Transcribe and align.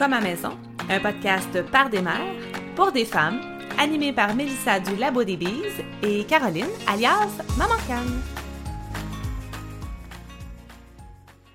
Comme 0.00 0.14
à 0.14 0.20
maison, 0.22 0.56
un 0.88 0.98
podcast 0.98 1.60
par 1.70 1.90
des 1.90 2.00
mères, 2.00 2.34
pour 2.74 2.90
des 2.90 3.04
femmes, 3.04 3.38
animé 3.78 4.14
par 4.14 4.34
Mélissa 4.34 4.80
du 4.80 4.96
Labo 4.96 5.24
des 5.24 5.36
Bises 5.36 5.84
et 6.02 6.24
Caroline, 6.24 6.70
alias 6.88 7.36
Maman 7.58 7.74
Canne. 7.86 8.22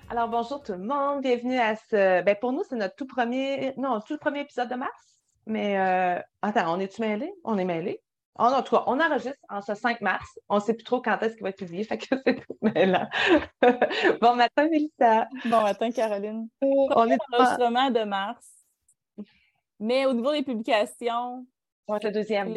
Alors 0.08 0.28
bonjour 0.28 0.62
tout 0.62 0.74
le 0.74 0.78
monde, 0.78 1.22
bienvenue 1.22 1.58
à 1.58 1.74
ce... 1.74 2.22
Ben, 2.22 2.36
pour 2.40 2.52
nous, 2.52 2.62
c'est 2.68 2.76
notre 2.76 2.94
tout 2.94 3.08
premier... 3.08 3.74
Non, 3.78 3.98
tout 4.06 4.16
premier 4.16 4.42
épisode 4.42 4.68
de 4.68 4.76
mars, 4.76 5.18
mais... 5.46 5.80
Euh... 5.80 6.20
Attends, 6.40 6.72
on 6.72 6.78
est-tu 6.78 7.00
mêlés? 7.00 7.34
On 7.42 7.58
est 7.58 7.64
mêlés? 7.64 8.00
En 8.38 8.62
tout 8.62 8.76
cas, 8.76 8.84
on 8.86 9.00
enregistre 9.00 9.38
en 9.48 9.62
ce 9.62 9.74
5 9.74 10.00
mars. 10.00 10.38
On 10.48 10.56
ne 10.56 10.60
sait 10.60 10.74
plus 10.74 10.84
trop 10.84 11.00
quand 11.00 11.18
est-ce 11.20 11.34
qu'il 11.34 11.42
va 11.42 11.50
être 11.50 11.58
publié, 11.58 11.84
fait 11.84 11.98
que 11.98 12.06
c'est 12.26 12.34
tout 12.34 12.58
mêlant. 12.62 13.08
bon 14.20 14.34
matin, 14.36 14.68
Mélissa. 14.68 15.26
Bon 15.44 15.62
matin, 15.62 15.90
Caroline. 15.90 16.48
on 16.62 17.06
est 17.08 17.18
l'enregistrement 17.30 17.90
de 17.90 18.04
mars. 18.04 18.46
Mais 19.78 20.06
au 20.06 20.12
niveau 20.12 20.32
des 20.32 20.42
publications. 20.42 21.46
Le 21.88 22.10
deuxième. 22.10 22.54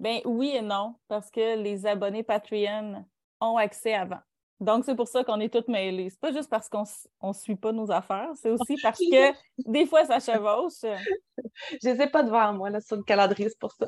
Ben 0.00 0.20
oui 0.24 0.52
et 0.54 0.62
non, 0.62 0.96
parce 1.08 1.30
que 1.30 1.56
les 1.56 1.86
abonnés 1.86 2.22
Patreon 2.22 3.04
ont 3.40 3.56
accès 3.56 3.94
avant. 3.94 4.20
Donc, 4.64 4.84
c'est 4.84 4.94
pour 4.94 5.08
ça 5.08 5.22
qu'on 5.24 5.40
est 5.40 5.52
toutes 5.52 5.68
mêlées. 5.68 6.08
C'est 6.10 6.20
pas 6.20 6.32
juste 6.32 6.48
parce 6.48 6.68
qu'on 6.68 6.84
ne 7.22 7.32
suit 7.32 7.56
pas 7.56 7.72
nos 7.72 7.90
affaires, 7.90 8.30
c'est 8.34 8.50
aussi 8.50 8.76
parce 8.82 8.98
que 8.98 9.32
des 9.70 9.86
fois, 9.86 10.04
ça 10.04 10.18
chevauche. 10.20 10.80
Je 11.82 11.90
ne 11.90 11.96
sais 11.96 12.08
pas 12.08 12.22
devant 12.22 12.52
moi, 12.54 12.70
là, 12.70 12.80
sur 12.80 12.96
le 12.96 13.02
calendrier, 13.02 13.48
c'est 13.48 13.58
pour 13.58 13.72
ça. 13.72 13.86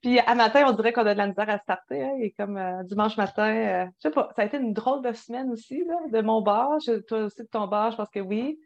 Puis, 0.00 0.18
à 0.20 0.34
matin, 0.34 0.64
on 0.68 0.72
dirait 0.72 0.92
qu'on 0.92 1.06
a 1.06 1.12
de 1.12 1.18
la 1.18 1.26
misère 1.26 1.50
à 1.50 1.58
starter. 1.58 2.02
Hein, 2.02 2.14
et 2.20 2.30
comme 2.32 2.56
euh, 2.56 2.82
dimanche 2.84 3.16
matin, 3.16 3.54
euh, 3.54 3.86
je 3.96 4.08
sais 4.08 4.10
pas, 4.10 4.30
ça 4.36 4.42
a 4.42 4.44
été 4.44 4.56
une 4.58 4.72
drôle 4.72 5.02
de 5.02 5.12
semaine 5.12 5.50
aussi, 5.50 5.84
là, 5.84 5.96
de 6.10 6.20
mon 6.22 6.40
bar. 6.40 6.78
toi 7.08 7.18
aussi, 7.24 7.42
de 7.42 7.48
ton 7.48 7.66
bar, 7.66 7.90
je 7.90 7.96
pense 7.96 8.10
que 8.10 8.20
oui. 8.20 8.58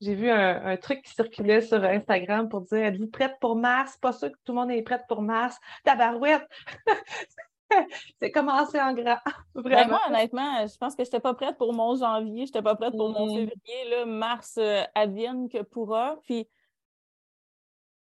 J'ai 0.00 0.14
vu 0.14 0.28
un, 0.28 0.76
truc 0.76 1.02
qui 1.02 1.14
circulait 1.14 1.60
sur 1.60 1.82
Instagram 1.82 2.48
pour 2.48 2.62
dire 2.62 2.84
Êtes-vous 2.84 3.06
prête 3.06 3.36
pour 3.40 3.56
mars? 3.56 3.96
Pas 3.98 4.12
sûr 4.12 4.30
que 4.30 4.36
tout 4.44 4.52
le 4.52 4.60
monde 4.60 4.70
est 4.70 4.82
prête 4.82 5.04
pour 5.08 5.22
mars. 5.22 5.56
Tabarouette! 5.84 6.46
c'est 8.20 8.30
commencé 8.30 8.80
en 8.80 8.92
grand. 8.92 9.18
Ben, 9.54 9.62
Vraiment. 9.62 9.90
moi, 9.90 10.00
honnêtement, 10.08 10.66
je 10.66 10.76
pense 10.76 10.94
que 10.96 11.04
je 11.04 11.08
n'étais 11.08 11.20
pas 11.20 11.34
prête 11.34 11.56
pour 11.56 11.72
mon 11.72 11.94
janvier, 11.96 12.46
je 12.46 12.50
n'étais 12.50 12.62
pas 12.62 12.74
prête 12.74 12.96
pour 12.96 13.10
mon 13.10 13.26
mm. 13.26 13.30
février. 13.30 13.90
Là, 13.90 14.06
mars 14.06 14.56
euh, 14.58 14.82
advienne 14.94 15.48
que 15.48 15.62
pourra. 15.62 16.16
Puis 16.24 16.48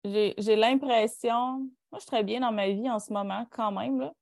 j'ai 0.06 0.56
l'impression, 0.56 1.60
moi, 1.92 1.96
je 1.96 2.00
suis 2.00 2.08
très 2.08 2.24
bien 2.24 2.40
dans 2.40 2.52
ma 2.52 2.70
vie 2.70 2.90
en 2.90 3.00
ce 3.00 3.12
moment, 3.12 3.46
quand 3.52 3.72
même. 3.72 4.00
Là. 4.00 4.14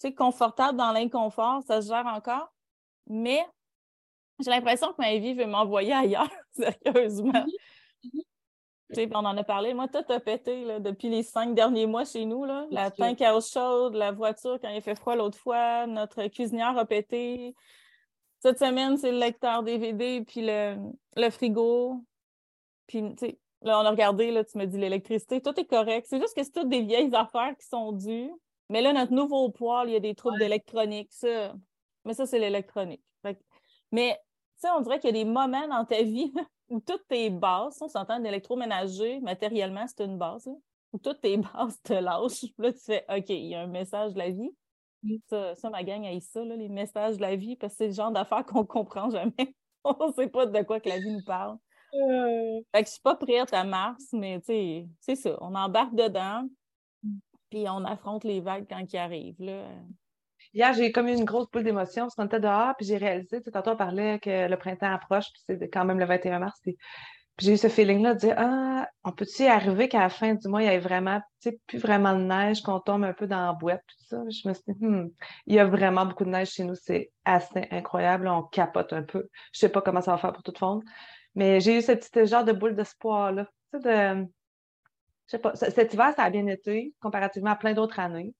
Tu 0.00 0.08
sais, 0.08 0.14
confortable 0.14 0.76
dans 0.76 0.92
l'inconfort, 0.92 1.62
ça 1.66 1.80
se 1.80 1.88
gère 1.88 2.06
encore. 2.06 2.52
Mais 3.06 3.44
j'ai 4.44 4.50
l'impression 4.50 4.92
que 4.92 5.00
ma 5.00 5.16
vie 5.16 5.34
veut 5.34 5.46
m'envoyer 5.46 5.92
ailleurs, 5.94 6.30
sérieusement. 6.52 7.44
Mm-hmm. 8.04 8.22
On 8.94 9.24
en 9.24 9.36
a 9.36 9.44
parlé. 9.44 9.74
Moi, 9.74 9.88
tout 9.88 10.12
a 10.12 10.20
pété 10.20 10.64
là, 10.64 10.78
depuis 10.78 11.08
les 11.08 11.22
cinq 11.22 11.54
derniers 11.54 11.86
mois 11.86 12.04
chez 12.04 12.24
nous. 12.24 12.44
Là. 12.44 12.66
La 12.70 12.90
tank 12.90 13.20
à 13.20 13.36
eau 13.36 13.40
chaude, 13.40 13.94
la 13.94 14.12
voiture 14.12 14.58
quand 14.60 14.68
il 14.68 14.80
fait 14.80 14.94
froid 14.94 15.16
l'autre 15.16 15.38
fois, 15.38 15.86
notre 15.86 16.26
cuisinière 16.28 16.76
a 16.78 16.84
pété. 16.84 17.54
Cette 18.40 18.58
semaine, 18.58 18.96
c'est 18.96 19.10
le 19.10 19.18
lecteur 19.18 19.62
DVD, 19.62 20.22
puis 20.24 20.42
le, 20.42 20.76
le 21.16 21.30
frigo. 21.30 22.04
Puis, 22.86 23.02
là, 23.62 23.80
on 23.80 23.84
a 23.84 23.90
regardé, 23.90 24.30
là, 24.30 24.44
tu 24.44 24.56
me 24.58 24.66
dis 24.66 24.78
l'électricité, 24.78 25.40
tout 25.40 25.58
est 25.58 25.64
correct. 25.64 26.06
C'est 26.08 26.20
juste 26.20 26.36
que 26.36 26.44
c'est 26.44 26.52
toutes 26.52 26.68
des 26.68 26.82
vieilles 26.82 27.14
affaires 27.14 27.56
qui 27.58 27.66
sont 27.66 27.92
dues. 27.92 28.30
Mais 28.68 28.82
là, 28.82 28.92
notre 28.92 29.12
nouveau 29.12 29.50
poêle, 29.50 29.88
il 29.88 29.92
y 29.92 29.96
a 29.96 30.00
des 30.00 30.14
troubles 30.14 30.38
d'électronique. 30.38 31.12
Ça. 31.12 31.54
Mais 32.04 32.14
ça, 32.14 32.26
c'est 32.26 32.38
l'électronique. 32.38 33.02
Mais, 33.92 34.14
tu 34.14 34.68
sais, 34.68 34.68
on 34.76 34.80
dirait 34.80 35.00
qu'il 35.00 35.14
y 35.16 35.20
a 35.20 35.24
des 35.24 35.28
moments 35.28 35.66
dans 35.68 35.84
ta 35.84 36.02
vie 36.02 36.32
où 36.68 36.80
toutes 36.80 37.06
tes 37.08 37.30
bases, 37.30 37.78
on 37.80 37.88
s'entend 37.88 38.20
d'électroménager, 38.20 39.20
matériellement, 39.20 39.86
c'est 39.86 40.04
une 40.04 40.18
base, 40.18 40.48
où 40.92 40.98
toutes 40.98 41.20
tes 41.20 41.36
bases 41.36 41.80
te 41.82 41.92
lâchent. 41.92 42.46
Là, 42.58 42.72
tu 42.72 42.80
fais 42.80 43.04
OK, 43.08 43.28
il 43.28 43.46
y 43.46 43.54
a 43.54 43.62
un 43.62 43.66
message 43.66 44.14
de 44.14 44.18
la 44.18 44.30
vie. 44.30 44.50
Ça, 45.28 45.54
ça, 45.54 45.70
ma 45.70 45.84
gang 45.84 46.04
a 46.04 46.20
ça, 46.20 46.44
là, 46.44 46.56
les 46.56 46.68
messages 46.68 47.16
de 47.16 47.22
la 47.22 47.36
vie, 47.36 47.56
parce 47.56 47.74
que 47.74 47.78
c'est 47.78 47.86
le 47.88 47.92
genre 47.92 48.10
d'affaires 48.10 48.44
qu'on 48.44 48.64
comprend 48.64 49.08
jamais. 49.10 49.32
on 49.84 50.08
ne 50.08 50.12
sait 50.12 50.28
pas 50.28 50.46
de 50.46 50.62
quoi 50.62 50.80
que 50.80 50.88
la 50.88 50.98
vie 50.98 51.12
nous 51.12 51.24
parle. 51.24 51.56
Euh... 51.94 52.60
Fait 52.74 52.82
que 52.82 52.88
je 52.88 52.92
suis 52.92 53.02
pas 53.02 53.14
prête 53.14 53.52
à 53.52 53.62
mars, 53.62 54.04
mais 54.12 54.40
c'est 54.44 55.14
ça. 55.14 55.38
On 55.40 55.54
embarque 55.54 55.94
dedans, 55.94 56.48
mm. 57.02 57.18
puis 57.50 57.68
on 57.68 57.84
affronte 57.84 58.24
les 58.24 58.40
vagues 58.40 58.66
quand 58.68 58.92
ils 58.92 58.96
arrivent. 58.96 59.40
Là. 59.40 59.68
Hier, 60.56 60.72
j'ai 60.72 60.90
comme 60.90 61.06
eu 61.06 61.12
une 61.12 61.26
grosse 61.26 61.50
boule 61.50 61.64
d'émotion 61.64 62.08
qu'on 62.16 62.24
était 62.24 62.40
dehors, 62.40 62.74
puis 62.78 62.86
j'ai 62.86 62.96
réalisé, 62.96 63.40
tu 63.40 63.44
sais, 63.44 63.50
tantôt 63.50 63.72
on 63.72 63.76
parlait 63.76 64.18
que 64.18 64.48
le 64.48 64.56
printemps 64.56 64.90
approche, 64.90 65.26
puis 65.30 65.42
c'est 65.46 65.68
quand 65.68 65.84
même 65.84 65.98
le 65.98 66.06
21 66.06 66.38
mars, 66.38 66.58
puis, 66.62 66.78
j'ai 67.38 67.52
eu 67.52 67.56
ce 67.58 67.68
feeling-là 67.68 68.14
de 68.14 68.20
dire, 68.20 68.34
ah, 68.38 68.88
on 69.04 69.12
peut-tu 69.12 69.44
arriver 69.44 69.90
qu'à 69.90 69.98
la 70.00 70.08
fin 70.08 70.32
du 70.32 70.48
mois, 70.48 70.62
il 70.62 70.66
y 70.66 70.68
ait 70.70 70.78
vraiment, 70.78 71.20
plus 71.66 71.76
vraiment 71.78 72.14
de 72.14 72.22
neige, 72.22 72.62
qu'on 72.62 72.80
tombe 72.80 73.04
un 73.04 73.12
peu 73.12 73.26
dans 73.26 73.48
la 73.48 73.52
boîte, 73.52 73.82
tout 73.86 74.04
ça. 74.08 74.22
Je 74.30 74.48
me 74.48 74.54
suis 74.54 74.62
dit, 74.68 74.74
hmm, 74.80 75.10
il 75.46 75.54
y 75.56 75.58
a 75.58 75.66
vraiment 75.66 76.06
beaucoup 76.06 76.24
de 76.24 76.30
neige 76.30 76.52
chez 76.52 76.64
nous, 76.64 76.74
c'est 76.74 77.12
assez 77.26 77.68
incroyable, 77.70 78.26
on 78.26 78.42
capote 78.42 78.94
un 78.94 79.02
peu. 79.02 79.28
Je 79.52 79.58
sais 79.58 79.68
pas 79.68 79.82
comment 79.82 80.00
ça 80.00 80.12
va 80.12 80.16
faire 80.16 80.32
pour 80.32 80.42
tout 80.42 80.54
fondre, 80.58 80.82
mais 81.34 81.60
j'ai 81.60 81.76
eu 81.76 81.82
ce 81.82 81.92
petit 81.92 82.26
genre 82.26 82.44
de 82.44 82.52
boule 82.52 82.74
d'espoir-là, 82.74 83.44
tu 83.74 83.82
sais, 83.82 84.14
de, 84.16 84.26
je 85.26 85.30
sais 85.32 85.38
pas, 85.38 85.54
cet 85.54 85.92
hiver, 85.92 86.14
ça 86.16 86.22
a 86.22 86.30
bien 86.30 86.46
été, 86.46 86.94
comparativement 87.02 87.50
à 87.50 87.56
plein 87.56 87.74
d'autres 87.74 88.00
années 88.00 88.34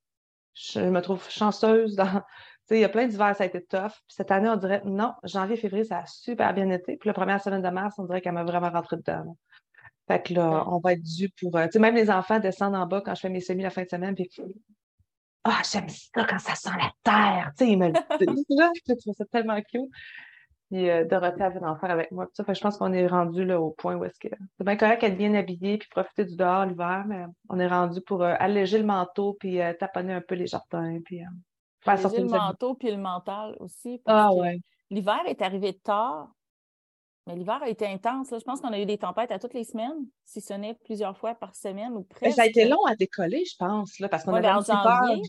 je 0.57 0.81
me 0.81 1.01
trouve 1.01 1.29
chanceuse 1.31 1.95
dans. 1.97 2.23
il 2.71 2.79
y 2.79 2.85
a 2.85 2.89
plein 2.89 3.07
d'hivers, 3.07 3.37
ça 3.37 3.45
a 3.45 3.47
été 3.47 3.63
tough. 3.63 3.93
Puis 4.07 4.17
cette 4.17 4.31
année, 4.31 4.49
on 4.49 4.57
dirait 4.57 4.83
non, 4.85 5.15
janvier, 5.23 5.57
février, 5.57 5.85
ça 5.85 5.99
a 5.99 6.07
super 6.07 6.55
bien 6.55 6.71
été. 6.71 6.97
Puis 6.97 7.09
la 7.09 7.15
première 7.15 7.41
semaine 7.41 7.63
de 7.63 7.69
mars, 7.69 7.95
on 7.99 8.05
dirait 8.05 8.21
qu'elle 8.21 8.33
m'a 8.33 8.45
vraiment 8.45 8.71
rentré 8.71 8.97
dedans. 8.97 9.37
Fait 10.09 10.23
que 10.23 10.35
là, 10.35 10.65
on 10.69 10.79
va 10.79 10.93
être 10.95 11.03
dû 11.03 11.31
pour. 11.41 11.57
Euh, 11.57 11.67
tu 11.67 11.73
sais, 11.73 11.79
même 11.79 11.95
les 11.95 12.11
enfants 12.11 12.39
descendent 12.39 12.77
en 12.77 12.87
bas 12.87 13.03
quand 13.05 13.15
je 13.15 13.21
fais 13.21 13.29
mes 13.29 13.41
semis 13.41 13.63
la 13.63 13.71
fin 13.71 13.83
de 13.83 13.89
semaine. 13.89 14.15
Puis 14.15 14.31
ah, 15.45 15.63
j'aime 15.71 15.89
ça 15.89 16.25
quand 16.25 16.39
ça 16.39 16.55
sent 16.55 16.71
la 16.77 16.91
terre. 17.05 17.53
Tu 17.57 17.65
sais, 17.65 17.71
ils 17.73 17.79
me 17.79 17.89
le 17.89 17.93
disent. 18.19 18.45
je 18.89 18.95
trouve 18.95 19.15
ça 19.15 19.25
tellement 19.27 19.61
cute. 19.63 19.91
Puis 20.71 20.91
euh, 20.91 21.05
Dorothée 21.05 21.43
avait 21.43 21.61
d'en 21.61 21.77
faire 21.77 21.91
avec 21.91 22.11
moi. 22.11 22.27
Ça 22.33 22.45
fait, 22.45 22.55
je 22.55 22.61
pense 22.61 22.77
qu'on 22.77 22.93
est 22.93 23.07
rendu 23.07 23.45
là, 23.45 23.61
au 23.61 23.71
point 23.71 23.95
où 23.95 24.05
est-ce 24.05 24.19
que. 24.19 24.35
C'est 24.59 24.65
bien 24.65 24.77
correct 24.77 25.01
d'être 25.01 25.17
bien 25.17 25.35
habillé 25.35 25.79
puis 25.79 25.89
profiter 25.89 26.25
du 26.25 26.37
dehors 26.37 26.67
l'hiver, 26.67 27.05
mais 27.07 27.25
on 27.49 27.59
est 27.59 27.69
rendu 27.69 28.01
pour 28.01 28.23
euh, 28.23 28.35
alléger 28.39 28.79
le 28.79 28.85
manteau 28.85 29.37
puis 29.39 29.61
euh, 29.61 29.73
taponner 29.75 30.15
un 30.15 30.21
peu 30.21 30.35
les 30.35 30.47
jardins. 30.47 30.99
Puis, 31.05 31.21
faire 31.81 32.07
alléger 32.07 32.23
le 32.23 32.29
manteau 32.29 32.75
puis 32.75 32.91
le 32.91 32.97
mental 32.97 33.57
aussi. 33.61 34.01
ah 34.07 34.33
ouais. 34.35 34.61
L'hiver 34.91 35.21
est 35.27 35.43
arrivé 35.43 35.75
tard, 35.75 36.31
mais 37.27 37.35
l'hiver 37.35 37.61
a 37.61 37.69
été 37.69 37.87
intense. 37.87 38.29
Je 38.31 38.45
pense 38.45 38.61
qu'on 38.61 38.73
a 38.73 38.79
eu 38.79 38.87
des 38.87 38.99
tempêtes 38.99 39.33
à 39.33 39.39
toutes 39.41 39.55
les 39.55 39.65
semaines, 39.65 40.07
si 40.25 40.41
ce 40.41 40.55
n'est 40.55 40.75
plusieurs 40.75 41.19
fois 41.19 41.35
par 41.35 41.57
semaine 41.57 41.93
ou 41.97 42.05
presque. 42.05 42.37
ça 42.37 42.43
a 42.43 42.47
été 42.47 42.69
long 42.69 42.85
à 42.87 42.95
décoller, 42.95 43.45
je 43.45 43.57
pense, 43.59 43.99
là, 43.99 44.09
parce 44.09 44.23
qu'on 44.23 44.35
avait 44.35 44.47
ben, 44.47 44.61
janvier, 44.61 45.23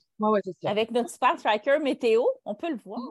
Avec 0.65 0.91
notre 0.91 1.09
super 1.09 1.35
tracker 1.37 1.79
météo, 1.79 2.21
on 2.45 2.53
peut 2.53 2.69
le 2.69 2.77
voir. 2.77 3.01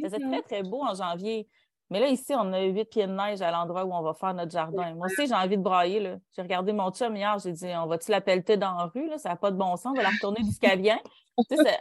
Ça 0.00 0.08
faisait 0.08 0.18
très, 0.18 0.42
très 0.42 0.62
beau 0.64 0.82
en 0.82 0.94
janvier. 0.94 1.48
Mais 1.92 2.00
là, 2.00 2.08
ici, 2.08 2.32
on 2.34 2.50
a 2.54 2.62
huit 2.62 2.86
pieds 2.86 3.06
de 3.06 3.12
neige 3.12 3.42
à 3.42 3.50
l'endroit 3.50 3.84
où 3.84 3.92
on 3.92 4.00
va 4.00 4.14
faire 4.14 4.32
notre 4.32 4.50
jardin. 4.50 4.94
Moi 4.94 5.08
aussi, 5.08 5.26
j'ai 5.26 5.34
envie 5.34 5.58
de 5.58 5.62
brailler. 5.62 6.16
J'ai 6.34 6.40
regardé 6.40 6.72
mon 6.72 6.90
chum 6.90 7.14
hier, 7.14 7.38
j'ai 7.38 7.52
dit 7.52 7.66
on 7.76 7.84
va-tu 7.84 8.10
la 8.10 8.22
pelleter 8.22 8.56
dans 8.56 8.74
la 8.74 8.84
rue? 8.86 9.08
Là? 9.08 9.18
Ça 9.18 9.28
n'a 9.28 9.36
pas 9.36 9.50
de 9.50 9.58
bon 9.58 9.76
sens, 9.76 9.92
on 9.92 9.92
va 9.92 10.02
la 10.02 10.08
retourner 10.08 10.42
jusqu'à 10.42 10.74
vient. 10.74 10.98
tu 11.50 11.54
sais, 11.54 11.80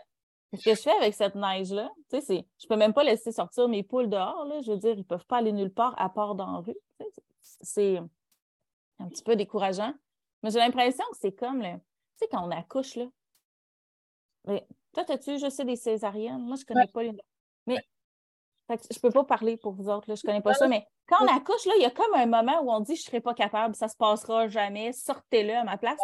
ce 0.54 0.66
que 0.66 0.76
je 0.76 0.82
fais 0.82 0.92
avec 0.92 1.14
cette 1.14 1.36
neige-là, 1.36 1.90
tu 2.10 2.20
sais, 2.20 2.46
je 2.62 2.68
peux 2.68 2.76
même 2.76 2.92
pas 2.92 3.06
laisser 3.06 3.32
sortir 3.32 3.70
mes 3.70 3.84
poules 3.84 4.10
dehors. 4.10 4.44
Là. 4.44 4.60
Je 4.60 4.74
veux 4.74 4.78
dire, 4.78 4.92
ils 4.92 4.98
ne 4.98 5.04
peuvent 5.04 5.26
pas 5.26 5.38
aller 5.38 5.54
nulle 5.54 5.72
part 5.72 5.96
à 5.98 6.10
part 6.10 6.36
dans 6.36 6.52
la 6.52 6.58
rue. 6.58 6.78
C'est 7.40 7.96
un 9.00 9.08
petit 9.08 9.24
peu 9.24 9.38
décourageant. 9.38 9.94
Mais 10.44 10.52
j'ai 10.52 10.60
l'impression 10.60 11.06
que 11.14 11.18
c'est 11.22 11.32
comme, 11.32 11.62
tu 11.62 11.70
sais, 12.18 12.28
quand 12.30 12.46
on 12.46 12.52
accouche, 12.52 12.96
là. 12.96 13.06
Mais, 14.46 14.68
toi, 14.92 15.06
as-tu, 15.08 15.40
je 15.40 15.50
sais, 15.50 15.64
des 15.64 15.78
césariennes? 15.78 16.42
Moi, 16.42 16.58
je 16.58 16.64
ne 16.64 16.66
connais 16.66 16.88
pas 16.88 17.04
les. 17.04 17.14
Mais 17.66 17.78
je 18.92 19.00
peux 19.00 19.10
pas 19.10 19.24
parler 19.24 19.58
pour 19.58 19.74
vous 19.74 19.90
autres, 19.90 20.10
là, 20.10 20.16
je 20.16 20.22
connais 20.22 20.42
pas 20.42 20.54
ça, 20.54 20.68
mais 20.68 20.86
quand 21.08 21.24
on 21.24 21.28
accouche, 21.28 21.66
là, 21.66 21.74
il 21.78 21.84
y 21.84 21.86
a 21.86 21.90
comme 21.90 22.14
un 22.14 22.26
moment 22.26 22.62
où 22.64 22.72
on 22.72 22.80
dit 22.80 22.96
je 22.96 23.04
serai 23.04 23.22
pas 23.22 23.34
capable, 23.34 23.76
ça 23.76 23.88
se 23.88 23.96
passera 23.96 24.48
jamais, 24.48 24.94
sortez-le 24.94 25.54
à 25.56 25.64
ma 25.64 25.78
place. 25.78 26.00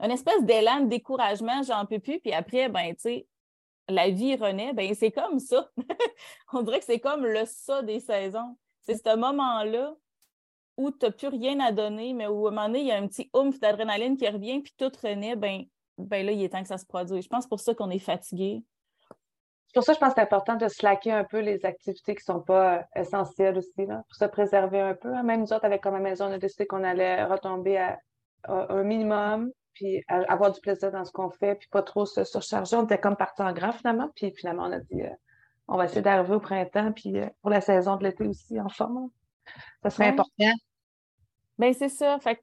Un, 0.00 0.10
espèce 0.10 0.42
d'élan 0.44 0.80
de 0.80 0.88
découragement, 0.88 1.62
j'en 1.62 1.86
peux 1.86 1.98
plus, 1.98 2.20
puis 2.20 2.32
après, 2.32 2.68
ben, 2.68 2.94
tu 2.94 3.02
sais, 3.02 3.26
la 3.88 4.10
vie 4.10 4.34
renaît, 4.36 4.72
ben 4.72 4.94
c'est 4.94 5.12
comme 5.12 5.38
ça. 5.38 5.68
on 6.52 6.62
dirait 6.62 6.80
que 6.80 6.84
c'est 6.84 7.00
comme 7.00 7.24
le 7.24 7.44
ça 7.46 7.82
des 7.82 8.00
saisons. 8.00 8.56
C'est 8.80 8.96
ce 8.96 9.16
moment-là 9.16 9.94
où 10.76 10.90
tu 10.90 11.06
n'as 11.06 11.12
plus 11.12 11.28
rien 11.28 11.60
à 11.60 11.70
donner, 11.70 12.12
mais 12.12 12.26
où 12.26 12.46
à 12.46 12.50
un 12.50 12.54
moment 12.54 12.66
donné, 12.66 12.80
il 12.80 12.86
y 12.86 12.92
a 12.92 12.96
un 12.96 13.06
petit 13.06 13.30
oomph 13.34 13.58
d'adrénaline 13.60 14.16
qui 14.16 14.28
revient, 14.28 14.60
puis 14.60 14.74
tout 14.76 14.90
renaît, 15.02 15.36
ben, 15.36 15.64
ben 15.98 16.26
là, 16.26 16.32
il 16.32 16.42
est 16.42 16.48
temps 16.48 16.62
que 16.62 16.68
ça 16.68 16.78
se 16.78 16.86
produise. 16.86 17.24
Je 17.24 17.28
pense 17.28 17.46
pour 17.46 17.60
ça 17.60 17.74
qu'on 17.74 17.90
est 17.90 17.98
fatigué 17.98 18.64
pour 19.74 19.82
ça, 19.82 19.92
je 19.92 19.98
pense 19.98 20.10
que 20.10 20.14
c'est 20.16 20.22
important 20.22 20.56
de 20.56 20.68
slacker 20.68 21.12
un 21.12 21.24
peu 21.24 21.40
les 21.40 21.64
activités 21.66 22.14
qui 22.14 22.22
ne 22.28 22.34
sont 22.34 22.40
pas 22.40 22.78
euh, 22.78 22.82
essentielles 22.96 23.58
aussi, 23.58 23.86
là, 23.86 24.04
pour 24.08 24.16
se 24.16 24.24
préserver 24.24 24.80
un 24.80 24.94
peu. 24.94 25.14
Hein. 25.14 25.22
Même 25.22 25.40
nous 25.40 25.52
autres, 25.52 25.64
avec 25.64 25.82
comme 25.82 25.98
maison, 25.98 26.26
on 26.26 26.32
a 26.32 26.38
décidé 26.38 26.66
qu'on 26.66 26.84
allait 26.84 27.24
retomber 27.24 27.76
à, 27.78 27.98
un 28.46 28.82
minimum, 28.82 29.50
puis 29.72 30.04
avoir 30.08 30.52
du 30.52 30.60
plaisir 30.60 30.92
dans 30.92 31.04
ce 31.04 31.10
qu'on 31.12 31.30
fait, 31.30 31.54
puis 31.54 31.68
pas 31.68 31.82
trop 31.82 32.04
se 32.04 32.24
surcharger. 32.24 32.76
On 32.76 32.84
était 32.84 32.98
comme 32.98 33.16
parti 33.16 33.42
en 33.42 33.52
grand 33.52 33.72
finalement, 33.72 34.10
puis 34.14 34.32
finalement, 34.32 34.64
on 34.64 34.72
a 34.72 34.80
dit 34.80 35.02
euh, 35.02 35.10
on 35.66 35.78
va 35.78 35.86
essayer 35.86 36.02
d'arriver 36.02 36.34
au 36.34 36.40
printemps, 36.40 36.92
puis 36.92 37.18
euh, 37.18 37.26
pour 37.40 37.50
la 37.50 37.62
saison 37.62 37.96
de 37.96 38.04
l'été 38.04 38.26
aussi 38.26 38.60
en 38.60 38.68
forme. 38.68 39.08
Ça 39.82 39.90
serait 39.90 40.08
important. 40.08 40.52
Bien, 41.58 41.72
c'est 41.72 41.88
ça. 41.88 42.18
Fait 42.18 42.38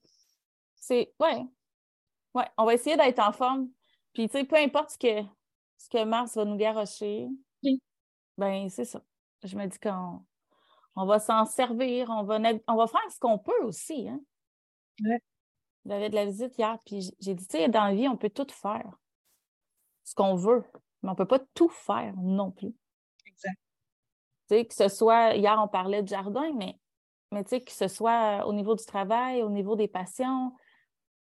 c'est. 0.76 1.14
Ouais. 1.20 1.46
Ouais, 2.34 2.46
on 2.58 2.66
va 2.66 2.74
essayer 2.74 2.98
d'être 2.98 3.20
en 3.20 3.32
forme. 3.32 3.70
Puis, 4.14 4.28
tu 4.28 4.38
sais, 4.38 4.44
peu 4.44 4.56
importe 4.58 4.92
ce 4.92 4.98
que, 4.98 5.22
ce 5.82 5.90
que 5.90 6.04
Mars 6.04 6.36
va 6.36 6.46
nous 6.46 6.58
garrocher, 6.58 7.28
ben 8.38 8.70
c'est 8.70 8.86
ça. 8.86 9.02
Je 9.44 9.58
me 9.58 9.66
dis 9.66 9.80
qu'on 9.80 10.24
on 10.96 11.06
va 11.06 11.20
s'en 11.20 11.46
servir, 11.46 12.10
on 12.10 12.24
va, 12.24 12.40
on 12.68 12.76
va 12.76 12.88
faire 12.88 13.12
ce 13.12 13.20
qu'on 13.20 13.40
peut 13.40 13.64
aussi. 13.64 14.08
Hein? 14.08 14.20
Ouais. 15.04 15.20
J'avais 15.86 16.10
de 16.10 16.16
la 16.16 16.26
visite 16.26 16.56
hier, 16.58 16.78
puis 16.86 17.16
j'ai 17.20 17.34
dit, 17.34 17.48
tu 17.48 17.58
sais, 17.58 17.68
dans 17.70 17.86
la 17.86 17.96
vie, 17.96 18.08
on 18.08 18.18
peut 18.18 18.30
tout 18.30 18.46
faire. 18.52 18.96
Ce 20.04 20.14
qu'on 20.14 20.36
veut, 20.36 20.64
mais 21.02 21.10
on 21.10 21.14
ne 21.14 21.18
peut 21.18 21.26
pas 21.26 21.40
tout 21.56 21.70
faire 21.70 22.14
non 22.18 22.52
plus. 22.52 22.76
Exact. 23.26 23.58
Tu 24.50 24.56
sais, 24.56 24.66
que 24.66 24.76
ce 24.76 24.88
soit, 24.88 25.36
hier, 25.36 25.60
on 25.60 25.68
parlait 25.68 26.04
de 26.04 26.08
jardin, 26.08 26.54
mais, 26.54 26.80
mais 27.32 27.44
tu 27.44 27.50
sais, 27.50 27.62
que 27.62 27.72
ce 27.72 27.88
soit 27.88 28.46
au 28.46 28.54
niveau 28.54 28.76
du 28.76 28.86
travail, 28.86 29.42
au 29.42 29.50
niveau 29.50 29.76
des 29.76 29.88
passions, 29.88 30.52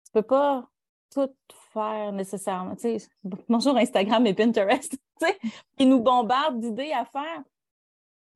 tu 0.04 0.12
ne 0.16 0.22
peux 0.22 0.28
pas 0.28 0.70
tout 1.12 1.30
faire 1.74 2.12
nécessairement. 2.12 2.76
Tu 2.76 3.00
sais, 3.00 3.10
bonjour 3.48 3.76
Instagram 3.78 4.26
et 4.26 4.34
Pinterest, 4.34 4.92
tu 5.20 5.26
sais, 5.26 5.38
ils 5.78 5.90
nous 5.90 6.02
bombardent 6.02 6.60
d'idées 6.60 6.92
à 6.94 7.06
faire. 7.06 7.44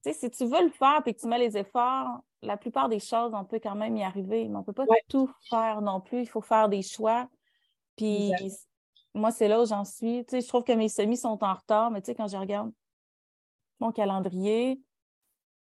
Tu 0.03 0.11
sais, 0.11 0.13
si 0.13 0.29
tu 0.29 0.45
veux 0.45 0.63
le 0.63 0.69
faire 0.69 1.01
et 1.05 1.13
que 1.13 1.19
tu 1.19 1.27
mets 1.27 1.39
les 1.39 1.57
efforts, 1.57 2.19
la 2.41 2.57
plupart 2.57 2.89
des 2.89 2.99
choses, 2.99 3.31
on 3.33 3.45
peut 3.45 3.59
quand 3.61 3.75
même 3.75 3.97
y 3.97 4.03
arriver, 4.03 4.47
mais 4.47 4.55
on 4.55 4.59
ne 4.59 4.63
peut 4.63 4.73
pas 4.73 4.85
tout 5.09 5.31
faire 5.49 5.81
non 5.81 5.99
plus. 5.99 6.21
Il 6.21 6.29
faut 6.29 6.41
faire 6.41 6.69
des 6.69 6.83
choix. 6.83 7.27
Puis 7.95 8.31
moi, 9.13 9.31
c'est 9.31 9.47
là 9.47 9.61
où 9.61 9.65
j'en 9.65 9.85
suis. 9.85 10.25
Tu 10.25 10.31
sais, 10.31 10.41
je 10.41 10.47
trouve 10.47 10.63
que 10.63 10.73
mes 10.73 10.89
semis 10.89 11.17
sont 11.17 11.43
en 11.43 11.53
retard, 11.53 11.89
mais 11.89 12.01
tu 12.01 12.07
sais, 12.07 12.15
quand 12.15 12.27
je 12.27 12.37
regarde 12.37 12.71
mon 13.79 13.91
calendrier, 13.91 14.79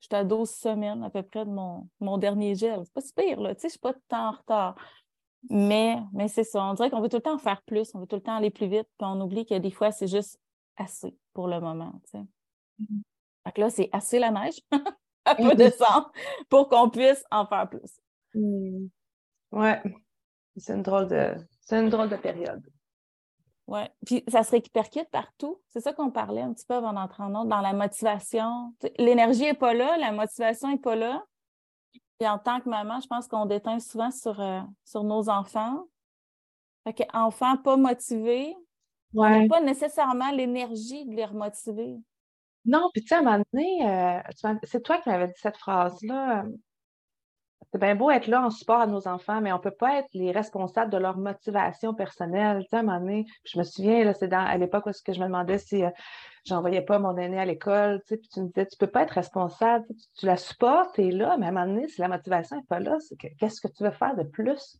je 0.01 0.07
suis 0.07 0.17
à 0.17 0.25
12 0.25 0.51
semaines 0.51 1.05
à 1.05 1.11
peu 1.11 1.23
près 1.23 1.45
de 1.45 1.51
mon, 1.51 1.89
mon 2.01 2.19
dernier 2.19 2.57
gel. 2.57 2.81
C'est 2.85 2.93
pas 2.93 3.01
si 3.01 3.13
pire, 3.13 3.41
là. 3.41 3.55
Tu 3.55 3.61
sais, 3.61 3.69
je 3.69 3.73
suis 3.73 3.79
pas 3.79 3.95
tant 4.09 4.29
en 4.29 4.33
retard. 4.33 4.75
Mais, 5.51 5.99
mais 6.13 6.29
c'est 6.29 6.45
ça. 6.45 6.65
On 6.65 6.75
dirait 6.75 6.91
qu'on 6.91 7.01
veut 7.01 7.09
tout 7.09 7.17
le 7.17 7.23
temps 7.23 7.35
en 7.35 7.39
faire 7.39 7.63
plus, 7.63 7.95
on 7.95 8.01
veut 8.01 8.07
tout 8.07 8.17
le 8.17 8.23
temps 8.23 8.37
aller 8.37 8.51
plus 8.51 8.69
vite, 8.69 8.89
puis 8.99 9.07
on 9.07 9.21
oublie 9.21 9.45
que 9.45 9.59
des 9.59 9.71
fois, 9.71 9.91
c'est 9.91 10.07
juste 10.07 10.39
assez 10.77 11.17
pour 11.33 11.49
le 11.49 11.61
moment. 11.61 11.93
Tu 12.05 12.11
sais. 12.11 12.25
Mm-hmm. 12.81 13.03
Fait 13.45 13.53
que 13.53 13.61
là, 13.61 13.71
c'est 13.71 13.89
assez 13.93 14.19
la 14.19 14.31
neige, 14.31 14.61
un 15.27 15.35
peu 15.35 15.55
de 15.55 15.71
sang, 15.71 16.07
pour 16.49 16.69
qu'on 16.69 16.91
puisse 16.91 17.25
en 17.31 17.47
faire 17.47 17.69
plus. 17.69 18.01
Mm. 18.35 18.87
Ouais. 19.51 19.83
C'est 20.57 20.75
une 20.75 20.83
drôle 20.83 21.09
de. 21.09 21.35
C'est 21.61 21.81
une 21.81 21.89
drôle 21.89 22.09
de 22.09 22.17
période. 22.17 22.63
Oui. 23.67 23.81
Puis 24.05 24.25
ça 24.29 24.43
se 24.43 24.51
répercute 24.51 25.09
partout. 25.11 25.61
C'est 25.69 25.81
ça 25.81 25.93
qu'on 25.93 26.11
parlait 26.11 26.43
un 26.43 26.53
petit 26.53 26.67
peu 26.67 26.75
avant 26.75 26.93
d'entrer 26.93 27.23
en 27.23 27.35
autre, 27.35 27.49
dans 27.49 27.61
la 27.61 27.73
motivation. 27.73 28.75
L'énergie 28.99 29.43
n'est 29.43 29.55
pas 29.55 29.73
là, 29.73 29.97
la 29.97 30.13
motivation 30.13 30.69
n'est 30.69 30.79
pas 30.79 30.97
là. 30.97 31.25
Puis 32.23 32.29
en 32.29 32.39
tant 32.39 32.61
que 32.61 32.69
maman, 32.69 33.01
je 33.01 33.09
pense 33.09 33.27
qu'on 33.27 33.47
déteint 33.47 33.81
souvent 33.81 34.13
sur, 34.13 34.41
euh, 34.41 34.61
sur 34.85 35.03
nos 35.03 35.29
enfants. 35.29 35.89
Fait 36.85 36.95
qu'enfants 36.95 37.57
pas 37.57 37.77
motivés, 37.77 38.55
on 39.13 39.29
n'a 39.29 39.49
pas 39.49 39.61
nécessairement 39.61 40.31
l'énergie 40.31 41.05
de 41.05 41.17
les 41.17 41.25
remotiver. 41.25 41.97
Non, 42.65 42.91
puis 42.93 43.03
tu 43.03 43.09
sais, 43.09 43.17
à 43.17 43.19
un 43.19 43.23
moment 43.23 43.43
donné, 43.53 43.91
euh, 43.91 44.21
c'est 44.63 44.85
toi 44.85 44.99
qui 44.99 45.09
m'avais 45.09 45.27
dit 45.27 45.35
cette 45.35 45.57
phrase-là. 45.57 46.45
C'est 47.73 47.81
bien 47.81 47.97
beau 47.97 48.09
être 48.13 48.29
là 48.29 48.47
en 48.47 48.51
support 48.51 48.83
à 48.83 48.87
nos 48.87 49.09
enfants, 49.09 49.41
mais 49.41 49.51
on 49.51 49.57
ne 49.57 49.63
peut 49.63 49.73
pas 49.73 49.99
être 49.99 50.09
les 50.13 50.31
responsables 50.31 50.93
de 50.93 50.99
leur 50.99 51.19
motivation 51.19 51.93
personnelle. 51.93 52.61
Tu 52.63 52.69
sais, 52.69 52.77
à 52.77 52.79
un 52.79 52.83
moment 52.85 53.01
donné, 53.01 53.27
je 53.45 53.59
me 53.59 53.65
souviens, 53.65 54.13
c'est 54.13 54.29
dans, 54.29 54.47
à 54.47 54.57
l'époque 54.59 54.87
où 54.87 54.93
je 54.93 55.19
me 55.19 55.27
demandais 55.27 55.59
si 55.59 55.83
euh, 55.83 55.91
j'envoyais 56.45 56.83
pas 56.83 56.99
mon 56.99 57.17
aîné 57.17 57.39
à 57.39 57.45
l'école, 57.45 58.01
tu 58.03 58.09
sais, 58.09 58.17
puis 58.17 58.29
tu 58.29 58.41
me 58.41 58.47
disais, 58.49 58.67
tu 58.67 58.77
peux 58.77 58.87
pas 58.87 59.03
être 59.03 59.13
responsable, 59.13 59.87
tu, 60.19 60.27
la 60.27 60.37
supportes, 60.37 60.99
es 60.99 61.11
là, 61.11 61.37
mais 61.39 61.47
à 61.47 61.49
un 61.51 61.53
moment 61.53 61.67
donné, 61.67 61.89
si 61.89 62.01
la 62.01 62.09
motivation 62.09 62.57
n'est 62.57 62.65
pas 62.65 62.81
là, 62.81 62.99
qu'est-ce 63.39 63.61
que 63.61 63.69
tu 63.69 63.85
veux 63.85 63.91
faire 63.91 64.17
de 64.17 64.25
plus? 64.25 64.79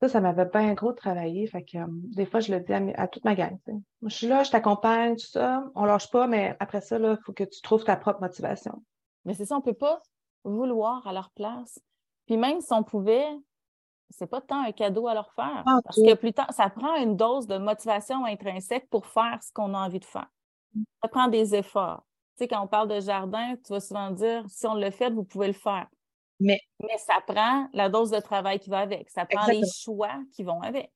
ça, 0.00 0.08
ça 0.08 0.20
m'avait 0.20 0.44
bien 0.46 0.74
gros 0.74 0.92
travaillé. 0.92 1.46
Fait 1.46 1.64
que 1.64 1.78
euh, 1.78 1.86
des 1.88 2.26
fois, 2.26 2.40
je 2.40 2.52
le 2.52 2.60
dis 2.60 2.72
à, 2.72 3.08
toute 3.08 3.24
ma 3.24 3.34
gang. 3.34 3.56
je 4.02 4.14
suis 4.14 4.26
là, 4.26 4.42
je 4.42 4.50
t'accompagne, 4.50 5.16
tout 5.16 5.26
ça. 5.26 5.64
On 5.74 5.84
lâche 5.84 6.10
pas, 6.10 6.26
mais 6.26 6.56
après 6.60 6.80
ça, 6.80 6.98
il 6.98 7.18
faut 7.24 7.32
que 7.32 7.44
tu 7.44 7.60
trouves 7.62 7.84
ta 7.84 7.96
propre 7.96 8.20
motivation. 8.20 8.82
Mais 9.24 9.34
c'est 9.34 9.46
ça, 9.46 9.56
on 9.56 9.60
peut 9.60 9.74
pas 9.74 10.00
vouloir 10.44 11.06
à 11.06 11.12
leur 11.12 11.30
place. 11.30 11.80
Puis 12.26 12.36
même 12.36 12.60
si 12.60 12.72
on 12.72 12.82
pouvait, 12.82 13.28
c'est 14.16 14.26
pas 14.28 14.40
tant 14.40 14.62
un 14.62 14.72
cadeau 14.72 15.08
à 15.08 15.14
leur 15.14 15.32
faire. 15.32 15.62
Ah, 15.66 15.78
parce 15.84 15.96
que 15.96 16.14
plus 16.14 16.32
tard, 16.32 16.52
ça 16.52 16.70
prend 16.70 16.94
une 16.96 17.16
dose 17.16 17.46
de 17.46 17.58
motivation 17.58 18.24
intrinsèque 18.24 18.88
pour 18.88 19.06
faire 19.06 19.38
ce 19.42 19.52
qu'on 19.52 19.74
a 19.74 19.78
envie 19.78 19.98
de 19.98 20.04
faire. 20.04 20.28
Ça 21.02 21.08
prend 21.08 21.28
des 21.28 21.54
efforts. 21.54 22.04
Tu 22.36 22.44
sais, 22.44 22.48
quand 22.48 22.62
on 22.62 22.68
parle 22.68 22.88
de 22.88 23.00
jardin, 23.00 23.54
tu 23.64 23.72
vas 23.72 23.80
souvent 23.80 24.10
dire 24.10 24.44
si 24.48 24.66
on 24.66 24.74
le 24.74 24.90
fait, 24.90 25.10
vous 25.10 25.24
pouvez 25.24 25.48
le 25.48 25.52
faire. 25.52 25.88
Mais, 26.40 26.60
Mais 26.80 26.98
ça 26.98 27.20
prend 27.26 27.68
la 27.72 27.88
dose 27.88 28.10
de 28.10 28.20
travail 28.20 28.58
qui 28.58 28.70
va 28.70 28.80
avec. 28.80 29.10
Ça 29.10 29.24
prend 29.24 29.46
les 29.46 29.62
choix 29.66 30.14
qui 30.32 30.42
vont 30.42 30.60
avec. 30.62 30.92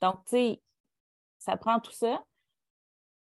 Donc, 0.00 0.24
tu 0.26 0.36
sais, 0.36 0.62
ça 1.38 1.56
prend 1.56 1.80
tout 1.80 1.92
ça. 1.92 2.22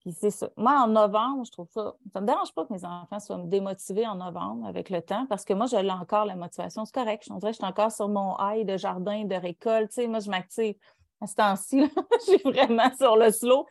Puis 0.00 0.12
c'est 0.12 0.31
ça. 0.31 0.49
Moi, 0.56 0.73
en 0.73 0.87
novembre, 0.87 1.44
je 1.44 1.52
trouve 1.52 1.69
ça. 1.69 1.94
Ça 2.12 2.20
ne 2.20 2.23
me 2.23 2.26
dérange 2.26 2.55
pas 2.55 2.64
que 2.64 2.73
mes 2.73 2.85
enfants 2.85 3.20
soient 3.20 3.38
démotivés 3.44 4.06
en 4.06 4.14
novembre 4.14 4.67
avec 4.67 4.88
le 4.88 5.02
temps, 5.02 5.26
parce 5.26 5.44
que 5.44 5.52
moi, 5.52 5.67
je 5.67 5.76
l'ai 5.76 5.91
encore 5.91 6.25
la 6.25 6.37
motivation. 6.37 6.85
C'est 6.87 6.94
correct. 6.94 7.25
Je 7.29 7.35
dirais 7.35 7.52
que 7.52 7.58
je 7.58 7.62
suis 7.62 7.67
encore 7.67 7.93
sur 7.93 8.08
mon 8.08 8.35
high 8.41 8.67
de 8.67 8.79
jardin, 8.79 9.25
de 9.25 9.35
récolte. 9.35 9.91
Tu 9.91 9.97
sais, 9.97 10.06
moi, 10.06 10.20
je 10.20 10.31
m'active. 10.31 10.75
À 11.20 11.26
ce 11.26 11.35
temps-ci, 11.35 11.82
je 12.26 12.32
suis 12.32 12.43
vraiment 12.43 12.91
sur 12.97 13.17
le 13.17 13.31
slow. 13.31 13.67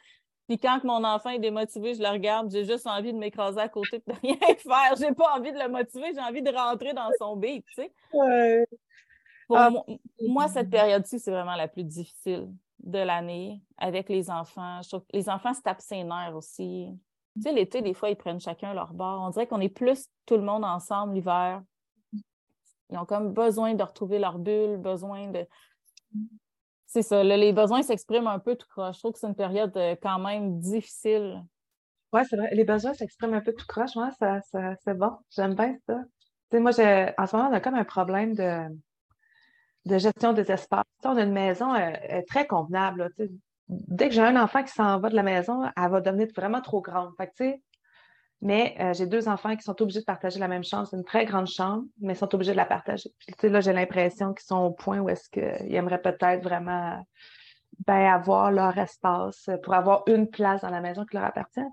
Puis 0.48 0.60
quand 0.60 0.84
mon 0.84 1.04
enfant 1.04 1.30
est 1.32 1.40
démotivé, 1.40 1.96
je 1.96 2.02
le 2.02 2.10
regarde, 2.10 2.52
j'ai 2.52 2.64
juste 2.64 2.86
envie 2.86 3.12
de 3.12 3.18
m'écraser 3.18 3.60
à 3.60 3.70
côté 3.70 3.98
et 3.98 4.12
de 4.12 4.18
rien 4.22 4.56
faire. 4.56 4.96
J'ai 5.00 5.14
pas 5.14 5.36
envie 5.36 5.52
de 5.52 5.58
le 5.58 5.68
motiver, 5.68 6.12
j'ai 6.14 6.22
envie 6.22 6.44
de 6.44 6.52
rentrer 6.52 6.94
dans 6.94 7.10
son 7.20 7.36
beat, 7.36 7.66
tu 7.66 7.74
sais. 7.74 7.92
Pour 9.48 9.58
ah, 9.58 9.72
moi, 10.22 10.48
cette 10.48 10.70
période-ci, 10.70 11.20
c'est 11.20 11.32
vraiment 11.32 11.56
la 11.56 11.68
plus 11.68 11.84
difficile 11.84 12.50
de 12.84 13.00
l'année 13.00 13.62
avec 13.78 14.10
les 14.10 14.30
enfants. 14.30 14.82
Les 15.14 15.30
enfants 15.30 15.54
se 15.54 15.62
tapent 15.62 15.82
ses 15.82 16.04
nerfs 16.04 16.36
aussi. 16.36 16.88
Tu 17.36 17.44
sais, 17.44 17.52
l'été, 17.52 17.82
des 17.82 17.94
fois, 17.94 18.10
ils 18.10 18.16
prennent 18.16 18.40
chacun 18.40 18.74
leur 18.74 18.94
bord. 18.94 19.22
On 19.22 19.30
dirait 19.30 19.48
qu'on 19.48 19.62
est 19.62 19.70
plus 19.70 20.08
tout 20.26 20.36
le 20.36 20.44
monde 20.44 20.66
ensemble 20.66 21.14
l'hiver. 21.14 21.62
Ils 22.92 22.98
ont 22.98 23.06
comme 23.06 23.34
besoin 23.34 23.76
de 23.76 23.84
retrouver 23.84 24.20
leur 24.20 24.40
bulle, 24.40 24.78
besoin 24.78 25.30
de 25.30 25.46
c'est 26.92 27.04
ça. 27.04 27.24
les 27.24 27.54
besoins 27.54 27.84
s'expriment 27.84 28.28
un 28.28 28.40
peu 28.40 28.56
tout 28.56 28.68
croche. 28.68 28.96
Je 28.96 29.00
trouve 29.00 29.14
que 29.14 29.20
c'est 29.20 29.28
une 29.28 29.36
période 29.36 29.78
euh, 29.78 29.96
quand 30.02 30.18
même 30.18 30.60
difficile. 30.60 31.44
Oui, 32.12 32.22
c'est 32.28 32.36
vrai. 32.36 32.50
Les 32.52 32.64
besoins 32.64 32.96
s'expriment 32.96 33.36
un 33.36 33.42
peu 33.42 33.54
tout 33.54 33.68
croche. 33.68 33.96
Moi, 33.96 34.10
ça, 34.20 34.42
c'est 34.84 34.96
bon. 34.96 35.12
J'aime 35.30 35.54
bien 35.54 35.78
ça. 35.86 36.00
sais, 36.52 36.60
moi, 36.60 36.72
en 36.72 37.28
ce 37.28 37.36
moment, 37.36 37.50
on 37.50 37.54
a 37.54 37.60
comme 37.60 37.76
un 37.76 37.84
problème 37.84 38.34
de, 38.34 38.68
de 39.90 39.98
gestion 39.98 40.34
des 40.34 40.52
espaces. 40.52 40.86
on 41.04 41.18
a 41.18 41.24
une 41.24 41.34
maison 41.34 41.74
euh, 41.74 42.22
très 42.28 42.48
convenable. 42.48 43.12
dès 43.68 44.10
que 44.10 44.16
j'ai 44.16 44.22
un 44.22 44.42
enfant 44.42 44.64
qui 44.64 44.72
s'en 44.72 45.00
va 45.00 45.10
de 45.10 45.16
la 45.16 45.24
maison, 45.24 45.64
elle 45.66 45.90
va 45.90 46.02
devenir 46.02 46.28
vraiment 46.36 46.62
trop 46.62 46.82
grande. 46.82 47.14
Mais 48.42 48.78
euh, 48.80 48.94
j'ai 48.94 49.06
deux 49.06 49.28
enfants 49.28 49.56
qui 49.56 49.64
sont 49.64 49.82
obligés 49.82 50.00
de 50.00 50.06
partager 50.06 50.40
la 50.40 50.48
même 50.48 50.64
chambre. 50.64 50.88
C'est 50.88 50.96
une 50.96 51.04
très 51.04 51.26
grande 51.26 51.48
chambre, 51.48 51.84
mais 52.00 52.16
sont 52.16 52.34
obligés 52.34 52.54
de 52.54 52.58
la 52.58 52.66
partager. 52.66 53.10
Puis, 53.38 53.50
là, 53.50 53.60
j'ai 53.60 53.74
l'impression 53.74 54.34
qu'ils 54.34 54.46
sont 54.46 54.60
au 54.60 54.72
point 54.72 55.00
où 55.00 55.10
est-ce 55.10 55.30
qu'ils 55.30 55.76
aimeraient 55.76 56.02
peut-être 56.02 56.42
vraiment 56.42 57.06
ben, 57.86 58.14
avoir 58.14 58.52
leur 58.52 58.78
espace 58.78 59.50
pour 59.64 59.74
avoir 59.74 60.04
une 60.08 60.30
place 60.30 60.62
dans 60.62 60.70
la 60.70 60.80
maison 60.80 61.06
qui 61.06 61.18
leur 61.18 61.26
appartient. 61.26 61.68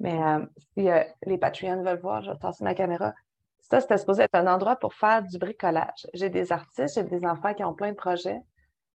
Mais 0.00 0.20
euh, 0.22 0.44
si 0.74 0.88
euh, 0.88 1.02
les 1.26 1.38
Patreons 1.38 1.82
veulent 1.82 2.00
voir, 2.00 2.22
je 2.22 2.30
vais 2.30 2.38
tasser 2.38 2.64
ma 2.64 2.74
caméra. 2.74 3.12
Ça, 3.70 3.80
c'était 3.80 3.96
supposé 3.96 4.22
être 4.24 4.34
un 4.34 4.46
endroit 4.46 4.76
pour 4.76 4.94
faire 4.94 5.22
du 5.22 5.38
bricolage. 5.38 6.06
J'ai 6.12 6.28
des 6.28 6.52
artistes, 6.52 6.96
j'ai 6.96 7.02
des 7.02 7.24
enfants 7.24 7.54
qui 7.54 7.64
ont 7.64 7.74
plein 7.74 7.90
de 7.90 7.96
projets. 7.96 8.40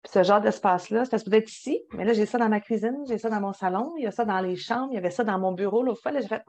Ce 0.05 0.23
genre 0.23 0.39
d'espace-là, 0.39 1.03
c'était 1.03 1.17
supposé 1.17 1.37
être 1.37 1.51
ici, 1.51 1.81
mais 1.93 2.05
là, 2.05 2.13
j'ai 2.13 2.25
ça 2.25 2.37
dans 2.37 2.47
ma 2.47 2.61
cuisine, 2.61 3.03
j'ai 3.05 3.17
ça 3.17 3.29
dans 3.29 3.41
mon 3.41 3.51
salon, 3.51 3.93
il 3.97 4.03
y 4.03 4.07
a 4.07 4.11
ça 4.11 4.23
dans 4.23 4.39
les 4.39 4.55
chambres, 4.55 4.87
il 4.91 4.95
y 4.95 4.97
avait 4.97 5.11
ça 5.11 5.25
dans 5.25 5.37
mon 5.37 5.51
bureau 5.51 5.83
l'autre 5.83 6.01
fois. 6.01 6.11
Là, 6.13 6.21
j'ai 6.21 6.27
fait, 6.29 6.41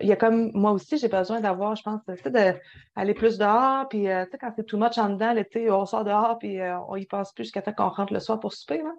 il 0.00 0.06
y 0.06 0.12
a 0.12 0.16
comme, 0.16 0.50
moi 0.52 0.72
aussi, 0.72 0.98
j'ai 0.98 1.08
besoin 1.08 1.40
d'avoir, 1.40 1.76
je 1.76 1.82
pense, 1.82 2.02
d'aller 2.04 3.14
plus 3.14 3.38
dehors, 3.38 3.88
puis 3.88 4.10
euh, 4.10 4.24
tu 4.26 4.32
sais, 4.32 4.38
quand 4.38 4.52
c'est 4.54 4.66
too 4.66 4.76
much 4.76 4.98
en 4.98 5.08
dedans, 5.08 5.32
l'été, 5.32 5.70
on 5.70 5.86
sort 5.86 6.04
dehors, 6.04 6.38
puis 6.38 6.60
euh, 6.60 6.78
on 6.88 6.96
y 6.96 7.06
passe 7.06 7.32
plus 7.32 7.44
jusqu'à 7.44 7.62
temps 7.62 7.72
qu'on 7.72 7.88
rentre 7.88 8.12
le 8.12 8.20
soir 8.20 8.38
pour 8.38 8.52
souper. 8.52 8.82
Là. 8.82 8.92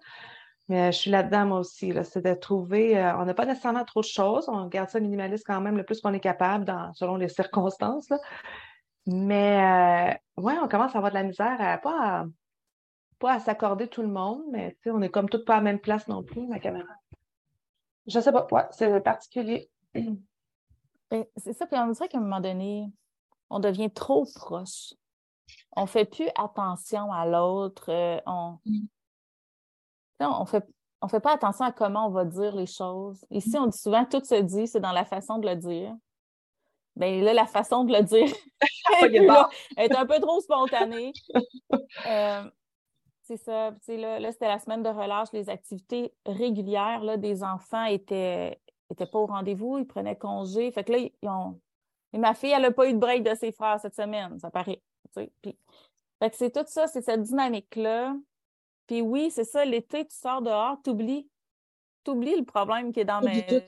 Mais 0.70 0.88
euh, 0.88 0.92
je 0.92 0.98
suis 0.98 1.12
là-dedans, 1.12 1.46
moi 1.46 1.60
aussi. 1.60 1.92
Là, 1.92 2.04
c'est 2.04 2.24
de 2.24 2.34
trouver, 2.34 2.96
on 3.18 3.26
n'a 3.26 3.34
pas 3.34 3.46
nécessairement 3.46 3.84
trop 3.84 4.02
de 4.02 4.06
choses, 4.06 4.48
on 4.48 4.68
garde 4.68 4.90
ça 4.90 5.00
minimaliste 5.00 5.46
quand 5.46 5.60
même 5.62 5.78
le 5.78 5.84
plus 5.84 6.00
qu'on 6.00 6.14
est 6.14 6.20
capable 6.20 6.64
dans, 6.64 6.94
selon 6.94 7.18
les 7.18 7.28
circonstances. 7.28 8.10
Là. 8.10 8.20
Mais, 9.08 10.20
ouais, 10.38 10.54
on 10.62 10.68
commence 10.68 10.94
à 10.94 11.00
avoir 11.00 11.12
de 11.12 11.18
la 11.18 11.24
misère, 11.24 11.58
à, 11.60 11.78
pas 11.80 12.22
à 12.22 12.26
pas 13.20 13.34
à 13.34 13.40
s'accorder 13.40 13.88
tout 13.88 14.02
le 14.02 14.08
monde, 14.08 14.42
mais 14.50 14.78
on 14.86 15.02
est 15.02 15.10
comme 15.10 15.30
toutes 15.30 15.46
pas 15.46 15.56
à 15.56 15.58
la 15.58 15.64
même 15.64 15.80
place 15.80 16.08
non 16.08 16.24
plus, 16.24 16.48
ma 16.48 16.60
caméra. 16.60 16.94
Je 18.08 18.20
sais 18.20 18.32
pas, 18.32 18.48
ouais, 18.52 18.64
c'est 18.72 19.02
particulier. 19.02 19.70
Ben, 19.94 21.26
c'est 21.38 21.54
ça, 21.54 21.68
puis 21.68 21.78
on 21.78 21.92
dirait 21.92 22.08
qu'à 22.08 22.18
un 22.18 22.22
moment 22.22 22.40
donné, 22.40 22.92
on 23.50 23.60
devient 23.60 23.92
trop 23.92 24.26
proche. 24.36 24.94
On 25.76 25.86
fait 25.86 26.06
plus 26.06 26.30
attention 26.38 27.12
à 27.12 27.26
l'autre. 27.26 27.92
Euh, 27.92 28.20
on 28.26 28.60
mm. 28.66 28.86
On 30.20 30.46
fait 30.46 30.66
on 31.02 31.08
fait 31.08 31.20
pas 31.20 31.34
attention 31.34 31.66
à 31.66 31.72
comment 31.72 32.08
on 32.08 32.12
va 32.12 32.26
dire 32.26 32.56
les 32.56 32.66
choses. 32.66 33.26
Ici, 33.32 33.58
on 33.58 33.68
dit 33.68 33.78
souvent 33.78 34.06
tout 34.06 34.24
se 34.24 34.36
dit, 34.36 34.68
c'est 34.68 34.80
dans 34.80 34.92
la 34.92 35.06
façon 35.06 35.38
de 35.38 35.48
le 35.48 35.56
dire. 35.56 35.96
Bien 36.96 37.22
là, 37.22 37.34
la 37.34 37.46
façon 37.46 37.86
de 37.86 37.94
le 37.94 38.04
dire 38.04 38.28
est, 39.78 39.96
un 39.96 40.06
peu 40.06 40.20
trop 40.20 40.42
spontanée. 40.42 41.14
Euh, 42.06 42.44
C'est 43.22 43.38
ça. 43.38 43.72
Là, 43.88 44.20
là 44.20 44.32
c'était 44.32 44.48
la 44.48 44.60
semaine 44.60 44.84
de 44.84 44.90
relâche. 44.90 45.30
Les 45.32 45.50
activités 45.50 46.14
régulières 46.26 47.04
là, 47.04 47.16
des 47.16 47.44
enfants 47.44 47.86
étaient, 47.86 48.60
étaient 48.90 49.06
pas 49.06 49.20
au 49.20 49.28
rendez-vous. 49.28 49.78
Ils 49.78 49.88
prenaient 49.88 50.18
congé. 50.18 50.72
Fait 50.72 50.84
que 50.84 50.92
là, 50.92 50.98
ils 50.98 51.30
ont. 51.30 51.60
Et 52.12 52.18
ma 52.18 52.34
fille, 52.34 52.52
elle 52.52 52.64
n'a 52.64 52.72
pas 52.72 52.90
eu 52.90 52.94
de 52.94 52.98
break 52.98 53.24
de 53.24 53.36
ses 53.36 53.52
frères 53.52 53.80
cette 53.80 53.96
semaine, 53.96 54.40
ça 54.40 54.50
paraît. 54.50 54.82
Puis... 55.14 55.58
Fait 56.22 56.30
que 56.30 56.36
c'est 56.36 56.52
tout 56.52 56.66
ça, 56.66 56.88
c'est 56.88 57.02
cette 57.02 57.22
dynamique-là. 57.22 58.14
Puis 58.90 59.04
oui, 59.04 59.30
c'est 59.30 59.44
ça, 59.44 59.64
l'été, 59.66 60.04
tu 60.08 60.16
sors 60.16 60.42
dehors, 60.42 60.78
tu 60.84 60.90
oublies. 60.90 61.30
Tu 62.04 62.10
oublies 62.10 62.36
le 62.36 62.44
problème 62.44 62.92
qui 62.92 63.02
est 63.02 63.06
dans 63.06 63.20
la 63.20 63.32
maison. 63.32 63.62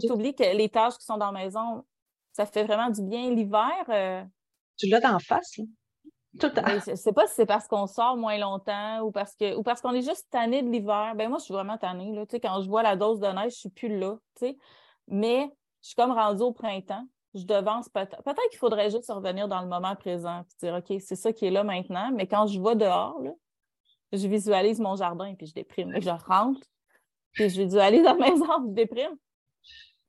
Tu 0.00 0.10
oublies 0.10 0.34
que 0.34 0.42
les 0.42 0.68
tâches 0.68 0.98
qui 0.98 1.04
sont 1.04 1.16
dans 1.16 1.30
la 1.30 1.44
maison, 1.44 1.84
ça 2.32 2.44
fait 2.44 2.64
vraiment 2.64 2.90
du 2.90 3.00
bien. 3.02 3.30
L'hiver. 3.30 3.84
Euh, 3.88 4.24
tu 4.76 4.88
l'as 4.88 4.98
d'en 4.98 5.20
face, 5.20 5.58
là. 5.58 5.64
Tout 6.40 6.50
ben, 6.56 6.80
je 6.84 6.90
ne 6.90 6.96
sais 6.96 7.12
pas 7.12 7.28
si 7.28 7.34
c'est 7.34 7.46
parce 7.46 7.68
qu'on 7.68 7.86
sort 7.86 8.16
moins 8.16 8.36
longtemps 8.36 9.00
ou 9.02 9.12
parce 9.12 9.36
que 9.36 9.54
ou 9.54 9.62
parce 9.62 9.80
qu'on 9.80 9.94
est 9.94 10.02
juste 10.02 10.26
tanné 10.28 10.62
de 10.64 10.68
l'hiver. 10.68 11.14
Ben 11.14 11.28
moi, 11.28 11.38
je 11.38 11.44
suis 11.44 11.54
vraiment 11.54 11.78
tannée. 11.78 12.12
Là. 12.12 12.24
quand 12.28 12.60
je 12.60 12.68
vois 12.68 12.82
la 12.82 12.96
dose 12.96 13.20
de 13.20 13.28
neige, 13.28 13.36
je 13.36 13.44
ne 13.44 13.50
suis 13.50 13.70
plus 13.70 13.96
là. 13.96 14.18
Mais 15.06 15.52
je 15.82 15.86
suis 15.86 15.94
comme 15.94 16.10
rendue 16.10 16.42
au 16.42 16.52
printemps. 16.52 17.06
Je 17.34 17.44
devance 17.44 17.88
peut-être. 17.88 18.24
Peut-être 18.24 18.48
qu'il 18.50 18.58
faudrait 18.58 18.90
juste 18.90 19.08
revenir 19.08 19.46
dans 19.46 19.60
le 19.60 19.68
moment 19.68 19.94
présent 19.94 20.40
et 20.40 20.66
dire 20.66 20.74
OK, 20.74 21.00
c'est 21.00 21.16
ça 21.16 21.32
qui 21.32 21.46
est 21.46 21.50
là 21.52 21.62
maintenant. 21.62 22.10
Mais 22.12 22.26
quand 22.26 22.48
je 22.48 22.60
vais 22.60 22.74
dehors, 22.74 23.20
je 24.12 24.26
visualise 24.26 24.80
mon 24.80 24.96
jardin 24.96 25.34
puis 25.34 25.46
je 25.46 25.54
déprime. 25.54 26.00
Je 26.00 26.10
rentre, 26.10 26.66
puis 27.32 27.48
je 27.48 27.62
visualise 27.62 28.02
la 28.02 28.14
maison, 28.14 28.68
je 28.68 28.72
déprime. 28.72 29.16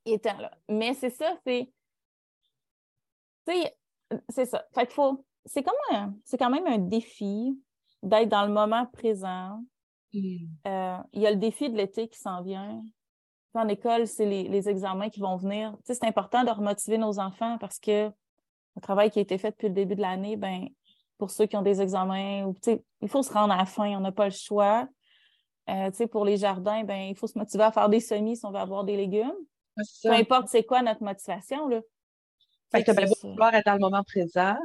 Étant 0.06 0.38
là. 0.38 0.51
Mais 0.70 0.94
c'est 0.94 1.10
ça, 1.10 1.38
c'est. 1.46 1.72
c'est 4.29 4.46
ça. 4.46 4.65
Fait 4.74 4.86
qu'il 4.86 4.96
faut 4.96 5.25
c'est 5.46 5.63
comme 5.63 6.18
c'est 6.24 6.38
quand 6.38 6.50
même 6.50 6.68
un 6.68 6.77
défi 6.77 7.60
d'être 8.03 8.29
dans 8.29 8.46
le 8.46 8.53
moment 8.53 8.86
présent. 8.88 9.63
Mm. 10.13 10.46
Euh, 10.68 10.98
il 11.13 11.22
y 11.22 11.27
a 11.27 11.32
le 11.32 11.38
défi 11.38 11.70
de 11.70 11.77
l'été 11.77 12.08
qui 12.08 12.20
s'en 12.20 12.41
vient. 12.41 12.82
En 13.56 13.68
école, 13.68 14.08
c'est 14.08 14.25
les, 14.25 14.70
examens 14.70 15.10
qui 15.10 15.20
vont 15.20 15.36
venir. 15.36 15.75
c'est 15.84 16.03
important 16.03 16.44
de 16.44 16.51
remotiver 16.51 16.98
nos 16.98 17.20
enfants 17.20 17.58
parce 17.58 17.79
que 17.79 18.08
le 18.75 18.82
travail 18.82 19.10
qui 19.10 19.20
a 19.20 19.22
été 19.24 19.38
fait 19.38 19.51
depuis 19.51 19.68
le 19.68 19.74
début 19.74 19.96
de 19.96 20.01
l'année, 20.01 20.38
ben, 20.38 20.68
pour 21.20 21.30
ceux 21.30 21.46
qui 21.46 21.56
ont 21.58 21.62
des 21.62 21.82
examens, 21.82 22.46
ou, 22.46 22.56
il 23.02 23.10
faut 23.10 23.22
se 23.22 23.32
rendre 23.32 23.54
à 23.54 23.58
la 23.58 23.66
fin, 23.66 23.96
on 23.98 24.00
n'a 24.00 24.12
pas 24.12 24.26
le 24.26 24.34
choix. 24.34 24.88
Euh, 25.70 25.92
pour 26.12 26.26
les 26.26 26.38
jardins, 26.38 26.84
ben, 26.84 27.10
il 27.10 27.16
faut 27.16 27.28
se 27.28 27.38
motiver 27.38 27.66
à 27.66 27.72
faire 27.72 27.90
des 27.90 28.00
semis 28.00 28.38
si 28.38 28.46
on 28.46 28.52
veut 28.52 28.58
avoir 28.58 28.86
des 28.86 28.98
légumes. 28.98 29.36
Peu 30.02 30.12
importe 30.12 30.48
c'est 30.48 30.64
quoi 30.64 30.82
notre 30.82 31.04
motivation. 31.04 31.68
Là. 31.68 31.82
Fait 32.72 32.84
que 32.84 32.92
tu 32.92 33.28
vouloir 33.28 33.54
être 33.54 33.66
dans 33.66 33.74
le 33.74 33.80
moment 33.80 34.04
présent, 34.04 34.58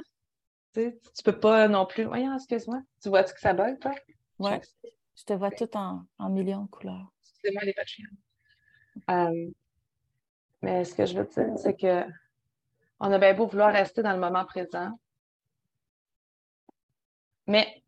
tu, 0.72 0.98
tu 1.14 1.22
peux 1.22 1.38
pas 1.38 1.68
non 1.68 1.84
plus. 1.84 2.04
Voyons, 2.04 2.34
excuse-moi. 2.34 2.80
Tu 3.02 3.08
vois-tu 3.10 3.34
que 3.34 3.40
ça 3.40 3.52
bug, 3.52 3.78
toi? 3.80 3.92
Oui. 4.38 4.50
Je 5.16 5.24
te 5.24 5.32
vois 5.32 5.50
tout 5.50 5.76
en, 5.76 6.02
en 6.18 6.30
millions 6.30 6.62
de 6.62 6.70
couleurs. 6.70 7.12
Excusez-moi 7.22 7.62
les 7.64 7.74
pas 7.74 7.82
euh, 9.10 9.50
mais 10.62 10.84
ce 10.84 10.94
que 10.94 11.04
je 11.04 11.18
veux 11.18 11.24
dire, 11.24 11.58
c'est 11.58 11.76
que 11.76 12.04
on 13.00 13.10
a 13.10 13.18
bien 13.18 13.34
beau 13.34 13.46
vouloir 13.46 13.72
rester 13.72 14.02
dans 14.02 14.12
le 14.12 14.20
moment 14.20 14.44
présent, 14.44 14.98
mais 17.46 17.82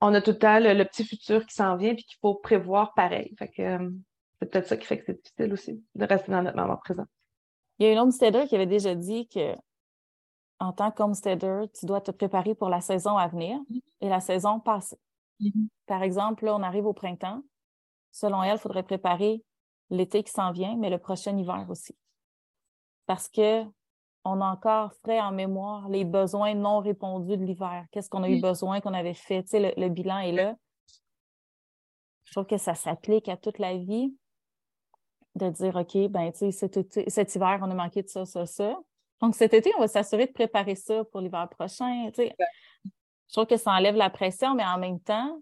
on 0.00 0.12
a 0.14 0.20
tout 0.20 0.32
le 0.32 0.38
temps 0.38 0.58
le, 0.58 0.84
petit 0.84 1.04
futur 1.04 1.46
qui 1.46 1.54
s'en 1.54 1.76
vient 1.76 1.92
et 1.92 1.96
qu'il 1.96 2.18
faut 2.20 2.34
prévoir 2.34 2.92
pareil. 2.94 3.34
Fait 3.38 3.48
que 3.48 3.62
euh, 3.62 3.90
c'est 4.40 4.50
peut-être 4.50 4.68
ça 4.68 4.76
qui 4.76 4.86
fait 4.86 4.98
que 4.98 5.04
c'est 5.06 5.22
difficile 5.22 5.52
aussi 5.52 5.84
de 5.94 6.04
rester 6.04 6.32
dans 6.32 6.42
notre 6.42 6.56
moment 6.56 6.76
présent. 6.76 7.06
Il 7.78 7.86
y 7.86 7.88
a 7.88 7.92
une 7.92 7.98
homesteader 7.98 8.46
qui 8.48 8.56
avait 8.56 8.66
déjà 8.66 8.94
dit 8.94 9.28
que 9.28 9.54
en 10.58 10.72
tant 10.72 10.90
qu'homesteader, 10.90 11.64
tu 11.74 11.86
dois 11.86 12.00
te 12.00 12.12
préparer 12.12 12.54
pour 12.54 12.68
la 12.68 12.80
saison 12.80 13.16
à 13.16 13.26
venir 13.26 13.58
et 14.00 14.08
la 14.08 14.20
saison 14.20 14.60
passée. 14.60 14.98
Mm-hmm. 15.40 15.68
Par 15.86 16.02
exemple, 16.02 16.44
là, 16.44 16.54
on 16.54 16.62
arrive 16.62 16.86
au 16.86 16.92
printemps. 16.92 17.42
Selon 18.12 18.42
elle, 18.42 18.56
il 18.56 18.60
faudrait 18.60 18.84
préparer 18.84 19.42
l'été 19.90 20.22
qui 20.22 20.30
s'en 20.30 20.52
vient, 20.52 20.76
mais 20.76 20.90
le 20.90 20.98
prochain 20.98 21.36
hiver 21.36 21.66
aussi. 21.68 21.96
Parce 23.06 23.28
que 23.28 23.64
on 24.24 24.40
a 24.40 24.46
encore 24.46 24.92
frais 25.02 25.20
en 25.20 25.32
mémoire 25.32 25.88
les 25.88 26.04
besoins 26.04 26.54
non 26.54 26.80
répondus 26.80 27.36
de 27.36 27.44
l'hiver. 27.44 27.86
Qu'est-ce 27.90 28.08
qu'on 28.08 28.22
a 28.22 28.28
eu 28.28 28.40
besoin, 28.40 28.80
qu'on 28.80 28.94
avait 28.94 29.14
fait? 29.14 29.42
Tu 29.42 29.50
sais, 29.50 29.74
le, 29.76 29.88
bilan 29.88 30.18
est 30.18 30.32
là. 30.32 30.54
Je 32.24 32.32
trouve 32.32 32.46
que 32.46 32.56
ça 32.56 32.74
s'applique 32.74 33.28
à 33.28 33.36
toute 33.36 33.58
la 33.58 33.76
vie 33.76 34.14
de 35.34 35.48
dire, 35.48 35.76
OK, 35.76 35.96
ben, 36.10 36.30
tu 36.32 36.50
sais, 36.50 36.52
cet, 36.52 37.08
cet 37.08 37.34
hiver, 37.34 37.58
on 37.62 37.70
a 37.70 37.74
manqué 37.74 38.02
de 38.02 38.08
ça, 38.08 38.24
ça, 38.24 38.46
ça. 38.46 38.78
Donc, 39.20 39.34
cet 39.34 39.54
été, 39.54 39.72
on 39.76 39.80
va 39.80 39.88
s'assurer 39.88 40.26
de 40.26 40.32
préparer 40.32 40.74
ça 40.74 41.04
pour 41.04 41.20
l'hiver 41.20 41.48
prochain. 41.48 42.10
Je 42.16 43.32
trouve 43.32 43.46
que 43.46 43.56
ça 43.56 43.72
enlève 43.72 43.96
la 43.96 44.10
pression, 44.10 44.54
mais 44.54 44.64
en 44.64 44.78
même 44.78 45.00
temps, 45.00 45.40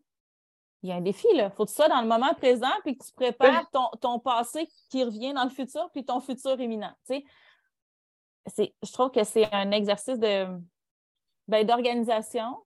il 0.83 0.89
y 0.89 0.93
a 0.93 0.97
un 0.97 1.01
défi. 1.01 1.27
Il 1.33 1.51
faut 1.57 1.65
que 1.65 1.71
tu 1.71 1.77
sois 1.77 1.89
dans 1.89 2.01
le 2.01 2.09
moment 2.09 2.33
présent 2.35 2.71
puis 2.85 2.97
que 2.97 3.05
tu 3.05 3.13
prépares 3.13 3.69
ton, 4.01 4.19
passé 4.19 4.69
qui 4.91 5.05
revient 5.05 5.35
dans 5.35 5.45
le 5.45 5.51
futur 5.51 5.91
puis 5.93 6.05
ton 6.05 6.21
futur 6.21 6.59
imminent. 6.61 6.93
Je 8.47 8.93
trouve 8.93 9.11
que 9.11 9.25
c'est 9.25 9.53
un 9.53 9.71
exercice 9.71 10.19
de 10.19 10.47
ben, 11.49 11.67
d'organisation, 11.67 12.57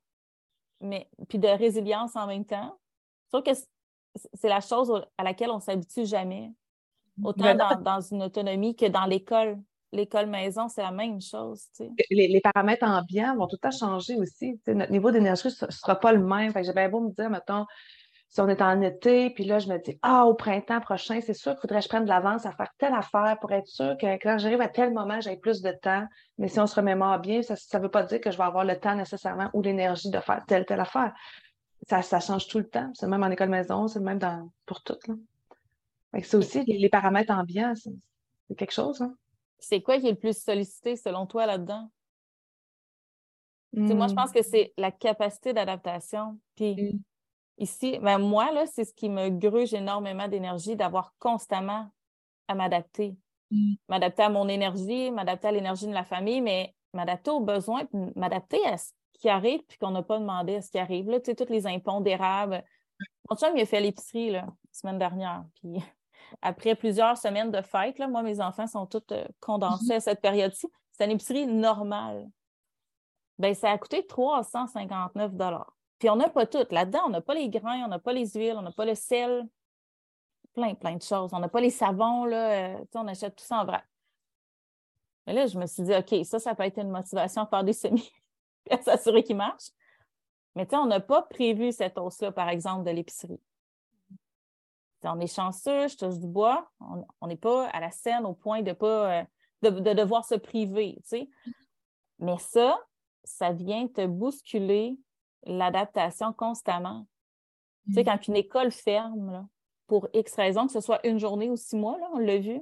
mais 0.80 1.08
puis 1.28 1.38
de 1.38 1.48
résilience 1.48 2.16
en 2.16 2.26
même 2.26 2.44
temps. 2.44 2.78
Je 3.26 3.38
trouve 3.38 3.42
que 3.42 3.58
c'est 4.34 4.48
la 4.48 4.60
chose 4.60 5.04
à 5.18 5.24
laquelle 5.24 5.50
on 5.50 5.56
ne 5.56 5.60
s'habitue 5.60 6.06
jamais, 6.06 6.52
autant 7.22 7.54
dans, 7.54 7.80
dans, 7.80 8.00
une 8.00 8.22
autonomie 8.22 8.76
que 8.76 8.86
dans 8.86 9.06
l'école 9.06 9.58
l'école 9.94 10.26
maison, 10.26 10.68
c'est 10.68 10.82
la 10.82 10.90
même 10.90 11.20
chose. 11.20 11.68
Les, 12.10 12.40
paramètres 12.40 12.86
ambiants 12.86 13.36
vont 13.36 13.46
tout 13.46 13.56
le 13.62 13.70
temps 13.70 13.76
changer 13.76 14.16
aussi. 14.16 14.60
notre 14.66 14.92
niveau 14.92 15.10
d'énergie 15.10 15.48
ne 15.48 15.70
sera 15.70 15.98
pas 15.98 16.12
le 16.12 16.24
même. 16.24 16.52
j'ai 16.54 16.72
bien 16.72 16.88
beau 16.88 17.00
me 17.00 17.10
dire, 17.12 17.30
mettons, 17.30 17.64
si 18.28 18.40
on 18.40 18.48
est 18.48 18.62
en 18.62 18.80
été, 18.80 19.30
puis 19.30 19.44
là, 19.44 19.60
je 19.60 19.68
me 19.68 19.78
dis, 19.78 19.98
ah, 20.02 20.26
au 20.26 20.34
printemps 20.34 20.80
prochain, 20.80 21.20
c'est 21.20 21.34
sûr 21.34 21.52
qu'il 21.52 21.60
faudrait 21.60 21.78
que 21.78 21.84
je 21.84 21.88
prenne 21.88 22.04
de 22.04 22.08
l'avance 22.08 22.46
à 22.46 22.52
faire 22.52 22.72
telle 22.78 22.94
affaire 22.94 23.38
pour 23.40 23.52
être 23.52 23.68
sûr 23.68 23.96
que 23.96 24.06
quand 24.20 24.38
j'arrive 24.38 24.60
à 24.60 24.68
tel 24.68 24.92
moment, 24.92 25.20
j'ai 25.20 25.36
plus 25.36 25.62
de 25.62 25.70
temps. 25.70 26.04
Mais 26.38 26.48
si 26.48 26.58
on 26.58 26.66
se 26.66 26.74
remémore 26.74 27.20
bien, 27.20 27.42
ça 27.42 27.54
ne 27.54 27.82
veut 27.82 27.90
pas 27.90 28.02
dire 28.02 28.20
que 28.20 28.32
je 28.32 28.36
vais 28.36 28.44
avoir 28.44 28.64
le 28.64 28.78
temps 28.78 28.96
nécessairement 28.96 29.50
ou 29.52 29.62
l'énergie 29.62 30.10
de 30.10 30.18
faire 30.18 30.44
telle, 30.46 30.66
telle 30.66 30.80
affaire. 30.80 31.14
Ça, 31.88 32.02
ça 32.02 32.18
change 32.18 32.48
tout 32.48 32.58
le 32.58 32.68
temps. 32.68 32.90
C'est 32.94 33.06
même 33.06 33.22
en 33.22 33.30
école 33.30 33.50
maison, 33.50 33.86
c'est 33.86 34.00
même 34.00 34.18
dans, 34.18 34.50
pour 34.66 34.82
tout. 34.82 34.98
C'est 36.22 36.36
aussi 36.36 36.64
les, 36.64 36.88
paramètres 36.88 37.32
ambiants, 37.32 37.74
c'est 37.76 38.56
quelque 38.56 38.72
chose. 38.72 39.00
Hein? 39.00 39.14
c'est 39.58 39.80
quoi 39.80 39.98
qui 39.98 40.06
est 40.06 40.12
le 40.12 40.18
plus 40.18 40.36
sollicité 40.36 40.96
selon 40.96 41.26
toi 41.26 41.46
là-dedans? 41.46 41.90
Moi, 43.72 44.06
je 44.06 44.14
pense 44.14 44.30
que 44.30 44.40
hmm. 44.40 44.48
c'est 44.48 44.72
la 44.76 44.92
capacité 44.92 45.52
d'adaptation. 45.52 46.38
Puis 46.54 46.74
hmm. 46.74 46.98
Ici, 47.58 47.98
ben 48.00 48.18
moi, 48.18 48.52
là, 48.52 48.66
c'est 48.66 48.84
ce 48.84 48.94
qui 48.94 49.08
me 49.08 49.28
gruge 49.28 49.74
énormément 49.74 50.28
d'énergie 50.28 50.76
d'avoir 50.76 51.14
constamment 51.18 51.88
à 52.48 52.54
m'adapter. 52.54 53.16
Hmm. 53.50 53.74
M'adapter 53.88 54.22
à 54.22 54.28
mon 54.28 54.48
énergie, 54.48 55.10
m'adapter 55.10 55.48
à 55.48 55.52
l'énergie 55.52 55.86
de 55.86 55.92
la 55.92 56.04
famille, 56.04 56.40
mais 56.40 56.74
m'adapter 56.92 57.30
aux 57.30 57.40
besoins, 57.40 57.84
m'adapter 58.16 58.64
à 58.66 58.76
ce 58.76 58.92
qui 59.14 59.28
arrive, 59.28 59.62
puis 59.68 59.78
qu'on 59.78 59.90
n'a 59.90 60.02
pas 60.02 60.18
demandé 60.18 60.56
à 60.56 60.62
ce 60.62 60.70
qui 60.70 60.78
arrive. 60.78 61.08
Là, 61.08 61.20
tu 61.20 61.26
sais, 61.30 61.34
tous 61.34 61.52
les 61.52 61.66
impondérables. 61.66 62.64
Mon 63.30 63.36
chum, 63.36 63.56
il 63.56 63.62
a 63.62 63.66
fait 63.66 63.80
l'épicerie 63.80 64.30
la 64.30 64.46
semaine 64.72 64.98
dernière. 64.98 65.44
Puis 65.54 65.82
après 66.42 66.74
plusieurs 66.74 67.16
semaines 67.16 67.50
de 67.50 67.62
fête, 67.62 67.98
là, 67.98 68.08
moi, 68.08 68.22
mes 68.22 68.40
enfants 68.40 68.66
sont 68.66 68.86
tous 68.86 69.02
euh, 69.12 69.24
condensés 69.40 69.92
mhm. 69.92 69.96
à 69.96 70.00
cette 70.00 70.20
période-ci. 70.20 70.66
C'est 70.92 71.04
une 71.04 71.12
épicerie 71.12 71.46
normale. 71.46 72.28
Bien, 73.38 73.54
ça 73.54 73.72
a 73.72 73.78
coûté 73.78 74.06
359 74.06 75.32
Puis 75.98 76.10
on 76.10 76.16
n'a 76.16 76.28
pas 76.28 76.46
tout. 76.46 76.66
Là-dedans, 76.70 77.02
on 77.06 77.10
n'a 77.10 77.20
pas 77.20 77.34
les 77.34 77.48
grains, 77.48 77.84
on 77.84 77.88
n'a 77.88 77.98
pas 77.98 78.12
les 78.12 78.26
huiles, 78.28 78.56
on 78.56 78.62
n'a 78.62 78.72
pas 78.72 78.84
le 78.84 78.94
sel, 78.94 79.46
plein, 80.52 80.74
plein 80.74 80.96
de 80.96 81.02
choses. 81.02 81.30
On 81.32 81.38
n'a 81.38 81.48
pas 81.48 81.60
les 81.60 81.70
savons, 81.70 82.24
là. 82.24 82.76
Euh, 82.76 82.84
on 82.94 83.06
achète 83.06 83.36
tout 83.36 83.44
ça 83.44 83.60
en 83.60 83.64
vrac. 83.64 83.84
Mais 85.26 85.32
là, 85.32 85.46
je 85.46 85.58
me 85.58 85.66
suis 85.66 85.82
dit, 85.82 85.94
OK, 85.94 86.24
ça, 86.24 86.38
ça 86.38 86.54
peut 86.54 86.64
être 86.64 86.78
une 86.78 86.90
motivation 86.90 87.42
à 87.42 87.46
faire 87.46 87.64
des 87.64 87.72
semis 87.72 88.10
et 88.70 88.74
à 88.74 88.82
s'assurer 88.82 89.22
qu'ils 89.22 89.36
marchent. 89.36 89.70
Mais 90.54 90.66
on 90.74 90.86
n'a 90.86 91.00
pas 91.00 91.22
prévu 91.22 91.72
cette 91.72 91.98
hausse-là, 91.98 92.30
par 92.32 92.48
exemple, 92.48 92.84
de 92.84 92.90
l'épicerie 92.90 93.40
on 95.04 95.20
est 95.20 95.34
chanceux, 95.34 95.88
je 95.88 95.96
touche 95.96 96.18
du 96.18 96.26
bois, 96.26 96.68
on 97.20 97.26
n'est 97.26 97.36
pas 97.36 97.68
à 97.68 97.80
la 97.80 97.90
scène 97.90 98.24
au 98.24 98.34
point 98.34 98.62
de 98.62 98.72
pas 98.72 99.20
euh, 99.20 99.24
de, 99.62 99.92
devoir 99.92 100.24
se 100.24 100.34
priver, 100.34 100.98
Mais 102.18 102.38
ça, 102.38 102.78
ça 103.24 103.52
vient 103.52 103.86
te 103.88 104.06
bousculer 104.06 104.98
l'adaptation 105.46 106.32
constamment. 106.32 107.06
Tu 107.86 107.94
sais, 107.94 108.02
mm. 108.02 108.04
quand 108.04 108.28
une 108.28 108.36
école 108.36 108.70
ferme, 108.70 109.48
pour 109.86 110.08
X 110.14 110.34
raisons, 110.34 110.66
que 110.66 110.72
ce 110.72 110.80
soit 110.80 111.06
une 111.06 111.18
journée 111.18 111.50
ou 111.50 111.56
six 111.56 111.76
mois, 111.76 111.98
là, 111.98 112.08
on 112.14 112.18
l'a 112.18 112.38
vu, 112.38 112.60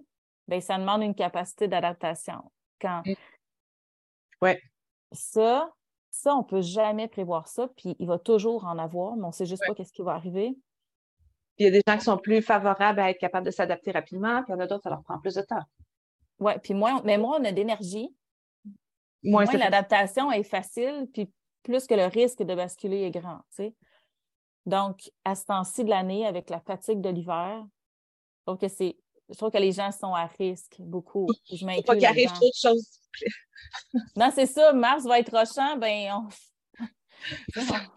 bien, 0.49 0.61
ça 0.61 0.79
demande 0.79 1.03
une 1.03 1.15
capacité 1.15 1.69
d'adaptation. 1.69 2.51
Quand... 2.81 3.03
Mm. 3.07 3.15
Ouais. 4.41 4.61
Ça, 5.12 5.71
ça, 6.11 6.35
on 6.35 6.39
ne 6.39 6.47
peut 6.47 6.62
jamais 6.62 7.09
prévoir 7.09 7.49
ça, 7.49 7.69
puis 7.77 7.97
il 7.99 8.07
va 8.07 8.19
toujours 8.19 8.65
en 8.65 8.79
avoir, 8.79 9.17
mais 9.17 9.25
on 9.25 9.29
ne 9.29 9.33
sait 9.33 9.47
juste 9.47 9.62
pas 9.67 9.75
qu'est-ce 9.75 9.93
qui 9.93 10.03
va 10.03 10.12
arriver 10.12 10.57
il 11.59 11.67
y 11.67 11.69
a 11.69 11.71
des 11.71 11.83
gens 11.87 11.99
qui 11.99 12.05
sont 12.05 12.19
plus 12.19 12.43
favorables 12.43 13.01
à 13.01 13.11
être 13.11 13.19
capables 13.19 13.47
de 13.47 13.51
s'adapter 13.51 13.93
rapidement, 13.93 14.43
puis 14.43 14.53
il 14.53 14.53
y 14.53 14.55
en 14.57 14.61
a 14.61 14.67
d'autres, 14.67 14.85
ça 14.85 14.91
leur 14.91 15.03
prend 15.03 15.19
plus 15.19 15.35
de 15.35 15.43
temps. 15.43 15.62
Oui, 16.39 16.53
puis 16.62 16.75
moins, 16.75 17.01
mais 17.05 17.19
moins 17.19 17.41
on 17.41 17.45
a 17.45 17.53
d'énergie, 17.53 18.15
moins, 19.23 19.45
l'adaptation 19.45 20.33
est 20.33 20.43
facile, 20.43 21.09
puis 21.12 21.31
plus 21.62 21.87
que 21.87 21.95
le 21.95 22.07
risque 22.07 22.42
de 22.42 22.54
basculer 22.54 23.02
est 23.02 23.11
grand. 23.11 23.40
Donc, 24.66 25.11
à 25.25 25.35
ce 25.35 25.45
temps-ci 25.47 25.85
de 25.85 25.90
l'année, 25.90 26.26
avec 26.26 26.50
la 26.50 26.61
fatigue 26.61 27.00
de 27.00 27.09
l'hiver, 27.09 27.64
je 27.64 28.45
trouve 28.47 28.59
que 28.59 28.69
c'est. 28.69 28.97
Je 29.28 29.37
trouve 29.37 29.50
que 29.50 29.59
les 29.59 29.73
gens 29.73 29.90
sont 29.92 30.14
à 30.14 30.26
risque 30.26 30.76
beaucoup. 30.78 31.26
Je 31.50 31.64
ne 31.64 31.83
pas 31.83 31.95
qu'il 31.95 32.04
arrive 32.04 32.33
trop 32.33 32.47
de 32.47 32.52
choses. 32.54 33.00
non, 34.16 34.31
c'est 34.35 34.47
ça. 34.47 34.73
Mars 34.73 35.04
va 35.04 35.19
être 35.21 35.37
rochant, 35.37 35.76
ben 35.76 36.28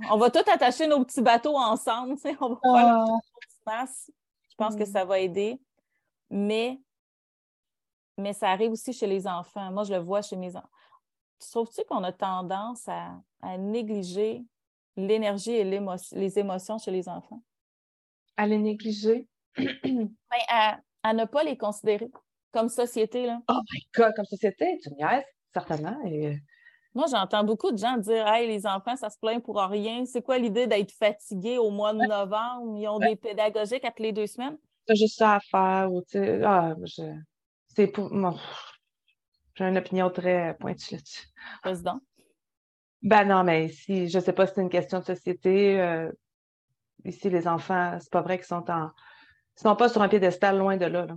on... 0.09 0.17
va 0.17 0.29
tout 0.29 0.49
attacher 0.49 0.87
nos 0.87 1.03
petits 1.03 1.21
bateaux 1.21 1.57
ensemble. 1.57 2.15
On 2.39 2.49
va 2.49 2.57
faire 2.57 3.07
ah. 3.67 3.85
Je 4.49 4.55
pense 4.55 4.75
que 4.75 4.83
mm. 4.83 4.91
ça 4.91 5.03
va 5.03 5.19
aider. 5.19 5.59
Mais, 6.29 6.79
mais 8.17 8.33
ça 8.33 8.49
arrive 8.49 8.71
aussi 8.71 8.93
chez 8.93 9.07
les 9.07 9.27
enfants. 9.27 9.71
Moi, 9.71 9.83
je 9.83 9.93
le 9.93 9.99
vois 9.99 10.21
chez 10.21 10.37
mes 10.37 10.55
enfants. 10.55 10.69
Trouves-tu 11.39 11.83
qu'on 11.85 12.03
a 12.03 12.11
tendance 12.11 12.87
à, 12.87 13.21
à 13.41 13.57
négliger 13.57 14.43
l'énergie 14.97 15.51
et 15.51 15.63
les 15.63 16.39
émotions 16.39 16.77
chez 16.77 16.91
les 16.91 17.09
enfants? 17.09 17.41
À 18.37 18.47
les 18.47 18.57
négliger? 18.57 19.27
Ben, 19.57 20.09
à, 20.49 20.79
à, 21.03 21.13
ne 21.13 21.23
pas 21.23 21.43
les 21.43 21.57
considérer 21.57 22.09
comme 22.51 22.67
société. 22.67 23.25
Là. 23.25 23.41
Oh 23.49 23.59
my 23.71 23.87
God, 23.95 24.13
comme 24.15 24.25
société, 24.25 24.77
tu 24.83 24.89
niaises, 24.91 25.23
certainement. 25.53 25.97
Et... 26.05 26.37
Moi, 26.93 27.05
j'entends 27.09 27.43
beaucoup 27.43 27.71
de 27.71 27.77
gens 27.77 27.97
dire 27.97 28.27
Hey, 28.27 28.47
les 28.47 28.65
enfants, 28.65 28.95
ça 28.95 29.09
se 29.09 29.17
plaint 29.17 29.43
pour 29.43 29.57
rien. 29.57 30.05
C'est 30.05 30.21
quoi 30.21 30.37
l'idée 30.37 30.67
d'être 30.67 30.91
fatigué 30.91 31.57
au 31.57 31.69
mois 31.69 31.93
de 31.93 31.99
novembre? 31.99 32.77
Ils 32.77 32.87
ont 32.87 32.99
des 32.99 33.15
pédagogiques 33.15 33.83
toutes 33.83 33.99
les 33.99 34.11
deux 34.11 34.27
semaines. 34.27 34.57
C'est 34.87 34.95
juste 34.95 35.17
ça 35.17 35.35
à 35.35 35.39
faire. 35.39 35.91
Ou, 35.91 36.03
ah, 36.45 36.73
je... 36.83 37.03
C'est 37.67 37.87
pour. 37.87 38.09
J'ai 39.55 39.65
une 39.65 39.77
opinion 39.77 40.09
très 40.09 40.55
pointue 40.59 40.95
là-dessus. 40.95 41.27
Président. 41.61 41.99
Ben 43.01 43.25
non, 43.25 43.43
mais 43.43 43.65
ici, 43.65 44.09
je 44.09 44.17
ne 44.17 44.23
sais 44.23 44.33
pas 44.33 44.47
si 44.47 44.53
c'est 44.55 44.61
une 44.61 44.69
question 44.69 44.99
de 44.99 45.05
société. 45.05 45.79
Euh, 45.79 46.11
ici, 47.03 47.29
les 47.29 47.47
enfants, 47.47 47.97
c'est 48.01 48.11
pas 48.11 48.21
vrai 48.21 48.37
qu'ils 48.37 48.47
sont 48.47 48.69
en. 48.69 48.89
Ils 49.57 49.61
sont 49.61 49.75
pas 49.75 49.89
sur 49.89 50.01
un 50.01 50.09
piédestal 50.09 50.57
loin 50.57 50.75
de 50.75 50.85
là. 50.85 51.07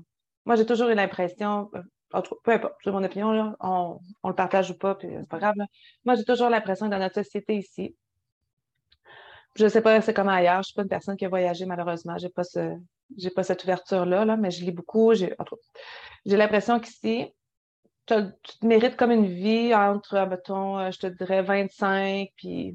Moi, 0.45 0.57
j'ai 0.57 0.67
toujours 0.67 0.89
eu 0.89 0.95
l'impression, 0.95 1.71
euh, 1.75 2.23
peu 2.45 2.53
importe, 2.53 2.75
c'est 2.85 2.91
mon 2.93 3.03
opinion, 3.03 3.33
là, 3.33 3.57
on, 3.61 3.99
on, 4.23 4.29
le 4.29 4.35
partage 4.35 4.71
ou 4.71 4.79
pas, 4.79 4.95
puis 4.95 5.09
c'est 5.11 5.29
pas 5.29 5.39
grave. 5.39 5.57
Moi, 6.05 6.15
j'ai 6.15 6.25
toujours 6.25 6.49
l'impression 6.49 6.87
que 6.87 6.93
dans 6.93 6.99
notre 7.01 7.17
société 7.17 7.57
ici, 7.57 7.97
je 9.57 9.65
ne 9.65 9.69
sais 9.69 9.83
pas 9.83 10.01
c'est 10.01 10.15
comment 10.15 10.31
ailleurs, 10.31 10.55
je 10.55 10.59
ne 10.59 10.63
suis 10.65 10.75
pas 10.75 10.83
une 10.83 10.89
personne 10.89 11.17
qui 11.17 11.25
a 11.25 11.29
voyagé 11.29 11.67
malheureusement, 11.67 12.17
je 12.17 12.27
n'ai 12.27 12.33
pas, 12.33 12.45
ce, 12.45 12.79
pas 13.35 13.43
cette 13.43 13.65
ouverture-là, 13.65 14.25
là, 14.25 14.37
mais 14.37 14.51
je 14.51 14.65
lis 14.65 14.73
beaucoup. 14.73 15.15
J'ai, 15.15 15.35
j'ai 16.25 16.37
l'impression 16.37 16.79
qu'ici, 16.79 17.27
tu 18.09 18.59
te 18.59 18.67
mérites 18.67 18.97
comme 18.97 19.11
une 19.11 19.27
vie 19.27 19.75
entre, 19.75 20.27
mettons, 20.27 20.79
euh, 20.79 20.91
je 20.91 20.99
te 20.99 21.07
dirais 21.07 21.43
25 21.43 22.31
puis 22.37 22.75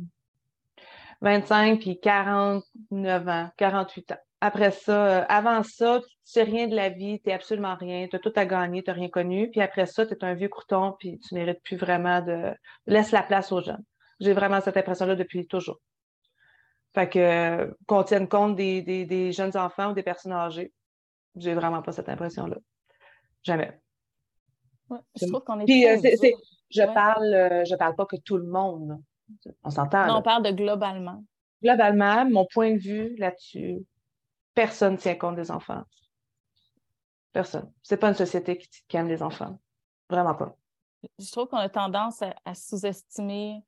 25 1.21 1.79
puis 1.79 1.99
49 1.99 3.27
ans, 3.27 3.49
48 3.57 4.11
ans. 4.11 4.17
Après 4.41 4.71
ça, 4.71 5.07
euh, 5.07 5.25
avant 5.29 5.63
ça, 5.63 6.01
tu 6.01 6.15
sais 6.25 6.43
rien 6.43 6.67
de 6.67 6.75
la 6.75 6.89
vie, 6.89 7.21
tu 7.21 7.31
absolument 7.31 7.75
rien, 7.75 8.07
tu 8.11 8.19
tout 8.19 8.33
à 8.35 8.45
gagner, 8.45 8.83
tu 8.83 8.89
n'as 8.89 8.95
rien 8.95 9.09
connu. 9.09 9.49
Puis 9.49 9.61
après 9.61 9.85
ça, 9.85 10.05
tu 10.05 10.13
es 10.13 10.23
un 10.23 10.33
vieux 10.33 10.49
crouton, 10.49 10.95
puis 10.99 11.19
tu 11.19 11.33
mérites 11.35 11.63
plus 11.63 11.77
vraiment 11.77 12.21
de. 12.21 12.53
Laisse 12.85 13.11
la 13.11 13.23
place 13.23 13.51
aux 13.51 13.61
jeunes. 13.61 13.83
J'ai 14.19 14.33
vraiment 14.33 14.61
cette 14.61 14.77
impression-là 14.77 15.15
depuis 15.15 15.47
toujours. 15.47 15.79
Fait 16.93 17.09
que 17.09 17.75
qu'on 17.87 18.03
tienne 18.03 18.27
compte 18.27 18.55
des, 18.55 18.81
des, 18.81 19.31
jeunes 19.31 19.57
enfants 19.57 19.91
ou 19.91 19.93
des 19.93 20.03
personnes 20.03 20.33
âgées, 20.33 20.71
j'ai 21.35 21.53
vraiment 21.53 21.81
pas 21.81 21.91
cette 21.91 22.09
impression-là. 22.09 22.57
Jamais. 23.43 23.82
Je 24.89 25.25
trouve 25.27 25.43
qu'on 25.43 25.59
est. 25.59 25.65
Puis, 25.65 25.87
euh, 25.87 25.97
je 26.69 26.83
parle, 26.93 27.33
euh, 27.33 27.63
je 27.65 27.75
parle 27.75 27.95
pas 27.95 28.05
que 28.05 28.15
tout 28.17 28.37
le 28.37 28.47
monde. 28.47 29.01
On 29.63 29.69
s'entend. 29.69 30.07
Non, 30.07 30.17
on 30.17 30.21
parle 30.21 30.43
de 30.43 30.51
globalement. 30.51 31.23
Globalement, 31.61 32.25
mon 32.29 32.45
point 32.45 32.73
de 32.73 32.79
vue 32.79 33.15
là-dessus, 33.17 33.85
personne 34.53 34.93
ne 34.93 34.97
tient 34.97 35.15
compte 35.15 35.35
des 35.35 35.51
enfants. 35.51 35.83
Personne. 37.31 37.71
C'est 37.81 37.97
pas 37.97 38.09
une 38.09 38.15
société 38.15 38.57
qui, 38.57 38.97
aime 38.97 39.07
les 39.07 39.23
enfants. 39.23 39.57
Vraiment 40.09 40.35
pas. 40.35 40.55
Je 41.19 41.31
trouve 41.31 41.47
qu'on 41.47 41.57
a 41.57 41.69
tendance 41.69 42.21
à, 42.21 42.53
sous-estimer 42.53 43.61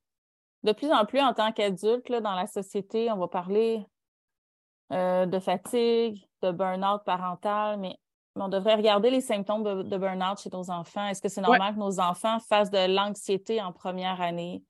de 0.62 0.72
plus 0.72 0.90
en 0.90 1.04
plus 1.04 1.20
en 1.20 1.32
tant 1.32 1.52
qu'adulte 1.52 2.10
dans 2.10 2.34
la 2.34 2.46
société. 2.46 3.10
On 3.10 3.18
va 3.18 3.28
parler 3.28 3.84
euh, 4.92 5.26
de 5.26 5.38
fatigue, 5.38 6.28
de 6.42 6.52
burn-out 6.52 7.02
parental, 7.04 7.78
mais 7.78 7.98
on 8.42 8.48
devrait 8.48 8.74
regarder 8.74 9.10
les 9.10 9.20
symptômes 9.20 9.62
de, 9.62 9.96
burn-out 9.96 10.38
chez 10.38 10.50
nos 10.52 10.70
enfants. 10.70 11.06
Est-ce 11.06 11.22
que 11.22 11.28
c'est 11.28 11.40
normal 11.40 11.74
que 11.74 11.80
nos 11.80 12.00
enfants 12.00 12.38
fassent 12.40 12.70
de 12.70 12.94
l'anxiété 12.94 13.62
en 13.62 13.72
première 13.72 14.20
année? 14.20 14.62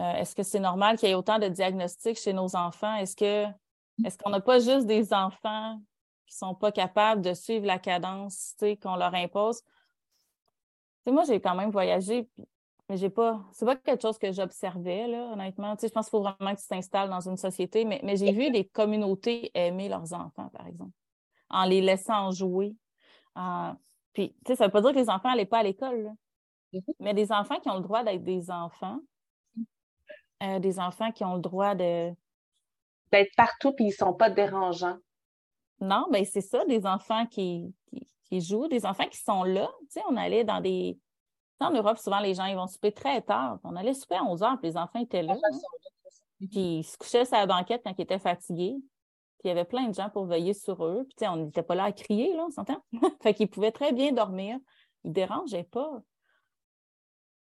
Euh, 0.00 0.12
est-ce 0.14 0.34
que 0.34 0.42
c'est 0.42 0.60
normal 0.60 0.98
qu'il 0.98 1.08
y 1.08 1.12
ait 1.12 1.16
autant 1.16 1.38
de 1.38 1.48
diagnostics 1.48 2.18
chez 2.18 2.32
nos 2.32 2.56
enfants? 2.56 2.94
Est-ce 2.96 3.16
que 3.16 3.46
est-ce 4.04 4.18
qu'on 4.18 4.30
n'a 4.30 4.40
pas 4.40 4.58
juste 4.58 4.86
des 4.86 5.12
enfants 5.12 5.80
qui 6.26 6.34
ne 6.34 6.48
sont 6.48 6.54
pas 6.54 6.72
capables 6.72 7.20
de 7.20 7.34
suivre 7.34 7.66
la 7.66 7.78
cadence 7.78 8.56
qu'on 8.82 8.96
leur 8.96 9.14
impose? 9.14 9.62
moi, 11.06 11.24
j'ai 11.24 11.40
quand 11.40 11.54
même 11.54 11.70
voyagé, 11.70 12.28
mais 12.88 12.96
j'ai 12.96 13.10
pas. 13.10 13.40
C'est 13.52 13.66
pas 13.66 13.76
quelque 13.76 14.02
chose 14.02 14.18
que 14.18 14.32
j'observais, 14.32 15.04
honnêtement. 15.04 15.74
je 15.80 15.88
pense 15.88 16.06
qu'il 16.06 16.10
faut 16.10 16.22
vraiment 16.22 16.54
que 16.54 16.60
tu 16.60 16.68
t'installes 16.68 17.10
dans 17.10 17.28
une 17.28 17.36
société, 17.36 17.84
mais, 17.84 18.00
mais 18.04 18.16
j'ai 18.16 18.32
vu 18.32 18.50
des 18.50 18.64
communautés 18.64 19.50
aimer 19.54 19.88
leurs 19.88 20.12
enfants, 20.12 20.48
par 20.50 20.66
exemple, 20.66 20.92
en 21.52 21.64
les 21.64 21.80
laissant 21.80 22.30
jouer. 22.30 22.74
Puis, 24.12 24.34
ça 24.46 24.54
ne 24.54 24.64
veut 24.64 24.70
pas 24.70 24.80
dire 24.80 24.92
que 24.92 24.98
les 24.98 25.10
enfants 25.10 25.30
n'allaient 25.30 25.46
pas 25.46 25.60
à 25.60 25.62
l'école, 25.62 26.12
mm-hmm. 26.72 26.94
mais 27.00 27.14
des 27.14 27.32
enfants 27.32 27.60
qui 27.60 27.70
ont 27.70 27.76
le 27.76 27.82
droit 27.82 28.02
d'être 28.02 28.24
des 28.24 28.50
enfants, 28.50 28.98
euh, 30.42 30.58
des 30.58 30.78
enfants 30.78 31.12
qui 31.12 31.24
ont 31.24 31.34
le 31.34 31.40
droit 31.40 31.74
de, 31.74 32.12
d'être 33.12 33.34
partout 33.36 33.72
puis 33.72 33.86
ils 33.86 33.92
sont 33.92 34.14
pas 34.14 34.30
dérangeants. 34.30 34.98
Non, 35.80 36.06
mais 36.10 36.20
ben, 36.22 36.28
c'est 36.32 36.40
ça, 36.40 36.64
des 36.64 36.86
enfants 36.86 37.26
qui, 37.26 37.74
qui, 38.24 38.40
jouent, 38.40 38.68
des 38.68 38.86
enfants 38.86 39.08
qui 39.08 39.18
sont 39.18 39.44
là. 39.44 39.68
Tu 39.80 39.86
sais, 39.90 40.00
on 40.08 40.16
allait 40.16 40.44
dans 40.44 40.60
des. 40.60 40.98
En 41.60 41.70
Europe, 41.70 41.98
souvent, 41.98 42.18
les 42.18 42.34
gens 42.34 42.46
ils 42.46 42.56
vont 42.56 42.66
souper 42.66 42.92
très 42.92 43.22
tard. 43.22 43.58
On 43.62 43.76
allait 43.76 43.94
souper 43.94 44.16
à 44.16 44.24
11 44.24 44.42
heures, 44.42 44.58
puis 44.60 44.70
les 44.70 44.76
enfants 44.76 45.00
étaient 45.00 45.22
là. 45.22 45.34
Hein. 45.34 45.58
Puis 46.38 46.78
ils 46.78 46.84
se 46.84 46.96
couchaient 46.96 47.24
sur 47.24 47.36
la 47.36 47.46
banquette 47.46 47.82
quand 47.84 47.94
ils 47.96 48.02
étaient 48.02 48.18
fatigués. 48.18 48.76
Puis 49.42 49.48
il 49.50 49.56
y 49.56 49.58
avait 49.58 49.64
plein 49.64 49.88
de 49.88 49.94
gens 49.94 50.08
pour 50.08 50.26
veiller 50.26 50.54
sur 50.54 50.84
eux. 50.84 51.06
Puis 51.16 51.26
on 51.28 51.36
n'était 51.36 51.64
pas 51.64 51.74
là 51.74 51.84
à 51.84 51.92
crier, 51.92 52.32
là, 52.34 52.44
on 52.46 52.50
s'entend? 52.50 52.82
fait 53.22 53.34
qu'ils 53.34 53.50
pouvaient 53.50 53.72
très 53.72 53.92
bien 53.92 54.12
dormir. 54.12 54.56
Ils 55.02 55.08
ne 55.08 55.14
dérangeaient 55.14 55.64
pas. 55.64 56.00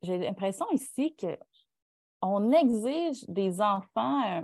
J'ai 0.01 0.17
l'impression 0.17 0.65
ici 0.71 1.15
qu'on 1.15 2.51
exige 2.51 3.23
des 3.27 3.61
enfants 3.61 4.43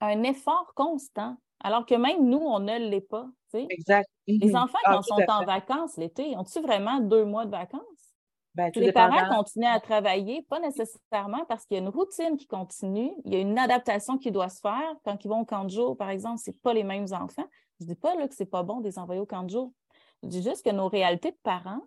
un 0.00 0.22
effort 0.22 0.72
constant, 0.74 1.36
alors 1.60 1.86
que 1.86 1.94
même 1.94 2.28
nous, 2.28 2.38
on 2.38 2.60
ne 2.60 2.78
l'est 2.78 3.00
pas. 3.00 3.26
Exact. 3.52 4.08
Les 4.26 4.50
mhm. 4.50 4.56
enfants, 4.56 4.78
quand 4.84 4.98
ah, 4.98 5.02
sont 5.02 5.30
en 5.30 5.44
vacances 5.44 5.96
l'été, 5.96 6.36
ont-ils 6.36 6.62
vraiment 6.62 7.00
deux 7.00 7.24
mois 7.24 7.44
de 7.44 7.50
vacances? 7.50 7.82
Ben, 8.54 8.70
les 8.76 8.92
parents 8.92 9.28
continuent 9.28 9.66
à 9.66 9.80
travailler, 9.80 10.42
pas 10.42 10.60
nécessairement 10.60 11.44
parce 11.46 11.66
qu'il 11.66 11.76
y 11.76 11.80
a 11.80 11.82
une 11.82 11.88
routine 11.88 12.36
qui 12.36 12.46
continue, 12.46 13.10
il 13.24 13.32
y 13.32 13.36
a 13.36 13.40
une 13.40 13.58
adaptation 13.58 14.16
qui 14.16 14.30
doit 14.30 14.48
se 14.48 14.60
faire. 14.60 14.94
Quand 15.04 15.24
ils 15.24 15.28
vont 15.28 15.40
au 15.40 15.44
camp 15.44 15.64
de 15.64 15.70
jour, 15.70 15.96
par 15.96 16.10
exemple, 16.10 16.38
ce 16.38 16.52
pas 16.52 16.72
les 16.72 16.84
mêmes 16.84 17.08
enfants. 17.12 17.46
Je 17.80 17.86
ne 17.86 17.88
dis 17.88 17.96
pas 17.96 18.14
là, 18.14 18.28
que 18.28 18.34
ce 18.34 18.44
n'est 18.44 18.48
pas 18.48 18.62
bon 18.62 18.80
de 18.80 18.86
les 18.86 18.98
envoyer 18.98 19.20
au 19.20 19.26
camp 19.26 19.42
de 19.42 19.50
jour. 19.50 19.72
Je 20.22 20.28
dis 20.28 20.42
juste 20.42 20.64
que 20.64 20.70
nos 20.70 20.88
réalités 20.88 21.32
de 21.32 21.38
parents 21.42 21.82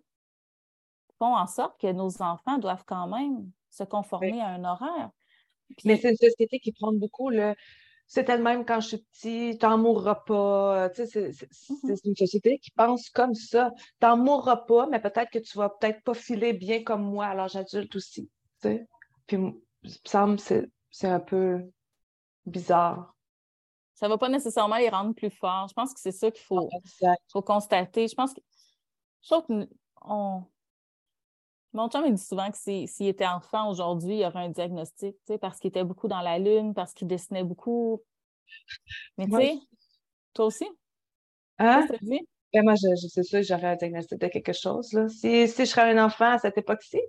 font 1.18 1.34
en 1.34 1.46
sorte 1.46 1.80
que 1.80 1.90
nos 1.90 2.22
enfants 2.22 2.58
doivent 2.58 2.84
quand 2.86 3.08
même 3.08 3.50
se 3.70 3.84
conformer 3.84 4.40
à 4.40 4.48
un 4.48 4.64
horaire. 4.64 5.10
Mais 5.84 5.96
c'est 5.96 6.10
une 6.10 6.16
société 6.16 6.60
qui 6.60 6.72
prend 6.72 6.92
beaucoup 6.92 7.30
le 7.30 7.54
c'était 8.08 8.38
le 8.38 8.42
même 8.42 8.64
quand 8.64 8.80
je 8.80 8.88
suis 8.88 8.98
petit, 8.98 9.58
t'en 9.58 9.76
mourras 9.76 10.14
pas. 10.14 10.88
Tu 10.90 11.06
sais, 11.06 11.28
mm-hmm. 11.28 11.94
c'est 11.94 12.04
une 12.04 12.16
société 12.16 12.58
qui 12.58 12.70
pense 12.70 13.10
comme 13.10 13.34
ça. 13.34 13.70
T'en 14.00 14.16
mourras 14.16 14.56
pas, 14.56 14.86
mais 14.86 14.98
peut-être 14.98 15.30
que 15.30 15.38
tu 15.38 15.58
vas 15.58 15.68
peut-être 15.68 16.02
pas 16.02 16.14
filer 16.14 16.54
bien 16.54 16.82
comme 16.82 17.02
moi 17.02 17.26
à 17.26 17.34
l'âge 17.34 17.54
adulte 17.54 17.94
aussi. 17.94 18.30
Tu 18.62 18.68
sais? 18.68 18.86
Puis, 19.26 19.36
il 19.36 19.42
me 19.42 19.52
semble 20.06 20.40
que 20.40 20.66
c'est 20.90 21.08
un 21.08 21.20
peu 21.20 21.62
bizarre. 22.46 23.14
Ça 23.92 24.06
ne 24.06 24.12
va 24.12 24.18
pas 24.18 24.30
nécessairement 24.30 24.78
les 24.78 24.88
rendre 24.88 25.14
plus 25.14 25.30
forts. 25.30 25.66
Je 25.68 25.74
pense 25.74 25.92
que 25.92 26.00
c'est 26.00 26.12
ça 26.12 26.30
qu'il 26.30 26.44
faut, 26.44 26.70
faut, 27.30 27.42
constater. 27.42 28.08
Je 28.08 28.14
pense 28.14 28.32
que 28.32 28.40
je 29.22 29.28
trouve 29.28 29.66
qu'on 29.96 30.46
mon 31.78 31.88
chum, 31.88 32.04
il 32.06 32.14
dit 32.14 32.22
souvent 32.22 32.50
que 32.50 32.56
s'il 32.56 33.06
était 33.06 33.26
enfant 33.26 33.70
aujourd'hui, 33.70 34.14
il 34.14 34.20
y 34.20 34.26
aurait 34.26 34.44
un 34.44 34.48
diagnostic, 34.48 35.16
parce 35.40 35.60
qu'il 35.60 35.68
était 35.68 35.84
beaucoup 35.84 36.08
dans 36.08 36.20
la 36.20 36.38
lune, 36.38 36.74
parce 36.74 36.92
qu'il 36.92 37.06
dessinait 37.06 37.44
beaucoup. 37.44 38.02
Mais 39.16 39.26
tu 39.26 39.36
sais, 39.36 39.54
toi 40.34 40.46
aussi? 40.46 40.66
Hein? 41.58 41.86
Ben 42.52 42.64
moi, 42.64 42.74
je, 42.74 42.88
je 43.00 43.06
sais 43.08 43.22
ça, 43.22 43.42
j'aurais 43.42 43.68
un 43.68 43.76
diagnostic 43.76 44.18
de 44.18 44.26
quelque 44.26 44.52
chose. 44.52 44.92
Là. 44.92 45.08
Si, 45.08 45.46
si 45.46 45.64
je 45.64 45.70
serais 45.70 45.92
un 45.92 46.04
enfant 46.04 46.32
à 46.32 46.38
cette 46.38 46.58
époque-ci, 46.58 47.00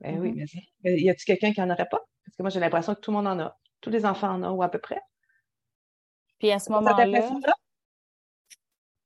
ben 0.00 0.18
oui, 0.18 0.32
mm-hmm. 0.32 0.68
mais 0.82 1.00
y 1.00 1.10
a-t-il 1.10 1.24
quelqu'un 1.24 1.52
qui 1.52 1.60
n'en 1.60 1.72
aurait 1.72 1.88
pas? 1.88 2.00
Parce 2.24 2.36
que 2.36 2.42
moi, 2.42 2.50
j'ai 2.50 2.60
l'impression 2.60 2.94
que 2.94 3.00
tout 3.00 3.10
le 3.12 3.18
monde 3.18 3.26
en 3.28 3.38
a. 3.38 3.56
Tous 3.80 3.90
les 3.90 4.04
enfants 4.04 4.30
en 4.30 4.42
ont, 4.42 4.52
ou 4.52 4.62
à 4.62 4.68
peu 4.68 4.78
près. 4.78 5.00
Puis 6.38 6.50
à 6.50 6.58
ce 6.58 6.72
moment-là. 6.72 7.04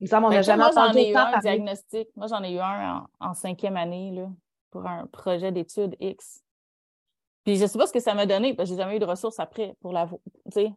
Il 0.00 0.06
me 0.06 0.08
semble 0.08 0.26
qu'on 0.26 0.32
n'a 0.32 0.42
jamais 0.42 0.62
moi, 0.62 0.70
entendu 0.70 0.98
ai 0.98 1.10
eu 1.10 1.16
un 1.16 1.38
diagnostic. 1.38 2.08
Moi, 2.16 2.28
j'en 2.28 2.42
ai 2.42 2.52
eu 2.52 2.58
un 2.60 3.06
en, 3.20 3.28
en 3.28 3.34
cinquième 3.34 3.76
année. 3.76 4.10
Là 4.12 4.28
pour 4.72 4.86
un 4.86 5.06
projet 5.06 5.52
d'études 5.52 5.94
X. 6.00 6.42
Puis 7.44 7.56
je 7.56 7.66
sais 7.66 7.78
pas 7.78 7.86
ce 7.86 7.92
que 7.92 8.00
ça 8.00 8.14
m'a 8.14 8.26
donné, 8.26 8.54
parce 8.54 8.68
que 8.68 8.74
j'ai 8.74 8.82
jamais 8.82 8.96
eu 8.96 8.98
de 8.98 9.04
ressources 9.04 9.38
après 9.38 9.76
pour 9.80 9.92
la 9.92 10.08
tu 10.08 10.16
sais. 10.50 10.72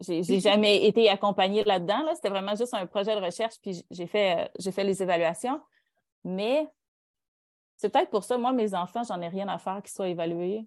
J'ai 0.00 0.40
jamais 0.40 0.84
été 0.84 1.08
accompagnée 1.08 1.62
là-dedans. 1.62 2.02
Là. 2.02 2.16
C'était 2.16 2.30
vraiment 2.30 2.56
juste 2.56 2.74
un 2.74 2.86
projet 2.86 3.14
de 3.14 3.24
recherche, 3.24 3.54
puis 3.62 3.84
j'ai 3.90 4.08
fait, 4.08 4.50
euh, 4.66 4.72
fait 4.72 4.82
les 4.82 5.00
évaluations. 5.00 5.60
Mais 6.24 6.66
c'est 7.76 7.88
peut-être 7.88 8.10
pour 8.10 8.24
ça, 8.24 8.36
moi, 8.36 8.52
mes 8.52 8.74
enfants, 8.74 9.04
j'en 9.04 9.20
ai 9.20 9.28
rien 9.28 9.46
à 9.46 9.58
faire 9.58 9.80
qu'ils 9.80 9.92
soient 9.92 10.08
évalués. 10.08 10.66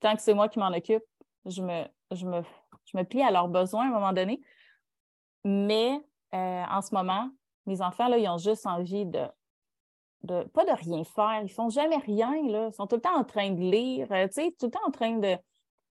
Tant 0.00 0.16
que 0.16 0.22
c'est 0.22 0.34
moi 0.34 0.48
qui 0.48 0.58
m'en 0.58 0.72
occupe, 0.72 1.04
je 1.44 1.62
me, 1.62 1.84
je, 2.10 2.26
me, 2.26 2.42
je 2.84 2.96
me 2.96 3.04
plie 3.04 3.22
à 3.22 3.30
leurs 3.30 3.48
besoins 3.48 3.84
à 3.84 3.88
un 3.88 3.92
moment 3.92 4.12
donné. 4.12 4.40
Mais 5.44 6.00
euh, 6.34 6.64
en 6.64 6.82
ce 6.82 6.92
moment, 6.94 7.30
mes 7.66 7.80
enfants, 7.80 8.08
là, 8.08 8.18
ils 8.18 8.28
ont 8.28 8.38
juste 8.38 8.66
envie 8.66 9.06
de, 9.06 9.24
de, 10.24 10.44
pas 10.48 10.64
de 10.64 10.72
rien 10.72 11.04
faire. 11.04 11.40
Ils 11.42 11.52
font 11.52 11.68
jamais 11.68 11.96
rien. 11.96 12.32
Là. 12.48 12.68
Ils 12.70 12.74
sont 12.74 12.86
tout 12.86 12.96
le 12.96 13.02
temps 13.02 13.16
en 13.16 13.24
train 13.24 13.50
de 13.50 13.60
lire, 13.60 14.08
euh, 14.10 14.26
tout 14.28 14.66
le 14.66 14.70
temps 14.70 14.86
en 14.86 14.90
train 14.90 15.18
de 15.18 15.36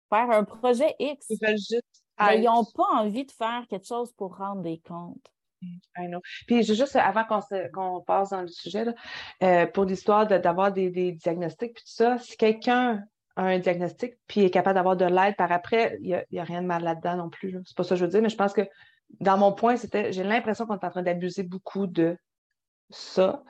faire 0.10 0.30
un 0.32 0.44
projet 0.44 0.96
X. 1.00 1.28
Ils 1.30 1.38
veulent 1.42 1.58
juste. 1.58 2.04
ils 2.20 2.44
n'ont 2.44 2.66
pas 2.76 2.88
envie 2.96 3.26
de 3.26 3.32
faire 3.32 3.66
quelque 3.70 3.88
chose 3.88 4.12
pour 4.14 4.38
rendre 4.38 4.62
des 4.62 4.80
comptes. 4.80 5.34
I 5.98 6.08
know. 6.08 6.22
Puis 6.48 6.64
juste 6.64 6.96
avant 6.96 7.24
qu'on 7.24 8.02
passe 8.02 8.30
dans 8.30 8.42
le 8.42 8.48
sujet, 8.48 8.86
euh, 9.42 9.66
pour 9.68 9.86
l'histoire 9.86 10.28
d'avoir 10.28 10.72
des, 10.72 11.14
diagnostics, 11.14 11.74
puis 11.74 11.84
tout 11.84 11.94
ça, 11.94 12.18
si 12.18 12.36
quelqu'un 12.36 13.02
a 13.36 13.44
un 13.44 13.60
diagnostic 13.60 14.16
puis 14.28 14.42
est 14.42 14.52
capable 14.52 14.76
d'avoir 14.76 14.96
de 14.98 15.06
l'aide 15.06 15.36
par 15.38 15.52
après, 15.52 15.98
il 16.02 16.24
n'y 16.32 16.40
a, 16.40 16.44
rien 16.44 16.62
de 16.62 16.68
mal 16.68 16.84
là-dedans 16.84 17.16
non 17.16 17.30
plus. 17.30 17.58
C'est 17.66 17.78
pas 17.78 17.84
ça 17.84 17.92
que 17.92 17.96
je 17.96 18.06
veux 18.06 18.12
dire, 18.12 18.22
mais 18.22 18.30
je 18.30 18.36
pense 18.36 18.54
que 18.54 18.68
dans 19.20 19.38
mon 19.38 19.54
point, 19.54 19.78
c'était 19.78 20.12
j'ai 20.12 20.24
l'impression 20.24 20.66
qu'on 20.66 20.78
est 20.78 20.86
en 20.86 20.90
train 20.90 21.04
d'abuser 21.04 21.44
beaucoup 21.44 21.88
de 21.88 22.18
ça. 22.90 23.44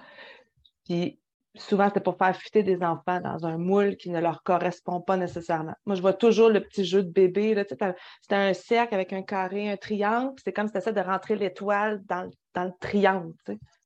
Puis 0.86 1.20
souvent, 1.56 1.88
c'était 1.88 2.00
pour 2.00 2.18
faire 2.18 2.36
fuiter 2.36 2.64
des 2.64 2.84
enfants 2.84 3.22
dans 3.22 3.46
un 3.46 3.58
moule 3.58 3.96
qui 3.96 4.10
ne 4.10 4.20
leur 4.20 4.44
correspond 4.44 5.02
pas 5.02 5.18
nécessairement. 5.18 5.76
Moi, 5.86 5.96
je 5.96 6.02
vois 6.02 6.14
toujours 6.14 6.50
le 6.50 6.62
petit 6.62 6.86
jeu 6.86 7.04
de 7.04 7.10
bébé. 7.10 7.56
C'était 7.68 8.36
un 8.36 8.54
cercle 8.54 8.94
avec 8.96 9.14
un 9.14 9.22
carré, 9.22 9.70
un 9.70 9.78
triangle. 9.78 10.34
C'est 10.44 10.54
comme 10.54 10.68
si 10.68 10.74
tu 10.74 10.94
de 10.94 11.02
rentrer 11.02 11.36
l'étoile 11.36 12.04
dans, 12.06 12.24
le 12.56 12.72
triangle. 12.80 13.34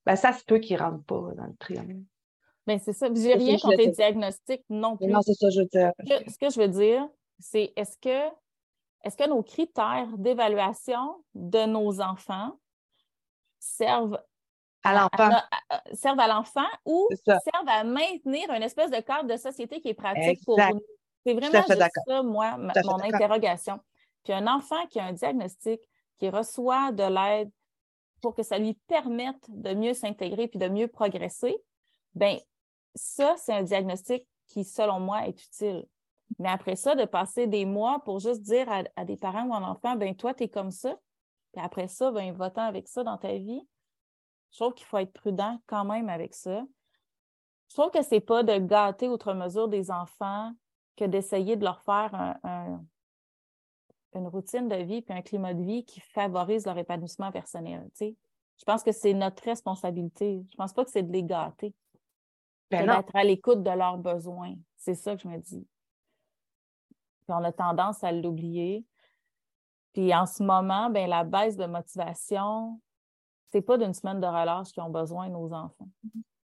Ben, 0.05 0.15
ça, 0.15 0.31
c'est 0.33 0.45
peu 0.45 0.59
qui 0.59 0.73
ne 0.73 0.79
rentrent 0.79 1.03
pas 1.03 1.33
dans 1.35 1.45
le 1.45 1.55
triangle. 1.59 2.01
Bien, 2.65 2.79
c'est 2.79 2.93
ça. 2.93 3.07
J'ai 3.13 3.33
rien 3.33 3.57
contre 3.57 3.77
les 3.77 3.91
diagnostics 3.91 4.63
non 4.69 4.97
plus. 4.97 5.07
Non, 5.07 5.21
c'est 5.21 5.33
ça, 5.33 5.49
je 5.49 5.61
veux 5.61 5.67
dire. 5.67 5.91
Ce 6.27 6.37
que, 6.37 6.49
je 6.49 6.59
veux 6.59 6.67
dire, 6.67 7.07
c'est 7.39 7.71
est-ce 7.75 7.97
que, 7.97 8.33
est-ce 9.03 9.15
que 9.15 9.27
nos 9.29 9.41
critères 9.41 10.09
d'évaluation 10.17 11.23
de 11.33 11.65
nos 11.65 12.01
enfants 12.01 12.59
servent 13.59 14.19
à 14.87 14.93
l'enfant. 14.93 15.37
servent 15.93 16.19
à 16.19 16.27
l'enfant 16.27 16.67
ou 16.85 17.07
servent 17.25 17.67
à 17.67 17.83
maintenir 17.83 18.51
une 18.51 18.63
espèce 18.63 18.91
de 18.91 18.99
cadre 18.99 19.27
de 19.27 19.37
société 19.37 19.81
qui 19.81 19.89
est 19.89 19.93
pratique 19.93 20.43
pour 20.45 20.57
nous. 20.57 20.81
C'est 21.25 21.33
vraiment 21.33 21.61
juste 21.67 21.89
ça, 22.07 22.23
moi, 22.23 22.57
mon 22.57 23.03
interrogation. 23.03 23.79
Puis 24.23 24.33
un 24.33 24.47
enfant 24.47 24.85
qui 24.87 24.99
a 24.99 25.05
un 25.05 25.13
diagnostic, 25.13 25.81
qui 26.19 26.29
reçoit 26.29 26.91
de 26.91 27.03
l'aide 27.03 27.51
pour 28.21 28.33
que 28.33 28.43
ça 28.43 28.57
lui 28.57 28.73
permette 28.87 29.43
de 29.49 29.73
mieux 29.73 29.93
s'intégrer 29.93 30.47
puis 30.47 30.59
de 30.59 30.67
mieux 30.67 30.87
progresser, 30.87 31.55
bien, 32.15 32.37
ça, 32.95 33.35
c'est 33.37 33.53
un 33.53 33.63
diagnostic 33.63 34.25
qui, 34.47 34.63
selon 34.63 34.99
moi, 34.99 35.27
est 35.27 35.43
utile. 35.43 35.85
Mais 36.39 36.49
après 36.49 36.75
ça, 36.75 36.95
de 36.95 37.05
passer 37.05 37.47
des 37.47 37.65
mois 37.65 38.01
pour 38.03 38.19
juste 38.19 38.41
dire 38.41 38.67
à, 38.69 39.05
des 39.05 39.17
parents 39.17 39.45
ou 39.45 39.53
à 39.53 39.57
un 39.57 39.63
enfant, 39.63 39.95
ben 39.95 40.15
toi, 40.15 40.33
tu 40.33 40.43
es 40.43 40.49
comme 40.49 40.71
ça, 40.71 40.97
puis 41.53 41.63
après 41.63 41.87
ça, 41.87 42.11
ben, 42.11 42.33
va-t'en 42.33 42.63
avec 42.63 42.87
ça 42.87 43.03
dans 43.03 43.17
ta 43.17 43.33
vie, 43.37 43.61
je 44.51 44.57
trouve 44.57 44.73
qu'il 44.73 44.85
faut 44.85 44.97
être 44.97 45.13
prudent 45.13 45.61
quand 45.67 45.85
même 45.85 46.09
avec 46.09 46.33
ça. 46.33 46.63
Je 47.69 47.75
trouve 47.75 47.91
que 47.91 48.01
ce 48.01 48.15
n'est 48.15 48.21
pas 48.21 48.43
de 48.43 48.57
gâter 48.57 49.09
outre 49.09 49.33
mesure 49.33 49.67
des 49.67 49.91
enfants 49.91 50.53
que 50.95 51.05
d'essayer 51.05 51.55
de 51.55 51.63
leur 51.63 51.81
faire 51.81 52.37
une 54.13 54.27
routine 54.27 54.67
de 54.67 54.77
vie 54.77 55.03
et 55.07 55.13
un 55.13 55.21
climat 55.21 55.53
de 55.53 55.63
vie 55.63 55.85
qui 55.85 55.99
favorise 55.99 56.65
leur 56.65 56.77
épanouissement 56.77 57.31
personnel. 57.31 57.87
Je 57.99 58.65
pense 58.65 58.83
que 58.83 58.91
c'est 58.91 59.13
notre 59.13 59.43
responsabilité. 59.43 60.43
Je 60.47 60.53
ne 60.53 60.57
pense 60.57 60.73
pas 60.73 60.83
que 60.83 60.91
c'est 60.91 61.03
de 61.03 61.11
les 61.11 61.23
gâter. 61.23 61.73
Ben 62.71 62.85
d'être 62.85 63.15
à 63.15 63.23
l'écoute 63.23 63.63
de 63.63 63.69
leurs 63.69 63.97
besoins. 63.97 64.55
C'est 64.75 64.95
ça 64.95 65.15
que 65.15 65.21
je 65.21 65.27
me 65.27 65.37
dis. 65.37 65.65
Puis 66.89 67.35
on 67.35 67.43
a 67.43 67.51
tendance 67.51 68.03
à 68.03 68.11
l'oublier. 68.11 68.85
Puis 69.93 70.13
en 70.13 70.25
ce 70.25 70.43
moment, 70.43 70.89
ben, 70.89 71.09
la 71.09 71.23
baisse 71.23 71.55
de 71.55 71.65
motivation, 71.65 72.79
c'est 73.51 73.61
pas 73.61 73.77
d'une 73.77 73.93
semaine 73.93 74.19
de 74.19 74.25
relâche 74.25 74.71
qu'ils 74.71 74.83
ont 74.83 74.89
besoin, 74.89 75.29
nos 75.29 75.53
enfants. 75.53 75.89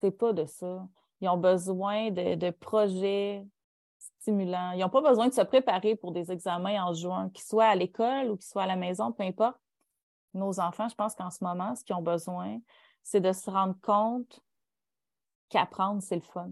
C'est 0.01 0.13
pas 0.13 0.33
de 0.33 0.45
ça. 0.45 0.87
Ils 1.21 1.29
ont 1.29 1.37
besoin 1.37 2.11
de, 2.11 2.51
projets 2.51 3.47
stimulants. 4.21 4.73
Ils 4.73 4.81
n'ont 4.81 4.91
pas 4.91 5.01
besoin 5.01 5.29
de 5.29 5.35
se 5.35 5.41
préparer 5.41 5.97
pour 5.97 6.13
des 6.13 6.31
examens 6.31 6.85
en 6.85 6.93
juin, 6.93 7.31
qu'ils 7.31 7.45
soient 7.45 7.67
à 7.67 7.75
l'école 7.75 8.31
ou 8.31 8.37
qu'ils 8.37 8.47
soient 8.47 8.65
à 8.65 8.67
la 8.67 8.77
maison, 8.77 9.13
peu 9.13 9.23
importe. 9.23 9.59
Nos 10.35 10.61
enfants, 10.61 10.89
je 10.89 10.95
pense 10.95 11.15
qu'en 11.15 11.31
ce 11.31 11.43
moment, 11.45 11.75
ce 11.75 11.85
qu'ils 11.85 11.95
ont 11.95 12.03
besoin, 12.03 12.59
c'est 13.03 13.21
de 13.21 13.33
se 13.33 13.51
rendre 13.51 13.77
compte 13.83 14.41
qu'apprendre, 15.49 16.03
c'est 16.03 16.17
le 16.17 16.23
fun. 16.23 16.51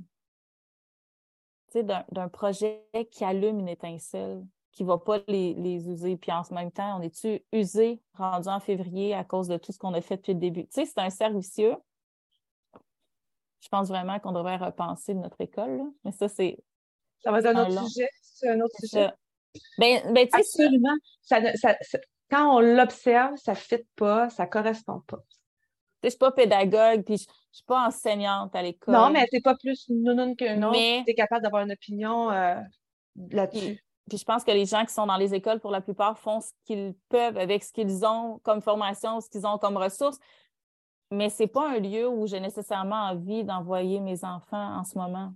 Tu 1.72 1.80
sais, 1.80 1.82
d'un 1.82 2.28
projet 2.28 2.86
qui 3.10 3.24
allume 3.24 3.58
une 3.60 3.68
étincelle, 3.68 4.44
qui 4.72 4.84
ne 4.84 4.88
va 4.88 4.98
pas 4.98 5.20
les, 5.28 5.54
user. 5.88 6.16
Puis 6.16 6.32
en 6.32 6.42
ce 6.42 6.54
même 6.54 6.72
temps, 6.72 6.98
on 6.98 7.02
est-tu 7.02 7.42
usé 7.52 8.00
rendu 8.14 8.48
en 8.48 8.58
février 8.58 9.14
à 9.14 9.22
cause 9.22 9.48
de 9.48 9.58
tout 9.58 9.70
ce 9.72 9.78
qu'on 9.78 9.94
a 9.94 10.00
fait 10.00 10.16
depuis 10.16 10.32
le 10.32 10.40
début? 10.40 10.64
Tu 10.64 10.72
sais, 10.72 10.86
c'est 10.86 10.98
un 10.98 11.10
servicieux. 11.10 11.76
Je 13.60 13.68
pense 13.68 13.88
vraiment 13.88 14.18
qu'on 14.18 14.32
devrait 14.32 14.56
repenser 14.56 15.14
notre 15.14 15.40
école. 15.40 15.82
Mais 16.04 16.12
ça, 16.12 16.28
c'est. 16.28 16.58
Ça 17.22 17.30
va 17.30 17.38
être 17.38 17.46
un 17.46 17.66
autre 17.66 17.88
sujet. 17.88 18.08
C'est 18.22 18.48
un 18.48 18.60
autre 18.60 18.74
sujet. 18.80 19.10
Ben, 19.78 20.12
ben, 20.12 20.26
Absolument. 20.32 20.96
quand 22.30 22.56
on 22.56 22.60
l'observe, 22.60 23.36
ça 23.36 23.52
ne 23.52 23.56
fit 23.56 23.86
pas, 23.96 24.30
ça 24.30 24.46
ne 24.46 24.50
correspond 24.50 25.00
pas. 25.06 25.22
Je 26.02 26.06
ne 26.06 26.10
suis 26.10 26.18
pas 26.18 26.32
pédagogue, 26.32 27.04
puis 27.04 27.18
je 27.18 27.24
ne 27.28 27.52
suis 27.52 27.64
pas 27.64 27.86
enseignante 27.86 28.56
à 28.56 28.62
l'école. 28.62 28.94
Non, 28.94 29.10
mais 29.10 29.24
tu 29.28 29.36
n'es 29.36 29.40
pas 29.42 29.54
plus 29.54 29.86
non 29.90 30.34
qu'un 30.34 30.62
autre. 30.62 30.74
Tu 31.04 31.10
es 31.10 31.14
capable 31.14 31.42
d'avoir 31.42 31.62
une 31.62 31.72
opinion 31.72 32.32
euh, 32.32 32.56
là-dessus. 33.30 33.84
Puis 34.08 34.18
je 34.18 34.24
pense 34.24 34.44
que 34.44 34.50
les 34.50 34.66
gens 34.66 34.84
qui 34.84 34.92
sont 34.92 35.06
dans 35.06 35.16
les 35.16 35.34
écoles, 35.34 35.60
pour 35.60 35.70
la 35.70 35.80
plupart, 35.80 36.18
font 36.18 36.40
ce 36.40 36.50
qu'ils 36.64 36.94
peuvent 37.08 37.36
avec 37.36 37.62
ce 37.62 37.72
qu'ils 37.72 38.04
ont 38.04 38.40
comme 38.42 38.60
formation, 38.60 39.20
ce 39.20 39.28
qu'ils 39.28 39.46
ont 39.46 39.58
comme 39.58 39.76
ressources. 39.76 40.18
Mais 41.10 41.30
ce 41.30 41.42
n'est 41.42 41.48
pas 41.48 41.70
un 41.70 41.78
lieu 41.78 42.08
où 42.08 42.26
j'ai 42.26 42.40
nécessairement 42.40 43.10
envie 43.10 43.44
d'envoyer 43.44 44.00
mes 44.00 44.24
enfants 44.24 44.78
en 44.78 44.84
ce 44.84 44.96
moment. 44.98 45.32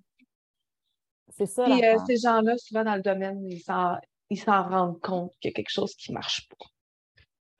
C'est 1.28 1.46
ça. 1.46 1.64
Puis 1.64 1.84
euh, 1.84 1.98
ces 2.06 2.16
gens-là, 2.16 2.56
souvent 2.56 2.84
dans 2.84 2.94
le 2.94 3.02
domaine, 3.02 3.46
ils 3.48 3.60
s'en 3.60 4.68
rendent 4.68 5.00
compte 5.00 5.32
qu'il 5.40 5.50
y 5.50 5.52
a 5.52 5.54
quelque 5.54 5.72
chose 5.72 5.94
qui 5.94 6.10
ne 6.10 6.14
marche 6.14 6.48
pas. 6.48 6.66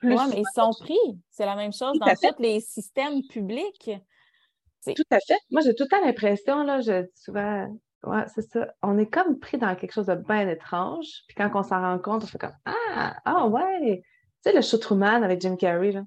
Oui, 0.02 0.16
mais 0.30 0.40
ils 0.40 0.54
sont 0.54 0.70
pris. 0.80 0.98
C'est 1.30 1.46
la 1.46 1.56
même 1.56 1.72
chose 1.72 1.98
dans 1.98 2.14
tous 2.14 2.42
les 2.42 2.60
systèmes 2.60 3.22
publics. 3.28 3.90
Tout 4.84 5.02
à 5.10 5.18
fait. 5.20 5.38
Moi, 5.50 5.62
j'ai 5.62 5.74
tout 5.74 5.84
le 5.84 5.88
temps 5.88 6.04
l'impression, 6.04 6.62
là, 6.62 6.80
je 6.80 7.02
dis 7.02 7.22
souvent, 7.22 7.66
Ouais, 8.06 8.24
c'est 8.32 8.42
ça. 8.42 8.72
On 8.82 8.98
est 8.98 9.10
comme 9.10 9.38
pris 9.38 9.58
dans 9.58 9.74
quelque 9.74 9.92
chose 9.92 10.06
de 10.06 10.14
bien 10.14 10.48
étrange. 10.48 11.24
Puis 11.26 11.34
quand 11.36 11.50
on 11.54 11.62
s'en 11.62 11.80
rend 11.80 11.98
compte, 11.98 12.22
on 12.22 12.26
fait 12.26 12.38
comme 12.38 12.56
Ah, 12.64 13.16
ah 13.24 13.46
ouais! 13.48 14.02
Tu 14.02 14.50
sais, 14.50 14.52
le 14.54 14.62
show 14.62 14.78
Truman 14.78 15.22
avec 15.22 15.40
Jim 15.40 15.56
Carrey, 15.56 15.90
là. 15.90 16.02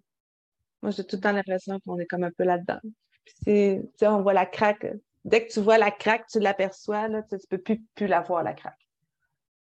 Moi, 0.82 0.92
j'ai 0.92 1.06
tout 1.06 1.18
le 1.18 1.22
temps 1.22 1.34
l'impression 1.34 1.78
qu'on 1.82 2.00
est 2.00 2.06
comme 2.06 2.24
un 2.24 2.32
peu 2.32 2.46
là-dedans. 2.46 2.80
Puis 3.26 3.34
tu 3.44 3.90
sais, 3.98 4.08
on 4.08 4.22
voit 4.22 4.34
la 4.34 4.46
craque. 4.46 4.88
Dès 5.26 5.46
que 5.46 5.52
tu 5.52 5.60
vois 5.60 5.78
la 5.78 5.92
craque, 5.92 6.26
tu 6.28 6.40
l'aperçois, 6.40 7.10
là, 7.10 7.22
tu 7.24 7.36
ne 7.36 7.40
peux 7.50 7.58
plus, 7.58 7.84
plus 7.96 8.08
la 8.08 8.22
voir, 8.22 8.44
la 8.44 8.54
craque. 8.54 8.88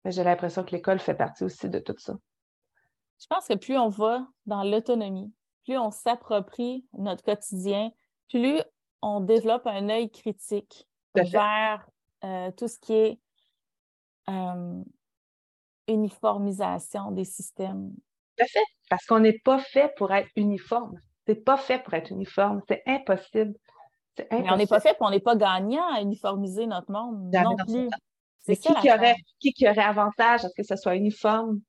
Mais 0.05 0.11
j'ai 0.11 0.23
l'impression 0.23 0.63
que 0.63 0.71
l'école 0.71 0.99
fait 0.99 1.15
partie 1.15 1.43
aussi 1.43 1.69
de 1.69 1.79
tout 1.79 1.95
ça. 1.97 2.15
Je 3.19 3.27
pense 3.27 3.47
que 3.47 3.55
plus 3.55 3.77
on 3.77 3.89
va 3.89 4.27
dans 4.45 4.63
l'autonomie, 4.63 5.33
plus 5.63 5.77
on 5.77 5.91
s'approprie 5.91 6.85
notre 6.93 7.23
quotidien, 7.23 7.91
plus 8.29 8.61
on 9.01 9.19
développe 9.19 9.65
un 9.65 9.89
œil 9.89 10.09
critique 10.11 10.87
vers 11.15 11.87
euh, 12.23 12.51
tout 12.51 12.67
ce 12.67 12.79
qui 12.79 12.93
est 12.93 13.19
euh, 14.29 14.83
uniformisation 15.87 17.11
des 17.11 17.25
systèmes. 17.25 17.91
Tout 18.37 18.43
à 18.43 18.47
fait, 18.47 18.65
parce 18.89 19.05
qu'on 19.05 19.19
n'est 19.19 19.39
pas 19.39 19.59
fait 19.59 19.93
pour 19.97 20.11
être 20.13 20.29
uniforme. 20.35 20.99
C'est 21.27 21.43
pas 21.43 21.57
fait 21.57 21.83
pour 21.83 21.93
être 21.93 22.11
uniforme, 22.11 22.61
c'est 22.67 22.83
impossible. 22.85 23.53
Mais 24.31 24.51
on 24.51 24.57
n'est 24.57 24.67
pas 24.67 24.79
fait 24.79 24.95
pour 24.97 25.07
on 25.07 25.11
n'est 25.11 25.19
pas 25.19 25.35
gagnant 25.35 25.87
à 25.93 26.01
uniformiser 26.01 26.67
notre 26.67 26.91
monde 26.91 27.31
non 27.33 27.55
plus. 27.55 27.89
C'est 28.41 28.55
qui, 28.55 28.73
qui, 28.75 28.91
aurait, 28.91 29.15
qui, 29.39 29.53
qui 29.53 29.69
aurait 29.69 29.83
avantage 29.83 30.43
à 30.45 30.49
ce 30.49 30.53
que 30.55 30.63
ce 30.63 30.75
soit 30.75 30.95
uniforme? 30.95 31.61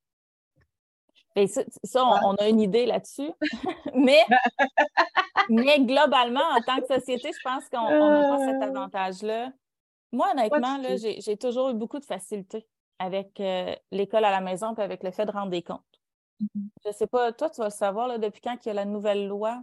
Et 1.35 1.47
ça, 1.47 2.05
on, 2.25 2.35
a 2.35 2.49
une 2.49 2.61
idée 2.61 2.87
là-dessus. 2.87 3.31
mais, 3.95 4.21
mais 5.49 5.81
globalement, 5.81 6.41
en 6.41 6.61
tant 6.61 6.81
que 6.81 6.87
société, 6.95 7.31
je 7.33 7.41
pense 7.43 7.69
qu'on 7.69 7.89
n'a 7.89 8.29
pas 8.29 8.39
cet 8.39 8.63
euh. 8.63 8.67
avantage-là. 8.67 9.53
Moi, 10.13 10.29
honnêtement, 10.33 10.79
j'ai 10.97 11.37
toujours 11.37 11.71
eu 11.71 11.75
beaucoup 11.75 11.99
de 11.99 12.05
facilité 12.05 12.67
avec 12.99 13.41
euh, 13.41 13.75
l'école 13.91 14.25
à 14.25 14.31
la 14.31 14.41
maison 14.41 14.75
et 14.75 14.81
avec 14.81 15.03
le 15.03 15.11
fait 15.11 15.27
de 15.27 15.33
rendre 15.33 15.51
des 15.51 15.63
comptes. 15.63 15.81
Mm-hmm. 16.41 16.69
Je 16.85 16.89
ne 16.89 16.95
sais 16.95 17.07
pas, 17.07 17.33
toi, 17.33 17.51
tu 17.51 17.61
vas 17.61 17.67
le 17.67 17.71
savoir 17.71 18.09
là, 18.09 18.19
depuis 18.19 18.41
quand 18.41 18.57
il 18.65 18.69
y 18.69 18.71
a 18.71 18.75
la 18.75 18.85
nouvelle 18.85 19.27
loi? 19.27 19.63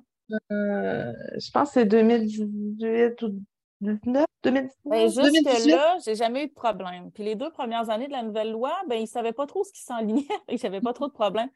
Euh, 0.52 1.14
je 1.38 1.52
pense 1.52 1.70
que 1.70 1.74
c'est 1.76 1.86
2018 1.86 3.22
ou 3.22 3.42
2019, 3.82 4.26
2019. 4.44 4.76
Ben, 4.86 5.10
Jusque-là, 5.10 5.98
j'ai 6.04 6.16
jamais 6.16 6.44
eu 6.44 6.48
de 6.48 6.54
problème. 6.54 7.12
Puis 7.12 7.24
les 7.24 7.36
deux 7.36 7.50
premières 7.52 7.90
années 7.90 8.08
de 8.08 8.12
la 8.12 8.24
nouvelle 8.24 8.52
loi, 8.52 8.76
ben, 8.88 8.96
ils 8.96 9.04
ne 9.04 9.08
savaient 9.08 9.34
pas 9.34 9.48
trop 9.48 9.64
ce 9.64 9.72
qui 9.72 9.82
s'enlignait 9.82 10.28
et 10.48 10.58
j'avais 10.58 10.82
pas 10.82 10.94
trop 10.94 11.08
de 11.08 11.14
problèmes. 11.14 11.50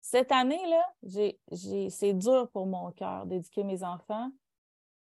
Cette 0.00 0.32
année-là, 0.32 0.82
c'est 1.88 2.12
dur 2.14 2.48
pour 2.52 2.66
mon 2.66 2.90
cœur 2.90 3.26
d'éduquer 3.26 3.62
mes 3.62 3.84
enfants 3.84 4.30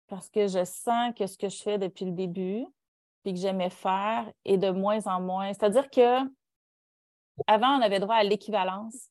parce 0.08 0.28
que 0.28 0.46
je 0.46 0.64
sens 0.64 1.14
que 1.16 1.26
ce 1.26 1.38
que 1.38 1.48
je 1.48 1.62
fais 1.62 1.78
depuis 1.78 2.04
le 2.04 2.12
début, 2.12 2.66
puis 3.24 3.32
que 3.32 3.40
j'aimais 3.40 3.70
faire, 3.70 4.30
est 4.44 4.58
de 4.58 4.70
moins 4.70 5.06
en 5.06 5.20
moins. 5.20 5.52
C'est-à-dire 5.52 5.90
que 5.90 6.20
avant, 7.46 7.78
on 7.78 7.82
avait 7.82 7.98
droit 7.98 8.16
à 8.16 8.22
l'équivalence. 8.22 9.08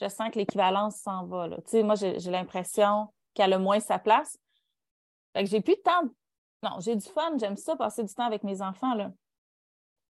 Je 0.00 0.08
sens 0.08 0.30
que 0.30 0.38
l'équivalence 0.38 0.96
s'en 0.96 1.24
va. 1.24 1.48
Tu 1.48 1.62
sais, 1.66 1.82
moi, 1.82 1.94
j'ai 1.94 2.30
l'impression 2.30 3.08
qu'elle 3.32 3.52
a 3.52 3.58
moins 3.58 3.80
sa 3.80 3.98
place. 3.98 4.36
Fait 5.32 5.44
que 5.44 5.50
j'ai 5.50 5.60
plus 5.60 5.76
de 5.76 5.80
temps. 5.80 6.02
Non, 6.62 6.80
j'ai 6.80 6.96
du 6.96 7.06
fun, 7.06 7.36
j'aime 7.38 7.56
ça, 7.56 7.76
passer 7.76 8.02
du 8.02 8.12
temps 8.12 8.24
avec 8.24 8.42
mes 8.42 8.60
enfants. 8.60 8.94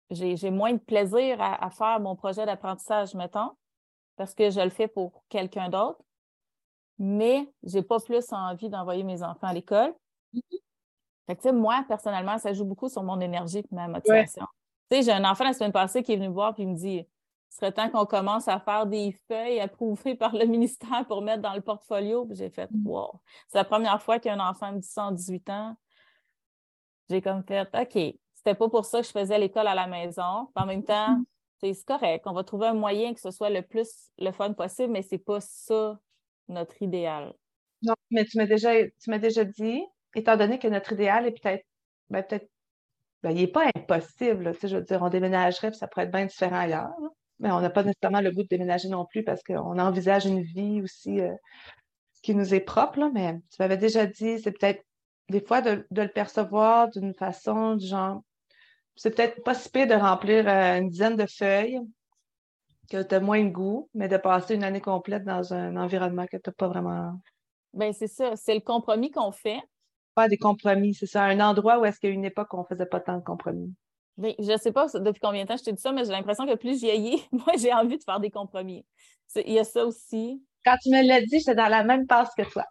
J'ai 0.10 0.52
moins 0.52 0.74
de 0.74 0.80
plaisir 0.80 1.38
à, 1.40 1.70
faire 1.70 2.00
mon 2.00 2.16
projet 2.16 2.46
d'apprentissage, 2.46 3.14
mettons, 3.14 3.52
parce 4.16 4.34
que 4.34 4.50
je 4.50 4.60
le 4.60 4.70
fais 4.70 4.88
pour 4.88 5.24
quelqu'un 5.30 5.70
d'autre. 5.70 6.04
Mais 6.98 7.50
j'ai 7.64 7.84
pas 7.84 8.00
plus 8.00 8.34
envie 8.34 8.70
d'envoyer 8.70 9.04
mes 9.04 9.24
enfants 9.24 9.48
à 9.48 9.54
l'école. 9.54 9.94
Fait 11.30 11.36
que, 11.36 11.52
moi, 11.52 11.86
personnellement, 11.88 12.40
ça 12.40 12.54
joue 12.54 12.66
beaucoup 12.66 12.90
sur 12.90 13.04
mon 13.04 13.20
énergie 13.20 13.60
et 13.60 13.66
ma 13.70 13.88
motivation. 13.88 14.48
J'ai 14.90 15.12
un 15.12 15.24
enfant 15.30 15.44
la 15.44 15.54
semaine 15.54 15.72
passée 15.72 16.02
qui 16.02 16.14
est 16.14 16.16
venu 16.16 16.30
me 16.30 16.34
voir 16.34 16.56
et 16.58 16.64
il 16.64 16.70
me 16.70 16.76
dit 16.76 17.06
ce 17.52 17.58
serait 17.58 17.72
temps 17.72 17.88
qu'on 17.92 18.08
commence 18.08 18.48
à 18.48 18.60
faire 18.60 18.88
des 18.88 19.16
feuilles 19.28 19.60
approuvées 19.60 20.16
par 20.16 20.36
le 20.36 20.46
ministère 20.46 21.06
pour 21.08 21.22
mettre 21.22 21.44
dans 21.44 21.54
le 21.54 21.62
portfolio. 21.62 22.28
J'ai 22.32 22.50
fait, 22.50 22.68
mm. 22.72 22.88
wow. 22.88 23.12
C'est 23.48 23.60
la 23.60 23.64
première 23.64 24.02
fois 24.02 24.18
qu'un 24.18 24.40
enfant 24.40 24.72
me 24.72 24.80
dit 24.80 24.88
ça 24.88 25.06
en 25.06 25.12
18 25.12 25.50
ans. 25.52 25.76
J'ai 27.12 27.22
comme 27.22 27.44
fait, 27.44 27.62
OK, 27.62 28.16
c'était 28.34 28.56
pas 28.56 28.70
pour 28.70 28.86
ça 28.86 29.02
que 29.02 29.06
je 29.06 29.12
faisais 29.12 29.38
l'école 29.38 29.68
à 29.68 29.76
la 29.76 29.86
maison. 29.86 30.48
en 30.56 30.66
même 30.66 30.84
temps, 30.84 31.12
mm. 31.12 31.26
c'est 31.62 31.86
correct. 31.86 32.26
On 32.26 32.34
va 32.34 32.44
trouver 32.44 32.68
un 32.68 32.74
moyen 32.74 33.14
que 33.14 33.22
ce 33.22 33.30
soit 33.30 33.52
le 33.52 33.62
plus 33.62 34.12
le 34.18 34.32
fun 34.32 34.54
possible, 34.54 34.94
mais 34.94 35.04
c'est 35.04 35.20
pas 35.20 35.42
ça 35.42 36.00
notre 36.48 36.82
idéal. 36.82 37.36
Non, 37.84 37.94
mais 38.10 38.26
tu 38.26 38.38
m'as 38.38 38.48
déjà, 38.48 38.74
tu 38.84 39.10
m'as 39.10 39.20
déjà 39.20 39.44
dit, 39.44 39.84
étant 40.16 40.38
donné 40.38 40.60
que 40.60 40.68
notre 40.68 40.94
idéal 40.94 41.26
est 41.28 41.32
peut-être, 41.32 41.66
ben, 42.10 42.24
peut-être, 42.24 42.50
ben, 43.24 43.32
il 43.32 43.42
n'est 43.42 43.48
pas 43.48 43.70
impossible. 43.76 44.54
je 44.62 44.78
veux 44.78 44.84
dire, 44.84 45.02
on 45.02 45.10
déménagerait, 45.10 45.72
puis 45.72 45.78
ça 45.78 45.88
pourrait 45.88 46.06
être 46.06 46.12
bien 46.12 46.26
différent 46.26 46.60
ailleurs 46.60 46.94
mais 47.40 47.52
on 47.52 47.62
n'a 47.62 47.70
pas 47.70 47.84
nécessairement 47.84 48.22
le 48.22 48.32
goût 48.32 48.44
de 48.44 48.48
déménager 48.48 48.90
non 48.90 49.06
plus 49.06 49.24
parce 49.24 49.42
qu'on 49.44 49.80
envisage 49.80 50.26
une 50.26 50.42
vie 50.42 50.82
aussi 50.82 51.22
euh, 51.22 51.34
qui 52.22 52.36
nous 52.36 52.54
est 52.54 52.60
propre. 52.60 53.10
mais 53.14 53.40
tu 53.50 53.58
m'avais 53.60 53.78
déjà 53.78 54.06
dit, 54.06 54.40
c'est 54.40 54.52
peut-être 54.52 54.84
des 55.30 55.42
fois 55.42 55.62
de, 55.62 55.86
le 55.92 56.08
percevoir 56.08 56.90
d'une 56.90 57.14
façon 57.14 57.76
du 57.76 57.88
genre, 57.88 58.22
c'est 58.96 59.16
peut-être 59.16 59.44
pas 59.44 59.54
si 59.54 59.70
pire 59.70 59.88
de 59.88 59.94
remplir 59.94 60.48
euh, 60.48 60.78
une 60.78 60.90
dizaine 60.90 61.16
de 61.16 61.26
feuilles 61.26 61.80
que 62.92 63.04
tu 63.04 63.16
as 63.16 63.20
moins 63.20 63.44
de 63.44 63.50
goût, 63.50 63.90
mais 63.94 64.08
de 64.08 64.18
passer 64.18 64.56
une 64.56 64.64
année 64.64 64.82
complète 64.82 65.24
dans 65.24 65.54
un 65.54 65.78
environnement 65.78 66.26
que 66.26 66.38
tu 66.38 66.50
n'as 66.50 66.54
pas 66.54 66.68
vraiment. 66.68 67.14
Bien, 67.74 67.94
c'est 67.94 68.08
ça. 68.08 68.36
C'est 68.36 68.56
le 68.56 68.62
compromis 68.62 69.12
qu'on 69.12 69.32
fait. 69.32 69.62
Des 70.28 70.38
compromis, 70.38 70.94
c'est 70.94 71.06
ça. 71.06 71.24
Un 71.24 71.40
endroit 71.40 71.80
où 71.80 71.86
est-ce 71.86 72.00
qu'à 72.00 72.10
une 72.10 72.26
époque, 72.26 72.54
on 72.54 72.60
ne 72.60 72.66
faisait 72.66 72.86
pas 72.86 73.00
tant 73.00 73.18
de 73.18 73.24
compromis 73.24 73.74
je 74.40 74.52
ne 74.52 74.58
sais 74.58 74.72
pas 74.72 74.88
depuis 74.96 75.20
combien 75.20 75.44
de 75.44 75.48
temps 75.48 75.58
je 75.58 75.64
t'ai 75.64 75.74
dit 75.74 75.82
ça, 75.82 75.92
mais 75.92 76.04
j'ai 76.04 76.12
l'impression 76.12 76.46
que 76.46 76.56
plus 76.56 76.76
je 76.76 76.86
vieillis, 76.86 77.26
moi, 77.32 77.54
j'ai 77.58 77.74
envie 77.74 77.98
de 77.98 78.04
faire 78.04 78.20
des 78.20 78.32
compromis. 78.32 78.86
Il 79.36 79.54
y 79.54 79.60
a 79.60 79.64
ça 79.64 79.86
aussi. 79.86 80.44
Quand 80.66 80.76
tu 80.82 80.90
me 80.90 81.08
l'as 81.08 81.22
dit, 81.22 81.40
j'étais 81.40 81.56
dans 81.56 81.68
la 81.68 81.84
même 81.84 82.08
passe 82.08 82.30
que 82.36 82.44
toi. 82.44 82.66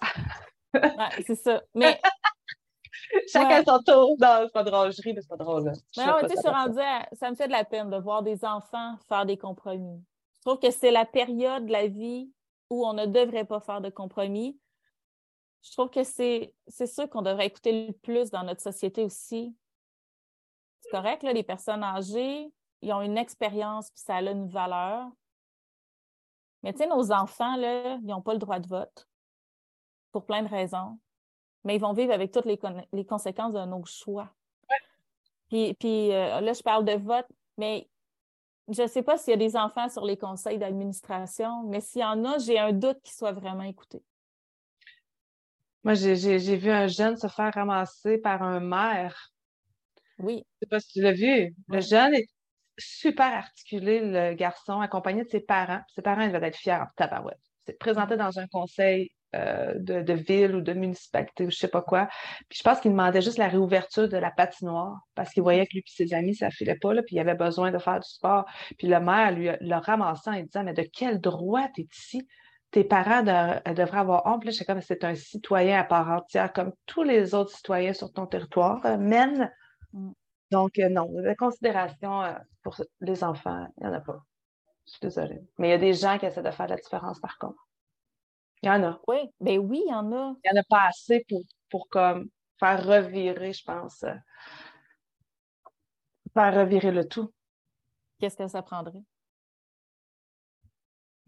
ouais, 0.74 1.24
c'est 1.26 1.36
ça. 1.36 1.62
Mais. 1.74 2.00
Chacun 3.32 3.62
son 3.64 3.78
tour. 3.78 4.16
Non, 4.20 4.40
c'est 4.42 4.52
pas 4.52 4.64
drôle. 4.64 4.92
Je 4.92 5.00
ris, 5.00 5.14
mais 5.14 5.22
c'est 5.22 5.28
pas 5.28 5.36
drôle. 5.36 5.72
Mais 5.96 6.04
non, 6.04 6.16
tu 6.20 6.28
sais, 6.28 6.34
je 6.34 6.40
suis 6.40 6.48
rendue 6.48 6.78
Ça 7.14 7.30
me 7.30 7.36
fait 7.36 7.46
de 7.46 7.52
la 7.52 7.64
peine 7.64 7.88
de 7.88 7.96
voir 7.96 8.22
des 8.22 8.44
enfants 8.44 8.96
faire 9.08 9.24
des 9.24 9.38
compromis. 9.38 10.04
Je 10.36 10.40
trouve 10.42 10.58
que 10.58 10.70
c'est 10.70 10.90
la 10.90 11.06
période 11.06 11.64
de 11.66 11.72
la 11.72 11.86
vie 11.86 12.30
où 12.68 12.86
on 12.86 12.92
ne 12.92 13.06
devrait 13.06 13.46
pas 13.46 13.60
faire 13.60 13.80
de 13.80 13.88
compromis. 13.88 14.58
Je 15.62 15.72
trouve 15.72 15.90
que 15.90 16.04
c'est 16.04 16.54
ça 16.68 17.06
qu'on 17.06 17.22
devrait 17.22 17.46
écouter 17.46 17.86
le 17.86 17.92
plus 17.92 18.30
dans 18.30 18.44
notre 18.44 18.62
société 18.62 19.04
aussi 19.04 19.54
c'est 20.80 20.90
correct, 20.90 21.22
là, 21.22 21.32
les 21.32 21.42
personnes 21.42 21.82
âgées, 21.82 22.52
ils 22.82 22.92
ont 22.92 23.02
une 23.02 23.18
expérience, 23.18 23.90
puis 23.90 24.00
ça 24.00 24.16
a 24.16 24.22
une 24.22 24.48
valeur. 24.48 25.08
Mais 26.62 26.72
tu 26.72 26.78
sais, 26.78 26.86
nos 26.86 27.12
enfants, 27.12 27.56
là, 27.56 27.96
ils 27.96 28.06
n'ont 28.06 28.22
pas 28.22 28.32
le 28.32 28.38
droit 28.38 28.58
de 28.58 28.68
vote 28.68 29.08
pour 30.12 30.24
plein 30.24 30.42
de 30.42 30.48
raisons. 30.48 30.98
Mais 31.64 31.76
ils 31.76 31.80
vont 31.80 31.92
vivre 31.92 32.12
avec 32.12 32.32
toutes 32.32 32.46
les, 32.46 32.58
les 32.92 33.04
conséquences 33.04 33.52
de 33.52 33.64
nos 33.64 33.84
choix. 33.84 34.30
Puis, 35.48 35.74
puis 35.74 36.12
euh, 36.12 36.40
là, 36.40 36.52
je 36.52 36.62
parle 36.62 36.84
de 36.84 36.92
vote, 36.92 37.26
mais 37.56 37.88
je 38.68 38.82
ne 38.82 38.86
sais 38.86 39.02
pas 39.02 39.16
s'il 39.16 39.30
y 39.30 39.34
a 39.34 39.38
des 39.38 39.56
enfants 39.56 39.88
sur 39.88 40.04
les 40.04 40.16
conseils 40.16 40.58
d'administration, 40.58 41.64
mais 41.64 41.80
s'il 41.80 42.02
y 42.02 42.04
en 42.04 42.24
a, 42.24 42.38
j'ai 42.38 42.58
un 42.58 42.72
doute 42.72 43.00
qu'ils 43.02 43.14
soient 43.14 43.32
vraiment 43.32 43.62
écoutés. 43.62 44.04
Moi, 45.88 45.94
j'ai 45.94 46.56
vu 46.56 46.70
un 46.70 46.86
jeune 46.86 47.16
se 47.16 47.28
faire 47.28 47.50
ramasser 47.54 48.18
par 48.18 48.42
un 48.42 48.60
maire 48.60 49.32
oui. 50.18 50.44
Je 50.54 50.58
sais 50.60 50.68
pas 50.68 50.80
si 50.80 50.92
tu 50.92 51.00
l'as 51.00 51.12
vu. 51.12 51.54
Le 51.68 51.80
jeune 51.80 52.14
est 52.14 52.28
super 52.76 53.32
articulé, 53.32 54.00
le 54.02 54.34
garçon, 54.34 54.80
accompagné 54.80 55.24
de 55.24 55.28
ses 55.28 55.40
parents. 55.40 55.80
Ses 55.94 56.02
parents, 56.02 56.22
ils 56.22 56.32
devaient 56.32 56.48
être 56.48 56.58
fiers 56.58 56.72
en 56.72 56.86
tabarouette. 56.96 57.40
C'est 57.66 57.78
présenté 57.78 58.14
mm. 58.14 58.18
dans 58.18 58.38
un 58.38 58.46
conseil 58.48 59.10
euh, 59.34 59.74
de, 59.76 60.12
ville 60.12 60.56
ou 60.56 60.60
de 60.60 60.72
municipalité 60.72 61.44
ou 61.44 61.50
je 61.50 61.56
sais 61.56 61.68
pas 61.68 61.82
quoi. 61.82 62.08
Puis 62.48 62.58
je 62.58 62.62
pense 62.62 62.80
qu'il 62.80 62.90
demandait 62.90 63.22
juste 63.22 63.38
la 63.38 63.48
réouverture 63.48 64.08
de 64.08 64.16
la 64.16 64.30
patinoire 64.30 64.98
parce 65.14 65.32
qu'il 65.32 65.42
voyait 65.42 65.66
que 65.66 65.74
lui 65.74 65.80
et 65.80 65.84
ses 65.86 66.14
amis, 66.14 66.34
ça 66.34 66.50
filait 66.50 66.78
pas, 66.80 66.94
là, 66.94 67.02
puis 67.02 67.16
il 67.16 67.18
avait 67.20 67.34
besoin 67.34 67.70
de 67.70 67.78
faire 67.78 68.00
du 68.00 68.08
sport. 68.08 68.44
Puis 68.78 68.88
le 68.88 69.00
maire 69.00 69.32
lui 69.32 69.50
l'a 69.60 69.80
ramassant 69.80 70.32
et 70.32 70.42
disant 70.42 70.64
Mais 70.64 70.74
de 70.74 70.84
quel 70.92 71.20
droit 71.20 71.68
tu 71.74 71.82
es 71.82 71.86
ici? 71.92 72.26
Tes 72.70 72.84
parents 72.84 73.22
devraient 73.22 73.98
avoir 73.98 74.26
honte. 74.26 74.44
Là, 74.44 74.52
comme 74.66 74.82
c'est 74.82 75.04
un 75.04 75.14
citoyen 75.14 75.80
à 75.80 75.84
part 75.84 76.10
entière, 76.10 76.52
comme 76.52 76.72
tous 76.86 77.02
les 77.02 77.34
autres 77.34 77.50
citoyens 77.50 77.94
sur 77.94 78.12
ton 78.12 78.26
territoire, 78.26 78.84
euh, 78.84 78.98
mène 78.98 79.50
Mm. 79.92 80.12
Donc, 80.50 80.78
euh, 80.78 80.88
non, 80.88 81.10
la 81.14 81.34
considération 81.34 82.22
euh, 82.22 82.32
pour 82.62 82.76
les 83.00 83.24
enfants, 83.24 83.66
il 83.76 83.84
n'y 83.84 83.90
en 83.90 83.94
a 83.94 84.00
pas. 84.00 84.22
Je 84.86 84.92
suis 84.92 85.00
désolée. 85.02 85.40
Mais 85.58 85.68
il 85.68 85.70
y 85.70 85.74
a 85.74 85.78
des 85.78 85.92
gens 85.92 86.18
qui 86.18 86.26
essaient 86.26 86.42
de 86.42 86.50
faire 86.50 86.68
la 86.68 86.76
différence, 86.76 87.20
par 87.20 87.38
contre. 87.38 87.66
Il 88.62 88.66
y 88.66 88.70
en 88.70 88.82
a. 88.82 89.00
Oui, 89.06 89.18
bien 89.40 89.58
oui, 89.58 89.82
il 89.86 89.90
y 89.90 89.94
en 89.94 90.10
a. 90.12 90.34
Il 90.44 90.52
n'y 90.52 90.58
en 90.58 90.60
a 90.60 90.64
pas 90.68 90.88
assez 90.88 91.24
pour, 91.28 91.42
pour 91.70 91.88
comme, 91.88 92.28
faire 92.58 92.84
revirer, 92.84 93.52
je 93.52 93.62
pense. 93.64 94.02
Euh, 94.04 94.14
faire 96.32 96.54
revirer 96.54 96.92
le 96.92 97.06
tout. 97.06 97.32
Qu'est-ce 98.18 98.36
que 98.36 98.48
ça 98.48 98.62
prendrait? 98.62 99.02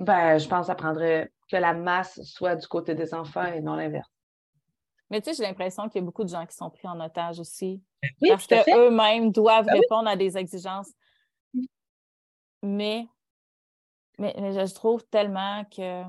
Ben, 0.00 0.38
je 0.38 0.48
pense 0.48 0.60
que 0.60 0.66
ça 0.66 0.74
prendrait 0.74 1.30
que 1.50 1.56
la 1.56 1.74
masse 1.74 2.20
soit 2.22 2.56
du 2.56 2.66
côté 2.66 2.94
des 2.94 3.12
enfants 3.12 3.44
et 3.44 3.60
non 3.60 3.74
l'inverse. 3.74 4.10
Mais 5.10 5.20
tu 5.20 5.30
sais, 5.30 5.36
j'ai 5.36 5.42
l'impression 5.42 5.88
qu'il 5.88 6.00
y 6.00 6.02
a 6.02 6.06
beaucoup 6.06 6.24
de 6.24 6.28
gens 6.28 6.46
qui 6.46 6.56
sont 6.56 6.70
pris 6.70 6.88
en 6.88 6.98
otage 7.00 7.38
aussi. 7.38 7.82
parce 8.26 8.46
qu'eux-mêmes 8.46 9.30
doivent 9.30 9.66
ben 9.66 9.74
répondre 9.74 10.08
à 10.08 10.16
des 10.16 10.38
exigences. 10.38 10.90
Mais, 12.62 13.06
mais, 14.18 14.34
je 14.36 14.74
trouve 14.74 15.04
tellement 15.06 15.64
que. 15.64 16.04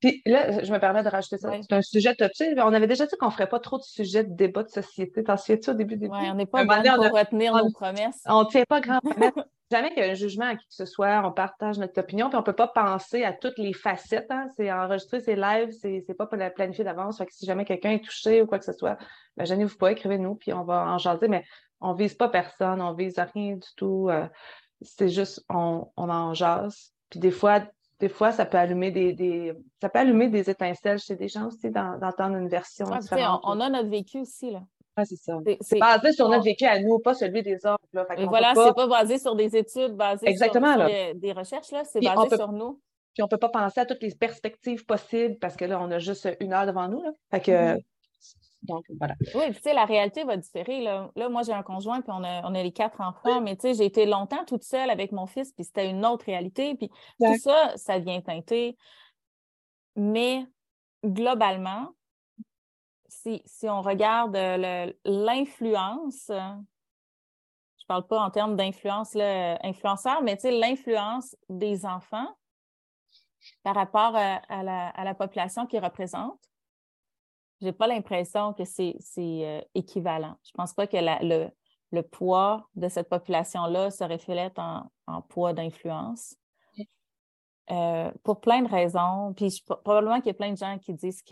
Puis 0.00 0.22
là, 0.26 0.62
je 0.64 0.72
me 0.72 0.78
permets 0.78 1.04
de 1.04 1.08
rajouter 1.08 1.38
ça. 1.38 1.52
C'est 1.62 1.72
un 1.72 1.82
sujet 1.82 2.14
sais, 2.34 2.60
On 2.60 2.72
avait 2.72 2.86
déjà 2.86 3.06
dit 3.06 3.16
qu'on 3.16 3.26
ne 3.26 3.30
ferait 3.30 3.48
pas 3.48 3.60
trop 3.60 3.78
de 3.78 3.84
sujets 3.84 4.24
de 4.24 4.34
débat 4.34 4.64
de 4.64 4.68
société. 4.68 5.22
T'en 5.22 5.36
souviens-tu 5.36 5.70
au 5.70 5.74
début 5.74 5.96
du 5.96 6.08
Oui, 6.08 6.18
on 6.30 6.34
n'est 6.34 6.46
pas 6.46 6.64
bon 6.64 6.82
pour 6.82 7.18
retenir 7.18 7.54
nos 7.54 7.70
promesses. 7.70 8.20
On 8.26 8.42
ne 8.42 8.48
tient 8.48 8.64
pas 8.68 8.80
grand 8.80 9.00
promesse. 9.00 9.32
jamais 9.70 9.90
qu'il 9.90 10.02
y 10.02 10.06
a 10.06 10.10
un 10.10 10.14
jugement 10.14 10.46
à 10.46 10.56
qui 10.56 10.66
que 10.66 10.74
ce 10.74 10.84
soit, 10.84 11.22
on 11.24 11.32
partage 11.32 11.78
notre 11.78 11.98
opinion, 12.00 12.28
puis 12.28 12.36
on 12.36 12.40
ne 12.40 12.44
peut 12.44 12.54
pas 12.54 12.68
penser 12.68 13.24
à 13.24 13.32
toutes 13.32 13.58
les 13.58 13.72
facettes. 13.72 14.30
Hein. 14.30 14.48
C'est 14.56 14.72
enregistré, 14.72 15.20
c'est 15.20 15.36
live, 15.36 15.70
c'est, 15.72 16.02
c'est 16.06 16.14
pas 16.14 16.26
planifié 16.26 16.84
d'avance. 16.84 17.22
Si 17.30 17.46
jamais 17.46 17.64
quelqu'un 17.64 17.90
est 17.90 18.04
touché 18.04 18.42
ou 18.42 18.46
quoi 18.46 18.58
que 18.58 18.64
ce 18.64 18.72
soit, 18.72 18.98
ben, 19.36 19.44
gênez-vous 19.44 19.76
pas, 19.76 19.92
écrivez-nous, 19.92 20.36
puis 20.36 20.52
on 20.52 20.64
va 20.64 20.92
en 20.92 20.98
jaser, 20.98 21.28
mais 21.28 21.44
on 21.80 21.92
vise 21.92 22.14
pas 22.14 22.28
personne, 22.28 22.80
on 22.80 22.92
vise 22.94 23.18
rien 23.34 23.56
du 23.56 23.68
tout. 23.76 24.08
Euh, 24.08 24.26
c'est 24.80 25.08
juste, 25.08 25.44
on, 25.48 25.88
on 25.96 26.08
en 26.08 26.34
jase. 26.34 26.92
Puis 27.10 27.20
des 27.20 27.30
fois, 27.30 27.62
des 28.00 28.08
fois, 28.08 28.32
ça 28.32 28.46
peut 28.46 28.58
allumer 28.58 28.90
des, 28.90 29.12
des, 29.12 29.52
ça 29.80 29.88
peut 29.88 29.98
allumer 29.98 30.28
des 30.28 30.48
étincelles 30.48 30.98
chez 30.98 31.16
des 31.16 31.28
gens 31.28 31.48
aussi 31.48 31.70
d'entendre 31.70 32.36
une 32.36 32.48
version 32.48 32.86
différente. 32.96 33.40
On, 33.44 33.56
on, 33.56 33.60
a 33.60 33.68
notre 33.70 33.88
vécu 33.88 34.18
aussi, 34.20 34.50
là 34.52 34.60
c'est 35.04 35.16
ça. 35.16 35.38
C'est 35.60 35.78
basé 35.78 36.12
sur 36.12 36.28
notre 36.28 36.44
vécu 36.44 36.64
à 36.64 36.80
nous, 36.80 36.98
pas 36.98 37.14
celui 37.14 37.42
des 37.42 37.56
autres. 37.66 37.84
Et 38.16 38.26
voilà, 38.26 38.52
c'est 38.54 38.74
pas 38.74 38.86
basé 38.86 39.18
sur 39.18 39.34
des 39.34 39.56
études, 39.56 39.94
basé 39.94 40.28
Exactement, 40.28 40.74
sur, 40.74 41.14
des 41.14 41.32
recherches, 41.32 41.70
là. 41.70 41.84
C'est 41.84 42.00
basé 42.00 42.36
sur 42.36 42.52
nous. 42.52 42.80
Puis 43.14 43.22
on 43.22 43.26
ne 43.26 43.30
peut 43.30 43.38
pas 43.38 43.48
penser 43.48 43.80
à 43.80 43.86
toutes 43.86 44.02
les 44.02 44.14
perspectives 44.14 44.84
possibles 44.86 45.38
parce 45.38 45.56
que 45.56 45.64
là, 45.64 45.80
on 45.80 45.90
a 45.90 45.98
juste 45.98 46.28
une 46.40 46.52
heure 46.52 46.66
devant 46.66 46.88
nous. 46.88 47.02
Là. 47.02 47.10
Fait 47.30 47.40
que. 47.40 47.50
Mm-hmm. 47.50 47.82
Donc, 48.62 48.84
voilà. 48.98 49.14
Oui, 49.34 49.52
tu 49.54 49.60
sais, 49.60 49.72
la 49.72 49.84
réalité 49.84 50.24
va 50.24 50.36
différer. 50.36 50.80
Là, 50.80 51.10
là 51.14 51.28
moi, 51.28 51.42
j'ai 51.42 51.52
un 51.52 51.62
conjoint, 51.62 52.00
puis 52.00 52.10
on 52.12 52.24
a, 52.24 52.42
on 52.42 52.54
a 52.54 52.62
les 52.62 52.72
quatre 52.72 53.00
enfants, 53.00 53.40
mais 53.40 53.56
tu 53.56 53.62
sais, 53.62 53.74
j'ai 53.74 53.84
été 53.84 54.04
longtemps 54.04 54.44
toute 54.44 54.64
seule 54.64 54.90
avec 54.90 55.12
mon 55.12 55.26
fils, 55.26 55.52
puis 55.52 55.64
c'était 55.64 55.88
une 55.88 56.04
autre 56.04 56.26
réalité. 56.26 56.74
Puis 56.74 56.90
tout 57.20 57.38
ça, 57.38 57.72
ça 57.76 57.98
vient 57.98 58.20
teinter. 58.20 58.76
Mais 59.94 60.44
globalement, 61.04 61.88
si, 63.08 63.42
si 63.44 63.68
on 63.68 63.82
regarde 63.82 64.36
l'influence, 65.04 66.24
je 66.28 66.34
ne 66.34 67.86
parle 67.86 68.06
pas 68.06 68.20
en 68.20 68.30
termes 68.30 68.56
d'influence 68.56 69.16
influenceur, 69.16 70.22
mais 70.22 70.38
l'influence 70.44 71.36
des 71.48 71.86
enfants 71.86 72.36
par 73.62 73.74
rapport 73.74 74.14
à, 74.14 74.62
la, 74.62 75.14
population 75.14 75.66
qu'ils 75.66 75.82
représentent, 75.82 76.38
je 77.60 77.66
n'ai 77.66 77.72
pas 77.72 77.86
l'impression 77.86 78.52
que 78.52 78.64
c'est 78.64 78.94
euh, 79.18 79.60
équivalent. 79.74 80.36
Je 80.44 80.50
ne 80.54 80.56
pense 80.56 80.74
pas 80.74 80.86
que 80.86 80.96
le, 80.96 81.50
le, 81.90 82.02
poids 82.02 82.68
de 82.76 82.88
cette 82.88 83.08
population-là 83.08 83.90
se 83.90 84.04
reflète 84.04 84.58
en, 84.58 84.90
en 85.06 85.22
poids 85.22 85.52
d'influence. 85.54 86.36
Euh, 87.70 88.10
pour 88.24 88.40
plein 88.40 88.62
de 88.62 88.68
raisons. 88.68 89.34
Puis 89.34 89.62
probablement 89.66 90.16
qu'il 90.18 90.28
y 90.28 90.30
a 90.30 90.34
plein 90.34 90.52
de 90.52 90.56
gens 90.56 90.78
qui 90.78 90.94
disent 90.94 91.22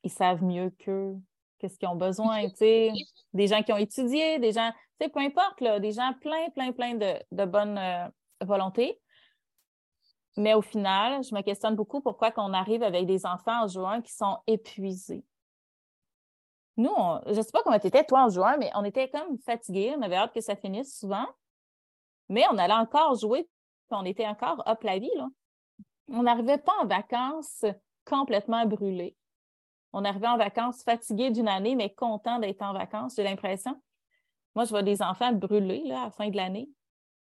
qu'ils 0.00 0.12
savent 0.12 0.42
mieux 0.42 0.70
qu'eux, 0.78 1.16
qu'est-ce 1.58 1.78
qu'ils 1.78 1.88
ont 1.88 1.96
besoin, 1.96 2.46
des 2.58 3.46
gens 3.46 3.62
qui 3.62 3.72
ont 3.72 3.76
étudié, 3.76 4.38
des 4.38 4.52
gens, 4.52 4.72
peu 4.98 5.10
importe, 5.16 5.60
là, 5.60 5.78
des 5.80 5.92
gens 5.92 6.12
plein, 6.20 6.50
plein, 6.50 6.72
plein 6.72 6.94
de, 6.94 7.14
de 7.32 7.44
bonne 7.44 7.78
euh, 7.78 8.08
volonté. 8.42 9.00
Mais 10.36 10.54
au 10.54 10.62
final, 10.62 11.22
je 11.24 11.34
me 11.34 11.42
questionne 11.42 11.74
beaucoup 11.74 12.00
pourquoi 12.00 12.30
qu'on 12.30 12.52
arrive 12.52 12.82
avec 12.82 13.06
des 13.06 13.26
enfants 13.26 13.64
en 13.64 13.68
juin 13.68 14.00
qui 14.00 14.12
sont 14.12 14.38
épuisés. 14.46 15.24
Nous, 16.76 16.94
je 17.26 17.34
ne 17.34 17.42
sais 17.42 17.50
pas 17.52 17.62
comment 17.62 17.78
tu 17.78 17.88
étais, 17.88 18.04
toi, 18.04 18.24
en 18.24 18.30
juin, 18.30 18.56
mais 18.56 18.70
on 18.74 18.84
était 18.84 19.10
comme 19.10 19.38
fatigués. 19.38 19.94
On 19.98 20.02
avait 20.02 20.16
hâte 20.16 20.32
que 20.32 20.40
ça 20.40 20.56
finisse 20.56 20.98
souvent. 20.98 21.26
Mais 22.28 22.44
on 22.50 22.58
allait 22.58 22.72
encore 22.72 23.16
jouer, 23.16 23.42
puis 23.42 23.98
on 23.98 24.04
était 24.04 24.26
encore 24.26 24.62
hop 24.64 24.82
la 24.84 24.98
vie. 24.98 25.10
Là. 25.16 25.28
On 26.08 26.22
n'arrivait 26.22 26.58
pas 26.58 26.72
en 26.80 26.86
vacances 26.86 27.64
complètement 28.06 28.64
brûlés. 28.66 29.16
On 29.92 30.04
arrivait 30.04 30.28
en 30.28 30.36
vacances 30.36 30.82
fatigués 30.82 31.30
d'une 31.30 31.48
année, 31.48 31.74
mais 31.74 31.92
contents 31.92 32.38
d'être 32.38 32.62
en 32.62 32.72
vacances, 32.72 33.14
j'ai 33.16 33.24
l'impression. 33.24 33.80
Moi, 34.54 34.64
je 34.64 34.70
vois 34.70 34.82
des 34.82 35.02
enfants 35.02 35.32
brûlés 35.32 35.84
là, 35.84 36.02
à 36.02 36.04
la 36.06 36.10
fin 36.10 36.28
de 36.28 36.36
l'année 36.36 36.70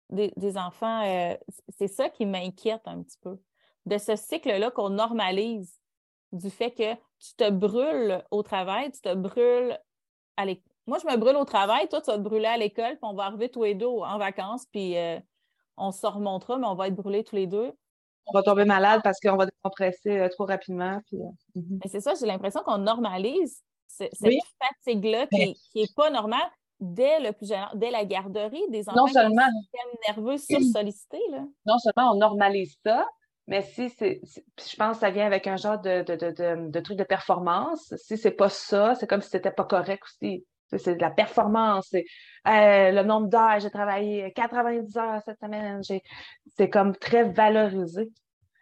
des, 0.10 0.58
enfants, 0.58 1.04
euh, 1.06 1.36
c'est 1.78 1.88
ça 1.88 2.10
qui 2.10 2.26
m'inquiète 2.26 2.82
un 2.86 3.04
petit 3.04 3.18
peu. 3.22 3.38
De 3.86 3.98
ce 3.98 4.16
cycle-là 4.16 4.72
qu'on 4.72 4.90
normalise, 4.90 5.80
du 6.32 6.50
fait 6.50 6.72
que 6.72 6.94
tu 7.20 7.36
te 7.38 7.50
brûles 7.50 8.24
au 8.32 8.44
travail, 8.44 8.92
tu 8.92 9.02
te 9.02 9.14
brûles 9.14 9.78
à 10.36 10.46
l'école. 10.46 10.64
Moi, 10.88 11.00
je 11.00 11.08
me 11.08 11.18
brûle 11.18 11.36
au 11.36 11.46
travail, 11.46 11.88
toi, 11.90 12.00
tu 12.02 12.12
vas 12.12 12.18
te 12.18 12.24
brûler 12.24 12.46
à 12.46 12.58
l'école, 12.58 12.92
puis 12.92 13.00
on 13.04 13.14
va 13.14 13.26
arriver 13.26 13.50
tous 13.50 13.64
les 13.64 13.76
deux 13.76 13.88
en 13.88 14.18
vacances, 14.18 14.66
puis 14.68 14.98
euh, 14.98 15.20
on 15.76 15.92
se 15.92 16.08
remontera, 16.08 16.58
mais 16.58 16.68
on 16.68 16.76
va 16.76 16.88
être 16.88 16.96
brûlés 16.96 17.24
tous 17.24 17.36
les 17.36 17.48
deux. 17.48 17.74
On 18.28 18.34
va 18.34 18.44
tomber 18.44 18.66
malade 18.66 19.02
parce 19.04 19.20
qu'on 19.20 19.38
va 19.38 19.46
décompresser 19.46 20.20
euh, 20.20 20.30
trop 20.30 20.46
rapidement. 20.46 21.00
Puis, 21.08 21.18
mhm. 21.56 21.80
c'est 21.86 22.02
ça, 22.02 22.14
j'ai 22.20 22.26
l'impression 22.26 22.62
qu'on 22.66 22.78
normalise 22.78 23.62
cette 23.88 24.12
fatigue-là 24.16 25.28
qui 25.28 25.58
n'est 25.76 25.88
pas 25.96 26.10
normale 26.10 26.50
dès 26.80 27.20
le 27.20 27.32
plus 27.32 27.48
jeune, 27.48 27.66
dès 27.76 27.90
la 27.90 28.06
garderie, 28.06 28.64
des 28.70 28.88
enfants 28.88 29.06
non 29.06 29.08
seulement, 29.08 29.48
qui 29.74 30.14
nerveux. 30.14 30.36
Là. 31.32 31.44
Non 31.66 31.78
seulement 31.80 32.12
on 32.12 32.16
normalise 32.16 32.78
ça, 32.86 33.08
mais 33.48 33.62
si 33.62 33.90
c'est, 33.90 34.22
je 34.26 34.76
pense 34.76 34.98
que 34.98 35.02
ça 35.02 35.10
vient 35.10 35.26
avec 35.26 35.48
un 35.48 35.56
genre 35.56 35.80
de, 35.80 36.04
de, 36.04 36.16
de, 36.16 36.70
de 36.70 36.80
truc 36.82 36.98
de 36.98 37.04
performance. 37.04 37.94
Si 37.96 38.18
c'est 38.18 38.32
pas 38.32 38.50
ça, 38.50 38.94
c'est 38.96 39.08
comme 39.08 39.22
si 39.22 39.30
c'était 39.30 39.52
pas 39.52 39.64
correct 39.64 40.04
aussi. 40.04 40.46
C'est 40.70 40.96
de 40.96 41.02
la 41.02 41.12
performance. 41.12 41.94
Euh, 41.94 42.02
le 42.46 43.04
nombre 43.04 43.28
d'heures, 43.28 43.60
j'ai 43.60 43.70
travaillé 43.70 44.32
90 44.34 44.98
heures 44.98 45.22
cette 45.26 45.40
semaine. 45.40 45.82
C'est 46.56 46.70
comme 46.70 46.96
très 46.96 47.24
valorisé. 47.24 48.10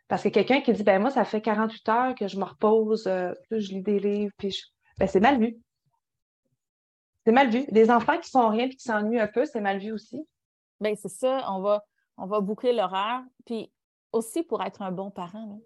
Parce 0.08 0.24
que 0.24 0.30
quelqu'un 0.30 0.62
qui 0.62 0.72
dit, 0.72 0.84
ben 0.84 1.02
moi, 1.02 1.10
ça 1.10 1.26
fait 1.26 1.42
48 1.42 1.90
heures 1.90 2.16
que 2.16 2.28
je 2.28 2.38
me 2.38 2.44
repose, 2.44 3.08
euh, 3.08 3.34
je 3.50 3.70
lis 3.72 3.82
des 3.82 4.00
livres, 4.00 4.32
puis 4.38 4.56
ben, 5.00 5.08
c'est 5.08 5.20
mal 5.20 5.40
vu. 5.40 5.58
C'est 7.26 7.32
mal 7.32 7.50
vu. 7.50 7.66
Des 7.72 7.90
enfants 7.90 8.20
qui 8.20 8.30
font 8.30 8.50
rien 8.50 8.66
et 8.66 8.70
qui 8.70 8.84
s'ennuient 8.84 9.20
un 9.20 9.28
peu, 9.28 9.46
c'est 9.46 9.62
mal 9.62 9.80
vu 9.80 9.92
aussi. 9.92 10.28
Bien, 10.80 10.94
c'est 10.96 11.10
ça. 11.10 11.44
On 11.52 11.62
va, 11.62 11.84
on 12.18 12.28
va 12.28 12.40
boucler 12.40 12.72
l'horaire. 12.72 13.24
Puis 13.46 13.72
aussi 14.12 14.44
pour 14.44 14.62
être 14.64 14.84
un 14.84 14.92
bon 14.92 15.10
parent. 15.10 15.60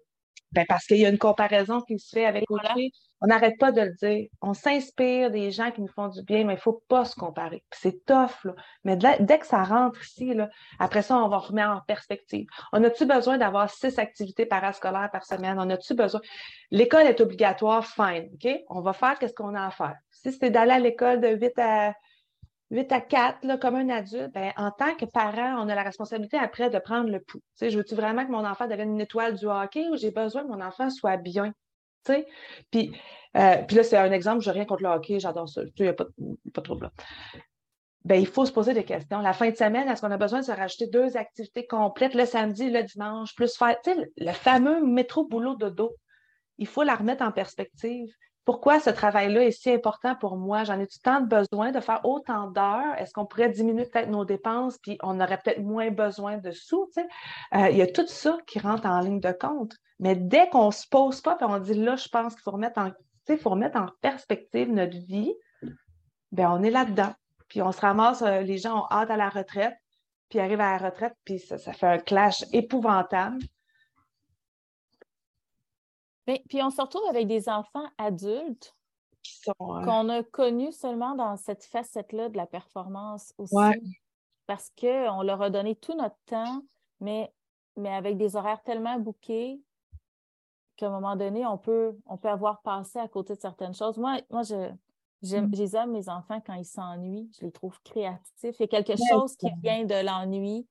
Ben 0.52 0.66
parce 0.68 0.84
qu'il 0.86 0.98
y 0.98 1.06
a 1.06 1.08
une 1.08 1.18
comparaison 1.18 1.80
qui 1.80 1.98
se 1.98 2.10
fait 2.10 2.26
avec 2.26 2.50
autrui. 2.50 2.92
On 3.20 3.26
n'arrête 3.26 3.58
pas 3.58 3.70
de 3.70 3.82
le 3.82 3.92
dire. 4.02 4.28
On 4.40 4.54
s'inspire 4.54 5.30
des 5.30 5.50
gens 5.50 5.70
qui 5.70 5.82
nous 5.82 5.92
font 5.94 6.08
du 6.08 6.22
bien, 6.22 6.44
mais 6.44 6.54
il 6.54 6.56
ne 6.56 6.60
faut 6.60 6.82
pas 6.88 7.04
se 7.04 7.14
comparer. 7.14 7.62
C'est 7.70 8.04
tough, 8.06 8.44
là. 8.44 8.54
Mais 8.84 8.96
dès 8.96 9.38
que 9.38 9.46
ça 9.46 9.62
rentre 9.62 10.02
ici, 10.02 10.32
là, 10.32 10.48
après 10.78 11.02
ça, 11.02 11.18
on 11.18 11.28
va 11.28 11.38
remettre 11.38 11.70
en 11.70 11.80
perspective. 11.86 12.46
On 12.72 12.82
a-tu 12.82 13.04
besoin 13.04 13.36
d'avoir 13.36 13.68
six 13.70 13.98
activités 13.98 14.46
parascolaires 14.46 15.10
par 15.12 15.24
semaine? 15.24 15.56
On 15.58 15.68
a-tu 15.68 15.94
besoin? 15.94 16.20
L'école 16.70 17.06
est 17.06 17.20
obligatoire, 17.20 17.86
fine, 17.86 18.30
OK? 18.34 18.50
On 18.68 18.80
va 18.80 18.92
faire 18.94 19.18
qu'est-ce 19.18 19.34
qu'on 19.34 19.54
a 19.54 19.66
à 19.66 19.70
faire. 19.70 19.96
Si 20.10 20.32
c'est 20.32 20.50
d'aller 20.50 20.72
à 20.72 20.78
l'école 20.78 21.20
de 21.20 21.28
8 21.28 21.58
à 21.58 21.94
8 22.70 22.92
à 22.92 23.00
4, 23.00 23.44
là, 23.44 23.58
comme 23.58 23.74
un 23.74 23.88
adulte, 23.88 24.32
ben, 24.32 24.52
en 24.56 24.70
tant 24.70 24.94
que 24.94 25.04
parent, 25.04 25.56
on 25.58 25.68
a 25.68 25.74
la 25.74 25.82
responsabilité 25.82 26.36
après 26.38 26.70
de 26.70 26.78
prendre 26.78 27.10
le 27.10 27.20
pouls. 27.20 27.40
Tu 27.40 27.46
sais, 27.56 27.70
je 27.70 27.76
veux-tu 27.76 27.94
vraiment 27.94 28.24
que 28.24 28.30
mon 28.30 28.44
enfant 28.44 28.68
devienne 28.68 28.92
une 28.92 29.00
étoile 29.00 29.36
du 29.36 29.46
hockey 29.46 29.88
ou 29.88 29.96
j'ai 29.96 30.10
besoin 30.12 30.42
que 30.42 30.48
mon 30.48 30.60
enfant 30.60 30.88
soit 30.90 31.16
bien? 31.16 31.52
Euh, 32.08 32.22
puis 32.76 33.76
là, 33.76 33.82
c'est 33.82 33.96
un 33.96 34.12
exemple, 34.12 34.42
je 34.42 34.50
n'ai 34.50 34.54
rien 34.54 34.64
contre 34.64 34.82
le 34.84 34.88
hockey, 34.88 35.20
j'adore 35.20 35.48
ça. 35.48 35.62
Il 35.76 35.82
n'y 35.82 35.88
a 35.88 35.92
pas, 35.92 36.06
pas 36.54 36.62
trop 36.62 36.78
là. 36.80 36.90
Ben, 38.04 38.18
il 38.18 38.26
faut 38.26 38.46
se 38.46 38.52
poser 38.52 38.72
des 38.72 38.84
questions. 38.84 39.20
La 39.20 39.34
fin 39.34 39.50
de 39.50 39.56
semaine, 39.56 39.88
est-ce 39.88 40.00
qu'on 40.00 40.10
a 40.10 40.16
besoin 40.16 40.40
de 40.40 40.46
se 40.46 40.52
rajouter 40.52 40.86
deux 40.86 41.16
activités 41.16 41.66
complètes 41.66 42.14
le 42.14 42.24
samedi, 42.24 42.70
le 42.70 42.82
dimanche, 42.82 43.34
plus 43.34 43.56
faire, 43.56 43.76
le 44.16 44.32
fameux 44.32 44.84
métro 44.84 45.26
boulot 45.26 45.54
de 45.54 45.68
dos. 45.68 45.94
Il 46.56 46.66
faut 46.66 46.82
la 46.82 46.94
remettre 46.94 47.22
en 47.22 47.32
perspective 47.32 48.10
pourquoi 48.44 48.80
ce 48.80 48.90
travail-là 48.90 49.44
est 49.44 49.50
si 49.50 49.70
important 49.70 50.14
pour 50.14 50.36
moi? 50.36 50.64
J'en 50.64 50.80
ai-tu 50.80 50.98
tant 51.00 51.20
de 51.20 51.26
besoin 51.26 51.72
de 51.72 51.80
faire 51.80 52.00
autant 52.04 52.50
d'heures? 52.50 52.94
Est-ce 52.98 53.12
qu'on 53.12 53.26
pourrait 53.26 53.50
diminuer 53.50 53.84
peut-être 53.84 54.08
nos 54.08 54.24
dépenses, 54.24 54.78
puis 54.78 54.98
on 55.02 55.20
aurait 55.20 55.38
peut-être 55.38 55.60
moins 55.60 55.90
besoin 55.90 56.38
de 56.38 56.50
sous? 56.50 56.88
Euh, 57.54 57.68
il 57.70 57.76
y 57.76 57.82
a 57.82 57.86
tout 57.86 58.06
ça 58.06 58.38
qui 58.46 58.58
rentre 58.58 58.86
en 58.86 59.00
ligne 59.00 59.20
de 59.20 59.32
compte. 59.32 59.74
Mais 59.98 60.16
dès 60.16 60.48
qu'on 60.48 60.66
ne 60.66 60.72
se 60.72 60.88
pose 60.88 61.20
pas, 61.20 61.36
puis 61.36 61.46
on 61.48 61.58
dit 61.58 61.74
là, 61.74 61.96
je 61.96 62.08
pense 62.08 62.34
qu'il 62.34 62.42
faut 62.42 62.52
remettre 62.52 62.78
en, 62.78 62.90
faut 63.36 63.50
remettre 63.50 63.78
en 63.78 63.86
perspective 64.00 64.72
notre 64.72 64.96
vie, 64.96 65.34
bien, 66.32 66.50
on 66.52 66.62
est 66.62 66.70
là-dedans. 66.70 67.12
Puis 67.48 67.60
on 67.62 67.72
se 67.72 67.80
ramasse, 67.80 68.22
euh, 68.22 68.40
les 68.40 68.58
gens 68.58 68.82
ont 68.82 68.86
hâte 68.90 69.10
à 69.10 69.16
la 69.16 69.28
retraite, 69.28 69.76
puis 70.28 70.38
arrivent 70.38 70.60
à 70.60 70.78
la 70.78 70.88
retraite, 70.88 71.14
puis 71.24 71.38
ça 71.38 71.58
fait 71.58 71.86
un 71.86 71.98
clash 71.98 72.44
épouvantable 72.52 73.38
puis 76.48 76.62
on 76.62 76.70
se 76.70 76.80
retrouve 76.80 77.06
avec 77.08 77.26
des 77.26 77.48
enfants 77.48 77.88
adultes 77.98 78.74
qu'on 79.44 80.08
a 80.08 80.22
connus 80.22 80.72
seulement 80.72 81.14
dans 81.14 81.36
cette 81.36 81.64
facette-là 81.64 82.28
de 82.28 82.36
la 82.36 82.46
performance 82.46 83.34
aussi. 83.38 83.54
Parce 84.46 84.70
qu'on 84.78 85.22
leur 85.22 85.42
a 85.42 85.50
donné 85.50 85.76
tout 85.76 85.94
notre 85.94 86.18
temps, 86.26 86.62
mais, 87.00 87.32
mais 87.76 87.94
avec 87.94 88.16
des 88.16 88.36
horaires 88.36 88.62
tellement 88.62 88.98
bouqués 88.98 89.60
qu'à 90.76 90.88
un 90.88 90.90
moment 90.90 91.16
donné, 91.16 91.46
on 91.46 91.58
peut, 91.58 91.96
on 92.06 92.16
peut 92.16 92.28
avoir 92.28 92.62
passé 92.62 92.98
à 92.98 93.06
côté 93.06 93.34
de 93.34 93.40
certaines 93.40 93.74
choses. 93.74 93.98
Moi, 93.98 94.20
moi 94.30 94.42
je, 94.42 94.72
j'aime, 95.22 95.46
mm. 95.46 95.90
mes 95.90 96.08
enfants, 96.08 96.40
quand 96.44 96.54
ils 96.54 96.64
s'ennuient. 96.64 97.30
Je 97.38 97.46
les 97.46 97.52
trouve 97.52 97.78
créatifs. 97.82 98.56
Il 98.58 98.60
y 98.60 98.64
a 98.64 98.68
quelque 98.68 98.96
chose 99.10 99.36
qui 99.36 99.48
vient 99.62 99.84
de 99.84 100.04
l'ennui. 100.04 100.66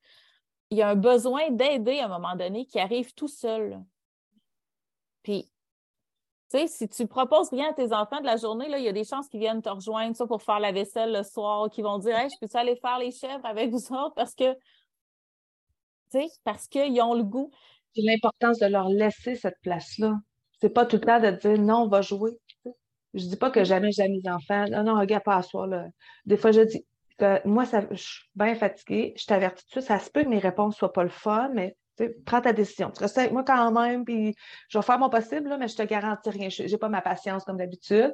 Il 0.71 0.77
y 0.77 0.81
a 0.81 0.89
un 0.89 0.95
besoin 0.95 1.49
d'aider 1.51 1.99
à 1.99 2.05
un 2.05 2.19
moment 2.19 2.35
donné 2.35 2.65
qui 2.65 2.79
arrive 2.79 3.13
tout 3.13 3.27
seul. 3.27 3.81
Puis, 5.23 5.51
tu 6.51 6.57
sais, 6.57 6.67
si 6.67 6.89
tu 6.89 7.07
proposes 7.07 7.49
rien 7.49 7.69
à 7.69 7.73
tes 7.73 7.93
enfants 7.93 8.19
de 8.19 8.25
la 8.25 8.37
journée, 8.37 8.69
là, 8.69 8.79
il 8.79 8.85
y 8.85 8.87
a 8.87 8.93
des 8.93 9.03
chances 9.03 9.27
qu'ils 9.29 9.39
viennent 9.39 9.61
te 9.61 9.69
rejoindre 9.69 10.25
pour 10.25 10.41
faire 10.41 10.59
la 10.59 10.71
vaisselle 10.71 11.13
le 11.13 11.23
soir, 11.23 11.69
qu'ils 11.69 11.83
vont 11.83 11.99
dire 11.99 12.17
Hey, 12.17 12.29
je 12.29 12.45
peux 12.45 12.57
aller 12.57 12.75
faire 12.75 12.97
les 12.99 13.11
chèvres 13.11 13.45
avec 13.45 13.69
vous 13.69 13.93
autres? 13.93 14.15
Parce 14.15 14.33
que 14.33 14.53
tu 14.53 16.19
sais, 16.19 16.27
parce 16.43 16.67
qu'ils 16.67 16.99
ont 17.01 17.13
le 17.13 17.23
goût. 17.23 17.51
C'est 17.95 18.01
l'importance 18.01 18.59
de 18.59 18.65
leur 18.65 18.89
laisser 18.89 19.35
cette 19.35 19.59
place-là. 19.61 20.15
C'est 20.59 20.69
pas 20.69 20.85
tout 20.85 20.97
le 20.97 21.01
temps 21.01 21.19
de 21.19 21.29
dire 21.31 21.59
non, 21.59 21.83
on 21.83 21.87
va 21.87 22.01
jouer. 22.01 22.31
Je 23.13 23.25
dis 23.25 23.35
pas 23.35 23.51
que 23.51 23.63
jamais 23.63 23.91
j'ai 23.91 24.07
mes 24.07 24.27
enfants. 24.29 24.65
Non, 24.69 24.83
non, 24.83 24.99
regarde 24.99 25.23
pas 25.23 25.37
à 25.37 25.41
soi. 25.41 25.67
Là. 25.67 25.87
Des 26.25 26.37
fois, 26.37 26.51
je 26.51 26.61
dis 26.61 26.85
moi, 27.45 27.65
ça, 27.65 27.81
je 27.91 28.01
suis 28.01 28.29
bien 28.35 28.55
fatiguée, 28.55 29.13
je 29.17 29.25
t'avertis 29.25 29.65
tout 29.71 29.81
ça 29.81 29.99
se 29.99 30.09
peut 30.09 30.23
que 30.23 30.29
mes 30.29 30.39
réponses 30.39 30.77
soient 30.77 30.93
pas 30.93 31.03
le 31.03 31.09
fun, 31.09 31.49
mais 31.53 31.75
prends 32.25 32.41
ta 32.41 32.53
décision. 32.53 32.91
Tu 32.91 33.01
restes 33.01 33.17
avec 33.17 33.31
moi 33.31 33.43
quand 33.43 33.71
même, 33.71 34.05
puis 34.05 34.35
je 34.69 34.77
vais 34.77 34.83
faire 34.83 34.99
mon 34.99 35.09
possible, 35.09 35.55
mais 35.59 35.67
je 35.67 35.75
te 35.75 35.83
garantis 35.83 36.29
rien. 36.29 36.49
Je 36.49 36.63
n'ai 36.63 36.77
pas 36.77 36.89
ma 36.89 37.01
patience 37.01 37.43
comme 37.43 37.57
d'habitude. 37.57 38.13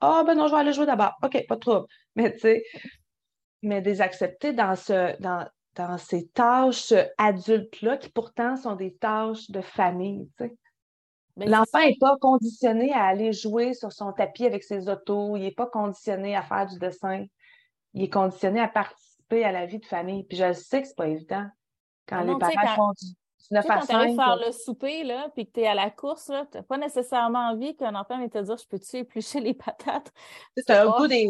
Ah, 0.00 0.24
ben 0.26 0.34
non, 0.34 0.46
je 0.46 0.54
vais 0.54 0.60
aller 0.60 0.72
jouer 0.72 0.86
d'abord. 0.86 1.12
OK, 1.22 1.46
pas 1.46 1.54
de 1.56 1.60
trouble. 1.60 1.86
Mais 2.16 2.32
tu 2.32 2.40
sais, 2.40 2.64
mais 3.62 3.82
des 3.82 4.00
accepter 4.00 4.52
dans, 4.52 4.74
ce, 4.74 5.20
dans, 5.20 5.46
dans 5.74 5.98
ces 5.98 6.28
tâches 6.28 6.92
adultes-là, 7.18 7.98
qui 7.98 8.08
pourtant 8.08 8.56
sont 8.56 8.74
des 8.74 8.94
tâches 8.96 9.50
de 9.50 9.60
famille. 9.60 10.28
L'enfant 11.36 11.78
n'est 11.78 11.96
pas 12.00 12.16
conditionné 12.20 12.92
à 12.92 13.04
aller 13.04 13.32
jouer 13.32 13.74
sur 13.74 13.92
son 13.92 14.12
tapis 14.12 14.46
avec 14.46 14.62
ses 14.62 14.88
autos, 14.88 15.36
il 15.36 15.42
n'est 15.42 15.52
pas 15.52 15.66
conditionné 15.66 16.34
à 16.34 16.42
faire 16.42 16.66
du 16.66 16.78
dessin, 16.78 17.24
il 17.94 18.04
est 18.04 18.10
conditionné 18.10 18.60
à 18.60 18.68
participer 18.68 19.44
à 19.44 19.52
la 19.52 19.66
vie 19.66 19.78
de 19.78 19.86
famille. 19.86 20.24
Puis 20.24 20.38
je 20.38 20.52
sais 20.52 20.82
que 20.82 20.88
ce 20.88 20.92
n'est 20.92 20.96
pas 20.96 21.08
évident 21.08 21.46
quand 22.08 22.18
ah 22.18 22.24
les 22.24 22.38
parents 22.38 22.74
font 22.74 22.92
Tu 23.50 23.54
n'as 23.54 23.62
quand 23.62 23.80
tu 23.80 24.14
faire 24.14 24.36
le 24.36 24.52
souper, 24.52 25.02
là, 25.02 25.28
puis 25.34 25.44
que 25.44 25.52
tu 25.54 25.60
es 25.60 25.66
à 25.66 25.74
la 25.74 25.90
course, 25.90 26.26
tu 26.26 26.32
n'as 26.32 26.62
pas 26.62 26.78
nécessairement 26.78 27.50
envie 27.50 27.74
qu'un 27.74 27.96
enfant 27.96 28.16
vienne 28.16 28.30
te 28.30 28.38
dire 28.38 28.56
Je 28.56 28.66
peux-tu 28.66 28.98
éplucher 28.98 29.40
les 29.40 29.54
patates? 29.54 30.12
Tu 30.56 30.72
as, 30.72 30.86
goût 30.86 31.08
des, 31.08 31.28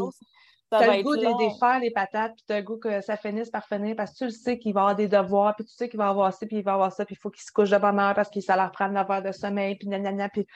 as 0.70 0.96
le 0.96 1.02
goût 1.02 1.16
de 1.16 1.58
faire 1.58 1.80
les 1.80 1.90
patates, 1.90 2.34
puis 2.34 2.44
tu 2.46 2.52
as 2.52 2.58
le 2.58 2.62
goût 2.62 2.76
que 2.76 3.00
ça 3.00 3.16
finisse 3.16 3.48
par 3.48 3.66
finir 3.66 3.96
parce 3.96 4.12
que 4.12 4.18
tu 4.18 4.24
le 4.24 4.30
sais 4.30 4.58
qu'il 4.58 4.74
va 4.74 4.80
avoir 4.80 4.96
des 4.96 5.08
devoirs, 5.08 5.56
puis 5.56 5.64
tu 5.64 5.72
sais 5.72 5.88
qu'il 5.88 5.96
va 5.96 6.08
avoir 6.08 6.30
ça, 6.34 6.44
puis 6.44 6.58
il 6.58 6.62
va 6.62 6.74
avoir 6.74 6.92
ça, 6.92 7.06
puis 7.06 7.14
il 7.14 7.18
faut 7.18 7.30
qu'il 7.30 7.42
se 7.42 7.52
couche 7.52 7.70
de 7.70 7.78
bonne 7.78 7.98
heure 7.98 8.14
parce 8.14 8.28
que 8.28 8.40
ça 8.42 8.54
leur 8.54 8.70
prend 8.70 8.90
9 8.90 9.10
heures 9.10 9.22
de 9.22 9.32
sommeil, 9.32 9.76
puis 9.76 9.88
nanana, 9.88 10.28
puis 10.28 10.46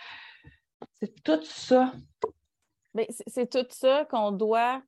c'est 1.00 1.22
tout 1.22 1.42
ça. 1.44 1.92
Ben, 2.92 3.06
c'est 3.08 3.50
tout 3.50 3.66
ça 3.70 4.04
qu'on 4.04 4.32
doit 4.32 4.82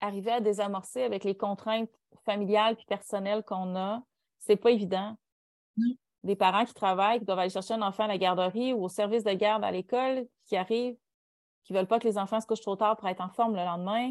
arriver 0.00 0.32
à 0.32 0.40
désamorcer 0.40 1.02
avec 1.02 1.24
les 1.24 1.36
contraintes 1.36 1.90
familiales 2.24 2.76
puis 2.76 2.86
personnelles 2.86 3.42
qu'on 3.42 3.76
a. 3.76 4.02
C'est 4.38 4.56
pas 4.56 4.70
évident. 4.70 5.16
Des 6.24 6.36
parents 6.36 6.64
qui 6.64 6.74
travaillent, 6.74 7.18
qui 7.20 7.26
doivent 7.26 7.38
aller 7.38 7.50
chercher 7.50 7.74
un 7.74 7.82
enfant 7.82 8.04
à 8.04 8.08
la 8.08 8.18
garderie 8.18 8.72
ou 8.72 8.84
au 8.84 8.88
service 8.88 9.24
de 9.24 9.32
garde 9.32 9.62
à 9.62 9.70
l'école, 9.70 10.26
qui 10.46 10.56
arrivent, 10.56 10.96
qui 11.64 11.72
veulent 11.72 11.86
pas 11.86 11.98
que 11.98 12.08
les 12.08 12.18
enfants 12.18 12.40
se 12.40 12.46
couchent 12.46 12.62
trop 12.62 12.76
tard 12.76 12.96
pour 12.96 13.08
être 13.08 13.20
en 13.20 13.28
forme 13.28 13.54
le 13.54 13.62
lendemain. 13.62 14.10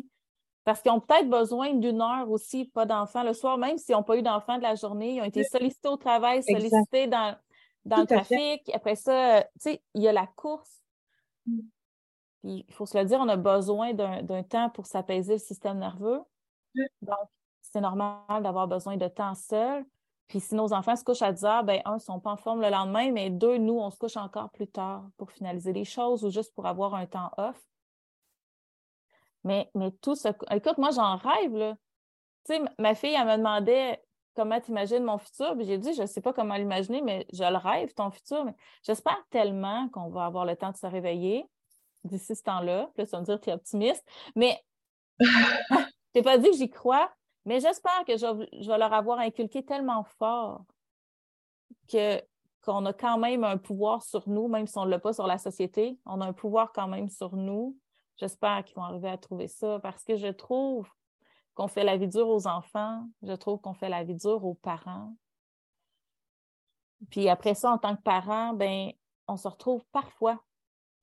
Parce 0.64 0.82
qu'ils 0.82 0.92
ont 0.92 1.00
peut-être 1.00 1.30
besoin 1.30 1.74
d'une 1.74 2.02
heure 2.02 2.30
aussi, 2.30 2.66
pas 2.66 2.86
d'enfants 2.86 3.24
le 3.24 3.34
soir, 3.34 3.58
même 3.58 3.78
s'ils 3.78 3.96
n'ont 3.96 4.04
pas 4.04 4.18
eu 4.18 4.22
d'enfants 4.22 4.58
de 4.58 4.64
la 4.64 4.76
journée. 4.76 5.16
Ils 5.16 5.22
ont 5.22 5.26
été 5.26 5.44
sollicités 5.44 5.90
au 5.90 5.98
travail, 5.98 6.42
sollicités 6.44 7.08
dans, 7.08 7.36
dans 7.84 7.98
le 7.98 8.06
trafic. 8.06 8.70
Après 8.74 8.96
ça, 8.96 9.44
tu 9.44 9.72
sais, 9.72 9.82
il 9.94 10.04
y 10.04 10.08
a 10.08 10.14
la 10.14 10.28
course. 10.28 10.82
Mm. 11.46 11.60
il 12.44 12.74
faut 12.74 12.86
se 12.86 12.98
le 12.98 13.04
dire, 13.04 13.20
on 13.20 13.28
a 13.28 13.36
besoin 13.36 13.94
d'un 13.94 14.44
temps 14.44 14.70
pour 14.70 14.86
s'apaiser 14.86 15.34
le 15.34 15.40
système 15.40 15.80
nerveux. 15.80 16.22
Donc, 17.02 17.18
c'est 17.62 17.82
normal 17.82 18.44
d'avoir 18.44 18.68
besoin 18.68 18.98
de 18.98 19.08
temps 19.08 19.36
seul. 19.36 19.84
Puis 20.28 20.40
si 20.40 20.56
nos 20.56 20.74
enfants 20.74 20.96
se 20.96 21.04
couchent 21.04 21.22
à 21.22 21.32
10 21.32 21.46
heures, 21.46 21.64
ben 21.64 21.82
un, 21.86 21.92
ils 21.92 21.96
ne 21.96 22.00
sont 22.00 22.20
pas 22.20 22.32
en 22.32 22.38
forme 22.38 22.62
le 22.62 22.70
lendemain, 22.70 23.12
mais 23.12 23.30
deux, 23.30 23.58
nous, 23.58 23.78
on 23.78 23.90
se 23.92 23.98
couche 23.98 24.18
encore 24.18 24.50
plus 24.52 24.68
tard 24.68 25.06
pour 25.18 25.32
finaliser 25.32 25.74
les 25.74 25.86
choses 25.86 26.24
ou 26.24 26.30
juste 26.30 26.54
pour 26.56 26.66
avoir 26.66 26.96
un 26.96 27.06
temps 27.06 27.32
off. 27.38 27.62
Mais, 29.44 29.70
mais 29.76 29.92
tout 30.02 30.16
ce. 30.16 30.30
Écoute, 30.52 30.78
moi, 30.78 30.92
j'en 30.92 31.18
rêve, 31.18 31.56
là. 31.56 31.76
Tu 32.46 32.56
sais, 32.56 32.62
ma 32.80 32.96
fille, 32.96 33.14
elle 33.14 33.28
me 33.28 33.38
demandait 33.38 34.02
comment 34.36 34.60
tu 34.60 34.72
imagines 34.72 35.04
mon 35.04 35.18
futur. 35.18 35.56
J'ai 35.62 35.78
dit, 35.78 35.94
je 35.94 36.02
ne 36.02 36.08
sais 36.08 36.22
pas 36.22 36.34
comment 36.34 36.56
l'imaginer, 36.56 37.02
mais 37.02 37.26
je 37.32 37.44
le 37.44 37.58
rêve, 37.58 37.94
ton 37.94 38.10
futur. 38.12 38.46
Mais 38.46 38.56
j'espère 38.84 39.22
tellement 39.30 39.90
qu'on 39.90 40.10
va 40.10 40.26
avoir 40.26 40.46
le 40.46 40.56
temps 40.56 40.72
de 40.72 40.78
se 40.78 40.88
réveiller 40.88 41.46
d'ici 42.04 42.36
ce 42.36 42.44
temps-là. 42.44 42.90
Puis 42.96 43.04
là, 43.04 43.10
vas 43.12 43.20
me 43.20 43.26
dire 43.26 43.40
que 43.40 43.44
tu 43.46 43.50
es 43.50 43.54
optimiste. 43.54 44.06
Mais 44.36 44.60
je 45.20 45.76
n'ai 46.16 46.22
pas 46.22 46.38
dit 46.38 46.50
que 46.50 46.58
j'y 46.58 46.70
crois, 46.70 47.12
mais 47.46 47.60
j'espère 47.60 48.06
que 48.06 48.18
je, 48.18 48.68
vais 48.68 48.78
leur 48.78 48.94
avoir 48.94 49.20
inculqué 49.20 49.64
tellement 49.64 50.04
fort 50.04 50.64
que 51.90 52.22
qu'on 52.62 52.86
a 52.86 52.94
quand 52.94 53.18
même 53.18 53.44
un 53.44 53.58
pouvoir 53.58 54.04
sur 54.04 54.30
nous, 54.30 54.48
même 54.48 54.68
si 54.68 54.78
on 54.78 54.86
ne 54.86 54.90
l'a 54.90 55.00
pas 55.00 55.12
sur 55.12 55.28
la 55.28 55.38
société, 55.38 56.00
on 56.06 56.22
a 56.22 56.26
un 56.26 56.32
pouvoir 56.32 56.72
quand 56.72 56.88
même 56.88 57.10
sur 57.10 57.36
nous. 57.36 57.78
J'espère 58.16 58.64
qu'ils 58.64 58.78
vont 58.78 58.84
arriver 58.84 59.10
à 59.10 59.18
trouver 59.18 59.50
ça 59.50 59.80
parce 59.82 60.06
que 60.06 60.16
je 60.16 60.30
trouve 60.30 60.88
qu'on 61.56 61.68
fait 61.68 61.84
la 61.84 61.98
vie 61.98 62.08
dure 62.08 62.30
aux 62.30 62.48
enfants, 62.48 63.06
je 63.22 63.34
trouve 63.34 63.60
qu'on 63.60 63.74
fait 63.74 63.90
la 63.90 64.06
vie 64.06 64.16
dure 64.16 64.46
aux 64.46 64.54
parents. 64.54 65.14
Puis 67.10 67.28
après 67.28 67.54
ça, 67.54 67.72
en 67.72 67.78
tant 67.78 67.98
que 67.98 68.02
parent, 68.02 68.54
ben, 68.54 68.92
on 69.28 69.36
se 69.36 69.48
retrouve 69.50 69.84
parfois 69.92 70.42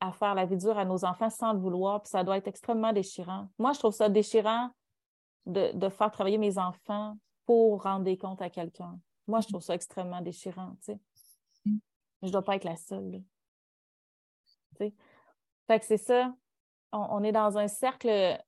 à 0.01 0.13
faire 0.13 0.35
la 0.35 0.47
vie 0.47 0.57
dure 0.57 0.79
à 0.79 0.87
nos 0.87 1.05
enfants 1.05 1.29
sans 1.29 1.53
le 1.53 1.59
vouloir, 1.59 2.01
puis 2.01 2.11
ça 2.11 2.25
doit 2.25 2.39
être 2.39 2.49
extrêmement 2.49 2.95
déchirant. 2.95 3.49
Moi, 3.59 3.73
je 3.75 3.81
trouve 3.81 3.93
ça 3.93 4.09
déchirant 4.09 4.71
de, 5.47 5.89
faire 5.89 6.11
travailler 6.11 6.39
mes 6.39 6.59
enfants 6.59 7.17
pour 7.47 7.83
rendre 7.83 8.05
des 8.05 8.17
comptes 8.17 8.43
à 8.43 8.51
quelqu'un. 8.51 8.99
Moi, 9.27 9.41
je 9.41 9.49
trouve 9.49 9.63
ça 9.63 9.75
extrêmement 9.75 10.21
déchirant, 10.21 10.77
tu 10.83 10.93
sais. 10.93 11.01
Mm. 11.65 11.79
Je 12.23 12.27
ne 12.27 12.33
dois 12.33 12.43
pas 12.43 12.57
être 12.57 12.65
la 12.65 12.77
seule. 12.77 13.23
Tu 14.79 14.93
Fait 15.67 15.81
que 15.81 15.87
c'est 15.87 15.97
ça. 15.97 16.35
On, 16.93 17.23
est 17.23 17.33
dans 17.33 17.57
un 17.57 17.69
cercle 17.69 18.39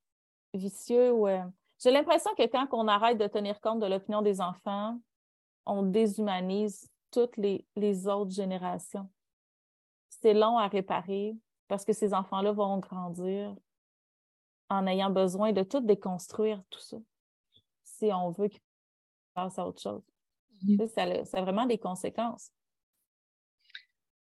vicieux 0.53 1.13
où 1.13 1.29
euh, 1.29 1.43
j'ai 1.79 1.93
l'impression 1.93 2.33
que 2.37 2.47
quand 2.47 2.67
on 2.73 2.89
arrête 2.89 3.19
de 3.19 3.27
tenir 3.27 3.61
compte 3.61 3.81
de 3.81 3.87
l'opinion 3.87 4.23
des 4.23 4.41
enfants, 4.41 4.99
on 5.65 5.83
déshumanise 5.83 6.91
toutes 7.13 7.37
les, 7.37 7.65
les 7.77 8.09
autres 8.09 8.33
générations. 8.33 9.09
C'est 10.09 10.35
long 10.35 10.59
à 10.59 10.67
réparer 10.67 11.37
parce 11.69 11.85
que 11.85 11.93
ces 11.93 12.15
enfants-là 12.15 12.53
vont 12.53 12.79
grandir, 12.79 13.55
en 14.73 14.87
ayant 14.87 15.11
besoin 15.11 15.53
de 15.53 15.63
tout 15.63 15.81
déconstruire, 15.81 16.63
tout 16.71 16.81
ça, 16.81 16.97
si 17.85 18.07
on 18.13 18.31
veut 18.31 18.49
qu'il 18.49 18.63
passe 19.35 19.59
à 19.59 19.67
autre 19.67 19.83
chose. 19.83 20.03
Mhm. 20.63 20.89
Ça, 20.89 21.03
a 21.03 21.43
vraiment 21.43 21.67
des 21.67 21.79
conséquences. 21.79 22.51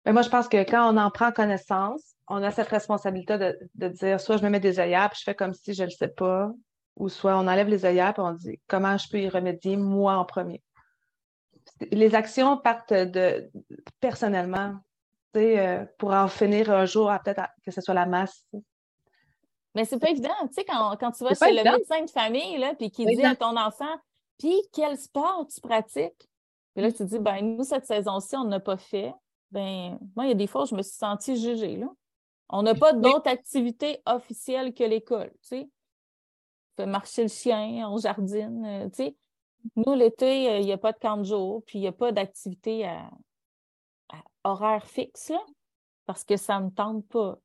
Mais 0.05 0.13
moi, 0.13 0.23
je 0.23 0.29
pense 0.29 0.49
que 0.49 0.59
quand 0.69 0.93
on 0.93 0.99
en 0.99 1.11
prend 1.11 1.33
connaissance, 1.33 2.15
on 2.29 2.43
a 2.43 2.51
cette 2.51 2.69
responsabilité 2.69 3.39
de, 3.39 3.89
dire 3.89 4.21
soit 4.21 4.37
je 4.37 4.45
me 4.45 4.51
mets 4.51 4.61
des 4.61 4.79
œillères 4.79 5.09
puis 5.11 5.19
je 5.19 5.25
fais 5.25 5.35
comme 5.35 5.55
si 5.55 5.73
je 5.73 5.83
ne 5.83 5.89
le 5.89 5.93
sais 5.93 6.09
pas, 6.09 6.51
ou 6.97 7.09
soit 7.09 7.37
on 7.37 7.49
enlève 7.49 7.69
les 7.69 7.87
œillères 7.87 8.15
et 8.19 8.21
on 8.21 8.33
dit 8.33 8.61
comment 8.69 8.99
je 8.99 9.09
peux 9.09 9.21
y 9.21 9.29
remédier 9.29 9.77
moi 9.77 10.17
en 10.17 10.25
premier? 10.27 10.63
Les 11.91 12.15
actions 12.15 12.59
partent 12.59 12.93
de 12.93 13.51
personnellement, 14.01 14.75
euh, 15.37 15.85
pour 15.99 16.13
en 16.13 16.29
finir 16.29 16.71
un 16.71 16.85
jour, 16.85 17.11
peut-être 17.25 17.49
que 17.65 17.71
ce 17.71 17.81
soit 17.81 17.95
la 17.95 18.07
masse. 18.07 18.47
Mais 19.75 19.85
c'est 19.85 19.99
pas 19.99 20.11
évident. 20.11 20.31
Tu 20.49 20.55
sais, 20.55 20.65
quand, 20.65 20.97
tu 20.97 21.25
vas 21.25 21.35
chez 21.35 21.53
le 21.53 21.65
médecin 21.65 22.03
de 22.03 22.11
famille, 22.11 22.59
là, 22.59 22.75
puis 22.75 22.91
qui 22.91 23.05
dit 23.05 23.25
à 23.25 23.35
ton 23.35 23.57
enfant, 23.57 23.97
puis 24.39 24.61
quel 24.73 24.97
sport 24.99 25.47
tu 25.53 25.61
pratiques? 25.61 26.29
Puis 26.75 26.83
là, 26.83 26.93
tu 26.93 27.05
dis, 27.05 27.19
ben 27.19 27.57
nous, 27.57 27.65
cette 27.65 27.87
saison-ci, 27.87 28.37
on 28.37 28.45
n'a 28.45 28.61
pas 28.61 28.77
fait. 28.77 29.15
Ben, 29.51 29.99
moi, 30.17 30.27
il 30.27 30.29
y 30.29 30.33
a 30.33 30.35
des 30.35 30.47
fois 30.47 30.63
où 30.65 30.67
je 30.67 30.75
me 30.75 30.83
suis 30.83 30.97
sentie 30.97 31.37
jugée, 31.37 31.77
là. 31.77 31.89
On 32.51 32.63
n'a 32.63 32.75
pas 32.75 32.93
d'autres 32.93 33.29
activités 33.29 34.03
officielles 34.07 34.75
que 34.75 34.85
l'école, 34.85 35.31
tu 35.43 35.49
sais. 35.49 35.69
On 36.77 36.83
fait 36.83 36.87
marcher 36.87 37.23
le 37.23 37.29
chien, 37.29 37.89
on 37.89 37.97
jardine, 37.97 38.65
euh, 38.67 38.89
tu 38.91 38.97
sais. 38.97 39.17
Nous, 39.77 39.95
l'été, 39.95 40.51
euh, 40.51 40.59
il 40.59 40.67
n'y 40.67 40.73
a 40.73 40.79
pas 40.79 40.93
de 40.93 40.99
camp 40.99 41.17
de 41.17 41.25
jour, 41.25 41.63
puis 41.67 41.79
il 41.79 41.83
n'y 41.83 41.89
a 41.89 41.93
pas 41.93 42.13
d'activité 42.13 42.87
à, 42.87 43.11
horaire 44.45 44.85
fixe, 44.87 45.31
là, 45.31 45.41
parce 46.05 46.23
que 46.23 46.37
ça 46.37 46.61
ne 46.61 46.67
me 46.67 46.71
tente 46.71 47.07
pas. 47.09 47.39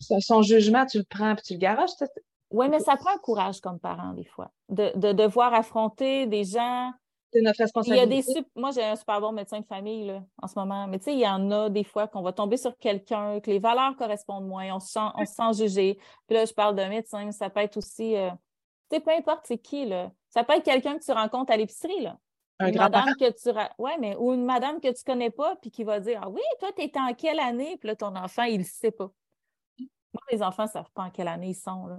Son 0.00 0.42
jugement, 0.42 0.84
tu 0.86 0.98
le 0.98 1.04
prends 1.04 1.34
puis 1.34 1.42
tu 1.44 1.52
le 1.54 1.58
garages. 1.58 1.90
Oui, 2.50 2.68
mais 2.68 2.78
ça 2.80 2.96
prend 2.96 3.10
un 3.10 3.18
courage 3.18 3.60
comme 3.60 3.78
parent, 3.78 4.12
des 4.12 4.24
fois, 4.24 4.50
de, 4.68 5.12
devoir 5.12 5.52
affronter 5.52 6.26
des 6.26 6.44
gens. 6.44 6.92
C'est 7.32 7.40
notre 7.42 7.58
responsabilité. 7.58 8.06
Il 8.06 8.34
y 8.34 8.38
a 8.38 8.40
des 8.42 8.46
Moi, 8.54 8.70
j'ai 8.70 8.84
un 8.84 8.96
super 8.96 9.20
bon 9.20 9.32
médecin 9.32 9.60
de 9.60 9.66
famille 9.66 10.06
là, 10.06 10.22
en 10.40 10.46
ce 10.46 10.56
moment. 10.56 10.86
Mais 10.86 10.98
tu 10.98 11.06
sais, 11.06 11.12
il 11.12 11.20
y 11.20 11.26
en 11.26 11.50
a 11.50 11.68
des 11.68 11.82
fois 11.82 12.06
qu'on 12.06 12.22
va 12.22 12.32
tomber 12.32 12.56
sur 12.56 12.76
quelqu'un, 12.78 13.40
que 13.40 13.50
les 13.50 13.58
valeurs 13.58 13.96
correspondent 13.96 14.46
moins, 14.46 14.74
on 14.74 14.80
se 14.80 14.92
sent, 14.92 15.08
on 15.16 15.24
se 15.26 15.34
sent 15.34 15.64
jugé. 15.64 15.98
Puis 16.28 16.36
là, 16.36 16.44
je 16.44 16.52
parle 16.52 16.76
d'un 16.76 16.88
médecin, 16.88 17.30
ça 17.32 17.50
peut 17.50 17.60
être 17.60 17.76
aussi. 17.76 18.16
Euh, 18.16 18.30
tu 18.90 18.96
sais, 18.96 19.00
peu 19.00 19.10
importe 19.10 19.44
c'est 19.44 19.58
qui, 19.58 19.86
là. 19.86 20.12
Ça 20.30 20.44
peut 20.44 20.54
être 20.54 20.64
quelqu'un 20.64 20.96
que 20.98 21.04
tu 21.04 21.12
rencontres 21.12 21.52
à 21.52 21.56
l'épicerie, 21.56 22.00
là. 22.00 22.16
Un 22.58 22.68
une 22.68 22.78
madame 22.78 23.14
que 23.20 23.30
tu 23.30 23.50
ouais, 23.78 23.98
mais 23.98 24.16
ou 24.16 24.32
une 24.32 24.44
madame 24.44 24.80
que 24.80 24.88
tu 24.88 25.04
connais 25.04 25.30
pas 25.30 25.56
puis 25.56 25.70
qui 25.70 25.84
va 25.84 26.00
dire 26.00 26.20
Ah 26.22 26.30
oui, 26.30 26.40
toi, 26.58 26.70
tu 26.74 26.82
es 26.82 26.92
en 26.96 27.12
quelle 27.12 27.40
année? 27.40 27.76
Puis 27.78 27.88
là, 27.88 27.96
ton 27.96 28.14
enfant, 28.16 28.44
il 28.44 28.60
ne 28.60 28.64
sait 28.64 28.92
pas. 28.92 29.10
Moi, 30.16 30.22
les 30.32 30.42
enfants 30.42 30.64
ne 30.64 30.68
savent 30.68 30.90
pas 30.94 31.02
en 31.02 31.10
quelle 31.10 31.28
année 31.28 31.50
ils 31.50 31.54
sont. 31.54 31.86
Là. 31.86 31.98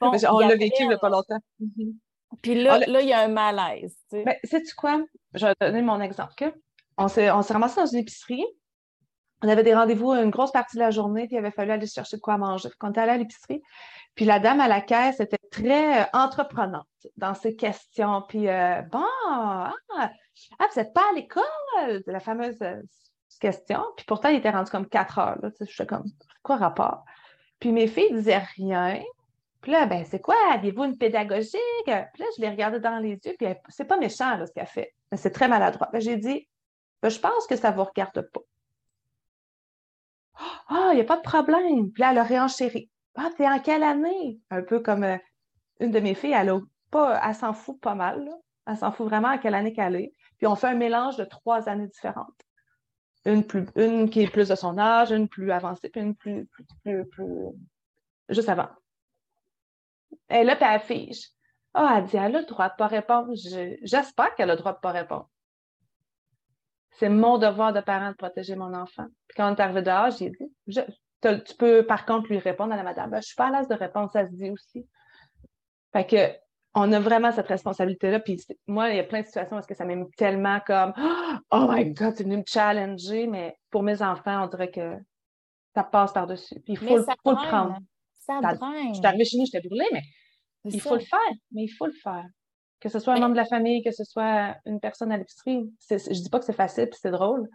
on 0.00 0.38
l'a 0.40 0.56
vécu 0.56 0.82
il 0.82 0.88
n'y 0.88 0.94
a 0.94 0.98
pas 0.98 1.08
longtemps. 1.08 1.38
Mm-hmm. 1.60 1.94
Puis 2.42 2.62
là, 2.62 2.78
là, 2.78 3.00
il 3.00 3.08
y 3.08 3.12
a 3.12 3.20
un 3.20 3.28
malaise. 3.28 3.96
Tu 4.10 4.16
sais. 4.16 4.24
Ben, 4.24 4.36
sais-tu 4.44 4.74
quoi? 4.74 5.02
Je 5.34 5.46
vais 5.46 5.54
te 5.54 5.64
donner 5.64 5.82
mon 5.82 6.00
exemple. 6.00 6.52
On 6.96 7.08
s'est 7.08 7.30
ramassé 7.30 7.80
dans 7.80 7.86
une 7.86 7.98
épicerie. 7.98 8.44
On 9.42 9.48
avait 9.48 9.62
des 9.62 9.74
rendez-vous 9.74 10.12
une 10.12 10.30
grosse 10.30 10.52
partie 10.52 10.76
de 10.76 10.82
la 10.82 10.90
journée, 10.90 11.26
puis 11.26 11.36
il 11.36 11.38
avait 11.38 11.50
fallu 11.50 11.70
aller 11.70 11.86
chercher 11.86 12.16
de 12.16 12.22
quoi 12.22 12.38
manger. 12.38 12.70
Quand 12.78 12.88
on 12.88 12.90
était 12.92 13.00
allé 13.00 13.12
à 13.12 13.18
l'épicerie, 13.18 13.62
puis 14.14 14.24
la 14.24 14.38
dame 14.38 14.60
à 14.60 14.68
la 14.68 14.80
caisse 14.80 15.20
était 15.20 15.38
très 15.50 16.02
euh, 16.02 16.06
entreprenante 16.12 16.86
dans 17.16 17.34
ses 17.34 17.54
questions. 17.54 18.22
Puis, 18.28 18.48
euh, 18.48 18.80
bon, 18.82 19.04
ah, 19.28 19.72
ah, 19.98 20.10
vous 20.58 20.80
n'êtes 20.80 20.94
pas 20.94 21.04
à 21.10 21.14
l'école, 21.14 22.02
la 22.06 22.20
fameuse 22.20 22.56
euh, 22.62 22.80
question. 23.38 23.82
Puis 23.96 24.06
pourtant, 24.06 24.28
il 24.28 24.36
était 24.36 24.50
rendu 24.50 24.70
comme 24.70 24.88
quatre 24.88 25.18
heures. 25.18 25.38
Là, 25.42 25.50
je 25.58 25.64
suis 25.64 25.86
comme, 25.86 26.04
quoi 26.42 26.56
rapport? 26.56 27.04
Puis 27.58 27.72
mes 27.72 27.86
filles 27.86 28.12
disaient 28.12 28.42
rien. 28.56 29.02
Puis 29.60 29.72
là, 29.72 29.86
ben, 29.86 30.04
c'est 30.04 30.20
quoi? 30.20 30.36
Aviez-vous 30.52 30.84
une 30.84 30.98
pédagogique? 30.98 31.60
Puis 31.86 31.92
là, 31.92 32.26
je 32.36 32.42
les 32.42 32.50
regardais 32.50 32.80
dans 32.80 32.98
les 32.98 33.12
yeux, 33.12 33.34
puis 33.38 33.48
c'est 33.68 33.86
pas 33.86 33.96
méchant, 33.96 34.36
là, 34.36 34.46
ce 34.46 34.52
qu'elle 34.52 34.66
fait. 34.66 34.94
Mais 35.10 35.16
c'est 35.16 35.30
très 35.30 35.48
maladroit. 35.48 35.88
Ben, 35.92 36.00
j'ai 36.00 36.16
dit, 36.16 36.46
ben, 37.00 37.08
je 37.08 37.18
pense 37.18 37.46
que 37.46 37.56
ça 37.56 37.70
ne 37.70 37.76
vous 37.76 37.84
regarde 37.84 38.20
pas. 38.30 38.40
Ah, 40.68 40.90
il 40.92 40.96
n'y 40.96 41.00
a 41.00 41.04
pas 41.04 41.16
de 41.16 41.22
problème. 41.22 41.90
Puis 41.92 42.00
là, 42.02 42.10
elle 42.12 42.18
a 42.18 42.24
réenchéri. 42.24 42.90
Ah, 43.14 43.30
t'es 43.36 43.46
en 43.48 43.58
quelle 43.58 43.82
année? 43.82 44.38
Un 44.50 44.62
peu 44.62 44.80
comme 44.80 45.04
euh, 45.04 45.16
une 45.80 45.90
de 45.90 46.00
mes 46.00 46.14
filles, 46.14 46.34
elle 46.36 46.50
a 46.50 46.60
pas, 46.90 47.20
elle 47.26 47.34
s'en 47.34 47.52
fout 47.52 47.80
pas 47.80 47.94
mal. 47.94 48.28
Elle 48.66 48.76
s'en 48.76 48.92
fout 48.92 49.06
vraiment 49.06 49.28
à 49.28 49.38
quelle 49.38 49.54
année 49.54 49.72
qu'elle 49.72 49.96
est. 49.96 50.12
Puis 50.38 50.46
on 50.46 50.56
fait 50.56 50.68
un 50.68 50.74
mélange 50.74 51.16
de 51.16 51.24
trois 51.24 51.68
années 51.68 51.86
différentes. 51.86 52.40
Une, 53.24 53.44
plus, 53.46 53.66
une 53.76 54.10
qui 54.10 54.22
est 54.22 54.30
plus 54.30 54.48
de 54.48 54.54
son 54.54 54.76
âge, 54.78 55.10
une 55.10 55.28
plus 55.28 55.50
avancée, 55.50 55.88
puis 55.88 56.00
une 56.02 56.14
plus, 56.14 56.46
plus, 56.82 57.06
plus, 57.06 57.26
juste 58.28 58.48
avant. 58.48 58.68
Elle 60.28 60.46
là, 60.46 60.56
puis 60.56 60.66
elle. 60.90 61.16
Ah, 61.74 61.96
elle 61.98 62.04
dit, 62.04 62.16
elle 62.16 62.36
a 62.36 62.40
le 62.40 62.46
droit 62.46 62.68
de 62.68 62.74
pas 62.76 62.86
répondre. 62.86 63.32
J'espère 63.82 64.34
qu'elle 64.34 64.50
a 64.50 64.54
le 64.54 64.58
droit 64.58 64.74
de 64.74 64.78
pas 64.78 64.92
répondre. 64.92 65.28
c'est 66.92 67.08
mon 67.08 67.38
devoir 67.38 67.72
de 67.72 67.80
parent 67.80 68.10
de 68.10 68.16
protéger 68.16 68.54
mon 68.54 68.74
enfant. 68.74 69.06
Puis 69.26 69.36
quand 69.36 69.50
on 69.50 69.56
est 69.56 69.60
arrivé 69.60 69.82
dehors, 69.82 70.10
j'ai 70.10 70.30
dit, 70.30 70.80
tu 71.22 71.54
peux 71.56 71.84
par 71.84 72.06
contre 72.06 72.28
lui 72.28 72.38
répondre 72.38 72.72
à 72.72 72.76
la 72.76 72.84
madame, 72.84 73.10
ben, 73.10 73.20
je 73.20 73.26
suis 73.26 73.34
pas 73.36 73.48
à 73.48 73.50
l'aise 73.50 73.68
de 73.68 73.74
répondre, 73.74 74.10
ça 74.12 74.26
se 74.26 74.32
dit 74.32 74.50
aussi. 74.50 74.86
Fait 75.92 76.06
que 76.06 76.43
on 76.74 76.92
a 76.92 77.00
vraiment 77.00 77.32
cette 77.32 77.46
responsabilité-là. 77.46 78.20
Puis 78.20 78.44
moi, 78.66 78.90
il 78.90 78.96
y 78.96 79.00
a 79.00 79.04
plein 79.04 79.20
de 79.20 79.26
situations 79.26 79.56
où 79.56 79.60
que 79.60 79.74
ça 79.74 79.84
m'aime 79.84 80.10
tellement 80.16 80.60
comme 80.66 80.92
Oh 81.50 81.66
my 81.70 81.92
God, 81.92 82.14
c'est 82.16 82.24
venu 82.24 82.38
me 82.38 82.44
challenger, 82.46 83.26
mais 83.26 83.56
pour 83.70 83.82
mes 83.82 84.02
enfants, 84.02 84.44
on 84.44 84.48
dirait 84.48 84.70
que 84.70 84.96
ça 85.74 85.84
passe 85.84 86.12
par-dessus. 86.12 86.60
Puis 86.60 86.74
il 86.74 86.78
faut, 86.78 86.98
le 86.98 87.04
prendre. 87.22 87.78
Ça 88.12 88.40
Je 88.42 88.94
suis 88.94 89.06
arrivée 89.06 89.24
chez 89.24 89.38
nous, 89.38 89.46
j'étais 89.46 89.66
brûlée, 89.66 89.88
mais 89.92 90.02
il 90.64 90.80
faut 90.80 90.94
le 90.94 91.00
faire. 91.00 91.18
Mais 91.52 91.64
il 91.64 91.68
faut 91.68 91.86
le 91.86 91.92
faire. 91.92 92.24
Que 92.80 92.88
ce 92.88 92.98
soit 92.98 93.14
un 93.14 93.20
membre 93.20 93.32
de 93.32 93.38
la 93.38 93.46
famille, 93.46 93.82
que 93.82 93.92
ce 93.92 94.04
soit 94.04 94.56
une 94.66 94.80
personne 94.80 95.10
à 95.12 95.16
l'épicerie. 95.16 95.70
Je 95.90 96.22
dis 96.22 96.30
pas 96.30 96.38
que 96.38 96.44
c'est 96.44 96.52
facile 96.52 96.88
puis 96.88 96.98
c'est 97.00 97.10
drôle, 97.10 97.48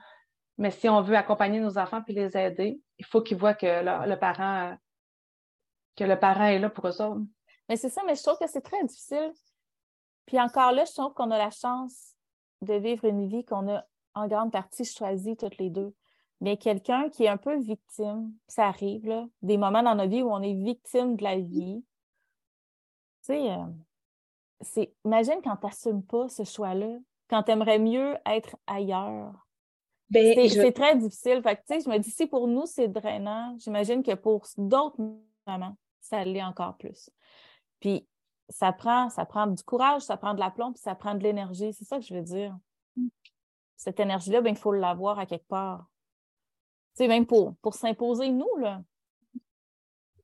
mais 0.57 0.71
si 0.71 0.89
on 0.89 1.01
veut 1.01 1.15
accompagner 1.15 1.59
nos 1.59 1.77
enfants 1.77 2.01
puis 2.01 2.13
les 2.13 2.35
aider, 2.35 2.79
il 2.97 3.05
faut 3.05 3.21
qu'ils 3.21 3.37
voient 3.37 3.53
que 3.53 3.65
le, 3.65 4.15
parent 4.15 4.75
que 5.95 6.03
le 6.03 6.19
parent 6.19 6.45
est 6.45 6.59
là 6.59 6.69
pour 6.69 6.87
eux 6.87 7.01
autres. 7.01 7.21
Mais 7.69 7.77
c'est 7.77 7.89
ça, 7.89 8.01
mais 8.05 8.15
je 8.15 8.23
trouve 8.23 8.37
que 8.39 8.49
c'est 8.49 8.61
très 8.61 8.83
difficile. 8.83 9.31
Puis 10.25 10.39
encore 10.39 10.71
là, 10.71 10.85
je 10.85 10.91
trouve 10.91 11.13
qu'on 11.13 11.31
a 11.31 11.37
la 11.37 11.51
chance 11.51 12.15
de 12.61 12.73
vivre 12.73 13.05
une 13.05 13.27
vie 13.27 13.45
qu'on 13.45 13.69
a 13.69 13.85
en 14.15 14.27
grande 14.27 14.51
partie 14.51 14.83
choisie 14.83 15.37
toutes 15.37 15.57
les 15.57 15.69
deux. 15.69 15.93
Mais 16.41 16.57
quelqu'un 16.57 17.09
qui 17.09 17.25
est 17.25 17.27
un 17.27 17.37
peu 17.37 17.57
victime, 17.57 18.33
ça 18.47 18.67
arrive, 18.67 19.05
là, 19.07 19.27
des 19.41 19.57
moments 19.57 19.83
dans 19.83 19.95
notre 19.95 20.09
vie 20.09 20.21
où 20.21 20.31
on 20.31 20.41
est 20.41 20.53
victime 20.53 21.15
de 21.15 21.23
la 21.23 21.37
vie. 21.37 21.83
Tu 23.21 23.33
sais, 23.33 23.51
euh, 23.51 23.65
c'est, 24.61 24.93
imagine 25.05 25.41
quand 25.43 25.57
tu 25.57 25.65
n'assumes 25.65 26.03
pas 26.03 26.29
ce 26.29 26.43
choix-là, 26.43 26.97
quand 27.29 27.43
tu 27.43 27.51
aimerais 27.51 27.79
mieux 27.79 28.15
être 28.25 28.55
ailleurs. 28.67 29.47
Ben, 30.09 30.33
c'est, 30.49 30.71
très 30.71 30.95
difficile. 30.95 31.41
Fait 31.43 31.55
que, 31.55 31.61
je 31.83 31.89
me 31.89 31.97
dis, 31.99 32.09
si 32.09 32.25
pour 32.25 32.47
nous, 32.47 32.65
c'est 32.65 32.87
drainant, 32.87 33.55
j'imagine 33.59 34.01
que 34.01 34.15
pour 34.15 34.47
d'autres 34.57 34.99
mamans, 35.45 35.75
ça 35.99 36.23
l'est 36.23 36.43
encore 36.43 36.77
plus. 36.77 37.11
Puis 37.79 38.07
ça 38.49 38.71
prend, 38.73 39.09
ça 39.09 39.25
prend 39.25 39.47
du 39.47 39.63
courage, 39.63 40.01
ça 40.01 40.17
prend 40.17 40.33
de 40.33 40.39
l'aplomb, 40.39 40.73
puis 40.73 40.81
ça 40.81 40.95
prend 40.95 41.15
de 41.15 41.23
l'énergie. 41.23 41.73
C'est 41.73 41.85
ça 41.85 41.97
que 41.97 42.05
je 42.05 42.13
veux 42.13 42.21
dire. 42.21 42.57
Mm. 42.95 43.07
Cette 43.77 43.99
énergie-là, 43.99 44.41
ben, 44.41 44.49
il 44.49 44.57
faut 44.57 44.73
l'avoir 44.73 45.19
à 45.19 45.25
quelque 45.25 45.47
part. 45.47 45.85
Tu 46.95 47.03
sais, 47.03 47.07
même 47.07 47.25
pour, 47.25 47.55
pour 47.57 47.75
s'imposer, 47.75 48.29
nous, 48.29 48.57
là. 48.57 48.81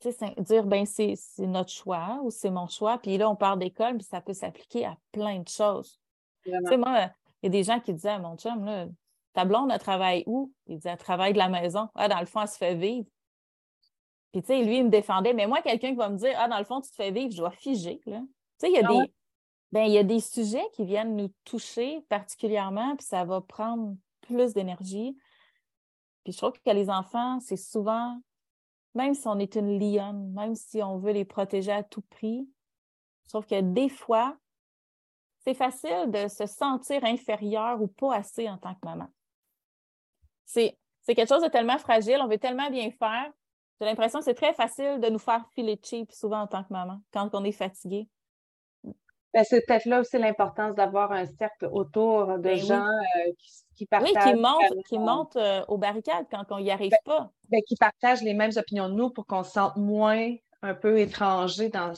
Tu 0.01 0.11
sais, 0.11 0.35
dire, 0.39 0.65
ben, 0.65 0.85
c'est 0.85 1.15
notre 1.39 1.71
choix 1.71 2.19
ou 2.23 2.29
c'est 2.29 2.51
mon 2.51 2.67
choix. 2.67 2.97
Puis 2.97 3.17
là, 3.17 3.29
on 3.29 3.35
part 3.35 3.57
d'école, 3.57 3.97
puis 3.97 4.03
ça 4.03 4.19
peut 4.21 4.33
s'appliquer 4.33 4.85
à 4.85 4.97
plein 5.11 5.39
de 5.39 5.47
choses. 5.47 5.99
Tu 6.43 6.51
sais, 6.51 6.77
moi, 6.77 7.09
il 7.41 7.45
y 7.45 7.47
a 7.47 7.49
des 7.49 7.63
gens 7.63 7.79
qui 7.79 7.93
disaient, 7.93 8.19
mon 8.19 8.35
chum, 8.37 8.65
là, 8.65 8.87
ta 9.33 9.45
blonde, 9.45 9.69
elle 9.71 9.79
travaille 9.79 10.23
où? 10.27 10.51
Il 10.67 10.77
disait, 10.77 10.89
elle 10.89 10.97
travaille 10.97 11.33
de 11.33 11.37
la 11.37 11.49
maison. 11.49 11.89
Ah, 11.95 12.07
dans 12.07 12.19
le 12.19 12.25
fond, 12.25 12.41
elle 12.41 12.47
se 12.47 12.57
fait 12.57 12.75
vivre. 12.75 13.07
Puis, 14.35 14.41
tu 14.41 14.47
sais, 14.47 14.63
lui, 14.65 14.79
il 14.79 14.83
me 14.83 14.89
défendait. 14.89 15.31
Mais 15.31 15.47
moi, 15.47 15.61
quelqu'un 15.61 15.91
qui 15.91 15.95
va 15.95 16.09
me 16.09 16.17
dire, 16.17 16.33
ah, 16.37 16.49
dans 16.49 16.57
le 16.57 16.65
fond, 16.65 16.81
tu 16.81 16.89
te 16.89 16.95
fais 16.95 17.09
vivre, 17.09 17.31
je 17.31 17.37
dois 17.37 17.51
figer. 17.51 18.01
Là. 18.05 18.19
Tu 18.19 18.27
sais, 18.57 18.69
il 18.69 18.73
y, 18.73 18.79
a 18.79 18.81
ah 18.83 18.91
des, 18.91 19.13
ben, 19.71 19.83
il 19.85 19.93
y 19.93 19.97
a 19.97 20.03
des 20.03 20.19
sujets 20.19 20.65
qui 20.73 20.83
viennent 20.83 21.15
nous 21.15 21.31
toucher 21.45 22.01
particulièrement, 22.09 22.97
puis 22.97 23.05
ça 23.05 23.23
va 23.23 23.39
prendre 23.39 23.95
plus 24.19 24.53
d'énergie. 24.53 25.17
Puis 26.25 26.33
je 26.33 26.37
trouve 26.37 26.51
que 26.51 26.69
les 26.69 26.89
enfants, 26.89 27.39
c'est 27.39 27.55
souvent, 27.55 28.19
même 28.93 29.13
si 29.13 29.25
on 29.25 29.39
est 29.39 29.55
une 29.55 29.79
lionne, 29.79 30.33
même 30.33 30.53
si 30.53 30.83
on 30.83 30.97
veut 30.97 31.13
les 31.13 31.23
protéger 31.23 31.71
à 31.71 31.83
tout 31.83 32.01
prix, 32.01 32.45
je 33.27 33.29
trouve 33.29 33.45
que 33.45 33.61
des 33.61 33.87
fois, 33.87 34.35
c'est 35.45 35.53
facile 35.53 36.11
de 36.11 36.27
se 36.27 36.45
sentir 36.45 37.05
inférieur 37.05 37.81
ou 37.81 37.87
pas 37.87 38.15
assez 38.15 38.49
en 38.49 38.57
tant 38.57 38.73
que 38.73 38.83
maman. 38.83 39.07
C'est 40.43 40.75
quelque 41.07 41.29
chose 41.29 41.43
de 41.43 41.47
tellement 41.47 41.77
fragile, 41.77 42.19
on 42.21 42.27
veut 42.27 42.37
tellement 42.37 42.69
bien 42.69 42.91
faire, 42.91 43.31
j'ai 43.79 43.85
l'impression 43.85 44.19
que 44.19 44.25
c'est 44.25 44.33
très 44.33 44.53
facile 44.53 44.99
de 45.01 45.09
nous 45.09 45.19
faire 45.19 45.45
filer 45.53 45.79
cheap 45.83 46.11
souvent 46.11 46.41
en 46.41 46.47
tant 46.47 46.63
que 46.63 46.71
maman, 46.71 46.99
quand 47.11 47.29
on 47.33 47.43
est 47.43 47.51
fatigué. 47.51 48.07
Ben, 49.33 49.43
c'est 49.43 49.65
peut-être 49.65 49.85
là 49.85 49.99
aussi 49.99 50.17
l'importance 50.17 50.75
d'avoir 50.75 51.11
un 51.11 51.25
cercle 51.25 51.67
autour 51.69 52.37
de 52.37 52.37
ben 52.37 52.57
gens 52.57 52.87
euh, 52.87 53.31
qui, 53.75 53.85
partagent. 53.85 54.13
Oui, 54.13 54.31
qui 54.31 54.39
montent, 54.39 54.83
qui 54.87 54.97
montent 54.97 55.35
euh, 55.35 55.65
aux 55.67 55.77
barricades 55.77 56.25
quand 56.31 56.45
on 56.51 56.61
n'y 56.61 56.71
arrive 56.71 56.91
ben, 56.91 56.97
pas. 57.03 57.31
Ben, 57.49 57.61
qui 57.67 57.75
partagent 57.75 58.21
les 58.21 58.33
mêmes 58.33 58.53
opinions 58.55 58.87
de 58.87 58.93
nous 58.93 59.09
pour 59.09 59.25
qu'on 59.25 59.43
se 59.43 59.51
sente 59.51 59.75
moins 59.75 60.33
un 60.61 60.73
peu 60.73 60.97
étranger 60.99 61.67
dans, 61.67 61.91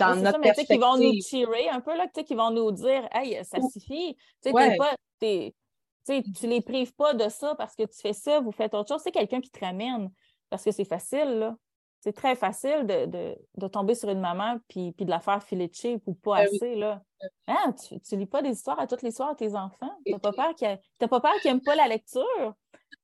dans 0.00 0.16
notre 0.16 0.32
ça, 0.32 0.38
mais 0.38 0.46
perspective. 0.48 0.76
qui 0.76 0.82
vont 0.82 0.98
nous 0.98 1.18
tirer 1.20 1.68
un 1.68 1.80
peu, 1.80 1.96
là, 1.96 2.08
qui 2.08 2.34
vont 2.34 2.50
nous 2.50 2.72
dire 2.72 3.08
Hey, 3.12 3.38
ça 3.44 3.58
suffit. 3.72 4.16
Pas. 4.42 4.96
tu 5.20 6.46
les 6.48 6.60
prives 6.60 6.94
pas 6.94 7.14
de 7.14 7.28
ça 7.28 7.54
parce 7.54 7.76
que 7.76 7.84
tu 7.84 8.00
fais 8.00 8.12
ça, 8.12 8.40
vous 8.40 8.50
faites 8.50 8.74
autre 8.74 8.88
chose. 8.88 9.00
C'est 9.04 9.12
quelqu'un 9.12 9.40
qui 9.40 9.50
te 9.50 9.64
ramène 9.64 10.10
parce 10.50 10.64
que 10.64 10.70
c'est 10.70 10.84
facile, 10.84 11.38
là. 11.38 11.56
C'est 12.00 12.12
très 12.12 12.36
facile 12.36 12.86
de, 12.86 13.68
tomber 13.68 13.94
sur 13.94 14.10
une 14.10 14.20
maman 14.20 14.58
puis, 14.68 14.92
puis 14.92 15.06
de 15.06 15.10
la 15.10 15.20
faire 15.20 15.42
filer 15.42 15.68
de 15.68 15.74
cheap 15.74 16.02
ou 16.06 16.12
pas 16.12 16.36
ben 16.36 16.48
assez, 16.54 16.74
là. 16.74 17.02
Hein, 17.46 17.72
tu, 17.72 17.98
tu 17.98 18.16
lis 18.16 18.26
pas 18.26 18.42
des 18.42 18.50
histoires 18.50 18.78
à 18.78 18.86
toutes 18.86 19.00
les 19.00 19.10
soirs 19.10 19.30
à 19.30 19.34
tes 19.34 19.54
enfants? 19.54 19.98
T'as 20.04 20.18
pas 20.18 20.32
peur 20.32 20.54
qu'ils 20.54 21.08
pas 21.08 21.20
peur 21.20 21.32
qu'ils 21.40 21.50
n'aiment 21.50 21.62
pas 21.62 21.74
la 21.74 21.88
lecture, 21.88 22.54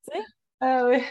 tu 0.05 0.12
sais? 0.12 0.22
Ah 0.61 0.84
oui. 0.86 1.03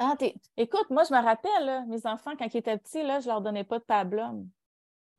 Ah, 0.00 0.16
Écoute, 0.56 0.88
moi, 0.88 1.04
je 1.04 1.12
me 1.12 1.22
rappelle, 1.22 1.86
mes 1.86 2.06
enfants, 2.06 2.32
quand 2.36 2.46
ils 2.52 2.56
étaient 2.56 2.78
petits, 2.78 3.02
là, 3.02 3.20
je 3.20 3.28
leur 3.28 3.42
donnais 3.42 3.64
pas 3.64 3.78
de 3.78 3.84
pablum. 3.84 4.48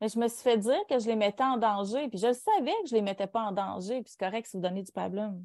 Mais 0.00 0.08
je 0.08 0.18
me 0.18 0.26
suis 0.26 0.42
fait 0.42 0.58
dire 0.58 0.80
que 0.90 0.98
je 0.98 1.06
les 1.06 1.14
mettais 1.14 1.44
en 1.44 1.56
danger. 1.56 2.08
Puis 2.08 2.18
je 2.18 2.32
savais 2.32 2.74
que 2.82 2.88
je 2.88 2.94
les 2.96 3.02
mettais 3.02 3.28
pas 3.28 3.42
en 3.42 3.52
danger. 3.52 4.02
Puis 4.02 4.10
c'est 4.10 4.18
correct 4.18 4.48
si 4.48 4.56
vous 4.56 4.62
donnez 4.62 4.82
du 4.82 4.90
pablum. 4.90 5.40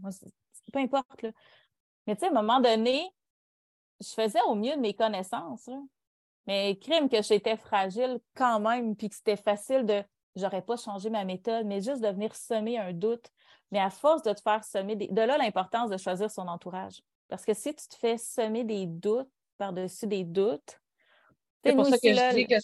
Peu 0.73 0.79
importe. 0.79 1.21
Là. 1.21 1.29
Mais 2.07 2.15
tu 2.15 2.21
sais, 2.21 2.25
à 2.25 2.29
un 2.31 2.41
moment 2.41 2.59
donné, 2.59 3.07
je 4.01 4.09
faisais 4.09 4.41
au 4.47 4.55
mieux 4.55 4.75
de 4.75 4.81
mes 4.81 4.93
connaissances. 4.93 5.69
Mais 6.45 6.77
crime 6.79 7.09
que 7.09 7.21
j'étais 7.21 7.57
fragile 7.57 8.19
quand 8.35 8.59
même, 8.59 8.95
puis 8.95 9.09
que 9.09 9.15
c'était 9.15 9.35
facile 9.35 9.85
de. 9.85 10.03
J'aurais 10.35 10.61
pas 10.61 10.77
changé 10.77 11.09
ma 11.09 11.25
méthode, 11.25 11.65
mais 11.65 11.81
juste 11.81 12.01
de 12.01 12.09
venir 12.09 12.35
semer 12.35 12.77
un 12.77 12.93
doute. 12.93 13.27
Mais 13.71 13.79
à 13.79 13.89
force 13.89 14.21
de 14.23 14.31
te 14.31 14.41
faire 14.41 14.63
semer 14.63 14.95
des. 14.95 15.07
De 15.07 15.21
là, 15.21 15.37
l'importance 15.37 15.89
de 15.89 15.97
choisir 15.97 16.31
son 16.31 16.47
entourage. 16.47 17.01
Parce 17.27 17.43
que 17.43 17.53
si 17.53 17.75
tu 17.75 17.87
te 17.87 17.95
fais 17.95 18.17
semer 18.17 18.63
des 18.63 18.85
doutes 18.85 19.29
par-dessus 19.57 20.07
des 20.07 20.23
doutes, 20.23 20.79
c'est 21.65 21.75
pour 21.75 21.85
ça 21.85 21.97
que 21.97 22.07
je 22.07 22.35
dis 22.35 22.45
que, 22.45 22.55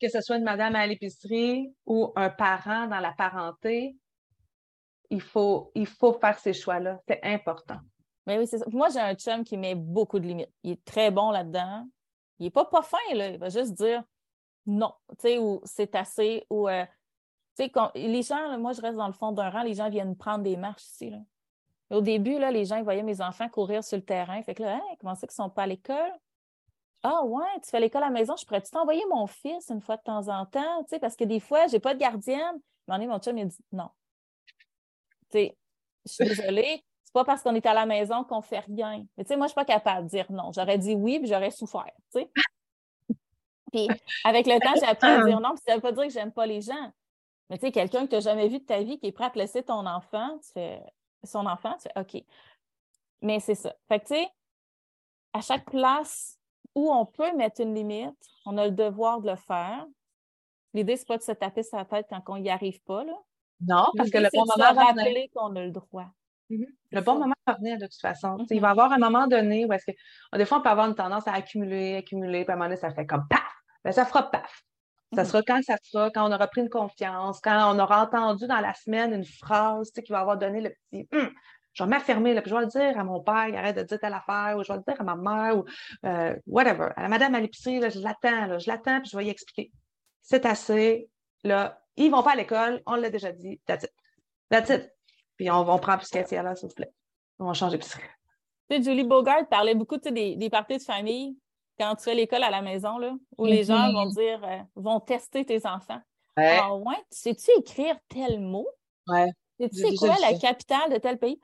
que 0.00 0.08
ce 0.10 0.20
soit 0.20 0.36
une 0.36 0.44
madame 0.44 0.74
à 0.74 0.86
l'épicerie 0.86 1.72
ou 1.86 2.12
un 2.16 2.28
parent 2.28 2.88
dans 2.88 2.98
la 2.98 3.12
parenté, 3.12 3.96
il 5.08 5.20
faut, 5.20 5.70
il 5.74 5.86
faut 5.86 6.12
faire 6.12 6.38
ces 6.38 6.52
choix-là. 6.52 7.00
C'est 7.08 7.20
important. 7.22 7.78
Mais 8.26 8.38
oui, 8.38 8.46
c'est 8.46 8.58
ça. 8.58 8.66
Moi, 8.70 8.88
j'ai 8.90 9.00
un 9.00 9.14
chum 9.14 9.44
qui 9.44 9.56
met 9.56 9.74
beaucoup 9.74 10.18
de 10.18 10.26
limites. 10.26 10.50
Il 10.62 10.72
est 10.72 10.84
très 10.84 11.10
bon 11.10 11.30
là-dedans. 11.30 11.86
Il 12.38 12.44
n'est 12.44 12.50
pas 12.50 12.64
pas 12.64 12.82
fin, 12.82 12.98
là. 13.14 13.30
Il 13.30 13.38
va 13.38 13.48
juste 13.48 13.72
dire 13.74 14.04
non, 14.66 14.92
tu 15.10 15.16
sais, 15.20 15.38
ou 15.38 15.60
c'est 15.64 15.94
assez, 15.96 16.46
ou, 16.50 16.68
euh, 16.68 16.84
tu 17.58 17.64
sais, 17.64 17.72
les 17.96 18.22
gens, 18.22 18.58
moi, 18.58 18.72
je 18.72 18.80
reste 18.80 18.96
dans 18.96 19.06
le 19.06 19.12
fond 19.12 19.32
d'un 19.32 19.50
rang, 19.50 19.62
les 19.62 19.74
gens 19.74 19.90
viennent 19.90 20.16
prendre 20.16 20.44
des 20.44 20.56
marches 20.56 20.84
ici, 20.84 21.10
là. 21.10 21.18
Au 21.90 22.00
début, 22.02 22.38
là, 22.38 22.52
les 22.52 22.64
gens 22.66 22.76
ils 22.76 22.84
voyaient 22.84 23.02
mes 23.02 23.20
enfants 23.20 23.48
courir 23.48 23.82
sur 23.82 23.96
le 23.96 24.04
terrain. 24.04 24.40
Fait 24.42 24.54
que 24.54 24.62
là, 24.62 24.80
comment 25.00 25.14
ça 25.16 25.26
qu'ils 25.26 25.34
ne 25.40 25.44
sont 25.46 25.50
pas 25.50 25.64
à 25.64 25.66
l'école? 25.66 26.12
Ah 27.02 27.24
ouais, 27.24 27.46
tu 27.64 27.70
fais 27.70 27.80
l'école 27.80 28.02
à 28.04 28.06
la 28.06 28.12
maison, 28.12 28.36
je 28.36 28.44
pourrais-tu 28.44 28.70
t'envoyer 28.70 29.02
mon 29.10 29.26
fils 29.26 29.70
une 29.70 29.80
fois 29.80 29.96
de 29.96 30.02
temps 30.02 30.28
en 30.28 30.46
temps? 30.46 30.82
Tu 30.84 30.90
sais, 30.90 30.98
parce 31.00 31.16
que 31.16 31.24
des 31.24 31.40
fois, 31.40 31.66
je 31.66 31.72
n'ai 31.74 31.80
pas 31.80 31.94
de 31.94 31.98
gardienne. 31.98 32.60
Mais 32.88 33.06
mon 33.06 33.18
chum, 33.18 33.38
il 33.38 33.48
dit 33.48 33.56
non. 33.72 33.88
Tu 35.30 35.38
sais, 35.38 35.58
je 36.06 36.12
suis 36.12 36.24
désolée, 36.26 36.84
c'est 37.10 37.14
pas 37.14 37.24
parce 37.24 37.42
qu'on 37.42 37.56
est 37.56 37.66
à 37.66 37.74
la 37.74 37.86
maison 37.86 38.22
qu'on 38.22 38.40
fait 38.40 38.60
rien. 38.60 39.04
Mais 39.16 39.24
tu 39.24 39.28
sais, 39.28 39.36
moi, 39.36 39.46
je 39.46 39.50
suis 39.50 39.56
pas 39.56 39.64
capable 39.64 40.04
de 40.04 40.10
dire 40.10 40.30
non. 40.30 40.52
J'aurais 40.52 40.78
dit 40.78 40.94
oui, 40.94 41.18
puis 41.18 41.28
j'aurais 41.28 41.50
souffert, 41.50 41.90
tu 42.12 42.20
sais. 42.20 42.30
puis 43.72 43.88
avec 44.22 44.46
le 44.46 44.60
temps, 44.60 44.74
j'ai 44.76 44.86
appris 44.86 45.08
à 45.08 45.24
dire 45.24 45.40
non, 45.40 45.50
puis 45.56 45.62
ça 45.66 45.74
veut 45.74 45.80
pas 45.80 45.90
dire 45.90 46.04
que 46.04 46.10
j'aime 46.12 46.30
pas 46.30 46.46
les 46.46 46.60
gens. 46.60 46.92
Mais 47.48 47.58
tu 47.58 47.66
sais, 47.66 47.72
quelqu'un 47.72 48.04
que 48.04 48.10
tu 48.10 48.14
n'as 48.14 48.20
jamais 48.20 48.46
vu 48.46 48.60
de 48.60 48.64
ta 48.64 48.80
vie 48.84 49.00
qui 49.00 49.08
est 49.08 49.12
prêt 49.12 49.24
à 49.24 49.30
te 49.30 49.38
laisser 49.38 49.64
ton 49.64 49.84
enfant, 49.86 50.38
tu 50.38 50.52
fais 50.52 50.80
son 51.24 51.46
enfant, 51.46 51.74
tu 51.82 51.88
fais 51.88 52.00
OK. 52.00 52.24
Mais 53.22 53.40
c'est 53.40 53.56
ça. 53.56 53.74
Fait 53.88 53.98
que 53.98 54.06
tu 54.06 54.14
sais, 54.14 54.28
à 55.32 55.40
chaque 55.40 55.68
place 55.68 56.38
où 56.76 56.92
on 56.92 57.04
peut 57.06 57.34
mettre 57.34 57.60
une 57.60 57.74
limite, 57.74 58.14
on 58.46 58.56
a 58.56 58.66
le 58.66 58.70
devoir 58.70 59.20
de 59.20 59.30
le 59.30 59.36
faire. 59.36 59.84
L'idée, 60.74 60.96
c'est 60.96 61.08
pas 61.08 61.18
de 61.18 61.24
se 61.24 61.32
taper 61.32 61.64
sa 61.64 61.84
tête 61.84 62.06
quand 62.08 62.22
on 62.28 62.38
n'y 62.38 62.50
arrive 62.50 62.80
pas. 62.82 63.02
Là. 63.02 63.14
Non, 63.66 63.86
parce 63.96 64.10
que 64.10 64.18
le 64.18 64.28
bon 64.32 64.44
moment. 64.46 64.80
rappeler 64.80 65.28
qu'on 65.34 65.56
a 65.56 65.64
le 65.64 65.72
droit. 65.72 66.06
Mm-hmm. 66.50 66.66
Le 66.92 67.00
bon 67.00 67.14
moment 67.14 67.34
va 67.46 67.54
venir 67.54 67.78
de 67.78 67.86
toute 67.86 68.00
façon. 68.00 68.38
Il 68.50 68.60
va 68.60 68.68
y 68.68 68.70
avoir 68.70 68.92
un 68.92 68.98
moment 68.98 69.26
donné 69.26 69.64
où 69.64 69.72
est-ce 69.72 69.86
que 69.86 70.36
des 70.36 70.44
fois, 70.44 70.58
on 70.58 70.62
peut 70.62 70.68
avoir 70.68 70.88
une 70.88 70.94
tendance 70.94 71.26
à 71.28 71.32
accumuler, 71.32 71.96
accumuler, 71.96 72.44
puis 72.44 72.50
à 72.50 72.54
un 72.54 72.56
moment 72.56 72.68
donné, 72.68 72.80
ça 72.80 72.90
fait 72.90 73.06
comme 73.06 73.26
paf! 73.28 73.40
Ben, 73.84 73.92
ça 73.92 74.04
fera 74.04 74.30
paf. 74.30 74.62
Ça 75.12 75.22
mm-hmm. 75.22 75.26
sera 75.26 75.42
quand 75.42 75.62
ça 75.62 75.76
sera, 75.82 76.10
quand 76.10 76.28
on 76.28 76.32
aura 76.32 76.46
pris 76.46 76.60
une 76.60 76.68
confiance, 76.68 77.40
quand 77.40 77.74
on 77.74 77.78
aura 77.78 78.02
entendu 78.02 78.46
dans 78.46 78.60
la 78.60 78.74
semaine 78.74 79.12
une 79.12 79.24
phrase 79.24 79.90
qui 79.90 80.12
va 80.12 80.20
avoir 80.20 80.38
donné 80.38 80.60
le 80.60 80.70
petit 80.70 81.08
hum, 81.12 81.30
je 81.72 81.84
vais 81.84 81.88
m'affirmer, 81.88 82.34
puis 82.40 82.50
je 82.50 82.54
vais 82.54 82.62
le 82.62 82.66
dire 82.66 82.98
à 82.98 83.04
mon 83.04 83.20
père, 83.20 83.48
il 83.48 83.56
arrête 83.56 83.76
de 83.76 83.82
dire 83.82 83.98
telle 84.00 84.12
affaire, 84.12 84.56
ou 84.56 84.64
je 84.64 84.72
vais 84.72 84.78
le 84.78 84.84
dire 84.86 85.00
à 85.00 85.04
ma 85.04 85.16
mère, 85.16 85.56
ou 85.56 85.64
euh, 86.04 86.36
whatever. 86.46 86.88
À 86.96 87.02
la 87.02 87.08
madame 87.08 87.34
à 87.34 87.40
l'épicerie, 87.40 87.80
je 87.90 88.00
l'attends, 88.00 88.58
je 88.58 88.68
l'attends, 88.68 89.00
puis 89.00 89.10
je 89.10 89.16
vais 89.16 89.26
y 89.26 89.30
expliquer. 89.30 89.70
C'est 90.22 90.46
assez, 90.46 91.08
là, 91.44 91.80
ils 91.96 92.10
vont 92.10 92.22
pas 92.22 92.32
à 92.32 92.36
l'école, 92.36 92.82
on 92.86 92.96
l'a 92.96 93.10
déjà 93.10 93.32
dit, 93.32 93.60
that's 93.66 93.84
it. 93.84 93.92
That's 94.48 94.70
it. 94.70 94.90
Puis 95.40 95.50
on, 95.50 95.66
on 95.66 95.78
prend 95.78 95.96
plus 95.96 96.10
qu'à 96.10 96.42
là, 96.42 96.54
s'il 96.54 96.68
vous 96.68 96.74
plaît. 96.74 96.92
On 97.38 97.46
va 97.46 97.54
changer. 97.54 97.78
Tu 97.78 97.88
sais, 97.88 98.82
Julie 98.82 99.04
Bogart 99.04 99.48
parlait 99.48 99.74
beaucoup 99.74 99.96
des, 99.96 100.36
des 100.36 100.50
parties 100.50 100.76
de 100.76 100.82
famille 100.82 101.34
quand 101.78 101.96
tu 101.96 102.04
fais 102.04 102.14
l'école 102.14 102.42
à 102.42 102.50
la 102.50 102.60
maison, 102.60 102.98
là, 102.98 103.14
où 103.38 103.46
les 103.46 103.64
gens 103.64 103.90
vont 103.90 104.04
dire, 104.04 104.44
euh, 104.44 104.58
vont 104.76 105.00
tester 105.00 105.46
tes 105.46 105.66
enfants. 105.66 106.02
Ah 106.36 106.76
ouais, 106.76 107.02
sais-tu 107.08 107.52
écrire 107.58 107.96
tel 108.10 108.38
mot? 108.38 108.68
Ouais. 109.06 109.30
Sais-tu 109.58 109.96
quoi 109.96 110.14
la 110.20 110.38
capitale 110.38 110.92
de 110.92 110.98
tel 110.98 111.18
pays? 111.18 111.40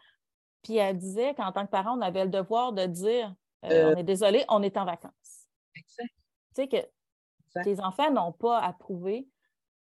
Puis 0.63 0.77
elle 0.77 0.99
disait 0.99 1.33
qu'en 1.33 1.51
tant 1.53 1.65
que 1.65 1.71
parent, 1.71 1.97
on 1.97 2.03
avait 2.03 2.25
le 2.25 2.31
devoir 2.31 2.75
de 2.75 2.85
dire 2.85 3.35
euh, 3.65 3.71
euh. 3.71 3.95
on 3.95 3.99
est 3.99 4.05
désolé, 4.05 4.45
on 4.51 4.63
est 4.63 4.77
en 4.77 4.85
vacances. 4.85 5.47
Exact. 5.75 6.13
Tu 6.55 6.63
sais 6.63 6.69
que 6.69 7.63
tes 7.63 7.81
enfants 7.81 8.11
n'ont 8.11 8.33
pas 8.33 8.59
approuvé. 8.59 9.27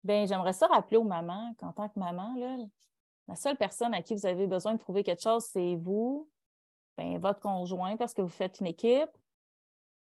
Bien, 0.04 0.24
j'aimerais 0.24 0.52
ça 0.52 0.68
rappeler 0.68 0.98
aux 0.98 1.04
mamans 1.04 1.52
qu'en 1.58 1.72
tant 1.72 1.88
que 1.88 1.98
maman, 1.98 2.32
là, 2.36 2.58
la 3.28 3.36
seule 3.36 3.56
personne 3.56 3.94
à 3.94 4.02
qui 4.02 4.14
vous 4.14 4.26
avez 4.26 4.46
besoin 4.46 4.74
de 4.74 4.78
prouver 4.78 5.02
quelque 5.02 5.22
chose, 5.22 5.44
c'est 5.44 5.76
vous, 5.76 6.28
bien, 6.98 7.18
votre 7.18 7.40
conjoint, 7.40 7.96
parce 7.96 8.14
que 8.14 8.22
vous 8.22 8.28
faites 8.28 8.60
une 8.60 8.66
équipe, 8.66 9.10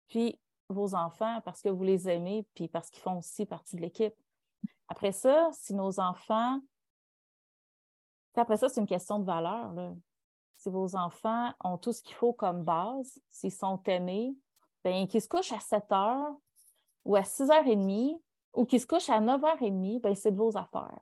puis 0.09 0.39
vos 0.69 0.95
enfants 0.95 1.41
parce 1.45 1.63
que 1.63 1.69
vous 1.69 1.85
les 1.85 2.09
aimez, 2.09 2.47
puis 2.55 2.69
parce 2.69 2.91
qu'ils 2.91 3.03
font 3.03 3.19
aussi 3.19 3.47
partie 3.47 3.77
de 3.77 3.83
l'équipe. 3.83 4.15
Après 4.89 5.13
ça, 5.13 5.51
si 5.53 5.75
nos 5.75 6.01
enfants. 6.01 6.61
Après 8.35 8.57
ça, 8.57 8.69
c'est 8.69 8.81
une 8.81 8.87
question 8.87 9.19
de 9.19 9.25
valeur. 9.25 9.73
Si 10.57 10.71
vos 10.71 10.97
enfants 10.97 11.53
ont 11.63 11.79
tout 11.79 11.93
ce 11.93 12.03
qu'il 12.03 12.15
faut 12.15 12.33
comme 12.33 12.65
base, 12.65 13.21
s'ils 13.31 13.53
sont 13.53 13.83
aimés, 13.85 14.35
bien, 14.85 15.07
qu'ils 15.07 15.23
se 15.23 15.29
couchent 15.29 15.53
à 15.53 15.61
7 15.61 15.91
heures 15.93 16.35
ou 17.05 17.17
à 17.17 17.23
6h30 17.23 18.21
ou 18.55 18.65
qu'ils 18.65 18.81
se 18.81 18.87
couchent 18.87 19.11
à 19.11 19.21
9h30, 19.21 20.01
bien, 20.01 20.15
c'est 20.15 20.31
de 20.31 20.37
vos 20.37 20.57
affaires. 20.57 21.01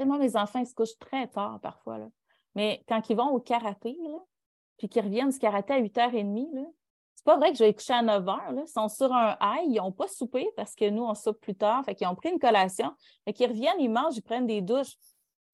Moi, 0.00 0.18
mes 0.18 0.36
enfants, 0.36 0.60
ils 0.60 0.66
se 0.66 0.74
couchent 0.74 0.98
très 0.98 1.28
tard 1.28 1.60
parfois. 1.60 1.98
Là. 1.98 2.08
Mais 2.54 2.84
quand 2.88 3.08
ils 3.10 3.16
vont 3.16 3.30
au 3.30 3.40
karaté, 3.40 3.96
puis 4.78 4.88
qu'ils 4.88 5.02
reviennent 5.02 5.30
du 5.30 5.38
karaté 5.38 5.74
à 5.74 5.80
8h30, 5.80 6.54
là, 6.54 6.62
c'est 7.14 7.24
pas 7.24 7.36
vrai 7.36 7.52
que 7.52 7.58
je 7.58 7.64
vais 7.64 7.72
coucher 7.72 7.94
à 7.94 8.02
9 8.02 8.28
heures. 8.28 8.54
Ils 8.54 8.68
sont 8.68 8.88
sur 8.88 9.12
un 9.12 9.36
high, 9.40 9.66
ils 9.66 9.76
n'ont 9.76 9.92
pas 9.92 10.08
soupé 10.08 10.46
parce 10.56 10.74
que 10.74 10.90
nous, 10.90 11.04
on 11.04 11.14
soupe 11.14 11.40
plus 11.40 11.54
tard. 11.54 11.84
Fait 11.84 11.94
qu'ils 11.94 12.06
ont 12.06 12.14
pris 12.14 12.30
une 12.30 12.38
collation. 12.38 12.92
Fait 13.24 13.32
qu'ils 13.32 13.48
reviennent, 13.48 13.80
ils 13.80 13.88
mangent, 13.88 14.16
ils 14.16 14.22
prennent 14.22 14.46
des 14.46 14.60
douches. 14.60 14.94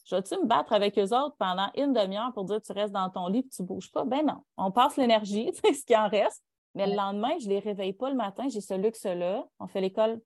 Je 0.05 0.17
vais-tu 0.17 0.37
me 0.39 0.47
battre 0.47 0.73
avec 0.73 0.99
eux 0.99 1.15
autres 1.15 1.37
pendant 1.39 1.71
une 1.77 1.93
demi-heure 1.93 2.33
pour 2.33 2.45
dire 2.45 2.61
tu 2.61 2.73
restes 2.73 2.93
dans 2.93 3.09
ton 3.11 3.29
lit 3.29 3.41
et 3.41 3.49
tu 3.49 3.63
ne 3.63 3.69
bouges 3.69 3.93
pas? 3.93 4.05
Ben 4.05 4.27
non. 4.27 4.43
On 4.57 4.73
passe 4.73 4.97
l'énergie, 4.97 5.51
c'est 5.65 5.75
ce 5.75 5.85
qui 5.85 5.95
en 5.95 6.09
reste. 6.09 6.43
Mais 6.75 6.87
le 6.87 6.97
lendemain, 6.97 7.37
je 7.39 7.47
ne 7.47 7.51
les 7.51 7.59
réveille 7.61 7.93
pas 7.93 8.11
le 8.11 8.17
matin. 8.17 8.49
J'ai 8.49 8.61
ce 8.61 8.75
luxe-là. 8.75 9.47
On 9.59 9.67
fait 9.67 9.81
l'école 9.81 10.21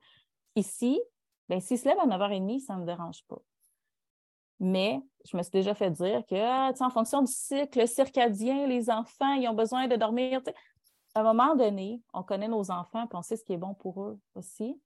ici. 0.56 1.00
Ben, 1.48 1.60
s'ils 1.60 1.78
se 1.78 1.86
lèvent 1.86 1.98
à 1.98 2.06
9h30, 2.06 2.60
ça 2.60 2.74
ne 2.74 2.80
me 2.80 2.86
dérange 2.86 3.22
pas. 3.28 3.38
Mais 4.60 5.00
je 5.24 5.36
me 5.36 5.42
suis 5.42 5.50
déjà 5.50 5.74
fait 5.74 5.90
dire 5.90 6.24
que, 6.26 6.36
ah, 6.36 6.72
en 6.80 6.90
fonction 6.90 7.22
du 7.22 7.32
cycle 7.32 7.86
circadien, 7.88 8.66
les 8.66 8.90
enfants, 8.90 9.34
ils 9.34 9.48
ont 9.48 9.54
besoin 9.54 9.88
de 9.88 9.96
dormir 9.96 10.40
à 11.14 11.20
un 11.20 11.22
moment 11.22 11.54
donné, 11.54 12.02
on 12.12 12.22
connaît 12.22 12.48
nos 12.48 12.70
enfants, 12.70 13.06
puis 13.06 13.16
on 13.16 13.22
sait 13.22 13.36
ce 13.36 13.44
qui 13.44 13.52
est 13.52 13.58
bon 13.58 13.74
pour 13.74 14.02
eux 14.02 14.18
aussi. 14.34 14.80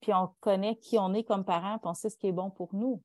Puis 0.00 0.12
on 0.12 0.34
connaît 0.40 0.76
qui 0.76 0.98
on 0.98 1.14
est 1.14 1.24
comme 1.24 1.44
parents, 1.44 1.78
puis 1.78 1.88
on 1.88 1.94
sait 1.94 2.10
ce 2.10 2.16
qui 2.16 2.26
est 2.28 2.32
bon 2.32 2.50
pour 2.50 2.74
nous. 2.74 3.02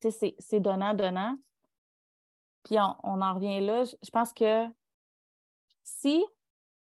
C'est 0.00 0.60
donnant-donnant. 0.60 1.36
Puis 2.64 2.76
on, 2.78 3.20
en 3.20 3.34
revient 3.34 3.60
là. 3.60 3.84
Je 3.84 4.10
pense 4.10 4.32
que 4.32 4.66
si, 5.82 6.24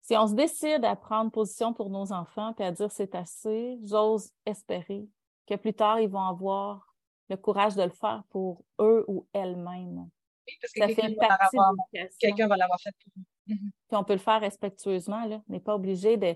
si 0.01 0.15
on 0.17 0.27
se 0.27 0.33
décide 0.33 0.85
à 0.85 0.95
prendre 0.95 1.31
position 1.31 1.73
pour 1.73 1.89
nos 1.89 2.11
enfants, 2.11 2.53
puis 2.53 2.65
à 2.65 2.71
dire 2.71 2.91
c'est 2.91 3.15
assez, 3.15 3.79
j'ose 3.83 4.31
espérer 4.45 5.07
que 5.47 5.55
plus 5.55 5.73
tard, 5.73 5.99
ils 5.99 6.09
vont 6.09 6.25
avoir 6.25 6.90
le 7.31 7.37
courage 7.37 7.75
de 7.75 7.83
le 7.83 7.89
faire 7.89 8.23
pour 8.29 8.63
eux 8.79 9.03
ou 9.07 9.27
elles-mêmes. 9.33 10.09
Oui, 10.47 10.53
parce 10.61 10.73
que 10.73 10.81
ça 10.81 10.87
fait 10.87 11.15
partie 11.15 11.57
de 11.57 12.17
Quelqu'un 12.19 12.47
va 12.47 12.57
l'avoir 12.57 12.79
fait 12.79 12.93
pour 13.03 13.13
eux. 13.17 13.25
Mhm. 13.47 13.71
Puis 13.87 13.97
on 13.97 14.03
peut 14.03 14.13
le 14.13 14.19
faire 14.19 14.41
respectueusement. 14.41 15.25
Là. 15.25 15.41
On 15.47 15.51
n'est 15.51 15.59
pas 15.59 15.73
obligé 15.73 16.17
de. 16.17 16.35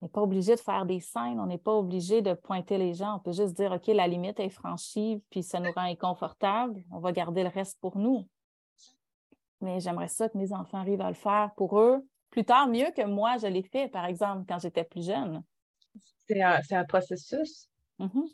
n'est 0.00 0.08
pas 0.08 0.22
obligé 0.22 0.54
de 0.54 0.60
faire 0.60 0.86
des 0.86 1.00
scènes, 1.00 1.38
on 1.40 1.46
n'est 1.46 1.58
pas 1.58 1.74
obligé 1.74 2.22
de 2.22 2.32
pointer 2.32 2.78
les 2.78 2.94
gens. 2.94 3.16
On 3.16 3.20
peut 3.20 3.32
juste 3.32 3.54
dire, 3.54 3.72
OK, 3.72 3.88
la 3.88 4.06
limite 4.06 4.40
est 4.40 4.48
franchie, 4.48 5.22
puis 5.30 5.42
ça 5.42 5.60
nous 5.60 5.72
rend 5.72 5.82
inconfortable. 5.82 6.82
On 6.90 7.00
va 7.00 7.12
garder 7.12 7.42
le 7.42 7.50
reste 7.50 7.78
pour 7.80 7.98
nous. 7.98 8.28
Mais 9.60 9.80
j'aimerais 9.80 10.08
ça 10.08 10.28
que 10.28 10.38
mes 10.38 10.52
enfants 10.52 10.78
arrivent 10.78 11.00
à 11.00 11.08
le 11.08 11.14
faire 11.14 11.50
pour 11.56 11.80
eux 11.80 12.06
plus 12.30 12.44
tard, 12.44 12.68
mieux 12.68 12.90
que 12.94 13.04
moi, 13.04 13.38
je 13.38 13.46
l'ai 13.46 13.62
fait, 13.62 13.88
par 13.88 14.04
exemple, 14.04 14.44
quand 14.48 14.58
j'étais 14.58 14.84
plus 14.84 15.06
jeune. 15.06 15.42
C'est 16.26 16.42
un, 16.42 16.60
un, 16.70 16.84
processus. 16.84 17.68
Mm-hmm. 17.98 18.28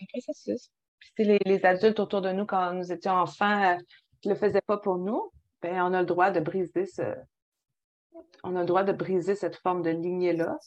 Un 0.00 0.04
processus. 0.12 0.70
Puis 1.14 1.24
les, 1.24 1.38
les, 1.44 1.64
adultes 1.64 2.00
autour 2.00 2.20
de 2.20 2.32
nous, 2.32 2.46
quand 2.46 2.72
nous 2.72 2.92
étions 2.92 3.12
enfants, 3.12 3.60
ne 3.60 3.76
euh, 3.76 3.80
le 4.24 4.34
faisaient 4.34 4.60
pas 4.60 4.78
pour 4.78 4.98
nous 4.98 5.32
ben, 5.62 5.82
on 5.82 5.92
a 5.94 6.00
le 6.00 6.06
droit 6.06 6.30
de 6.30 6.40
briser 6.40 6.86
ce. 6.86 7.02
On 8.42 8.56
a 8.56 8.60
le 8.60 8.66
droit 8.66 8.82
de 8.82 8.92
briser 8.92 9.34
cette 9.34 9.56
forme 9.56 9.82
de 9.82 9.90
lignée-là. 9.90 10.58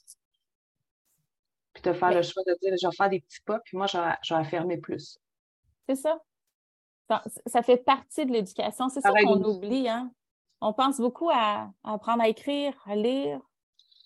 Puis 1.73 1.83
de 1.83 1.93
faire 1.93 2.13
le 2.13 2.21
choix 2.21 2.43
de 2.45 2.55
dire 2.61 2.73
je 2.79 2.87
vais 2.87 2.95
faire 2.95 3.09
des 3.09 3.19
petits 3.19 3.41
pas, 3.41 3.59
puis 3.59 3.77
moi, 3.77 3.87
je 3.87 3.97
vais, 3.97 4.43
fermer 4.43 4.77
plus. 4.77 5.17
C'est 5.87 5.95
ça. 5.95 6.19
ça. 7.47 7.63
fait 7.63 7.77
partie 7.77 8.25
de 8.25 8.31
l'éducation. 8.31 8.89
C'est 8.89 9.01
ça 9.01 9.11
qu'on 9.11 9.43
oublie. 9.43 9.89
Hein? 9.89 10.11
On 10.61 10.73
pense 10.73 10.99
beaucoup 10.99 11.29
à, 11.31 11.71
à, 11.83 11.93
apprendre 11.93 12.21
à 12.21 12.27
écrire, 12.27 12.73
à 12.85 12.95
lire, 12.95 13.41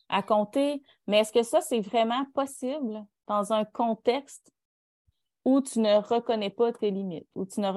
à 0.07 0.23
compter, 0.23 0.81
mais 1.05 1.19
est-ce 1.19 1.33
que 1.33 1.43
ça, 1.43 1.59
c'est 1.59 1.81
vraiment 1.81 2.25
possible 2.33 3.05
dans 3.27 3.51
un 3.51 3.65
contexte 3.65 4.53
où 5.47 5.61
tu 5.61 5.79
ne 5.79 5.95
reconnais 5.95 6.49
pas 6.49 6.73
tes 6.73 6.91
limites, 6.91 7.25
où 7.33 7.45
tu 7.45 7.61
ne 7.61 7.71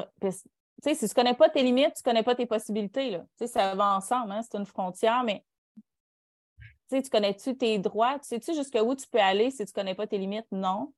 si 0.82 0.98
tu 0.98 1.04
ne 1.04 1.14
connais 1.14 1.34
pas 1.34 1.48
tes 1.48 1.62
limites, 1.62 1.94
tu 1.94 2.00
ne 2.00 2.02
connais 2.02 2.24
pas 2.24 2.34
tes 2.34 2.44
possibilités. 2.44 3.10
Là. 3.10 3.24
Ça 3.46 3.76
va 3.76 3.94
ensemble, 3.96 4.32
hein, 4.32 4.40
c'est 4.42 4.58
une 4.58 4.66
frontière, 4.66 5.22
mais 5.22 5.44
tu 6.90 7.00
connais-tu 7.08 7.56
tes 7.56 7.78
droits? 7.78 8.18
Tu 8.18 8.26
sais-tu 8.26 8.54
jusqu'où 8.54 8.96
tu 8.96 9.06
peux 9.06 9.20
aller 9.20 9.52
si 9.52 9.58
tu 9.58 9.70
ne 9.70 9.72
connais 9.72 9.94
pas 9.94 10.08
tes 10.08 10.18
limites? 10.18 10.48
Non. 10.50 10.92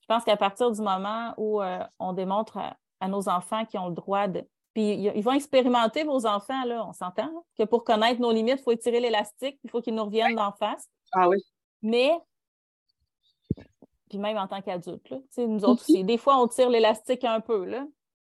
Je 0.00 0.06
pense 0.06 0.24
qu'à 0.24 0.38
partir 0.38 0.70
du 0.70 0.80
moment 0.80 1.34
où 1.36 1.60
euh, 1.60 1.84
on 1.98 2.14
démontre 2.14 2.56
à, 2.56 3.08
nos 3.08 3.28
enfants 3.28 3.66
qu'ils 3.66 3.80
ont 3.80 3.88
le 3.88 3.94
droit 3.94 4.26
de. 4.26 4.42
Puis 4.72 4.94
ils 4.94 5.22
vont 5.22 5.32
expérimenter, 5.32 6.04
vos 6.04 6.24
enfants, 6.24 6.64
là, 6.64 6.86
on 6.88 6.94
s'entend, 6.94 7.44
que 7.58 7.64
pour 7.64 7.84
connaître 7.84 8.22
nos 8.22 8.32
limites, 8.32 8.60
il 8.60 8.62
faut 8.62 8.72
étirer 8.72 9.00
l'élastique, 9.00 9.58
il 9.64 9.70
faut 9.70 9.82
qu'ils 9.82 9.94
nous 9.94 10.04
reviennent 10.04 10.36
d'en 10.36 10.52
face. 10.52 10.88
Ah 11.12 11.28
oui. 11.28 11.36
Mais 11.82 12.10
puis 14.10 14.18
même 14.18 14.36
en 14.36 14.48
tant 14.48 14.60
qu'adulte. 14.60 15.14
Nous 15.38 15.64
autres 15.64 15.82
aussi. 15.88 16.04
Des 16.04 16.18
fois, 16.18 16.42
on 16.42 16.48
tire 16.48 16.68
l'élastique 16.68 17.24
un 17.24 17.40
peu. 17.40 17.64
Là. 17.64 17.86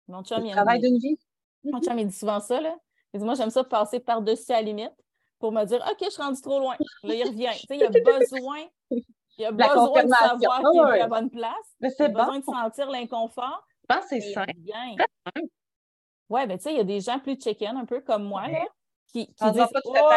Mon 0.09 0.22
chum, 0.22 0.47
il 0.47 0.53
travail 0.53 0.80
d'une 0.80 0.97
vie. 0.99 1.18
Mon 1.64 1.80
chum, 1.80 1.99
il 1.99 2.07
dit 2.07 2.16
souvent 2.16 2.41
ça. 2.41 2.61
Là. 2.61 2.74
Il 3.12 3.20
dit 3.20 3.26
Moi, 3.26 3.35
j'aime 3.35 3.51
ça 3.51 3.64
passer 3.64 4.01
par-dessus 4.01 4.51
la 4.51 4.62
limite 4.62 4.95
pour 5.41 5.53
me 5.53 5.64
dire 5.64 5.85
OK, 5.91 5.99
je 6.01 6.11
suis 6.11 6.22
rendu 6.22 6.41
trop 6.41 6.61
loin. 6.61 6.76
Là, 7.03 7.14
il 7.14 7.28
revient. 7.28 7.51
tu 7.53 7.66
sais, 7.66 7.76
il 7.76 7.85
a 7.85 7.89
besoin. 8.18 8.61
Il 9.39 9.45
a 9.45 9.51
besoin 9.51 10.05
de 10.05 10.09
savoir 10.09 10.61
qu'il 10.61 10.80
est 10.80 10.85
à 10.85 10.97
la 10.99 11.09
bonne 11.09 11.30
place. 11.30 11.76
Mais 11.80 11.91
Il 11.99 12.05
a 12.05 12.09
besoin 12.09 12.39
de 12.39 12.45
sentir 12.45 12.89
l'inconfort. 12.89 13.66
Je 13.83 13.95
pense 13.95 14.05
que 14.05 14.20
c'est 14.20 14.33
sain. 14.33 14.47
Oui, 16.30 16.41
mais 16.47 16.57
tu 16.57 16.64
sais, 16.64 16.72
il 16.72 16.76
y 16.78 16.80
a 16.80 16.85
des 16.85 17.01
gens 17.01 17.18
plus 17.18 17.39
chicken, 17.39 17.76
un 17.76 17.85
peu 17.85 18.01
comme 18.01 18.24
moi, 18.24 18.49
là, 18.49 18.64
qui, 19.09 19.26
qui 19.26 19.51
disent 19.51 19.66
oh, 19.85 20.09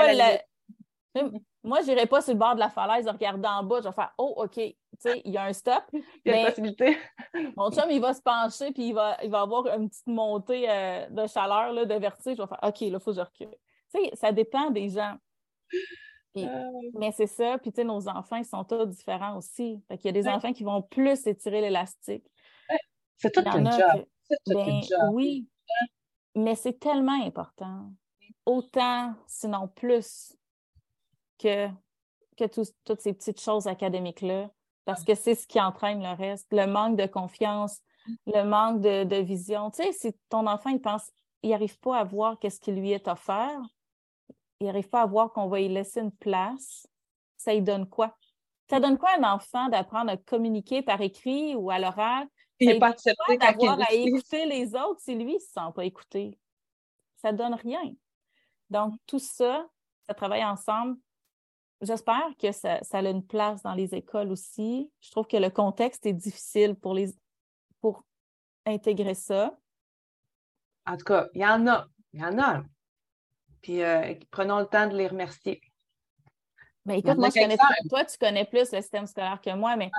moi, 1.66 1.82
je 1.82 1.88
n'irai 1.88 2.05
pas 2.05 2.22
sur 2.22 2.34
le 2.34 2.39
bord 2.39 2.55
de 2.55 2.59
la 2.59 2.70
falaise, 2.70 3.07
regarder 3.07 3.47
en 3.47 3.63
bas, 3.63 3.80
je 3.82 3.88
vais 3.88 3.93
faire 3.93 4.13
Oh, 4.18 4.36
OK, 4.38 4.53
tu 4.53 4.76
sais, 4.99 5.22
il 5.26 5.34
y 5.34 5.38
a 5.38 5.43
un 5.43 5.53
stop. 5.53 5.84
Il 5.93 6.32
y 6.32 6.32
a 6.32 6.39
une 6.39 6.45
possibilité. 6.45 6.97
mon 7.57 7.72
chum, 7.72 7.89
il 7.89 7.99
va 7.99 8.13
se 8.13 8.22
pencher, 8.22 8.72
puis 8.72 8.89
il 8.89 8.93
va, 8.93 9.18
il 9.24 9.30
va 9.30 9.41
avoir 9.41 9.68
une 9.68 9.89
petite 9.89 10.07
montée 10.07 10.70
euh, 10.70 11.07
de 11.09 11.28
chaleur, 11.28 11.74
là, 11.74 11.86
de 11.86 11.95
vertige. 11.95 12.38
Je 12.38 12.41
vais 12.41 12.47
faire 12.47 12.59
OK, 12.63 12.80
là, 12.82 12.88
il 12.88 12.99
faut 12.99 13.11
que 13.11 13.18
je 13.18 13.22
recule. 13.22 13.55
Tu 13.93 13.99
sais, 13.99 14.11
ça 14.16 14.32
dépend 14.32 14.70
des 14.70 14.89
gens. 14.89 15.18
Ah 16.38 16.39
mais 16.99 17.11
c'est 17.11 17.28
ça. 17.28 17.57
Puis, 17.57 17.72
tu 17.72 17.78
sais, 17.78 17.84
nos 17.84 18.07
enfants, 18.07 18.38
ils 18.38 18.45
sont 18.45 18.63
tous 18.63 18.86
différents 18.86 19.38
aussi. 19.38 19.82
Fait 19.88 19.97
qu'il 19.97 20.07
y 20.07 20.09
a 20.09 20.22
des 20.22 20.28
enfants 20.28 20.53
qui 20.53 20.63
vont 20.63 20.82
plus 20.82 21.26
étirer 21.28 21.61
l'élastique. 21.61 22.26
C'est 23.18 23.32
tout 23.32 23.43
un 23.45 23.72
job. 23.72 24.05
Ben, 24.47 24.82
oui. 25.11 25.47
Mais 26.36 26.55
c'est 26.55 26.80
tellement 26.80 27.24
important. 27.26 27.91
Autant, 28.45 29.16
sinon 29.28 29.68
plus, 29.70 30.36
que, 31.38 31.67
que 32.38 32.45
toutes 32.45 33.01
ces 33.01 33.13
petites 33.13 33.41
choses 33.41 33.67
académiques-là, 33.67 34.49
parce 34.86 35.03
que 35.03 35.15
c'est 35.15 35.36
ce 35.36 35.47
qui 35.47 35.59
entraîne 35.59 36.01
le 36.01 36.15
reste. 36.15 36.47
Le 36.51 36.67
manque 36.67 36.95
de 36.95 37.07
confiance, 37.07 37.81
le 38.27 38.43
manque 38.43 38.81
de, 38.81 39.21
vision. 39.21 39.71
Tu 39.71 39.83
sais, 39.83 39.91
si 39.91 40.15
ton 40.29 40.47
enfant, 40.47 40.69
il 40.69 40.79
pense, 40.79 41.11
il 41.41 41.49
n'arrive 41.49 41.79
pas 41.79 41.97
à 41.97 42.03
voir 42.03 42.39
qu'est-ce 42.39 42.59
qui 42.59 42.71
lui 42.71 42.91
est 42.91 43.07
offert, 43.07 43.59
il 44.59 44.67
n'arrive 44.67 44.89
pas 44.89 45.01
à 45.01 45.05
voir 45.05 45.33
qu'on 45.33 45.47
va 45.47 45.59
y 45.59 45.67
laisser 45.67 46.01
une 46.01 46.11
place, 46.11 46.88
ça 47.36 47.53
lui 47.53 47.61
donne 47.61 47.89
quoi? 47.89 48.15
Ça 48.69 48.79
donne 48.79 48.97
quoi 48.97 49.09
à 49.09 49.19
un 49.19 49.36
enfant 49.36 49.69
d'apprendre 49.69 50.11
à 50.11 50.17
communiquer 50.17 50.81
par 50.81 51.01
écrit 51.01 51.55
ou 51.55 51.69
à 51.69 51.79
l'oral? 51.79 52.27
Il 52.59 52.67
n'est 52.69 52.79
pas 52.79 52.89
accepté 52.89 53.38
d'avoir 53.38 53.79
à 53.81 53.91
écouter 53.91 54.45
les 54.45 54.73
autres 54.75 55.01
si 55.01 55.13
lui 55.13 55.33
ne 55.33 55.39
se 55.39 55.47
sent 55.47 55.71
pas 55.75 55.83
écouté? 55.83 56.39
Ça 57.17 57.31
ne 57.31 57.38
donne 57.38 57.55
rien. 57.55 57.91
Donc, 58.69 58.93
tout 59.05 59.19
ça, 59.19 59.67
ça 60.07 60.13
travaille 60.13 60.45
ensemble 60.45 60.97
J'espère 61.82 62.30
que 62.39 62.51
ça, 62.51 62.80
a 62.91 63.01
une 63.01 63.26
place 63.26 63.61
dans 63.63 63.73
les 63.73 63.93
écoles 63.93 64.32
aussi. 64.32 64.91
Je 65.01 65.11
trouve 65.11 65.28
que 65.28 65.38
le 65.38 65.49
contexte 65.49 66.05
est 66.05 66.13
difficile 66.13 66.76
pour, 66.76 66.93
les, 66.93 67.13
pour 67.82 68.03
intégrer 68.65 69.13
ça. 69.13 69.57
En 70.86 70.97
tout 70.97 71.05
cas, 71.05 71.28
il 71.34 71.41
y 71.41 71.45
en 71.45 71.67
a. 71.67 71.88
Il 72.13 72.21
y 72.21 72.26
en 72.26 72.39
a. 72.39 72.63
Puis 73.61 73.84
euh, 73.84 74.13
prenons 74.32 74.59
le 74.59 74.67
temps 74.67 74.88
de 74.88 74.95
les 74.95 75.07
remercier. 75.07 75.61
Mais 76.86 76.99
écoute, 76.99 77.17
moi, 77.17 77.30
je 77.30 77.41
connais, 77.41 77.57
toi, 77.89 78.05
tu 78.05 78.17
connais 78.17 78.45
plus 78.45 78.71
le 78.71 78.82
système 78.82 79.07
scolaire 79.07 79.41
que 79.41 79.53
moi, 79.55 79.76
mais, 79.76 79.89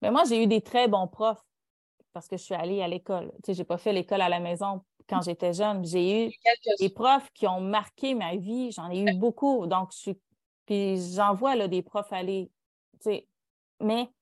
mais 0.00 0.10
moi, 0.10 0.24
j'ai 0.24 0.42
eu 0.42 0.46
des 0.46 0.62
très 0.62 0.88
bons 0.88 1.06
profs 1.06 1.44
parce 2.14 2.26
que 2.26 2.36
je 2.36 2.42
suis 2.42 2.54
allée 2.54 2.82
à 2.82 2.88
l'école. 2.88 3.30
Tu 3.44 3.46
sais, 3.46 3.54
je 3.54 3.58
n'ai 3.58 3.64
pas 3.64 3.76
fait 3.76 3.92
l'école 3.92 4.22
à 4.22 4.28
la 4.28 4.40
maison 4.40 4.82
quand 5.08 5.20
j'étais 5.22 5.52
jeune. 5.52 5.84
J'ai 5.84 6.28
eu 6.28 6.32
des 6.80 6.88
profs 6.88 7.30
qui 7.34 7.46
ont 7.46 7.60
marqué 7.60 8.14
ma 8.14 8.36
vie. 8.36 8.72
J'en 8.72 8.90
ai 8.90 9.00
eu 9.00 9.14
beaucoup. 9.14 9.66
Donc, 9.66 9.92
je 9.92 9.98
suis. 9.98 10.20
Puis 10.68 11.14
j'en 11.14 11.32
vois 11.32 11.56
là, 11.56 11.66
des 11.66 11.80
profs 11.80 12.12
aller. 12.12 12.52
Mais 13.80 14.12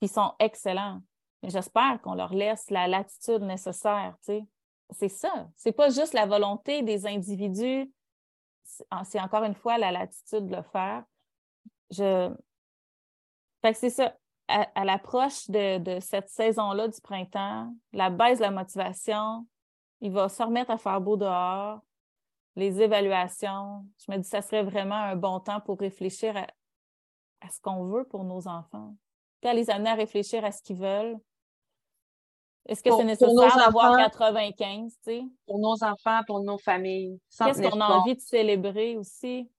ils 0.00 0.08
sont 0.08 0.32
excellents. 0.38 1.00
J'espère 1.42 2.00
qu'on 2.02 2.14
leur 2.14 2.32
laisse 2.32 2.70
la 2.70 2.86
latitude 2.86 3.42
nécessaire. 3.42 4.14
Tu 4.24 4.26
sais. 4.26 4.46
C'est 4.90 5.08
ça. 5.08 5.48
C'est 5.56 5.72
pas 5.72 5.88
juste 5.88 6.12
la 6.12 6.24
volonté 6.24 6.82
des 6.82 7.04
individus. 7.04 7.92
C'est 8.62 9.18
encore 9.20 9.42
une 9.42 9.56
fois 9.56 9.76
la 9.76 9.90
latitude 9.90 10.46
de 10.46 10.54
le 10.54 10.62
faire. 10.62 11.02
Je... 11.90 12.32
Fait 13.60 13.72
que 13.72 13.78
c'est 13.78 13.90
ça. 13.90 14.14
À, 14.46 14.84
l'approche 14.84 15.50
de, 15.50 15.78
de, 15.78 15.98
cette 15.98 16.28
saison-là 16.28 16.86
du 16.86 17.00
printemps, 17.00 17.74
la 17.92 18.08
baisse 18.08 18.38
de 18.38 18.44
la 18.44 18.50
motivation, 18.52 19.48
il 20.00 20.12
va 20.12 20.28
se 20.28 20.42
remettre 20.44 20.70
à 20.70 20.78
faire 20.78 21.00
beau 21.00 21.16
dehors, 21.16 21.80
les 22.56 22.80
évaluations. 22.80 23.84
Je 23.98 24.12
me 24.12 24.16
dis 24.18 24.22
que 24.22 24.28
ça 24.28 24.42
serait 24.42 24.62
vraiment 24.62 24.94
un 24.94 25.16
bon 25.16 25.40
temps 25.40 25.60
pour 25.60 25.78
réfléchir 25.78 26.36
à, 26.36 26.46
à 27.40 27.50
ce 27.50 27.60
qu'on 27.60 27.84
veut 27.84 28.04
pour 28.04 28.24
nos 28.24 28.46
enfants, 28.48 28.94
puis 29.40 29.50
à 29.50 29.54
les 29.54 29.70
amener 29.70 29.90
à 29.90 29.94
réfléchir 29.94 30.44
à 30.44 30.52
ce 30.52 30.62
qu'ils 30.62 30.76
veulent. 30.76 31.16
Est-ce 32.66 32.82
que 32.82 32.90
c'est 32.96 33.04
nécessaire 33.04 33.56
d'avoir 33.56 33.96
95, 33.96 34.92
tu 34.92 34.98
sais? 35.02 35.22
Pour 35.46 35.58
nos 35.58 35.82
enfants, 35.82 36.20
pour 36.28 36.44
nos 36.44 36.58
familles. 36.58 37.18
Qu'est-ce 37.36 37.60
qu'on 37.60 37.80
a 37.80 37.88
envie 37.88 38.14
de 38.14 38.20
célébrer 38.20 38.96
aussi? 38.96 39.50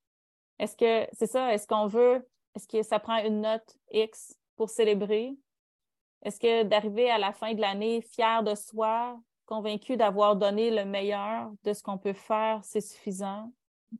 Est-ce 0.57 0.77
que 0.77 1.09
c'est 1.11 1.27
ça? 1.27 1.53
Est-ce 1.53 1.67
qu'on 1.67 1.87
veut, 1.87 2.25
est-ce 2.55 2.67
que 2.67 2.81
ça 2.81 2.99
prend 2.99 3.17
une 3.17 3.41
note 3.41 3.77
X 3.91 4.37
pour 4.55 4.69
célébrer? 4.69 5.35
Est-ce 6.21 6.39
que 6.39 6.63
d'arriver 6.63 7.11
à 7.11 7.17
la 7.17 7.33
fin 7.33 7.53
de 7.53 7.59
l'année 7.59 8.01
fier 8.01 8.41
de 8.43 8.55
soi, 8.55 9.19
convaincu 9.45 9.97
d'avoir 9.97 10.35
donné 10.35 10.71
le 10.71 10.85
meilleur 10.85 11.51
de 11.63 11.73
ce 11.73 11.83
qu'on 11.83 11.97
peut 11.97 12.13
faire, 12.13 12.59
c'est 12.63 12.81
suffisant? 12.81 13.51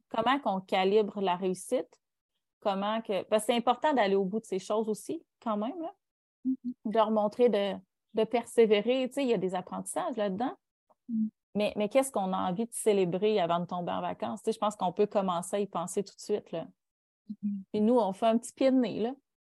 Comment 0.10 0.39
qu'on 0.39 0.60
calibre 0.62 1.22
la 1.22 1.36
réussite? 1.36 2.02
Comment 2.62 3.02
que. 3.02 3.24
Parce 3.24 3.44
que 3.44 3.48
c'est 3.48 3.58
important 3.58 3.94
d'aller 3.94 4.16
au 4.16 4.26
bout 4.26 4.39
de 4.39 4.46
ces 4.46 4.60
choses 4.60 4.89
aussi, 4.89 5.24
quand 5.41 5.58
même, 5.58 5.80
là. 5.82 5.94
Mm-hmm. 6.46 6.74
de 6.86 6.94
leur 6.94 7.12
montrer 7.12 7.50
de, 7.50 7.74
de 8.14 8.24
persévérer. 8.24 9.08
Tu 9.08 9.14
sais, 9.14 9.24
il 9.24 9.30
y 9.30 9.34
a 9.34 9.38
des 9.38 9.56
apprentissages 9.56 10.16
là-dedans. 10.16 10.54
Mm. 11.10 11.28
Mais, 11.56 11.74
mais 11.76 11.89
qu'est-ce 11.89 12.12
qu'on 12.12 12.34
a 12.34 12.50
envie 12.50 12.66
de 12.66 12.74
célébrer 12.74 13.39
avant 13.39 13.60
de 13.60 13.66
tomber 13.66 13.91
en 13.91 14.02
vacances? 14.02 14.41
Tu 14.41 14.46
sais, 14.46 14.54
je 14.54 14.60
pense 14.60 14.76
qu'on 14.76 14.91
peut 14.91 15.06
commencer 15.06 15.56
à 15.58 15.60
y 15.60 15.68
penser 15.68 16.04
tout 16.04 16.16
de 16.16 16.22
suite. 16.22 16.52
Là. 16.52 16.68
Mm-hmm. 17.46 17.82
nous, 17.82 17.98
on 17.98 18.14
fait 18.14 18.26
un 18.26 18.38
petit 18.38 18.54
pied 18.54 18.72
de 18.72 18.78
nez. 18.78 19.00
Là. 19.00 19.14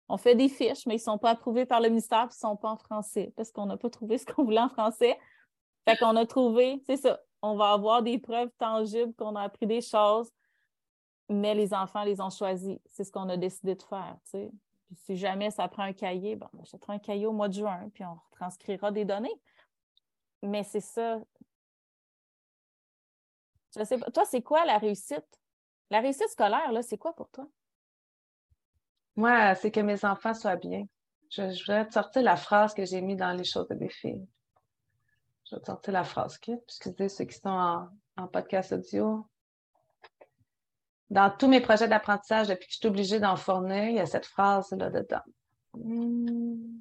On 0.07 0.17
fait 0.17 0.35
des 0.35 0.49
fiches, 0.49 0.85
mais 0.85 0.95
ils 0.95 0.97
ne 0.97 1.03
sont 1.03 1.17
pas 1.17 1.31
approuvés 1.31 1.65
par 1.65 1.81
le 1.81 1.89
ministère 1.89 2.23
et 2.23 2.25
ils 2.25 2.27
ne 2.27 2.49
sont 2.49 2.55
pas 2.55 2.69
en 2.69 2.77
français 2.77 3.33
parce 3.35 3.51
qu'on 3.51 3.65
n'a 3.65 3.77
pas 3.77 3.89
trouvé 3.89 4.17
ce 4.17 4.25
qu'on 4.25 4.43
voulait 4.43 4.59
en 4.59 4.69
français. 4.69 5.17
Fait 5.85 5.97
qu'on 5.97 6.15
a 6.15 6.25
trouvé, 6.25 6.81
c'est 6.85 6.97
ça, 6.97 7.19
on 7.41 7.55
va 7.55 7.71
avoir 7.71 8.01
des 8.01 8.17
preuves 8.17 8.51
tangibles 8.57 9.13
qu'on 9.13 9.35
a 9.35 9.43
appris 9.43 9.67
des 9.67 9.81
choses, 9.81 10.31
mais 11.29 11.53
les 11.53 11.73
enfants 11.73 12.03
les 12.03 12.19
ont 12.21 12.29
choisis. 12.29 12.77
C'est 12.87 13.03
ce 13.03 13.11
qu'on 13.11 13.29
a 13.29 13.37
décidé 13.37 13.75
de 13.75 13.83
faire. 13.83 14.17
Tu 14.25 14.31
sais 14.31 14.51
si 14.93 15.17
jamais 15.17 15.51
ça 15.51 15.67
prend 15.67 15.83
un 15.83 15.93
cahier, 15.93 16.35
bon, 16.35 16.47
on 16.53 16.61
achètera 16.61 16.93
un 16.93 16.99
cahier 16.99 17.25
au 17.25 17.33
mois 17.33 17.47
de 17.47 17.53
juin, 17.53 17.89
puis 17.93 18.03
on 18.05 18.19
transcrira 18.31 18.91
des 18.91 19.05
données. 19.05 19.33
Mais 20.41 20.63
c'est 20.63 20.81
ça. 20.81 21.19
Je 23.75 23.83
sais 23.83 23.97
pas. 23.97 24.09
Toi, 24.11 24.25
c'est 24.25 24.41
quoi 24.41 24.65
la 24.65 24.77
réussite? 24.77 25.25
La 25.89 25.99
réussite 25.99 26.29
scolaire, 26.29 26.71
là, 26.71 26.81
c'est 26.81 26.97
quoi 26.97 27.15
pour 27.15 27.29
toi? 27.29 27.47
Moi, 29.15 29.55
c'est 29.55 29.71
que 29.71 29.79
mes 29.79 30.03
enfants 30.05 30.33
soient 30.33 30.55
bien. 30.55 30.85
Je, 31.29 31.41
voudrais 31.41 31.87
te 31.87 31.93
sortir 31.93 32.21
la 32.21 32.35
phrase 32.35 32.73
que 32.73 32.85
j'ai 32.85 33.01
mise 33.01 33.17
dans 33.17 33.33
les 33.33 33.43
choses 33.43 33.67
de 33.67 33.75
mes 33.75 33.89
filles. 33.89 34.25
Je 35.49 35.55
vais 35.55 35.61
te 35.61 35.67
sortir 35.67 35.93
la 35.93 36.03
phrase, 36.03 36.39
OK? 36.41 36.55
Excusez 36.63 37.09
ceux 37.09 37.25
qui 37.25 37.37
sont 37.37 37.89
en, 38.17 38.27
podcast 38.27 38.71
audio 38.71 39.25
dans 41.11 41.29
tous 41.29 41.47
mes 41.47 41.61
projets 41.61 41.87
d'apprentissage, 41.87 42.47
depuis 42.47 42.65
que 42.65 42.73
je 42.73 42.77
suis 42.77 42.87
obligée 42.87 43.19
d'en 43.19 43.35
fournir, 43.35 43.83
il 43.83 43.95
y 43.95 43.99
a 43.99 44.07
cette 44.07 44.25
phrase-là 44.25 44.89
dedans. 44.89 45.21
Hmm. 45.73 46.79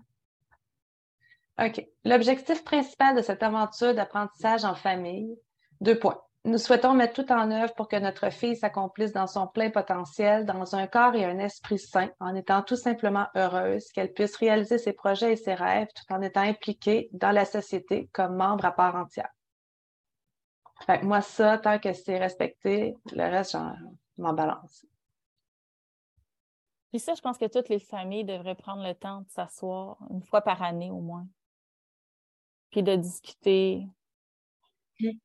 OK. 1.58 1.86
L'objectif 2.04 2.64
principal 2.64 3.16
de 3.16 3.22
cette 3.22 3.42
aventure 3.42 3.94
d'apprentissage 3.94 4.64
en 4.64 4.74
famille, 4.74 5.36
deux 5.80 5.98
points. 5.98 6.20
Nous 6.46 6.58
souhaitons 6.58 6.92
mettre 6.92 7.24
tout 7.24 7.32
en 7.32 7.50
œuvre 7.50 7.72
pour 7.74 7.88
que 7.88 7.96
notre 7.96 8.30
fille 8.30 8.54
s'accomplisse 8.54 9.12
dans 9.12 9.26
son 9.26 9.46
plein 9.46 9.70
potentiel, 9.70 10.44
dans 10.44 10.76
un 10.76 10.86
corps 10.86 11.14
et 11.14 11.24
un 11.24 11.38
esprit 11.38 11.78
sain, 11.78 12.10
en 12.20 12.34
étant 12.34 12.62
tout 12.62 12.76
simplement 12.76 13.28
heureuse, 13.34 13.90
qu'elle 13.92 14.12
puisse 14.12 14.36
réaliser 14.36 14.76
ses 14.76 14.92
projets 14.92 15.32
et 15.32 15.36
ses 15.36 15.54
rêves 15.54 15.88
tout 15.94 16.12
en 16.12 16.20
étant 16.20 16.42
impliquée 16.42 17.08
dans 17.12 17.30
la 17.30 17.46
société 17.46 18.10
comme 18.12 18.36
membre 18.36 18.66
à 18.66 18.72
part 18.72 18.94
entière. 18.94 19.30
Fait 20.84 21.02
moi, 21.02 21.22
ça, 21.22 21.56
tant 21.56 21.78
que 21.78 21.94
c'est 21.94 22.18
respecté, 22.18 22.94
le 23.12 23.22
reste, 23.22 23.52
j'en 23.52 23.74
m'en 24.18 24.34
balance. 24.34 24.84
Puis 26.90 27.00
ça, 27.00 27.14
je 27.14 27.22
pense 27.22 27.38
que 27.38 27.46
toutes 27.46 27.70
les 27.70 27.78
familles 27.78 28.24
devraient 28.24 28.54
prendre 28.54 28.86
le 28.86 28.94
temps 28.94 29.22
de 29.22 29.30
s'asseoir 29.30 29.96
une 30.10 30.22
fois 30.22 30.42
par 30.42 30.62
année 30.62 30.90
au 30.90 31.00
moins. 31.00 31.26
Puis 32.70 32.82
de 32.82 32.96
discuter. 32.96 33.88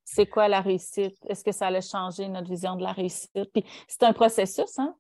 C'est 0.04 0.26
quoi 0.26 0.48
la 0.48 0.62
réussite? 0.62 1.18
Est-ce 1.28 1.44
que 1.44 1.52
ça 1.52 1.68
a 1.68 1.82
changé 1.82 2.28
notre 2.28 2.50
vision 2.50 2.76
de 2.76 2.84
la 2.84 2.92
réussite? 2.92 3.32
Puis 3.54 3.64
c'est 3.88 4.04
un 4.04 4.14
processus, 4.14 4.78
hein? 4.78 4.96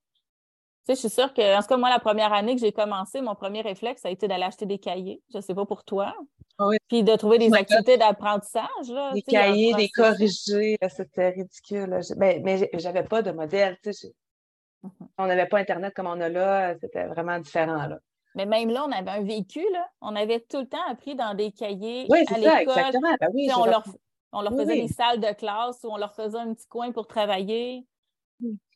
Tu 0.88 0.96
sais, 0.96 1.02
je 1.04 1.08
suis 1.08 1.22
sûre 1.22 1.34
que, 1.34 1.58
en 1.58 1.62
tout 1.62 1.68
cas, 1.68 1.78
moi, 1.78 1.90
la 1.90 2.00
première 2.00 2.34
année 2.34 2.56
que 2.56 2.62
j'ai 2.62 2.72
commencé, 2.72 3.22
mon 3.22 3.36
premier 3.36 3.62
réflexe 3.62 4.06
a 4.06 4.10
été 4.10 4.28
d'aller 4.28 4.46
acheter 4.46 4.66
des 4.66 4.80
cahiers. 4.80 5.22
Je 5.32 5.38
ne 5.38 5.42
sais 5.42 5.54
pas 5.54 5.66
pour 5.66 5.84
toi. 5.84 6.16
Ah 6.58 6.70
Puis 6.88 7.04
de 7.04 7.16
trouver 7.16 7.38
des 7.38 7.54
activités 7.54 7.98
d'apprentissage. 7.98 8.66
Des 9.14 9.22
cahiers, 9.22 9.74
des 9.74 9.90
corrigés, 9.90 10.78
c'était 10.90 11.30
ridicule. 11.30 12.00
Ben, 12.18 12.42
mais 12.44 12.70
j'avais 12.74 13.04
pas 13.04 13.22
de 13.22 13.32
modèle. 13.32 13.78
Mm-hmm. 13.84 14.90
On 15.18 15.28
n'avait 15.28 15.46
pas 15.46 15.60
Internet 15.60 15.94
comme 15.94 16.08
on 16.08 16.20
a 16.20 16.30
là. 16.30 16.74
C'était 16.82 17.06
vraiment 17.06 17.38
différent. 17.40 17.88
Là. 17.88 18.00
Mais 18.36 18.46
même 18.46 18.70
là, 18.70 18.86
on 18.88 18.92
avait 18.92 19.12
un 19.12 19.24
véhicule. 19.24 19.78
On 20.02 20.16
avait 20.16 20.40
tout 20.40 20.60
le 20.60 20.68
temps 20.68 20.84
appris 20.90 21.16
dans 21.16 21.34
des 21.34 21.52
cahiers 21.52 22.08
oui, 22.10 22.24
à 22.28 22.38
l'école. 22.38 22.62
exactement. 22.62 23.16
Ben 23.20 23.30
oui, 23.34 23.50
on, 23.56 23.66
leur, 23.66 23.84
on 24.32 24.42
leur 24.42 24.54
faisait 24.54 24.82
des 24.82 24.88
salles 24.88 25.20
de 25.20 25.34
classe 25.34 25.84
ou 25.84 25.90
on 25.90 25.98
leur 25.98 26.14
faisait 26.14 26.38
un 26.38 26.54
petit 26.54 26.68
coin 26.68 26.92
pour 26.92 27.08
travailler. 27.08 27.88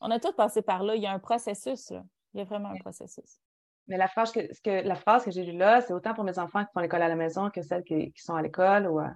On 0.00 0.10
a 0.10 0.18
tout 0.18 0.32
passé 0.32 0.62
par 0.62 0.82
là. 0.82 0.96
Il 0.96 1.02
y 1.02 1.06
a 1.06 1.12
un 1.12 1.18
processus. 1.18 1.90
Là. 1.90 2.04
Il 2.34 2.38
y 2.38 2.40
a 2.40 2.44
vraiment 2.44 2.70
un 2.70 2.78
processus. 2.78 3.38
Mais 3.86 3.96
la 3.96 4.08
phrase 4.08 4.32
que, 4.32 4.40
que, 4.62 4.86
la 4.86 4.94
phrase 4.94 5.24
que 5.24 5.30
j'ai 5.30 5.44
lue 5.44 5.56
là, 5.56 5.80
c'est 5.80 5.92
autant 5.92 6.14
pour 6.14 6.24
mes 6.24 6.38
enfants 6.38 6.64
qui 6.64 6.70
font 6.72 6.80
l'école 6.80 7.02
à 7.02 7.08
la 7.08 7.16
maison 7.16 7.50
que 7.50 7.62
celles 7.62 7.84
qui, 7.84 8.12
sont 8.16 8.34
à 8.34 8.42
l'école. 8.42 8.86
Ou, 8.88 9.00
euh, 9.00 9.08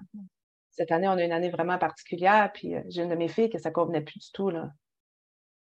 cette 0.70 0.92
année, 0.92 1.08
on 1.08 1.12
a 1.12 1.24
une 1.24 1.32
année 1.32 1.50
vraiment 1.50 1.78
particulière. 1.78 2.50
Puis 2.52 2.74
euh, 2.74 2.82
j'ai 2.88 3.02
une 3.02 3.08
de 3.08 3.14
mes 3.14 3.28
filles 3.28 3.50
que 3.50 3.58
ça 3.58 3.70
ne 3.70 3.74
convenait 3.74 4.02
plus 4.02 4.18
du 4.18 4.30
tout. 4.32 4.50
Là. 4.50 4.70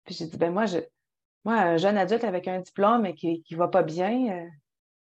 Puis 0.06 0.16
j'ai 0.16 0.26
dit, 0.28 0.38
ben 0.38 0.52
moi, 0.52 0.66
je, 0.66 0.80
moi, 1.46 1.56
un 1.56 1.78
jeune 1.78 1.98
adulte 1.98 2.24
avec 2.24 2.48
un 2.48 2.62
diplôme 2.62 3.06
et 3.06 3.16
qui 3.16 3.44
ne 3.52 3.58
va 3.58 3.68
pas 3.68 3.84
bien, 3.84 4.32
euh, 4.32 4.50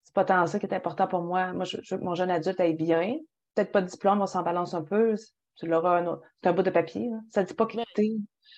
c'est 0.03 0.15
pas 0.15 0.25
tant 0.25 0.47
ça 0.47 0.59
qui 0.59 0.67
est 0.67 0.75
important 0.75 1.07
pour 1.07 1.23
moi. 1.23 1.53
Moi, 1.53 1.65
je, 1.65 1.77
veux 1.77 1.99
que 1.99 2.05
mon 2.05 2.15
jeune 2.15 2.31
adulte 2.31 2.61
aille 2.61 2.75
bien. 2.75 3.19
Peut-être 3.55 3.73
pas 3.73 3.83
de 3.83 3.87
diplôme, 3.87 4.21
on 4.21 4.27
s'en 4.27 4.43
balance 4.43 4.75
un 4.75 4.83
peu. 4.83 5.15
Tu 5.57 5.67
l'auras 5.67 5.99
un 5.99 6.07
autre. 6.07 6.27
C'est 6.43 6.49
un 6.49 6.53
bout 6.53 6.63
de 6.63 6.71
papier. 6.71 7.11
Ça 7.31 7.43
ne 7.43 7.47
dit 7.47 7.55
pas 7.55 7.67
que 7.67 7.77
tu 7.95 8.03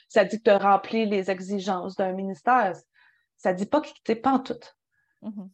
Ça 0.08 0.24
dit 0.24 0.38
que 0.38 0.44
tu 0.44 0.50
as 0.50 0.58
rempli 0.58 1.06
les 1.06 1.30
exigences 1.30 1.96
d'un 1.96 2.12
ministère. 2.12 2.74
Ça 3.36 3.52
ne 3.52 3.58
dit 3.58 3.66
pas 3.66 3.80
tu 3.80 4.16
pas 4.16 4.32
en 4.32 4.40
tout. 4.40 4.54
Mm-hmm. 5.22 5.50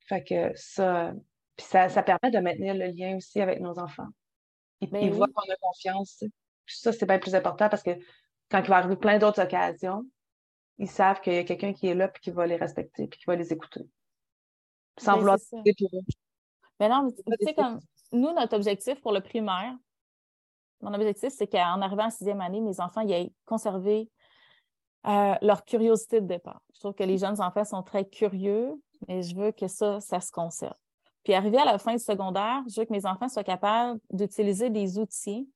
Fait 0.00 0.24
que 0.24 0.52
ça, 0.56 1.12
puis 1.56 1.66
ça, 1.66 1.88
ça, 1.88 2.02
permet 2.02 2.30
de 2.30 2.38
maintenir 2.38 2.74
le 2.74 2.86
lien 2.86 3.16
aussi 3.16 3.40
avec 3.40 3.60
nos 3.60 3.78
enfants. 3.78 4.08
Ils, 4.80 4.90
ben 4.90 5.10
voient 5.10 5.28
qu'on 5.28 5.52
a 5.52 5.56
confiance. 5.60 6.24
ça, 6.66 6.92
c'est 6.92 7.06
bien 7.06 7.18
plus 7.18 7.34
important 7.34 7.68
parce 7.68 7.82
que 7.82 7.90
quand 8.50 8.60
il 8.60 8.68
va 8.68 8.78
arriver 8.78 8.96
plein 8.96 9.18
d'autres 9.18 9.42
occasions, 9.42 10.04
ils 10.78 10.88
savent 10.88 11.20
qu'il 11.20 11.34
y 11.34 11.38
a 11.38 11.44
quelqu'un 11.44 11.72
qui 11.72 11.86
est 11.86 11.94
là 11.94 12.08
puis 12.08 12.22
qui 12.22 12.30
va 12.30 12.46
les 12.46 12.56
respecter 12.56 13.06
puis 13.06 13.20
qui 13.20 13.26
va 13.26 13.36
les 13.36 13.52
écouter. 13.52 13.88
Sans 14.98 15.12
ben, 15.12 15.18
vouloir 15.18 15.38
Mais 15.52 15.72
ben 16.80 16.88
non, 16.88 17.10
tu 17.10 17.46
sais, 17.46 17.54
comme 17.54 17.80
nous, 18.12 18.32
notre 18.32 18.56
objectif 18.56 19.00
pour 19.00 19.12
le 19.12 19.20
primaire, 19.20 19.76
mon 20.82 20.94
objectif, 20.94 21.30
c'est 21.30 21.46
qu'en 21.46 21.80
arrivant 21.80 22.06
en 22.06 22.10
sixième 22.10 22.40
année, 22.40 22.60
mes 22.60 22.80
enfants 22.80 23.02
y 23.02 23.12
aient 23.12 23.32
conservé 23.44 24.10
leur 25.04 25.64
curiosité 25.64 26.20
de 26.20 26.26
départ. 26.26 26.62
Je 26.74 26.80
trouve 26.80 26.94
que 26.94 27.04
les 27.04 27.18
jeunes 27.18 27.40
enfants 27.40 27.64
sont 27.64 27.82
très 27.82 28.04
curieux, 28.04 28.74
mais 29.08 29.22
je 29.22 29.34
veux 29.34 29.52
que 29.52 29.66
ça, 29.66 30.00
ça 30.00 30.20
se 30.20 30.30
conserve. 30.30 30.76
Puis 31.24 31.34
arrivé 31.34 31.58
à 31.58 31.64
la 31.64 31.78
fin 31.78 31.92
du 31.92 32.02
secondaire, 32.02 32.62
je 32.68 32.80
veux 32.80 32.86
que 32.86 32.92
mes 32.92 33.06
enfants 33.06 33.28
soient 33.28 33.44
capables 33.44 34.00
d'utiliser 34.10 34.70
des 34.70 34.98
outils 34.98 35.48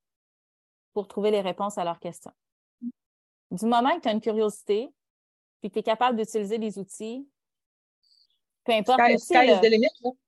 pour 0.93 1.09
trouver 1.09 1.31
les 1.31 1.41
réponses 1.41 1.79
à 1.79 1.85
leurs 1.85 1.99
questions. 1.99 2.33
Du 3.51 3.67
moment 3.67 3.95
que 3.97 4.01
tu 4.01 4.09
as 4.09 4.13
une 4.13 4.21
curiosité, 4.21 4.93
puis 5.61 5.71
que 5.71 5.75
tu 5.75 5.81
es 5.81 5.83
capable 5.83 6.19
d'utiliser 6.19 6.59
des 6.59 6.79
outils, 6.79 7.29
peu 8.65 8.73
importe 8.73 9.01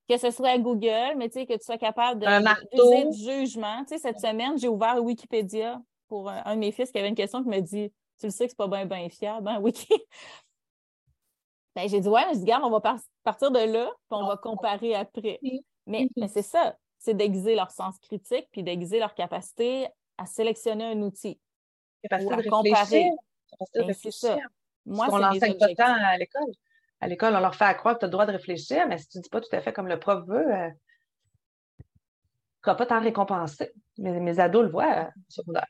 que 0.09 0.19
ce 0.19 0.31
soit 0.31 0.59
Google, 0.59 1.17
mais 1.17 1.29
que 1.29 1.57
tu 1.57 1.65
sois 1.65 1.79
capable 1.79 2.21
de, 2.21 2.27
d'utiliser 2.71 3.11
du 3.11 3.41
jugement. 3.41 3.85
Tu 3.85 3.95
sais, 3.95 3.99
cette 3.99 4.21
semaine, 4.21 4.59
j'ai 4.59 4.69
ouvert 4.69 5.03
Wikipédia 5.03 5.81
pour 6.09 6.31
un, 6.31 6.55
de 6.55 6.61
mes 6.61 6.73
fils 6.73 6.93
qui 6.93 6.99
avait 6.99 7.09
une 7.09 7.15
question 7.15 7.43
qui 7.43 7.49
me 7.49 7.61
dit 7.61 7.93
Tu 8.19 8.27
le 8.27 8.31
sais 8.31 8.45
que 8.45 8.51
c'est 8.51 8.57
pas 8.57 8.69
bien 8.69 8.87
bien 8.87 9.09
fiable, 9.09 9.45
ben 9.45 9.59
oui. 9.61 9.73
ben, 11.75 11.89
j'ai 11.89 12.01
dit 12.01 12.09
Ouais, 12.09 12.25
mais 12.27 12.35
je 12.35 12.45
dis, 12.45 12.53
on 12.63 12.71
va 12.71 12.99
partir 13.25 13.51
de 13.51 13.59
là, 13.59 13.91
puis 14.09 14.19
on 14.19 14.27
va 14.27 14.37
comparer 14.37 14.95
après. 14.95 15.41
Mais, 15.87 16.09
mais 16.17 16.29
c'est 16.29 16.43
ça, 16.43 16.77
c'est 16.99 17.15
d'aiguiser 17.15 17.55
leur 17.55 17.71
sens 17.71 17.99
critique, 17.99 18.49
puis 18.53 18.63
d'aiguiser 18.63 18.99
leur 18.99 19.15
capacité 19.15 19.89
à 20.19 20.27
sélectionner 20.27 20.85
un 20.85 21.01
outil. 21.03 21.41
Capacité 22.03 22.35
ou 22.35 22.39
à 22.39 22.43
de 22.43 22.49
comparer. 22.49 23.11
De 23.75 23.81
ben, 23.81 23.87
réfléchir. 23.87 24.37
Moi, 24.85 25.07
on 25.11 25.19
l'enseigne 25.19 25.59
pas 25.59 25.75
tant 25.75 25.95
à 25.95 26.19
l'école. 26.19 26.53
À 27.01 27.09
l'école, 27.09 27.35
on 27.35 27.41
leur 27.41 27.55
fait 27.55 27.77
croire 27.77 27.95
que 27.95 28.01
tu 28.01 28.05
as 28.05 28.09
le 28.09 28.13
droit 28.13 28.27
de 28.27 28.33
réfléchir, 28.33 28.87
mais 28.89 28.99
si 28.99 29.09
tu 29.09 29.19
ne 29.19 29.23
dis 29.23 29.29
pas 29.29 29.41
tout 29.41 29.55
à 29.55 29.61
fait 29.61 29.73
comme 29.73 29.89
le 29.89 29.99
prof 29.99 30.25
veut, 30.27 30.55
euh, 30.55 30.71
tu 31.79 31.85
ne 32.71 32.73
vas 32.73 32.75
pas 32.75 32.87
t'en 32.87 33.01
récompenser. 33.01 33.73
Mais 33.99 34.19
mes 34.21 34.41
ados 34.41 34.65
le 34.65 34.71
voient 34.71 34.97
euh, 34.97 35.11
secondaire. 35.29 35.67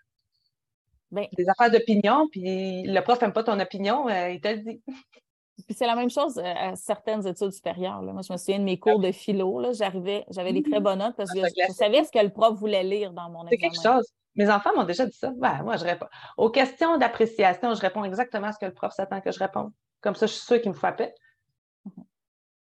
Ben, 1.11 1.27
des 1.37 1.49
affaires 1.49 1.71
d'opinion, 1.71 2.29
puis 2.31 2.83
le 2.83 3.01
prof 3.01 3.21
n'aime 3.21 3.33
pas 3.33 3.45
ton 3.45 3.59
opinion, 3.61 4.09
euh, 4.09 4.31
il 4.31 4.41
te 4.41 4.49
le 4.49 4.59
dit. 4.59 4.83
Puis 5.67 5.75
c'est 5.75 5.87
la 5.87 5.97
même 5.97 6.11
chose 6.11 6.37
euh, 6.37 6.43
à 6.45 6.77
certaines 6.77 7.27
études 7.27 7.51
supérieures. 7.51 8.03
Moi, 8.03 8.21
je 8.21 8.31
me 8.31 8.37
souviens 8.37 8.59
de 8.59 8.65
mes 8.65 8.79
cours 8.79 9.01
de 9.01 9.11
philo. 9.11 9.73
J'arrivais, 9.73 10.27
j'avais 10.29 10.53
des 10.53 10.63
très 10.63 10.81
bonnes 10.81 10.99
notes 10.99 11.17
parce 11.17 11.33
que 11.33 11.41
je, 11.41 11.73
savais 11.73 12.05
ce 12.05 12.11
que 12.13 12.23
le 12.23 12.29
prof 12.29 12.59
voulait 12.59 12.85
lire 12.85 13.13
dans 13.13 13.31
mon 13.31 13.47
examen. 13.47 13.49
C'est 13.51 13.57
quelque 13.57 13.83
chose. 13.83 14.07
Mes 14.35 14.51
enfants 14.51 14.71
m'ont 14.77 14.85
déjà 14.85 15.07
dit 15.07 15.17
ça. 15.17 15.33
Ben, 15.37 15.63
moi, 15.63 15.79
je 15.79 15.85
réponds. 15.85 16.07
Aux 16.37 16.51
questions 16.51 16.99
d'appréciation, 16.99 17.73
je 17.73 17.81
réponds 17.81 18.05
exactement 18.05 18.49
à 18.49 18.53
ce 18.53 18.59
que 18.59 18.67
le 18.67 18.75
prof 18.75 18.93
s'attend 18.93 19.23
que 19.23 19.33
je 19.33 19.39
réponde. 19.39 19.73
Comme 20.07 20.15
ça, 20.15 20.27
je 20.27 20.35
suis 20.35 20.45
sûre 20.45 20.61
qu'il 20.61 20.71
me 20.71 20.77
frappait. 20.77 21.13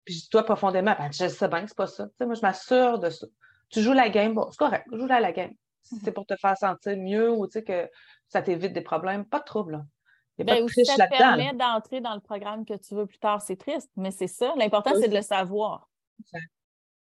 Puis 0.04 0.28
toi, 0.30 0.44
profondément, 0.44 0.94
ben, 0.96 1.10
je 1.10 1.26
sais 1.26 1.48
bien 1.48 1.62
que 1.62 1.66
c'est 1.66 1.76
pas 1.76 1.88
ça. 1.88 2.06
moi, 2.20 2.36
je 2.36 2.40
m'assure 2.40 3.00
de 3.00 3.10
ça. 3.10 3.26
Tu 3.68 3.80
joues 3.80 3.94
la 3.94 4.10
game, 4.10 4.32
bon, 4.32 4.48
c'est 4.52 4.58
correct, 4.58 4.86
joue 4.92 5.06
la, 5.06 5.18
la 5.18 5.32
game. 5.32 5.50
Si 5.82 5.96
mm-hmm. 5.96 6.00
c'est 6.04 6.12
pour 6.12 6.24
te 6.24 6.36
faire 6.36 6.56
sentir 6.56 6.96
mieux 6.96 7.32
ou 7.32 7.48
que 7.48 7.90
ça 8.28 8.42
t'évite 8.42 8.72
des 8.72 8.80
problèmes, 8.80 9.24
pas 9.24 9.40
de 9.40 9.44
trouble. 9.44 9.72
Là. 9.72 10.44
Ben, 10.44 10.68
si 10.68 10.84
ça 10.84 11.08
te 11.08 11.18
permet 11.18 11.52
d'entrer 11.54 12.00
dans 12.00 12.14
le 12.14 12.20
programme 12.20 12.64
que 12.64 12.74
tu 12.74 12.94
veux 12.94 13.06
plus 13.06 13.18
tard, 13.18 13.42
c'est 13.42 13.56
triste, 13.56 13.90
mais 13.96 14.12
c'est 14.12 14.28
ça. 14.28 14.54
L'important, 14.56 14.92
c'est 14.94 15.08
de 15.08 15.16
le 15.16 15.22
savoir. 15.22 15.90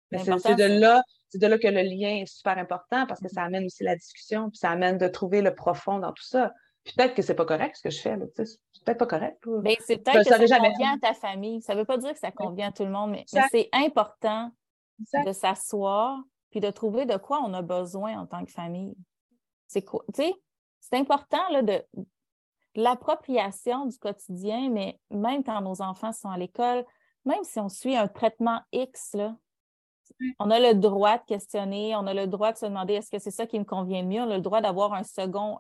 C'est 0.09 0.55
de 0.55 0.79
là, 0.79 1.03
de 1.33 1.47
là 1.47 1.57
que 1.57 1.67
le 1.67 1.81
lien 1.81 2.21
est 2.21 2.33
super 2.33 2.57
important 2.57 3.05
parce 3.07 3.19
que 3.19 3.27
ça 3.27 3.43
amène 3.43 3.65
aussi 3.65 3.83
la 3.83 3.97
discussion, 3.97 4.49
puis 4.49 4.57
ça 4.57 4.71
amène 4.71 4.97
de 4.97 5.09
trouver 5.09 5.41
le 5.41 5.53
profond 5.53 5.99
dans 5.99 6.13
tout 6.13 6.23
ça. 6.23 6.53
Peut-être 6.85 7.13
que 7.13 7.21
c'est 7.21 7.35
pas 7.35 7.45
correct 7.45 7.75
ce 7.75 7.83
que 7.83 7.89
je 7.89 7.99
fais, 7.99 8.17
c'est 8.35 8.83
peut-être 8.85 8.97
pas 8.97 9.05
correct. 9.05 9.43
Ben, 9.45 9.75
c'est 9.85 9.97
peut-être 9.97 10.23
que 10.23 10.47
ça 10.47 10.59
convient 10.59 10.95
à 10.95 10.99
ta 10.99 11.13
famille. 11.13 11.61
Ça 11.61 11.75
veut 11.75 11.85
pas 11.85 11.97
dire 11.97 12.13
que 12.13 12.19
ça 12.19 12.31
convient 12.31 12.69
à 12.69 12.71
tout 12.71 12.83
le 12.83 12.91
monde, 12.91 13.11
mais, 13.11 13.25
c'est 13.51 13.69
important 13.73 14.51
de 15.25 15.31
s'asseoir 15.31 16.19
puis 16.51 16.59
de 16.59 16.69
trouver 16.71 17.05
de 17.05 17.15
quoi 17.15 17.41
on 17.45 17.53
a 17.53 17.61
besoin 17.61 18.19
en 18.19 18.25
tant 18.25 18.43
que 18.43 18.51
famille. 18.51 18.95
C'est 19.67 19.83
quoi, 19.83 20.03
tu 20.13 20.23
sais, 20.23 20.33
c'est 20.79 20.97
important 20.97 21.47
là, 21.51 21.61
de, 21.61 21.83
l'appropriation 22.75 23.85
du 23.85 23.97
quotidien, 23.97 24.69
mais 24.69 24.99
même 25.11 25.43
quand 25.43 25.61
nos 25.61 25.81
enfants 25.81 26.13
sont 26.13 26.29
à 26.29 26.37
l'école, 26.37 26.85
même 27.25 27.43
si 27.43 27.59
on 27.59 27.69
suit 27.69 27.95
un 27.95 28.07
traitement 28.07 28.61
X, 28.71 29.15
on 30.39 30.49
a 30.49 30.59
le 30.59 30.73
droit 30.73 31.17
de 31.17 31.23
questionner, 31.25 31.95
on 31.95 32.07
a 32.07 32.13
le 32.13 32.27
droit 32.27 32.51
de 32.51 32.57
se 32.57 32.65
demander 32.65 32.95
est-ce 32.95 33.11
que 33.11 33.19
c'est 33.19 33.31
ça 33.31 33.45
qui 33.45 33.59
me 33.59 33.65
convient 33.65 34.03
mieux, 34.03 34.21
on 34.21 34.31
a 34.31 34.37
le 34.37 34.41
droit 34.41 34.61
d'avoir 34.61 34.93
un 34.93 35.03
second, 35.03 35.59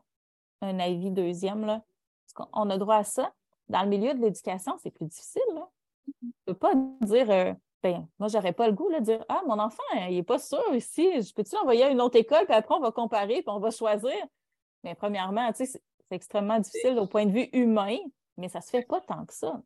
un 0.61 0.79
avis 0.79 1.11
deuxième. 1.11 1.65
Là. 1.65 1.83
On 2.53 2.69
a 2.69 2.77
droit 2.77 2.97
à 2.97 3.03
ça. 3.03 3.33
Dans 3.67 3.83
le 3.83 3.89
milieu 3.89 4.13
de 4.13 4.21
l'éducation, 4.21 4.77
c'est 4.81 4.91
plus 4.91 5.05
difficile. 5.05 5.41
Là. 5.53 5.69
On 6.07 6.27
ne 6.27 6.31
peut 6.45 6.53
pas 6.55 6.73
dire 7.01 7.29
euh, 7.29 7.53
ben, 7.81 8.07
moi, 8.19 8.27
j'aurais 8.27 8.53
pas 8.53 8.67
le 8.67 8.73
goût 8.73 8.91
de 8.91 8.99
dire 8.99 9.23
Ah, 9.29 9.41
mon 9.47 9.57
enfant, 9.59 9.83
il 10.09 10.15
n'est 10.15 10.23
pas 10.23 10.39
sûr 10.39 10.75
ici, 10.75 11.21
je 11.21 11.33
peux-tu 11.33 11.55
l'envoyer 11.55 11.83
à 11.83 11.89
une 11.89 12.01
autre 12.01 12.17
école, 12.17 12.45
puis 12.45 12.53
après, 12.53 12.75
on 12.75 12.81
va 12.81 12.91
comparer, 12.91 13.35
puis 13.35 13.49
on 13.49 13.59
va 13.59 13.71
choisir. 13.71 14.13
Mais 14.83 14.95
premièrement, 14.95 15.51
tu 15.53 15.65
sais, 15.65 15.81
c'est 16.09 16.15
extrêmement 16.15 16.59
difficile 16.59 16.97
au 16.99 17.07
point 17.07 17.25
de 17.25 17.31
vue 17.31 17.49
humain, 17.53 17.97
mais 18.37 18.49
ça 18.49 18.59
ne 18.59 18.63
se 18.63 18.69
fait 18.69 18.81
pas 18.83 18.99
tant 19.01 19.25
que 19.25 19.33
ça. 19.33 19.61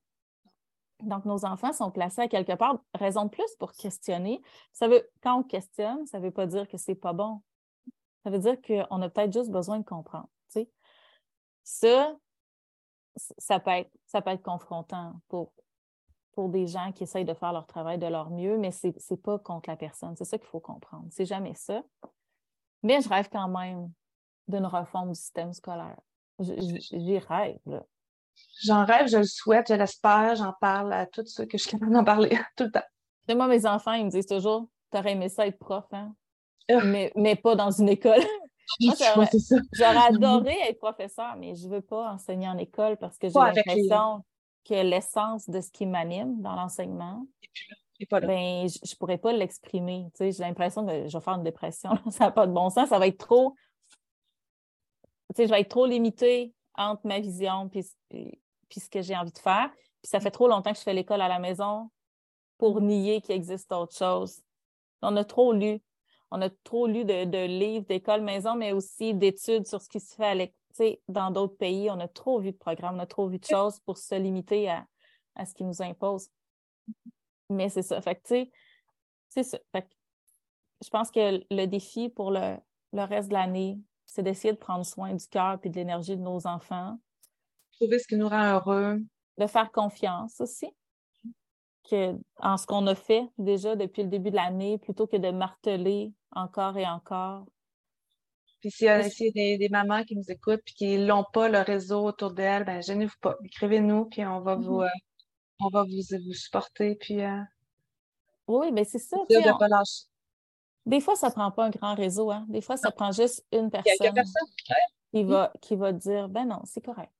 Donc, 1.02 1.26
nos 1.26 1.44
enfants 1.44 1.74
sont 1.74 1.91
placés 1.91 2.22
à 2.22 2.28
quelque 2.28 2.54
part, 2.54 2.78
raison 2.94 3.26
de 3.26 3.30
plus 3.30 3.56
pour 3.60 3.74
questionner. 3.74 4.41
Ça 4.72 4.88
veut, 4.88 5.10
quand 5.22 5.39
on 5.39 5.44
questionne, 5.44 6.06
ça 6.06 6.20
ne 6.20 6.24
veut 6.24 6.32
pas 6.32 6.46
dire 6.46 6.68
que 6.68 6.78
ce 6.78 6.91
n'est 6.91 6.96
pas 6.96 7.14
bon. 7.14 7.41
Ça 8.24 8.30
veut 8.30 8.39
dire 8.39 8.58
qu'on 8.62 9.02
a 9.02 9.10
peut-être 9.10 9.34
juste 9.34 9.52
besoin 9.52 9.80
de 9.80 9.84
comprendre. 9.84 10.30
Ça, 11.64 12.16
ça 13.38 13.59
peut, 13.59 13.72
être, 13.72 13.91
ça 14.05 14.22
peut 14.22 14.32
être 14.32 14.43
confrontant 14.43 15.14
pour, 15.28 15.53
pour 16.34 16.49
des 16.49 16.68
gens 16.68 16.91
qui 16.91 17.03
essayent 17.03 17.26
de 17.26 17.34
faire 17.34 17.53
leur 17.53 17.68
travail 17.68 17.97
de 17.97 18.07
leur 18.07 18.30
mieux, 18.30 18.57
mais 18.57 18.72
ce 18.72 18.88
n'est 18.88 19.18
pas 19.18 19.39
contre 19.39 19.70
la 19.70 19.76
personne. 19.76 20.16
C'est 20.16 20.26
ça 20.26 20.38
qu'il 20.38 20.47
faut 20.47 20.59
comprendre. 20.59 21.07
C'est 21.11 21.26
jamais 21.26 21.53
ça. 21.55 21.84
Mais 22.82 23.01
je 23.01 23.09
rêve 23.09 23.30
quand 23.32 23.47
même 23.47 23.91
d'une 24.47 24.66
réforme 24.66 25.09
du 25.09 25.16
système 25.16 25.53
scolaire. 25.53 25.99
J'y 26.39 27.20
rêve. 27.20 27.84
J'en 28.64 28.84
rêve, 28.84 29.07
je 29.07 29.18
le 29.18 29.26
souhaite, 29.26 29.68
je 29.70 29.76
l'espère, 29.76 30.36
j'en 30.36 30.53
parle 30.59 30.91
à 30.91 31.05
tous 31.05 31.26
ceux 31.28 31.45
que 31.45 31.57
je 31.57 31.64
suis 31.64 31.72
capable 31.72 31.93
d'en 31.93 32.03
parler 32.03 32.30
tout 32.57 32.64
le 32.64 32.72
temps. 32.72 33.36
moi, 33.36 33.47
mes 33.47 33.66
enfants, 33.66 33.93
ils 33.93 34.05
me 34.05 34.09
disent 34.09 34.26
toujours 34.26 34.68
T'aurais 34.93 35.14
aimé 35.14 35.28
ça 35.28 35.47
être 35.47 35.57
prof, 35.57 35.86
hein? 35.91 36.14
Mais, 36.70 37.11
mais 37.16 37.36
pas 37.36 37.55
dans 37.55 37.72
une 37.72 37.89
école. 37.89 38.22
J'aurais 38.80 40.05
adoré 40.07 40.55
être 40.68 40.80
professeur, 40.80 41.36
mais 41.38 41.55
je 41.55 41.68
ne 41.68 41.76
veux 41.76 41.82
pas 41.82 42.14
enseigner 42.14 42.47
en 42.47 42.57
école 42.57 42.97
parce 42.97 43.18
que 43.18 43.28
j'ai 43.28 43.39
l'impression 43.39 44.24
que 44.66 44.82
l'essence 44.82 45.49
de 45.49 45.59
ce 45.61 45.70
qui 45.72 45.86
m'anime 45.86 46.41
dans 46.41 46.55
l'enseignement, 46.55 47.26
ben, 48.11 48.68
je 48.68 48.91
ne 48.91 48.97
pourrais 48.97 49.18
pas 49.18 49.34
l'exprimer. 49.34 50.07
J'ai 50.20 50.32
l'impression 50.39 50.86
que 50.86 51.07
je 51.07 51.18
vais 51.18 51.24
faire 51.24 51.36
une 51.36 51.43
dépression. 51.43 51.91
ça 52.09 52.26
n'a 52.26 52.32
pas 52.32 52.47
de 52.47 52.51
bon 52.51 52.70
sens. 52.70 52.89
Ça 52.89 52.99
va 52.99 53.07
être 53.07 53.18
trop 53.18 53.55
je 55.38 55.49
vais 55.49 55.61
être 55.61 55.70
trop 55.70 55.86
limitée 55.86 56.53
entre 56.76 57.05
ma 57.05 57.20
vision 57.20 57.70
puis, 57.70 57.86
puis, 58.09 58.80
ce 58.80 58.89
que 58.89 59.01
j'ai 59.01 59.16
envie 59.16 59.32
de 59.32 59.38
faire. 59.38 59.70
Puis 60.01 60.09
ça 60.09 60.20
fait 60.20 60.32
trop 60.32 60.47
longtemps 60.47 60.72
que 60.72 60.78
je 60.78 60.84
fais 60.84 60.93
l'école 60.93 61.22
à 61.22 61.28
la 61.28 61.39
maison 61.39 61.89
pour 62.57 62.82
nier 62.82 63.22
qu'il 63.22 63.36
existe 63.36 63.72
autre 63.72 63.95
chose. 63.95 64.41
On 65.01 65.16
a 65.16 65.24
trop 65.24 65.53
lu. 65.53 65.80
On 66.36 66.42
a 66.42 66.50
trop 66.50 66.88
lu 66.88 67.06
de, 67.06 67.46
livres 67.46 67.86
d'école 67.86 68.22
maison, 68.22 68.56
mais 68.56 68.72
aussi 68.72 69.14
d'études 69.14 69.68
sur 69.68 69.80
ce 69.80 69.88
qui 69.88 70.00
se 70.00 70.16
fait 70.16 71.00
dans 71.08 71.30
d'autres 71.30 71.56
pays. 71.56 71.92
On 71.92 72.00
a 72.00 72.08
trop 72.08 72.40
vu 72.40 72.52
de 72.52 72.58
programmes, 72.58 72.96
on 72.96 73.00
a 73.00 73.06
trop 73.06 73.28
vu 73.28 73.38
de 73.38 73.46
choses 73.46 73.80
pour 73.82 74.00
se 74.00 74.16
limiter 74.16 74.68
à, 74.68 75.46
ce 75.46 75.54
qui 75.54 75.64
nous 75.64 75.80
impose. 75.84 76.30
Mais 77.52 77.70
c'est 77.70 77.84
ça. 77.84 78.02
Fait 78.02 78.16
que, 78.16 78.50
c'est 79.30 79.44
ça. 79.44 79.60
je 79.76 80.90
pense 80.90 81.12
que 81.12 81.40
le 81.52 81.66
défi 81.68 82.10
pour 82.10 82.32
le, 82.32 82.58
le 82.94 83.04
reste 83.04 83.30
de 83.30 83.34
l'année, 83.34 83.78
c'est 84.08 84.24
d'essayer 84.24 84.54
de 84.54 84.58
prendre 84.60 84.88
soin 84.88 85.14
du 85.14 85.28
cœur 85.28 85.60
et 85.62 85.70
de 85.70 85.76
l'énergie 85.76 86.18
de 86.18 86.24
nos 86.24 86.48
enfants. 86.48 86.98
Trouver 87.74 88.00
ce 88.00 88.08
qui 88.08 88.18
nous 88.18 88.28
rend 88.28 88.56
heureux. 88.56 89.00
De 89.38 89.46
faire 89.46 89.72
confiance 89.72 90.42
aussi 90.42 90.72
que, 91.88 92.18
en 92.38 92.58
ce 92.58 92.66
qu'on 92.66 92.88
a 92.88 92.96
fait 92.96 93.30
déjà 93.38 93.76
depuis 93.76 94.02
le 94.02 94.10
début 94.10 94.32
de 94.32 94.36
l'année, 94.36 94.80
plutôt 94.80 95.06
que 95.06 95.18
de 95.18 95.30
marteler 95.30 96.12
encore 96.36 96.78
et 96.78 96.88
encore. 96.88 97.46
Puis 98.62 98.72
s'il 98.72 98.88
y 98.88 98.90
a, 98.90 99.58
des, 99.58 99.70
mamans 99.70 100.04
qui 100.06 100.16
nous 100.16 100.30
écoutent 100.30 100.62
et 100.66 100.74
qui 100.74 100.98
n'ont 100.98 101.26
pas 101.34 101.50
le 101.50 101.60
réseau 101.60 102.06
autour 102.06 102.32
d'elles, 102.32 102.64
ben 102.64 102.82
gênez-vous 102.82 103.18
pas. 103.20 103.36
Écrivez-nous, 103.44 104.06
puis 104.06 104.26
on 104.26 104.40
va 104.40 104.56
vous, 104.56 104.80
mm-hmm. 104.80 104.86
euh, 104.86 105.66
on 105.66 105.70
va 105.70 105.84
vous, 105.84 106.34
supporter. 106.34 106.96
Puis, 106.96 107.22
euh, 107.22 107.42
oui, 108.48 108.72
mais 108.72 108.86
c'est 108.86 109.00
ça. 109.00 109.18
Des 110.86 111.02
fois, 111.02 111.16
ça 111.16 111.28
ne 111.28 111.34
prend 111.34 111.52
pas 111.52 111.66
un 111.66 111.70
grand 111.70 111.96
réseau. 111.96 112.32
Hein? 112.32 112.46
Des 112.50 112.62
fois, 112.62 112.78
ça 112.78 112.92
prend 112.92 113.12
juste 113.12 113.46
une 113.52 113.70
personne, 113.70 114.14
qui, 115.12 115.24
va, 115.24 115.52
qui 115.62 115.76
va 115.76 115.92
dire 115.92 116.30
Ben 116.30 116.46
non, 116.46 116.62
c'est 116.66 116.84
correct. 116.84 117.12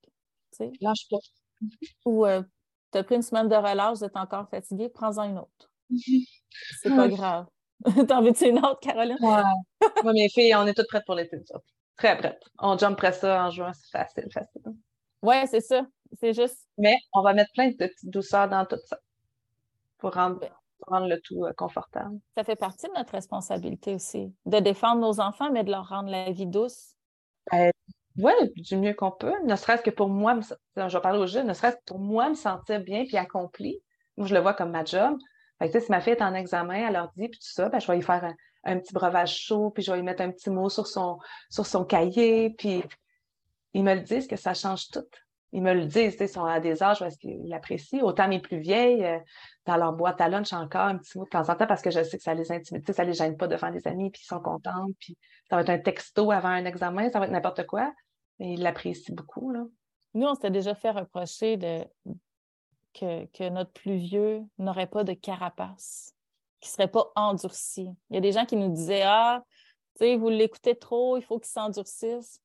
Lâche 0.80 1.08
pas. 1.10 1.18
Ou 2.04 2.26
euh, 2.26 2.42
tu 2.92 2.98
as 2.98 3.04
pris 3.04 3.16
une 3.16 3.22
semaine 3.22 3.48
de 3.48 3.54
relâche, 3.54 3.98
vous 3.98 4.04
êtes 4.04 4.16
encore 4.16 4.48
fatigué, 4.48 4.88
prends-en 4.88 5.24
une 5.24 5.38
autre. 5.38 5.70
C'est 6.80 6.90
pas 6.90 7.08
grave. 7.08 7.46
T'en 8.08 8.22
veux-tu 8.22 8.48
une 8.48 8.58
autre, 8.58 8.80
Caroline? 8.80 9.18
Ouais. 9.20 9.88
Moi, 10.02 10.12
mes 10.12 10.28
filles, 10.28 10.54
on 10.54 10.66
est 10.66 10.74
toutes 10.74 10.88
prêtes 10.88 11.04
pour 11.04 11.14
l'été. 11.14 11.36
Très 11.96 12.16
prêtes. 12.16 12.42
On 12.58 12.76
jumperait 12.76 13.12
ça 13.12 13.46
en 13.46 13.50
juin, 13.50 13.72
c'est 13.72 13.90
facile, 13.90 14.28
facile. 14.32 14.62
Oui, 15.22 15.36
c'est 15.46 15.60
ça. 15.60 15.86
C'est 16.20 16.32
juste. 16.32 16.68
Mais 16.78 16.96
on 17.12 17.22
va 17.22 17.34
mettre 17.34 17.52
plein 17.52 17.68
de 17.68 17.76
petites 17.76 18.10
douceurs 18.10 18.48
dans 18.48 18.64
tout 18.64 18.78
ça 18.86 18.98
pour 19.98 20.14
rendre 20.14 20.40
rendre 20.86 21.08
le 21.08 21.20
tout 21.20 21.44
euh, 21.44 21.52
confortable. 21.56 22.18
Ça 22.36 22.44
fait 22.44 22.56
partie 22.56 22.86
de 22.88 22.92
notre 22.92 23.12
responsabilité 23.12 23.94
aussi, 23.94 24.34
de 24.46 24.58
défendre 24.58 25.00
nos 25.00 25.20
enfants, 25.20 25.50
mais 25.50 25.64
de 25.64 25.70
leur 25.70 25.88
rendre 25.88 26.10
la 26.10 26.30
vie 26.30 26.46
douce. 26.46 26.94
Euh, 27.52 27.70
oui, 28.16 28.32
du 28.56 28.76
mieux 28.76 28.94
qu'on 28.94 29.10
peut, 29.10 29.34
ne 29.44 29.56
serait-ce 29.56 29.82
que 29.82 29.90
pour 29.90 30.08
moi, 30.08 30.38
je 30.76 30.82
vais 30.82 31.00
parler 31.00 31.18
aux 31.18 31.26
jeunes, 31.26 31.48
ne 31.48 31.54
serait-ce 31.54 31.76
que 31.76 31.84
pour 31.86 31.98
moi 31.98 32.28
me 32.28 32.34
sentir 32.34 32.80
bien 32.80 33.04
puis 33.04 33.16
accompli. 33.16 33.80
Moi, 34.16 34.26
je 34.26 34.34
le 34.34 34.40
vois 34.40 34.54
comme 34.54 34.70
ma 34.70 34.84
job. 34.84 35.16
Si 35.60 35.90
ma 35.90 36.00
fille 36.00 36.14
est 36.14 36.22
en 36.22 36.34
examen, 36.34 36.88
elle 36.88 36.94
leur 36.94 37.10
dit, 37.16 37.28
puis 37.28 37.38
tout 37.38 37.48
ça, 37.48 37.68
ben, 37.68 37.80
je 37.80 37.86
vais 37.86 37.96
lui 37.96 38.02
faire 38.02 38.34
un, 38.64 38.78
petit 38.78 38.92
breuvage 38.92 39.36
chaud, 39.36 39.70
puis 39.70 39.82
je 39.82 39.90
vais 39.90 39.98
lui 39.98 40.04
mettre 40.04 40.22
un 40.22 40.30
petit 40.30 40.50
mot 40.50 40.68
sur 40.68 40.86
son, 40.86 41.18
sur 41.50 41.66
son 41.66 41.84
cahier, 41.84 42.50
puis 42.50 42.82
ils 43.72 43.84
me 43.84 43.94
le 43.94 44.00
disent 44.00 44.26
que 44.26 44.36
ça 44.36 44.54
change 44.54 44.88
tout 44.88 45.06
ils 45.54 45.62
me 45.62 45.72
le 45.72 45.86
disent, 45.86 46.16
ils 46.18 46.28
sont 46.28 46.44
à 46.44 46.58
des 46.58 46.82
âges 46.82 47.00
est-ce 47.00 47.16
qu'ils 47.16 47.48
l'apprécient. 47.48 48.02
Autant 48.02 48.26
mes 48.26 48.40
plus 48.40 48.58
vieilles, 48.58 49.04
euh, 49.04 49.20
dans 49.66 49.76
leur 49.76 49.92
boîte 49.92 50.20
à 50.20 50.28
lunch 50.28 50.52
encore, 50.52 50.86
un 50.86 50.98
petit 50.98 51.16
mot 51.16 51.24
de 51.24 51.30
temps 51.30 51.48
en 51.48 51.54
temps, 51.54 51.68
parce 51.68 51.80
que 51.80 51.92
je 51.92 52.02
sais 52.02 52.18
que 52.18 52.24
ça 52.24 52.34
les 52.34 52.50
intimide, 52.50 52.92
ça 52.92 53.04
les 53.04 53.12
gêne 53.12 53.36
pas 53.36 53.46
devant 53.46 53.70
des 53.70 53.86
amis, 53.86 54.10
puis 54.10 54.22
ils 54.24 54.26
sont 54.26 54.40
contents, 54.40 54.88
puis 54.98 55.16
ça 55.48 55.54
va 55.54 55.62
être 55.62 55.70
un 55.70 55.78
texto 55.78 56.32
avant 56.32 56.48
un 56.48 56.64
examen, 56.64 57.08
ça 57.12 57.20
va 57.20 57.26
être 57.26 57.30
n'importe 57.30 57.66
quoi. 57.66 57.92
Et 58.40 58.54
il 58.54 58.62
l'apprécie 58.62 59.12
beaucoup. 59.12 59.52
Là. 59.52 59.62
Nous, 60.14 60.26
on 60.26 60.34
s'était 60.34 60.50
déjà 60.50 60.74
fait 60.74 60.90
reprocher 60.90 61.56
de, 61.56 61.84
que, 62.94 63.26
que 63.26 63.48
notre 63.48 63.72
plus 63.72 63.96
vieux 63.96 64.42
n'aurait 64.58 64.86
pas 64.86 65.04
de 65.04 65.12
carapace, 65.12 66.14
qu'il 66.60 66.70
ne 66.70 66.72
serait 66.72 66.90
pas 66.90 67.10
endurci. 67.16 67.88
Il 68.10 68.14
y 68.14 68.16
a 68.16 68.20
des 68.20 68.32
gens 68.32 68.46
qui 68.46 68.56
nous 68.56 68.72
disaient 68.72 69.02
Ah, 69.02 69.42
tu 69.96 70.04
sais, 70.04 70.16
vous 70.16 70.28
l'écoutez 70.28 70.76
trop, 70.76 71.16
il 71.16 71.22
faut 71.22 71.38
qu'il 71.38 71.50
s'endurcisse. 71.50 72.40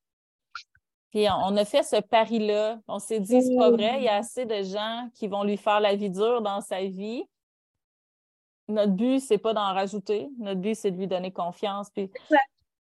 Puis 1.10 1.26
on 1.28 1.56
a 1.56 1.64
fait 1.64 1.82
ce 1.82 2.00
pari-là. 2.00 2.78
On 2.86 2.98
s'est 3.00 3.20
dit, 3.20 3.42
c'est 3.42 3.56
pas 3.56 3.70
vrai, 3.70 3.98
il 3.98 4.04
y 4.04 4.08
a 4.08 4.16
assez 4.16 4.46
de 4.46 4.62
gens 4.62 5.08
qui 5.14 5.26
vont 5.26 5.42
lui 5.42 5.56
faire 5.56 5.80
la 5.80 5.96
vie 5.96 6.10
dure 6.10 6.40
dans 6.40 6.60
sa 6.60 6.82
vie. 6.84 7.24
Notre 8.68 8.92
but, 8.92 9.18
c'est 9.18 9.38
pas 9.38 9.52
d'en 9.52 9.74
rajouter. 9.74 10.30
Notre 10.38 10.60
but, 10.60 10.76
c'est 10.76 10.92
de 10.92 10.96
lui 10.96 11.08
donner 11.08 11.32
confiance. 11.32 11.90
Puis, 11.90 12.08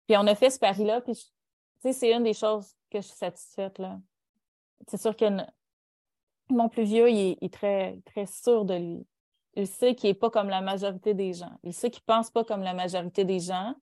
puis 0.07 0.17
on 0.17 0.27
a 0.27 0.35
fait 0.35 0.49
ce 0.49 0.59
pari-là. 0.59 1.03
Puis, 1.03 1.15
tu 1.15 1.23
sais, 1.83 1.93
c'est 1.93 2.13
une 2.15 2.23
des 2.23 2.33
choses 2.33 2.73
que 2.91 3.03
je 3.03 3.07
suis 3.07 3.17
satisfaite. 3.17 3.79
Là. 3.79 3.99
C'est 4.89 5.01
sûr 5.01 5.15
que 5.15 5.27
mon 6.49 6.69
plus 6.69 6.85
vieux, 6.85 7.11
il 7.11 7.37
est, 7.41 7.53
très, 7.53 7.99
très 8.07 8.27
sûr 8.27 8.65
de 8.65 8.75
lui. 8.75 9.07
Il 9.55 9.67
sait 9.67 9.95
qu'il 9.95 10.11
n'est 10.11 10.15
pas 10.15 10.31
comme 10.31 10.49
la 10.49 10.61
majorité 10.61 11.15
des 11.15 11.33
gens. 11.33 11.53
Il 11.63 11.73
sait 11.73 11.91
qu'il 11.91 12.03
ne 12.07 12.15
pense 12.15 12.31
pas 12.31 12.45
comme 12.45 12.63
la 12.63 12.75
majorité 12.75 13.25
des 13.25 13.41
gens. 13.41 13.75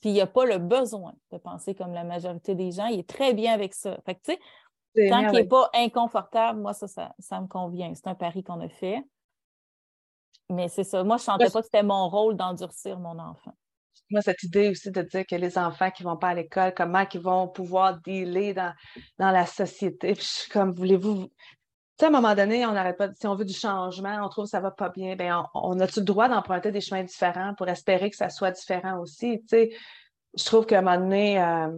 Puis 0.00 0.10
il 0.10 0.16
n'a 0.16 0.26
pas 0.26 0.44
le 0.44 0.58
besoin 0.58 1.14
de 1.32 1.38
penser 1.38 1.74
comme 1.74 1.92
la 1.92 2.04
majorité 2.04 2.54
des 2.54 2.70
gens. 2.70 2.86
Il 2.86 3.00
est 3.00 3.08
très 3.08 3.34
bien 3.34 3.52
avec 3.52 3.74
ça. 3.74 3.98
Fait 4.04 4.14
que, 4.14 4.20
tu 4.24 4.32
sais, 4.94 5.08
tant 5.08 5.24
qu'il 5.26 5.38
n'est 5.38 5.48
pas 5.48 5.70
inconfortable, 5.74 6.60
moi, 6.60 6.74
ça, 6.74 6.86
ça, 7.18 7.40
me 7.40 7.46
convient. 7.46 7.92
C'est 7.94 8.06
un 8.06 8.14
pari 8.14 8.44
qu'on 8.44 8.60
a 8.60 8.68
fait. 8.68 9.02
Mais 10.48 10.68
c'est 10.68 10.84
ça. 10.84 11.02
Moi, 11.02 11.16
je 11.16 11.22
ne 11.22 11.24
sentais 11.24 11.50
pas 11.50 11.60
que 11.60 11.64
c'était 11.64 11.82
mon 11.82 12.08
rôle 12.08 12.36
d'endurcir 12.36 12.98
mon 13.00 13.18
enfant. 13.18 13.54
Moi, 14.10 14.20
cette 14.20 14.42
idée 14.44 14.68
aussi 14.68 14.92
de 14.92 15.02
dire 15.02 15.26
que 15.26 15.34
les 15.34 15.58
enfants 15.58 15.90
qui 15.90 16.04
ne 16.04 16.10
vont 16.10 16.16
pas 16.16 16.28
à 16.28 16.34
l'école, 16.34 16.72
comment 16.76 17.04
ils 17.12 17.20
vont 17.20 17.48
pouvoir 17.48 18.00
dealer 18.02 18.54
dans, 18.54 18.72
dans 19.18 19.32
la 19.32 19.46
société. 19.46 20.12
Puis 20.12 20.22
je 20.22 20.40
suis 20.42 20.50
comme, 20.50 20.72
voulez-vous. 20.72 21.28
Tu 21.96 22.04
sais, 22.04 22.06
à 22.06 22.08
un 22.08 22.20
moment 22.20 22.34
donné, 22.34 22.66
on 22.66 22.72
n'arrête 22.72 22.98
pas. 22.98 23.08
Si 23.14 23.26
on 23.26 23.34
veut 23.34 23.46
du 23.46 23.54
changement, 23.54 24.18
on 24.22 24.28
trouve 24.28 24.44
que 24.44 24.50
ça 24.50 24.60
va 24.60 24.70
pas 24.70 24.90
bien, 24.90 25.16
bien, 25.16 25.46
on, 25.54 25.80
a-tu 25.80 26.00
le 26.00 26.04
droit 26.04 26.28
d'emprunter 26.28 26.70
des 26.70 26.82
chemins 26.82 27.02
différents 27.02 27.54
pour 27.54 27.68
espérer 27.68 28.10
que 28.10 28.16
ça 28.16 28.28
soit 28.28 28.50
différent 28.50 28.98
aussi? 29.00 29.40
Tu 29.40 29.48
sais, 29.48 29.70
je 30.36 30.44
trouve 30.44 30.66
qu'à 30.66 30.80
un 30.80 30.82
moment 30.82 30.98
donné, 30.98 31.42
euh, 31.42 31.68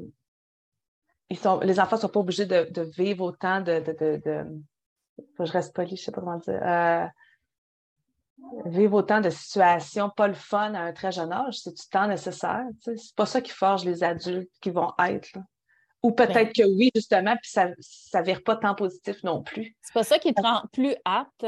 ils 1.31 1.39
sont, 1.39 1.61
les 1.61 1.79
enfants 1.79 1.97
ne 1.97 2.01
sont 2.01 2.09
pas 2.09 2.19
obligés 2.19 2.47
de, 2.47 2.91
vivre 2.97 3.25
autant 3.25 3.61
de. 3.61 3.81
je 5.39 5.53
reste 5.53 5.73
poli, 5.73 5.91
je 5.91 5.95
ne 5.95 6.05
sais 6.05 6.13
pas 6.13 6.21
comment 6.21 6.39
dire. 6.39 6.61
Euh, 6.63 7.07
vivre 8.65 8.95
autant 8.95 9.21
de 9.21 9.31
situations 9.31 10.11
pas 10.11 10.27
le 10.27 10.35
fun 10.35 10.75
à 10.75 10.81
un 10.81 10.93
très 10.93 11.13
jeune 11.13 11.33
âge, 11.33 11.61
c'est 11.61 11.77
du 11.77 11.89
temps 11.89 12.09
nécessaire. 12.09 12.65
C'est 12.81 13.15
pas 13.15 13.27
ça 13.27 13.41
qui 13.41 13.53
forge 13.53 13.85
les 13.85 14.03
adultes 14.03 14.51
qui 14.61 14.71
vont 14.71 14.93
être. 14.99 15.39
Ou 16.03 16.13
peut-être 16.13 16.35
ben 16.35 16.53
que 16.53 16.77
oui, 16.77 16.91
justement, 16.95 17.37
puis 17.43 17.51
ça 17.51 17.69
ne 17.69 18.23
vire 18.23 18.43
pas 18.45 18.57
tant 18.57 18.75
positif 18.75 19.23
non 19.25 19.43
plus. 19.43 19.77
C'est 19.83 19.95
pas 19.95 20.05
ça 20.05 20.19
qui 20.19 20.33
te 20.33 20.41
rend 20.41 20.63
plus 20.73 20.95
apte 21.05 21.45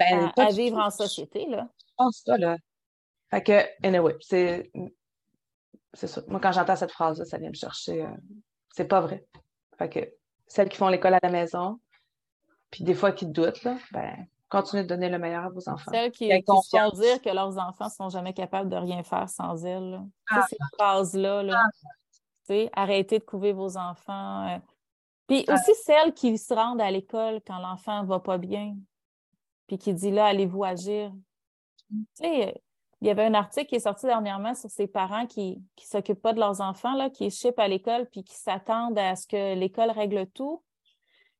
ben, 0.00 0.32
à, 0.36 0.50
vivre 0.50 0.78
en 0.78 0.90
société, 0.90 1.46
là. 1.46 1.68
Je 1.78 1.92
pense 1.96 2.22
ça, 2.24 2.36
là. 2.36 2.56
Fait 3.30 3.42
que, 3.42 3.86
anyway, 3.86 4.16
c'est 4.20 4.70
c'est 5.92 6.08
ça. 6.08 6.22
Moi, 6.26 6.40
quand 6.40 6.52
j'entends 6.52 6.76
cette 6.76 6.90
phrase-là, 6.90 7.24
ça 7.24 7.38
vient 7.38 7.50
me 7.50 7.54
chercher. 7.54 8.02
Euh, 8.02 8.10
c'est 8.72 8.86
pas 8.86 9.00
vrai. 9.00 9.24
Fait 9.78 9.88
que 9.88 10.12
celles 10.46 10.68
qui 10.68 10.76
font 10.76 10.88
l'école 10.88 11.14
à 11.14 11.20
la 11.22 11.30
maison, 11.30 11.80
puis 12.70 12.84
des 12.84 12.94
fois 12.94 13.12
qui 13.12 13.26
doutent, 13.26 13.62
là, 13.62 13.76
ben, 13.92 14.26
continuez 14.48 14.82
de 14.82 14.88
donner 14.88 15.08
le 15.08 15.18
meilleur 15.18 15.44
à 15.44 15.48
vos 15.48 15.68
enfants. 15.68 15.90
Celles 15.92 16.10
qui, 16.10 16.28
qui 16.28 16.44
font 16.44 16.90
dire 16.90 17.22
que 17.22 17.30
leurs 17.30 17.56
enfants 17.58 17.86
ne 17.86 17.90
sont 17.90 18.08
jamais 18.08 18.34
capables 18.34 18.68
de 18.68 18.76
rien 18.76 19.02
faire 19.04 19.28
sans 19.28 19.64
elles. 19.64 20.00
Ah, 20.30 20.44
ces 20.48 20.56
phrases-là, 20.76 21.44
là, 21.44 21.62
ah. 21.64 21.88
Arrêtez 22.72 23.18
de 23.18 23.24
couver 23.24 23.52
vos 23.52 23.76
enfants. 23.76 24.48
Euh. 24.48 24.58
Puis 25.26 25.44
ah. 25.48 25.54
aussi 25.54 25.74
celles 25.82 26.12
qui 26.12 26.36
se 26.38 26.52
rendent 26.52 26.80
à 26.80 26.90
l'école 26.90 27.40
quand 27.46 27.58
l'enfant 27.58 28.02
ne 28.02 28.08
va 28.08 28.20
pas 28.20 28.38
bien, 28.38 28.76
puis 29.66 29.78
qui 29.78 29.94
dit 29.94 30.10
là, 30.10 30.26
allez-vous 30.26 30.64
agir? 30.64 31.12
Il 32.20 32.52
y 33.00 33.10
avait 33.10 33.24
un 33.24 33.34
article 33.34 33.66
qui 33.66 33.74
est 33.76 33.80
sorti 33.80 34.06
dernièrement 34.06 34.54
sur 34.54 34.70
ces 34.70 34.86
parents 34.86 35.26
qui 35.26 35.56
ne 35.56 35.82
s'occupent 35.82 36.22
pas 36.22 36.32
de 36.32 36.40
leurs 36.40 36.60
enfants, 36.60 36.94
là, 36.94 37.10
qui 37.10 37.26
échappent 37.26 37.58
à 37.58 37.68
l'école 37.68 38.06
puis 38.10 38.24
qui 38.24 38.34
s'attendent 38.34 38.98
à 38.98 39.14
ce 39.16 39.26
que 39.26 39.54
l'école 39.54 39.90
règle 39.90 40.26
tout. 40.28 40.62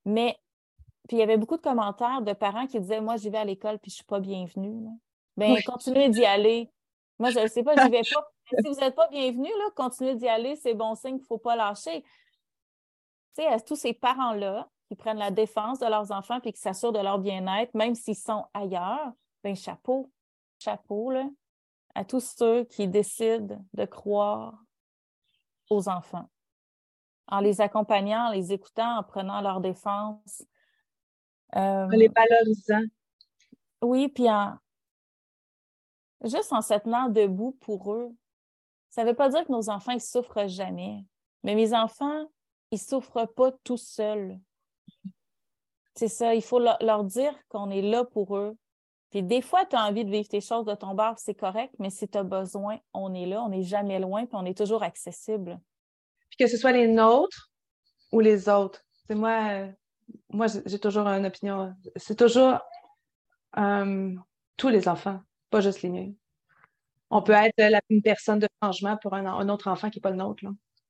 Mais 0.04 0.36
puis 1.08 1.18
il 1.18 1.20
y 1.20 1.22
avait 1.22 1.36
beaucoup 1.36 1.56
de 1.56 1.62
commentaires 1.62 2.22
de 2.22 2.32
parents 2.32 2.66
qui 2.66 2.80
disaient 2.80 3.00
Moi, 3.00 3.16
j'y 3.16 3.30
vais 3.30 3.38
à 3.38 3.44
l'école 3.44 3.78
puis 3.78 3.90
je 3.90 3.94
ne 3.94 3.96
suis 3.96 4.04
pas 4.04 4.20
bienvenue. 4.20 4.88
Bien, 5.36 5.56
continuez 5.66 6.08
d'y 6.08 6.24
aller. 6.24 6.70
Moi, 7.18 7.30
je 7.30 7.40
ne 7.40 7.48
sais 7.48 7.62
pas, 7.62 7.76
je 7.76 7.82
n'y 7.82 7.90
vais 7.90 8.02
pas. 8.14 8.30
Si 8.46 8.68
vous 8.68 8.74
n'êtes 8.74 8.94
pas 8.94 9.08
bienvenue, 9.08 9.48
là, 9.48 9.70
continuez 9.76 10.14
d'y 10.14 10.28
aller, 10.28 10.56
c'est 10.56 10.74
bon 10.74 10.94
signe 10.94 11.16
qu'il 11.16 11.22
ne 11.22 11.26
faut 11.26 11.38
pas 11.38 11.56
lâcher. 11.56 12.02
Tu 12.02 13.42
sais, 13.42 13.46
à 13.46 13.60
tous 13.60 13.76
ces 13.76 13.92
parents-là 13.92 14.68
qui 14.88 14.96
prennent 14.96 15.18
la 15.18 15.30
défense 15.30 15.78
de 15.78 15.86
leurs 15.86 16.12
enfants 16.12 16.40
puis 16.40 16.52
qui 16.52 16.60
s'assurent 16.60 16.92
de 16.92 17.00
leur 17.00 17.18
bien-être, 17.18 17.74
même 17.74 17.94
s'ils 17.94 18.16
sont 18.16 18.46
ailleurs, 18.54 19.12
ben 19.42 19.56
chapeau, 19.56 20.10
chapeau, 20.58 21.10
là 21.10 21.24
à 21.94 22.04
tous 22.04 22.34
ceux 22.36 22.64
qui 22.64 22.88
décident 22.88 23.64
de 23.72 23.84
croire 23.84 24.58
aux 25.70 25.88
enfants, 25.88 26.28
en 27.28 27.40
les 27.40 27.60
accompagnant, 27.60 28.28
en 28.28 28.30
les 28.30 28.52
écoutant, 28.52 28.98
en 28.98 29.02
prenant 29.02 29.40
leur 29.40 29.60
défense. 29.60 30.44
en 31.52 31.88
les 31.88 32.08
valorisant. 32.08 32.86
Oui, 33.82 34.08
puis 34.08 34.28
en, 34.28 34.58
juste 36.24 36.52
en 36.52 36.62
se 36.62 36.74
tenant 36.74 37.08
debout 37.08 37.56
pour 37.60 37.94
eux. 37.94 38.14
Ça 38.94 39.02
ne 39.02 39.08
veut 39.08 39.16
pas 39.16 39.28
dire 39.28 39.44
que 39.44 39.50
nos 39.50 39.70
enfants 39.70 39.94
ne 39.94 39.98
souffrent 39.98 40.46
jamais, 40.46 41.04
mais 41.42 41.56
mes 41.56 41.74
enfants, 41.74 42.30
ils 42.70 42.78
souffrent 42.78 43.26
pas 43.26 43.50
tout 43.64 43.76
seuls. 43.76 44.38
C'est 45.96 46.08
ça, 46.08 46.34
il 46.34 46.42
faut 46.42 46.60
leur 46.60 47.02
dire 47.02 47.34
qu'on 47.48 47.70
est 47.70 47.82
là 47.82 48.04
pour 48.04 48.36
eux, 48.36 48.56
des 49.22 49.42
fois, 49.42 49.64
tu 49.64 49.76
as 49.76 49.84
envie 49.84 50.04
de 50.04 50.10
vivre 50.10 50.28
tes 50.28 50.40
choses 50.40 50.64
de 50.64 50.74
ton 50.74 50.94
bar, 50.94 51.18
c'est 51.18 51.34
correct, 51.34 51.74
mais 51.78 51.90
si 51.90 52.08
tu 52.08 52.18
as 52.18 52.22
besoin, 52.22 52.78
on 52.92 53.14
est 53.14 53.26
là, 53.26 53.42
on 53.42 53.48
n'est 53.48 53.62
jamais 53.62 53.98
loin, 53.98 54.26
puis 54.26 54.36
on 54.36 54.44
est 54.44 54.56
toujours 54.56 54.82
accessible. 54.82 55.60
Puis 56.30 56.36
que 56.38 56.46
ce 56.46 56.56
soit 56.56 56.72
les 56.72 56.88
nôtres 56.88 57.50
ou 58.12 58.20
les 58.20 58.48
autres. 58.48 58.84
C'est 59.06 59.14
moi, 59.14 59.68
moi 60.30 60.46
j'ai 60.66 60.78
toujours 60.78 61.06
une 61.06 61.26
opinion. 61.26 61.74
C'est 61.96 62.16
toujours 62.16 62.58
euh, 63.56 64.14
tous 64.56 64.68
les 64.68 64.88
enfants, 64.88 65.20
pas 65.50 65.60
juste 65.60 65.82
les 65.82 65.90
miens. 65.90 66.12
On 67.14 67.22
peut 67.22 67.32
être 67.32 67.54
la, 67.56 67.80
une 67.90 68.02
personne 68.02 68.40
de 68.40 68.48
changement 68.60 68.96
pour 68.96 69.14
un, 69.14 69.48
autre 69.48 69.68
enfant 69.68 69.88
qui 69.88 69.98
n'est 69.98 70.02
pas 70.02 70.10
le 70.10 70.16
nôtre, 70.16 70.42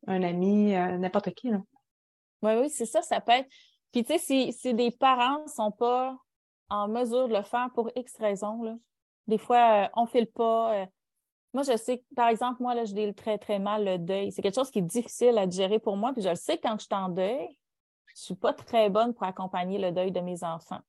un 0.07 0.23
ami, 0.23 0.75
euh, 0.75 0.97
n'importe 0.97 1.35
qui. 1.35 1.51
Oui, 1.51 2.53
oui, 2.61 2.71
c'est 2.71 2.87
ça, 2.87 3.03
ça 3.03 3.21
peut 3.21 3.33
être. 3.33 3.49
Puis, 3.93 4.05
tu 4.05 4.19
sais, 4.19 4.51
si, 4.51 4.73
des 4.73 4.91
parents 4.91 5.43
ne 5.43 5.49
sont 5.49 5.71
pas 5.71 6.17
en 6.71 6.89
mesure 6.89 7.29
de 7.29 7.35
le 7.35 7.43
faire 7.43 7.69
pour 7.75 7.91
X 7.95 8.17
raisons. 8.17 8.63
Là. 8.63 8.75
Des 9.27 9.37
fois, 9.37 9.85
euh, 9.85 9.89
on 9.97 10.05
ne 10.05 10.09
file 10.09 10.27
pas. 10.27 10.75
Euh. 10.75 10.87
Moi, 11.53 11.63
je 11.63 11.77
sais 11.77 12.03
par 12.17 12.29
exemple, 12.29 12.63
moi, 12.63 12.75
là, 12.75 12.87
je 12.87 12.95
dis 12.95 13.15
très, 13.15 13.37
très 13.37 13.59
mal 13.59 13.85
le 13.85 13.99
deuil. 13.99 14.33
C'est 14.33 14.41
quelque 14.41 14.55
chose 14.55 14.71
qui 14.71 14.79
est 14.79 14.83
difficile 14.83 15.37
à 15.37 15.49
gérer 15.49 15.79
pour 15.79 15.99
moi. 15.99 16.15
Puis 16.15 16.23
je 16.23 16.31
le 16.31 16.37
sais 16.37 16.57
quand 16.57 16.79
je 16.79 16.87
suis 16.87 16.95
en 16.95 17.11
deuil, 17.11 17.49
je 18.07 18.13
ne 18.23 18.25
suis 18.25 18.35
pas 18.35 18.55
très 18.55 18.89
bonne 18.89 19.13
pour 19.13 19.25
accompagner 19.25 19.79
le 19.79 19.93
deuil 19.93 20.11
de 20.11 20.21
mes 20.21 20.43
enfants. 20.43 20.81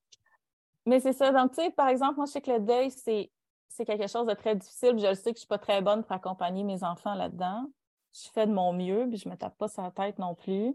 Mais 0.86 1.02
c'est 1.02 1.14
ça. 1.14 1.34
Donc, 1.34 1.52
tu 1.52 1.62
sais, 1.62 1.72
par 1.72 1.90
exemple, 1.90 2.16
moi, 2.16 2.26
je 2.26 2.32
sais 2.32 2.42
que 2.42 2.52
le 2.52 2.62
deuil, 2.62 2.90
c'est, 2.90 3.30
c'est 3.70 3.86
quelque 3.86 4.08
chose 4.08 4.28
de 4.28 4.34
très 4.34 4.56
difficile. 4.56 4.98
je 4.98 5.08
le 5.08 5.16
sais 5.16 5.32
que 5.32 5.38
je 5.38 5.44
ne 5.44 5.46
suis 5.46 5.48
pas 5.48 5.58
très 5.58 5.82
bonne 5.82 6.04
pour 6.04 6.12
accompagner 6.12 6.64
mes 6.64 6.84
enfants 6.84 7.16
là-dedans. 7.16 7.66
Je 8.14 8.30
fais 8.30 8.48
de 8.48 8.54
mon 8.54 8.72
mieux, 8.72 9.08
puis 9.10 9.18
je 9.18 9.28
ne 9.28 9.34
me 9.34 9.38
tape 9.38 9.58
pas 9.58 9.68
sur 9.68 9.82
la 9.82 9.92
tête 9.92 10.20
non 10.20 10.36
plus. 10.36 10.74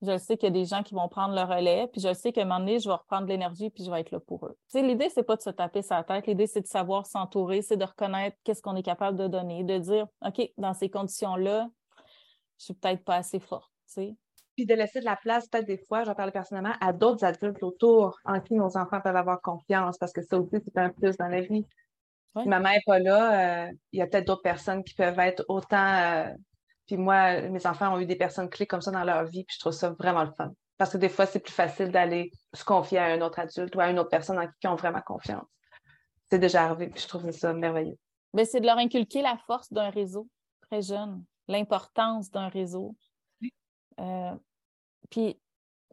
Je 0.00 0.16
sais 0.16 0.36
qu'il 0.36 0.46
y 0.46 0.50
a 0.50 0.52
des 0.52 0.64
gens 0.64 0.84
qui 0.84 0.94
vont 0.94 1.08
prendre 1.08 1.34
le 1.34 1.42
relais, 1.42 1.88
puis 1.88 2.00
je 2.00 2.14
sais 2.14 2.32
qu'à 2.32 2.42
un 2.42 2.44
moment 2.44 2.60
donné, 2.60 2.78
je 2.78 2.88
vais 2.88 2.94
reprendre 2.94 3.26
l'énergie, 3.26 3.68
puis 3.68 3.82
je 3.82 3.90
vais 3.90 4.00
être 4.00 4.12
là 4.12 4.20
pour 4.20 4.46
eux. 4.46 4.56
Tu 4.68 4.78
sais, 4.78 4.82
l'idée, 4.82 5.08
c'est 5.08 5.24
pas 5.24 5.34
de 5.34 5.42
se 5.42 5.50
taper 5.50 5.82
sa 5.82 6.04
tête. 6.04 6.28
L'idée, 6.28 6.46
c'est 6.46 6.60
de 6.60 6.68
savoir 6.68 7.06
s'entourer, 7.06 7.62
c'est 7.62 7.76
de 7.76 7.84
reconnaître 7.84 8.36
qu'est-ce 8.44 8.62
qu'on 8.62 8.76
est 8.76 8.82
capable 8.84 9.18
de 9.18 9.26
donner, 9.26 9.64
de 9.64 9.78
dire, 9.78 10.06
OK, 10.24 10.40
dans 10.56 10.72
ces 10.72 10.88
conditions-là, 10.88 11.68
je 12.58 12.64
suis 12.64 12.74
peut-être 12.74 13.04
pas 13.04 13.16
assez 13.16 13.40
forte. 13.40 13.72
Puis 14.58 14.66
de 14.66 14.74
laisser 14.74 14.98
de 14.98 15.04
la 15.04 15.14
place, 15.14 15.46
peut-être 15.46 15.66
des 15.66 15.78
fois, 15.78 16.02
j'en 16.02 16.16
parle 16.16 16.32
personnellement, 16.32 16.74
à 16.80 16.92
d'autres 16.92 17.24
adultes 17.24 17.62
autour 17.62 18.18
en 18.24 18.40
qui 18.40 18.54
nos 18.54 18.76
enfants 18.76 19.00
peuvent 19.00 19.14
avoir 19.14 19.40
confiance, 19.40 19.98
parce 19.98 20.12
que 20.12 20.20
ça 20.20 20.36
aussi, 20.36 20.56
c'est 20.64 20.76
un 20.76 20.90
plus 20.90 21.16
dans 21.16 21.28
la 21.28 21.42
vie. 21.42 21.64
Si 22.42 22.48
ma 22.48 22.58
mère 22.58 22.72
n'est 22.72 22.82
pas 22.84 22.98
là, 22.98 23.66
euh, 23.66 23.72
il 23.92 24.00
y 24.00 24.02
a 24.02 24.08
peut-être 24.08 24.26
d'autres 24.26 24.42
personnes 24.42 24.82
qui 24.82 24.94
peuvent 24.94 25.18
être 25.20 25.44
autant 25.48 25.76
euh, 25.76 26.34
puis 26.88 26.96
moi, 26.96 27.42
mes 27.42 27.66
enfants 27.66 27.94
ont 27.94 28.00
eu 28.00 28.06
des 28.06 28.16
personnes 28.16 28.48
clés 28.48 28.66
comme 28.66 28.80
ça 28.80 28.90
dans 28.90 29.04
leur 29.04 29.24
vie, 29.26 29.44
puis 29.44 29.54
je 29.54 29.60
trouve 29.60 29.74
ça 29.74 29.90
vraiment 29.90 30.24
le 30.24 30.32
fun. 30.32 30.50
Parce 30.78 30.90
que 30.90 30.96
des 30.96 31.10
fois, 31.10 31.26
c'est 31.26 31.38
plus 31.38 31.52
facile 31.52 31.92
d'aller 31.92 32.32
se 32.54 32.64
confier 32.64 32.98
à 32.98 33.04
un 33.04 33.20
autre 33.20 33.38
adulte 33.38 33.76
ou 33.76 33.80
à 33.80 33.90
une 33.90 33.98
autre 33.98 34.08
personne 34.08 34.38
en 34.38 34.46
qui 34.46 34.54
ils 34.64 34.68
ont 34.68 34.74
vraiment 34.74 35.02
confiance. 35.02 35.46
C'est 36.30 36.38
déjà 36.38 36.64
arrivé, 36.64 36.88
puis 36.88 37.02
je 37.02 37.06
trouve 37.06 37.30
ça 37.30 37.52
merveilleux. 37.52 37.98
Mais 38.32 38.46
c'est 38.46 38.60
de 38.60 38.66
leur 38.66 38.78
inculquer 38.78 39.20
la 39.20 39.36
force 39.46 39.70
d'un 39.72 39.90
réseau 39.90 40.28
très 40.62 40.80
jeune, 40.80 41.22
l'importance 41.46 42.30
d'un 42.30 42.48
réseau. 42.48 42.96
Euh, 44.00 44.34
puis 45.10 45.40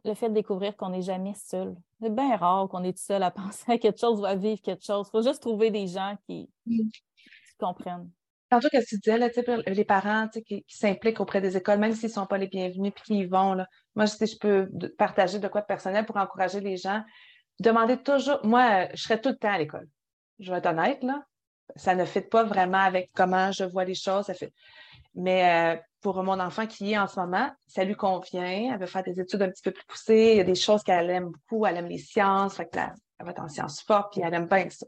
le 0.04 0.14
fait 0.14 0.28
de 0.28 0.34
découvrir 0.34 0.76
qu'on 0.76 0.90
n'est 0.90 1.02
jamais 1.02 1.34
seul. 1.34 1.74
C'est 2.00 2.14
bien 2.14 2.36
rare 2.36 2.68
qu'on 2.68 2.84
est 2.84 2.92
tout 2.92 3.04
seul 3.04 3.22
à 3.22 3.30
penser 3.32 3.72
à 3.72 3.78
quelque 3.78 3.98
chose 3.98 4.20
ou 4.20 4.24
à 4.24 4.34
vivre 4.34 4.60
quelque 4.62 4.84
chose. 4.84 5.06
Il 5.08 5.10
faut 5.10 5.22
juste 5.22 5.42
trouver 5.42 5.70
des 5.70 5.86
gens 5.86 6.16
qui, 6.26 6.48
qui 6.64 6.92
comprennent. 7.58 8.10
Tantôt, 8.48 8.68
que 8.68 8.84
tu 8.86 8.96
disais, 8.98 9.18
là, 9.18 9.28
les 9.66 9.84
parents 9.84 10.28
qui, 10.28 10.42
qui 10.44 10.64
s'impliquent 10.68 11.18
auprès 11.18 11.40
des 11.40 11.56
écoles, 11.56 11.80
même 11.80 11.94
s'ils 11.94 12.10
ne 12.10 12.14
sont 12.14 12.26
pas 12.26 12.38
les 12.38 12.46
bienvenus 12.46 12.92
puis 12.94 13.02
qu'ils 13.02 13.16
y 13.16 13.26
vont, 13.26 13.54
là. 13.54 13.66
moi, 13.96 14.06
je, 14.06 14.24
je 14.24 14.38
peux 14.38 14.68
partager 14.96 15.40
de 15.40 15.48
quoi 15.48 15.62
de 15.62 15.66
personnel 15.66 16.06
pour 16.06 16.16
encourager 16.16 16.60
les 16.60 16.76
gens. 16.76 17.02
Demandez 17.58 17.96
toujours, 17.96 18.38
moi, 18.44 18.86
je 18.94 19.02
serais 19.02 19.20
tout 19.20 19.30
le 19.30 19.36
temps 19.36 19.50
à 19.50 19.58
l'école. 19.58 19.88
Je 20.38 20.52
vais 20.52 20.58
être 20.58 20.66
honnête, 20.66 21.02
là. 21.02 21.24
Ça 21.74 21.96
ne 21.96 22.04
fit 22.04 22.20
pas 22.20 22.44
vraiment 22.44 22.78
avec 22.78 23.10
comment 23.14 23.50
je 23.50 23.64
vois 23.64 23.84
les 23.84 23.96
choses. 23.96 24.26
Ça 24.26 24.34
fait... 24.34 24.52
Mais 25.16 25.74
euh, 25.74 25.80
pour 26.02 26.22
mon 26.22 26.38
enfant 26.38 26.66
qui 26.66 26.92
est 26.92 26.98
en 26.98 27.08
ce 27.08 27.18
moment, 27.18 27.50
ça 27.66 27.82
lui 27.82 27.96
convient. 27.96 28.72
Elle 28.72 28.78
veut 28.78 28.86
faire 28.86 29.02
des 29.02 29.18
études 29.18 29.42
un 29.42 29.48
petit 29.48 29.62
peu 29.62 29.72
plus 29.72 29.84
poussées. 29.86 30.32
Il 30.32 30.36
y 30.36 30.40
a 30.40 30.44
des 30.44 30.54
choses 30.54 30.82
qu'elle 30.82 31.10
aime 31.10 31.30
beaucoup. 31.30 31.66
Elle 31.66 31.78
aime 31.78 31.88
les 31.88 31.98
sciences. 31.98 32.60
Elle 32.60 32.94
va 33.24 33.30
être 33.30 33.42
en 33.42 33.48
sciences 33.48 33.82
fortes, 33.82 34.12
puis 34.12 34.20
elle 34.22 34.34
aime 34.34 34.46
bien 34.46 34.68
ça. 34.70 34.86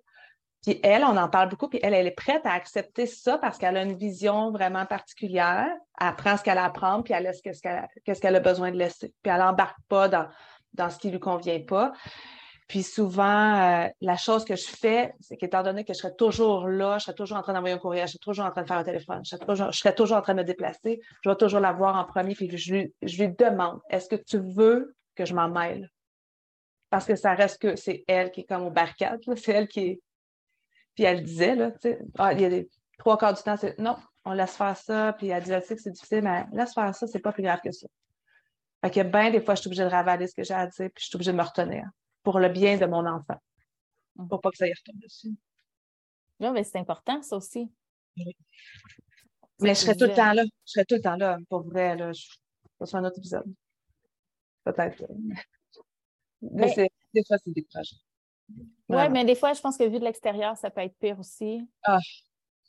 Puis 0.62 0.81
elle, 0.83 1.05
on 1.05 1.16
en 1.16 1.29
parle 1.29 1.49
beaucoup, 1.49 1.68
puis 1.68 1.79
elle, 1.83 1.95
elle 1.95 2.07
est 2.07 2.11
prête 2.11 2.45
à 2.45 2.53
accepter 2.53 3.07
ça 3.07 3.39
parce 3.39 3.59
qu'elle 3.59 3.76
a 3.76 3.83
une 3.83 3.97
vision 3.97 4.51
vraiment 4.51 4.87
particulière. 4.87 5.68
Elle 6.01 6.09
apprend 6.09 6.37
ce 6.37 6.43
qu'elle 6.43 6.59
apprend, 6.59 7.03
puis 7.03 7.14
elle 7.14 7.22
laisse 7.22 7.41
qu'est-ce 7.41 8.20
qu'elle 8.20 8.37
a 8.37 8.41
besoin 8.41 8.70
de 8.70 8.76
laisser. 8.76 9.14
Puis 9.22 9.33
elle 9.33 9.39
n'embarque 9.39 9.79
pas 9.89 10.09
dans, 10.09 10.26
dans 10.74 10.91
ce 10.91 10.99
qui 10.99 11.11
lui 11.11 11.20
convient 11.20 11.61
pas. 11.61 11.93
Puis 12.68 12.82
souvent, 12.82 13.84
euh, 13.84 13.88
la 14.02 14.16
chose 14.18 14.44
que 14.44 14.54
je 14.54 14.66
fais, 14.68 15.14
c'est 15.20 15.38
qu'étant 15.38 15.62
donné 15.62 15.84
que 15.84 15.94
je 15.94 15.98
serais 15.98 16.14
toujours 16.14 16.68
là, 16.68 16.98
je 16.98 17.04
serais 17.04 17.14
toujours 17.14 17.38
en 17.38 17.42
train 17.42 17.54
d'envoyer 17.54 17.74
un 17.74 17.78
courrier, 17.78 18.02
je 18.02 18.08
serais 18.08 18.18
toujours 18.18 18.44
en 18.44 18.50
train 18.50 18.60
de 18.60 18.66
faire 18.66 18.76
un 18.76 18.84
téléphone, 18.84 19.22
je 19.24 19.36
serais 19.72 19.94
toujours, 19.94 20.18
en 20.18 20.20
train 20.20 20.34
de 20.34 20.40
me 20.40 20.44
déplacer, 20.44 21.00
je 21.24 21.30
vais 21.30 21.36
toujours 21.36 21.60
la 21.60 21.72
voir 21.72 21.96
en 21.96 22.04
premier, 22.04 22.34
puis 22.34 22.54
je 22.58 22.74
lui, 22.74 22.94
je 23.00 23.24
demande, 23.24 23.80
est-ce 23.88 24.10
que 24.10 24.16
tu 24.16 24.38
veux 24.38 24.94
que 25.14 25.24
je 25.24 25.34
m'en 25.34 25.48
mêle? 25.48 25.90
Parce 26.90 27.06
que 27.06 27.16
ça 27.16 27.32
reste 27.32 27.58
que 27.62 27.74
c'est 27.74 28.04
elle 28.06 28.30
qui 28.30 28.40
est 28.42 28.44
comme 28.44 28.64
au 28.64 28.70
barricade, 28.70 29.18
c'est 29.36 29.52
elle 29.52 29.68
qui 29.68 29.80
est... 29.80 30.00
Puis 30.94 31.04
elle 31.04 31.22
disait, 31.22 31.54
là, 31.54 31.70
tu 31.70 31.78
sais, 31.80 31.98
ah, 32.18 32.34
il 32.34 32.40
y 32.42 32.44
a 32.44 32.50
des 32.50 32.68
trois 32.98 33.16
quarts 33.16 33.32
du 33.32 33.42
temps, 33.42 33.56
c'est 33.56 33.78
non, 33.78 33.96
on 34.26 34.32
laisse 34.32 34.56
faire 34.56 34.76
ça, 34.76 35.14
puis 35.14 35.28
elle 35.28 35.42
dit, 35.42 35.52
elle 35.52 35.62
sait 35.62 35.74
que 35.74 35.80
c'est 35.80 35.92
difficile, 35.92 36.20
mais 36.22 36.44
laisse 36.52 36.74
faire 36.74 36.94
ça, 36.94 37.06
c'est 37.06 37.20
pas 37.20 37.32
plus 37.32 37.44
grave 37.44 37.60
que 37.64 37.72
ça. 37.72 37.86
Fait 38.84 38.90
que 38.90 39.02
bien, 39.04 39.30
des 39.30 39.40
fois, 39.40 39.54
je 39.54 39.62
suis 39.62 39.68
obligée 39.68 39.84
de 39.84 39.88
ravaler 39.88 40.26
ce 40.26 40.34
que 40.34 40.44
j'ai 40.44 40.52
à 40.52 40.66
dire, 40.66 40.90
puis 40.94 41.02
je 41.02 41.06
suis 41.06 41.16
obligée 41.16 41.32
de 41.32 41.36
me 41.38 41.42
retenir 41.42 41.88
pour 42.22 42.38
le 42.38 42.48
bien 42.48 42.76
de 42.76 42.86
mon 42.86 43.06
enfant, 43.06 43.40
mm. 44.16 44.28
pour 44.28 44.40
pas 44.40 44.50
que 44.50 44.56
ça 44.56 44.66
y 44.66 44.72
retourne 44.72 44.98
dessus. 44.98 45.34
Non, 46.40 46.52
mais 46.52 46.64
c'est 46.64 46.78
important, 46.78 47.20
ça 47.22 47.36
aussi. 47.36 47.70
Mais 49.60 49.74
je 49.74 49.80
serais 49.80 49.96
tout 49.96 50.04
le 50.04 50.14
temps 50.14 50.32
là. 50.32 50.44
Je 50.44 50.72
serais 50.72 50.84
tout 50.84 50.94
le 50.94 51.00
temps 51.00 51.16
là, 51.16 51.38
pour 51.48 51.62
vrai. 51.62 51.96
Là. 51.96 52.12
Je... 52.12 52.26
Ça 52.84 52.98
un 52.98 53.04
autre 53.04 53.18
épisode. 53.18 53.44
Peut-être. 54.64 55.02
Mais, 56.40 56.72
mais 56.76 56.90
des 57.12 57.24
fois, 57.26 57.36
c'est 57.44 57.50
décourageant. 57.52 57.96
Oui, 58.88 59.08
mais 59.10 59.24
des 59.24 59.34
fois, 59.34 59.52
je 59.52 59.60
pense 59.60 59.76
que 59.76 59.84
vu 59.84 59.98
de 59.98 60.04
l'extérieur, 60.04 60.56
ça 60.56 60.70
peut 60.70 60.80
être 60.80 60.96
pire 60.98 61.18
aussi. 61.18 61.60
Ah, 61.82 61.98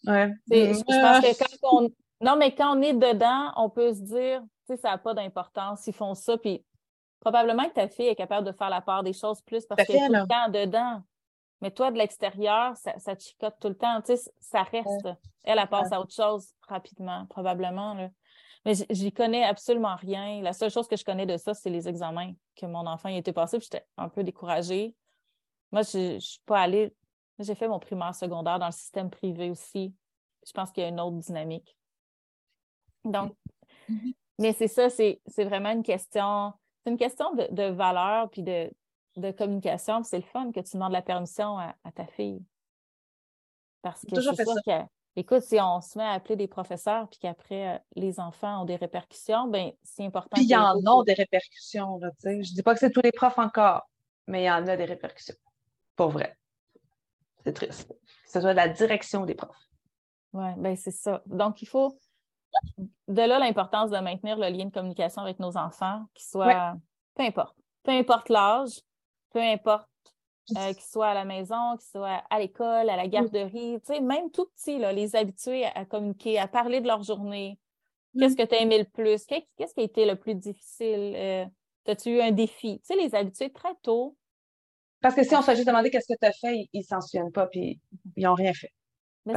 ouais. 0.08 0.34
Je, 0.50 0.84
pense 0.84 1.22
que 1.22 1.38
quand 1.38 1.80
on. 1.80 1.90
Non, 2.22 2.36
mais 2.36 2.54
quand 2.54 2.76
on 2.76 2.82
est 2.82 2.94
dedans, 2.94 3.54
on 3.56 3.70
peut 3.70 3.94
se 3.94 4.02
dire, 4.02 4.42
tu 4.68 4.76
sais, 4.76 4.78
ça 4.78 4.90
n'a 4.90 4.98
pas 4.98 5.14
d'importance. 5.14 5.88
Ils 5.88 5.94
font 5.94 6.16
ça, 6.16 6.38
puis 6.38 6.66
probablement 7.20 7.68
que 7.68 7.74
ta 7.74 7.88
fille 7.88 8.08
est 8.08 8.16
capable 8.16 8.48
de 8.48 8.52
faire 8.52 8.70
la 8.70 8.82
part 8.82 9.04
des 9.04 9.14
choses 9.14 9.42
plus 9.42 9.66
parce 9.66 9.84
qu'elle 9.86 9.98
est 9.98 10.08
tout 10.08 10.14
le 10.14 10.28
temps 10.28 10.50
dedans. 10.50 11.04
Mais 11.62 11.72
toi, 11.72 11.92
de 11.92 11.98
l'extérieur, 11.98 12.78
ça, 12.78 12.98
ça, 13.00 13.16
te 13.16 13.24
chicote 13.24 13.56
tout 13.60 13.68
le 13.68 13.76
temps. 13.76 14.02
Tu 14.02 14.16
sais, 14.16 14.32
ça 14.40 14.64
reste. 14.64 15.08
Elle, 15.44 15.60
elle 15.60 15.68
passe 15.68 15.92
à 15.92 16.00
autre 16.00 16.14
chose 16.14 16.54
rapidement, 16.68 17.26
probablement. 17.26 17.94
Là. 17.96 18.10
Mais 18.66 18.74
j'y 18.90 19.12
connais 19.12 19.44
absolument 19.44 19.96
rien. 19.96 20.42
La 20.42 20.54
seule 20.54 20.72
chose 20.72 20.88
que 20.88 20.96
je 20.96 21.04
connais 21.04 21.26
de 21.26 21.36
ça, 21.36 21.54
c'est 21.54 21.70
les 21.70 21.88
examens 21.88 22.34
que 22.56 22.66
mon 22.66 22.86
enfant 22.88 23.10
y 23.10 23.18
était 23.18 23.34
passé. 23.34 23.58
Puis 23.58 23.68
j'étais 23.72 23.86
un 23.98 24.08
peu 24.08 24.24
découragée. 24.24 24.96
Moi, 25.72 25.82
je 25.82 26.16
ne 26.16 26.20
suis 26.20 26.42
pas 26.46 26.62
allée. 26.62 26.94
J'ai 27.40 27.56
fait 27.56 27.68
mon 27.68 27.80
primaire 27.80 28.16
secondaire 28.16 28.60
dans 28.60 28.68
le 28.68 28.72
système 28.72 29.10
privé 29.10 29.50
aussi. 29.50 29.94
Je 30.46 30.52
pense 30.54 30.72
qu'il 30.72 30.84
y 30.84 30.86
a 30.86 30.90
une 30.90 31.00
autre 31.00 31.18
dynamique. 31.18 31.76
Donc, 33.04 33.34
mm-hmm. 33.90 34.14
mais 34.40 34.54
c'est 34.54 34.68
ça, 34.68 34.90
c'est 34.90 35.20
vraiment 35.38 35.72
une 35.72 35.84
question 35.84 36.54
une 36.90 36.98
question 36.98 37.34
de, 37.36 37.48
de 37.52 37.64
valeur 37.64 38.30
puis 38.30 38.44
de, 38.44 38.70
de 39.16 39.32
communication. 39.32 40.04
C'est 40.04 40.18
le 40.18 40.24
fun 40.24 40.52
que 40.52 40.60
tu 40.60 40.76
demandes 40.76 40.92
la 40.92 41.02
permission 41.02 41.58
à, 41.58 41.74
ta 41.94 42.06
fille. 42.06 42.44
Parce 43.82 44.02
que 44.02 44.20
c'est 44.20 44.44
sûr 44.44 44.56
que, 44.66 44.82
écoute, 45.16 45.42
si 45.42 45.60
on 45.60 45.80
se 45.82 45.98
met 45.98 46.04
à 46.04 46.12
appeler 46.12 46.36
des 46.36 46.48
professeurs 46.48 47.08
puis 47.08 47.20
qu'après 47.20 47.76
euh, 47.76 47.80
les 47.96 48.20
enfants 48.20 48.64
ont 48.64 48.66
des 48.66 48.76
répercussions, 48.76 49.48
ben 49.48 49.72
c'est 49.84 50.04
important. 50.04 50.36
Puis 50.36 50.44
il 50.44 50.50
y 50.50 50.56
en 50.56 50.76
a 50.76 51.04
des 51.06 51.14
répercussions, 51.14 51.98
là, 52.00 52.12
tu 52.12 52.22
sais. 52.22 52.44
Je 52.44 52.54
dis 52.54 52.64
pas 52.64 52.74
que 52.74 52.80
c'est 52.80 52.92
tous 52.92 53.02
les 53.02 53.14
profs 53.14 53.40
encore, 53.40 53.90
mais 54.28 54.44
il 54.44 54.46
y 54.46 54.52
en 54.52 54.68
a 54.68 54.76
des 54.76 54.86
répercussions. 54.86 55.36
Pour 55.96 56.10
vrai. 56.10 56.38
C'est 57.46 57.54
triste. 57.54 57.94
Ce 58.28 58.42
soit 58.42 58.54
la 58.54 58.68
direction 58.68 59.26
des 59.26 59.36
profs. 59.36 59.70
Oui, 60.34 60.50
ben 60.58 60.76
c'est 60.76 60.92
ça. 60.92 61.24
Donc, 61.26 61.62
il 61.62 61.68
faut, 61.68 61.98
de 62.78 63.22
là 63.22 63.40
l'importance 63.40 63.90
de 63.90 63.98
maintenir 63.98 64.38
le 64.38 64.50
lien 64.50 64.66
de 64.66 64.72
communication 64.72 65.22
avec 65.22 65.40
nos 65.40 65.58
enfants, 65.58 66.06
qui 66.14 66.26
soit, 66.26 66.76
peu 67.16 67.24
importe, 67.24 67.56
peu 67.84 67.92
importe 67.92 68.30
l'âge, 68.30 68.82
peu 69.32 69.40
importe 69.40 69.88
euh, 70.58 70.74
qu'ils 70.74 70.84
soient 70.84 71.10
à 71.10 71.14
la 71.14 71.26
maison, 71.26 71.78
qu'ils 71.78 71.90
soient 71.90 72.24
à 72.30 72.40
l'école, 72.40 72.90
à 72.90 72.96
la 72.96 73.08
garderie, 73.08 73.80
tu 73.82 73.94
sais, 73.94 74.02
même 74.02 74.32
tout 74.32 74.48
petit, 74.56 74.80
là, 74.80 74.92
les 74.92 75.16
habituer 75.16 75.66
à, 75.66 75.86
communiquer, 75.86 76.40
à 76.40 76.48
parler 76.48 76.82
de 76.82 76.88
leur 76.88 77.04
journée. 77.04 77.60
Qu'est-ce 78.18 78.36
que 78.36 78.44
tu 78.44 78.56
as 78.56 78.62
aimé 78.62 78.80
le 78.80 78.86
plus? 78.86 79.26
Qu'est-ce 79.26 79.74
qui 79.74 79.82
a 79.82 79.84
été 79.84 80.06
le 80.06 80.16
plus 80.16 80.34
difficile? 80.34 81.14
Euh, 81.16 81.46
As-tu 81.88 82.18
eu 82.18 82.22
un 82.22 82.32
défi? 82.32 82.80
Tu 82.80 82.86
sais, 82.86 82.96
les 82.96 83.16
habituer 83.16 83.52
très 83.52 83.74
tôt. 83.82 84.16
Parce 85.02 85.16
que 85.16 85.24
si 85.24 85.36
on 85.36 85.42
se 85.42 85.46
fait 85.46 85.56
juste 85.56 85.68
demander 85.68 85.90
qu'est-ce 85.90 86.14
que 86.14 86.18
tu 86.20 86.28
as 86.28 86.34
fait, 86.34 86.68
ils 86.74 86.80
ne 86.80 86.84
s'en 86.84 87.02
souviennent 87.02 87.32
pas, 87.32 87.48
puis 87.48 87.80
ils 88.16 88.24
n'ont 88.24 88.36
rien 88.36 88.54
fait. 88.54 88.72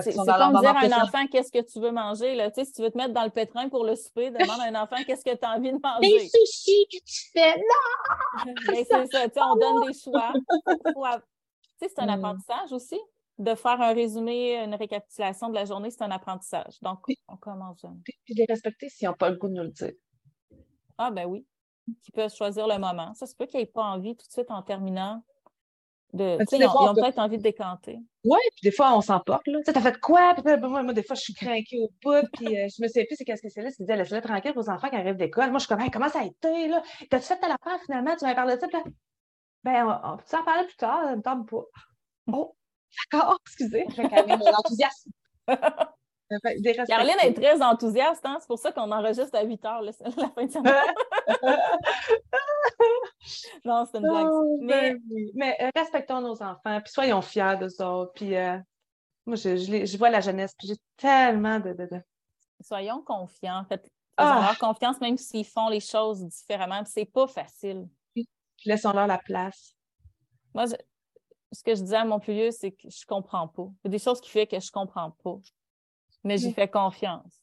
C'est 0.00 0.14
comme 0.14 0.24
dire 0.24 0.34
à 0.34 0.84
un 0.84 1.02
enfant 1.02 1.26
qu'est-ce 1.26 1.50
que 1.50 1.62
tu 1.62 1.80
veux 1.80 1.90
manger. 1.90 2.34
Là? 2.34 2.50
Tu 2.50 2.60
sais, 2.60 2.64
si 2.66 2.72
tu 2.72 2.82
veux 2.82 2.90
te 2.90 2.96
mettre 2.96 3.12
dans 3.12 3.24
le 3.24 3.30
pétrin 3.30 3.68
pour 3.68 3.84
le 3.84 3.96
souper, 3.96 4.30
demande 4.30 4.60
à 4.60 4.64
un 4.64 4.82
enfant 4.82 4.96
qu'est-ce 5.06 5.24
que 5.24 5.36
tu 5.36 5.44
as 5.44 5.50
envie 5.50 5.72
de 5.72 5.78
manger? 5.82 6.18
Des 6.18 6.28
sushis 6.28 6.86
que 6.90 7.04
tu 7.04 7.30
fais. 7.32 7.56
Non! 7.56 8.54
c'est 8.66 8.84
ça. 8.84 9.04
Tu 9.04 9.10
sais, 9.10 9.40
on 9.40 9.56
donne 9.56 9.86
des 9.86 9.98
choix. 9.98 10.32
Tu 10.34 11.88
sais, 11.88 11.88
c'est 11.88 12.00
un 12.00 12.06
hmm. 12.06 12.24
apprentissage 12.24 12.72
aussi. 12.72 12.98
De 13.38 13.54
faire 13.54 13.80
un 13.80 13.92
résumé, 13.92 14.62
une 14.62 14.74
récapitulation 14.74 15.48
de 15.48 15.54
la 15.54 15.64
journée, 15.64 15.90
c'est 15.90 16.02
un 16.02 16.10
apprentissage. 16.10 16.78
Donc, 16.80 16.98
on 17.28 17.36
commence 17.36 17.80
jeune. 17.80 18.00
Puis, 18.04 18.14
puis 18.24 18.34
les 18.34 18.44
respecter 18.48 18.88
s'ils 18.88 19.08
n'ont 19.08 19.14
pas 19.14 19.30
le 19.30 19.36
goût 19.36 19.48
de 19.48 19.54
nous 19.54 19.62
le 19.62 19.70
dire. 19.70 19.92
Ah, 20.98 21.10
ben 21.10 21.26
oui. 21.26 21.44
Qui 22.02 22.12
peuvent 22.12 22.32
choisir 22.32 22.68
le 22.68 22.78
moment. 22.78 23.12
Ça 23.14 23.26
se 23.26 23.34
peut 23.34 23.46
qu'ils 23.46 23.60
n'aient 23.60 23.66
pas 23.66 23.82
envie 23.82 24.14
tout 24.14 24.26
de 24.26 24.32
suite 24.32 24.50
en 24.50 24.62
terminant 24.62 25.24
de, 26.12 26.36
ils 26.52 26.66
ont, 26.66 26.94
peut-être 26.94 27.18
envie 27.18 27.38
de 27.38 27.42
décanter. 27.42 27.98
Oui, 28.24 28.38
puis 28.52 28.70
des 28.70 28.70
fois, 28.70 28.96
on 28.96 29.00
s'emporte. 29.00 29.44
Tu 29.44 29.52
sais, 29.64 29.72
t'as 29.72 29.80
fait 29.80 29.98
quoi? 29.98 30.34
Puis, 30.34 30.44
moi, 30.60 30.82
moi, 30.82 30.92
des 30.92 31.02
fois, 31.02 31.16
je 31.16 31.22
suis 31.22 31.34
craquée 31.34 31.78
au 31.78 31.90
bout, 32.02 32.26
puis 32.34 32.58
euh, 32.58 32.68
je 32.68 32.82
me 32.82 32.88
sais 32.88 33.04
plus 33.04 33.16
c'est 33.16 33.24
qu'est-ce 33.24 33.42
que 33.42 33.48
c'est 33.48 33.62
là. 33.62 33.70
C'est 33.70 33.86
laisse-le 33.86 34.20
tranquille 34.20 34.52
aux 34.56 34.68
enfants 34.68 34.90
qui 34.90 34.96
arrivent 34.96 35.16
d'école. 35.16 35.50
Moi, 35.50 35.58
je 35.58 35.66
suis 35.66 35.74
comme, 35.74 35.90
comment 35.90 36.08
ça 36.08 36.20
a 36.20 36.24
été, 36.24 36.68
là? 36.68 36.82
T'as-tu 37.08 37.26
fait 37.26 37.38
telle 37.38 37.52
affaire, 37.52 37.80
finalement? 37.86 38.14
Tu 38.16 38.24
m'as 38.24 38.34
parlé 38.34 38.56
de 38.56 38.60
ça? 38.60 38.68
Puis 38.68 38.78
ben, 39.64 40.00
on, 40.04 40.16
peut 40.16 40.36
en 40.36 40.44
parler 40.44 40.66
plus 40.66 40.76
tard, 40.76 41.04
ça 41.04 41.16
me 41.16 41.22
tombe 41.22 41.48
pas. 41.48 41.64
Oh, 42.32 42.56
d'accord, 43.10 43.38
excusez. 43.46 43.84
Je 43.90 44.02
vais 44.02 44.08
calmer 44.08 44.36
mon 44.36 44.46
enthousiasme. 44.46 45.10
Caroline 46.86 47.16
est 47.22 47.34
très 47.34 47.62
enthousiaste, 47.62 48.24
hein? 48.24 48.38
c'est 48.40 48.46
pour 48.46 48.58
ça 48.58 48.72
qu'on 48.72 48.90
enregistre 48.90 49.36
à 49.36 49.42
8 49.42 49.64
heures 49.64 49.82
la 49.82 49.92
fin 49.92 50.46
de 50.46 50.50
semaine. 50.50 50.74
non, 53.64 53.86
c'est 53.86 53.98
une 53.98 54.08
blague. 54.08 54.28
Oh, 54.30 54.58
mais... 54.60 54.94
Ben 54.94 55.30
mais 55.34 55.56
euh, 55.60 55.70
respectons 55.74 56.20
nos 56.20 56.42
enfants, 56.42 56.80
puis 56.80 56.92
soyons 56.92 57.22
fiers 57.22 57.56
d'eux 57.58 57.82
autres. 57.82 58.12
Puis 58.14 58.36
euh, 58.36 58.58
moi, 59.26 59.36
je, 59.36 59.56
je, 59.56 59.98
vois 59.98 60.10
la 60.10 60.20
jeunesse, 60.20 60.54
puis 60.58 60.68
j'ai 60.68 60.76
tellement 60.96 61.60
de, 61.60 61.74
Soyons 62.60 63.02
confiants. 63.02 63.60
En 63.60 63.64
fait, 63.64 63.90
ah! 64.16 64.36
avoir 64.36 64.58
confiance 64.58 65.00
même 65.00 65.16
s'ils 65.16 65.46
font 65.46 65.68
les 65.68 65.80
choses 65.80 66.24
différemment. 66.24 66.82
C'est 66.84 67.04
pas 67.04 67.26
facile. 67.26 67.88
Laissons-leur 68.64 69.06
la 69.06 69.18
place. 69.18 69.74
Moi, 70.54 70.66
ce 70.66 71.62
que 71.62 71.74
je 71.74 71.82
disais 71.82 71.96
à 71.96 72.04
mon 72.04 72.20
plus 72.20 72.34
vieux, 72.34 72.50
c'est 72.50 72.72
que 72.72 72.88
je 72.88 73.04
comprends 73.06 73.48
pas. 73.48 73.68
Il 73.84 73.86
y 73.86 73.88
a 73.88 73.90
des 73.90 73.98
choses 73.98 74.20
qui 74.20 74.30
font 74.30 74.46
que 74.46 74.60
je 74.60 74.70
comprends 74.70 75.10
pas 75.22 75.38
mais 76.24 76.38
j'y 76.38 76.52
fais 76.52 76.68
confiance. 76.68 77.40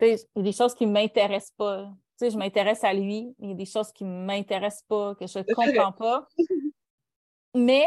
Il 0.00 0.08
y 0.08 0.12
a 0.12 0.42
des 0.42 0.52
choses 0.52 0.74
qui 0.74 0.86
ne 0.86 0.92
m'intéressent 0.92 1.54
pas. 1.56 1.90
Je 2.20 2.36
m'intéresse 2.36 2.84
à 2.84 2.92
lui, 2.92 3.34
il 3.38 3.48
y 3.48 3.52
a 3.52 3.54
des 3.54 3.64
choses 3.64 3.92
qui 3.92 4.04
ne 4.04 4.24
m'intéressent 4.24 4.84
pas, 4.88 5.14
que 5.14 5.26
je 5.26 5.38
ne 5.38 5.54
comprends 5.54 5.92
pas. 5.92 6.28
Mais, 7.54 7.84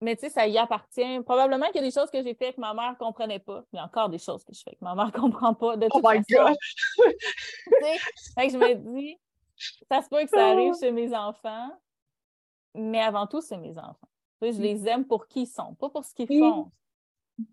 mais 0.00 0.16
ça 0.16 0.46
y 0.46 0.56
appartient. 0.56 1.20
Probablement 1.26 1.66
qu'il 1.66 1.76
y 1.76 1.78
a 1.80 1.82
des 1.82 1.90
choses 1.90 2.10
que 2.10 2.22
j'ai 2.22 2.32
faites 2.34 2.56
que 2.56 2.60
ma 2.60 2.72
mère 2.72 2.92
ne 2.92 2.96
comprenait 2.96 3.38
pas. 3.38 3.62
Il 3.70 3.76
y 3.76 3.78
a 3.78 3.84
encore 3.84 4.08
des 4.08 4.18
choses 4.18 4.42
que 4.42 4.54
je 4.54 4.62
fais 4.62 4.70
que 4.76 4.82
ma 4.82 4.94
mère 4.94 5.08
ne 5.08 5.10
comprend 5.20 5.52
pas. 5.52 5.76
De 5.76 5.86
oh 5.90 6.00
toute 6.00 6.02
oh 6.02 6.10
my 6.10 6.22
fait 8.34 8.46
que 8.46 8.52
je 8.52 8.56
me 8.56 8.74
dis, 8.96 9.18
ça 9.90 10.00
se 10.00 10.08
peut 10.08 10.22
que 10.22 10.30
ça 10.30 10.48
arrive 10.48 10.72
chez 10.80 10.90
mes 10.90 11.14
enfants, 11.14 11.70
mais 12.74 13.02
avant 13.02 13.26
tout, 13.26 13.42
c'est 13.42 13.58
mes 13.58 13.76
enfants. 13.76 14.08
Je 14.40 14.60
les 14.60 14.86
aime 14.88 15.06
pour 15.06 15.26
qui 15.26 15.42
ils 15.42 15.46
sont, 15.46 15.74
pas 15.74 15.88
pour 15.88 16.04
ce 16.04 16.14
qu'ils 16.14 16.26
font. 16.26 16.70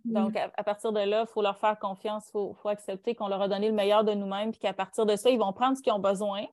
Donc, 0.05 0.33
mm-hmm. 0.33 0.51
à, 0.55 0.63
partir 0.63 0.91
de 0.91 0.99
là, 0.99 1.25
il 1.27 1.31
faut 1.31 1.41
leur 1.41 1.57
faire 1.57 1.77
confiance, 1.79 2.27
il 2.29 2.31
faut, 2.31 2.55
accepter 2.65 3.15
qu'on 3.15 3.27
leur 3.27 3.41
a 3.41 3.47
donné 3.47 3.67
le 3.67 3.73
meilleur 3.73 4.03
de 4.03 4.13
nous-mêmes, 4.13 4.51
puis 4.51 4.59
qu'à 4.59 4.73
partir 4.73 5.05
de 5.05 5.15
ça, 5.15 5.29
ils 5.29 5.39
vont 5.39 5.53
prendre 5.53 5.75
ce 5.75 5.81
qu'ils 5.81 5.93
ont 5.93 5.99
besoin, 5.99 6.45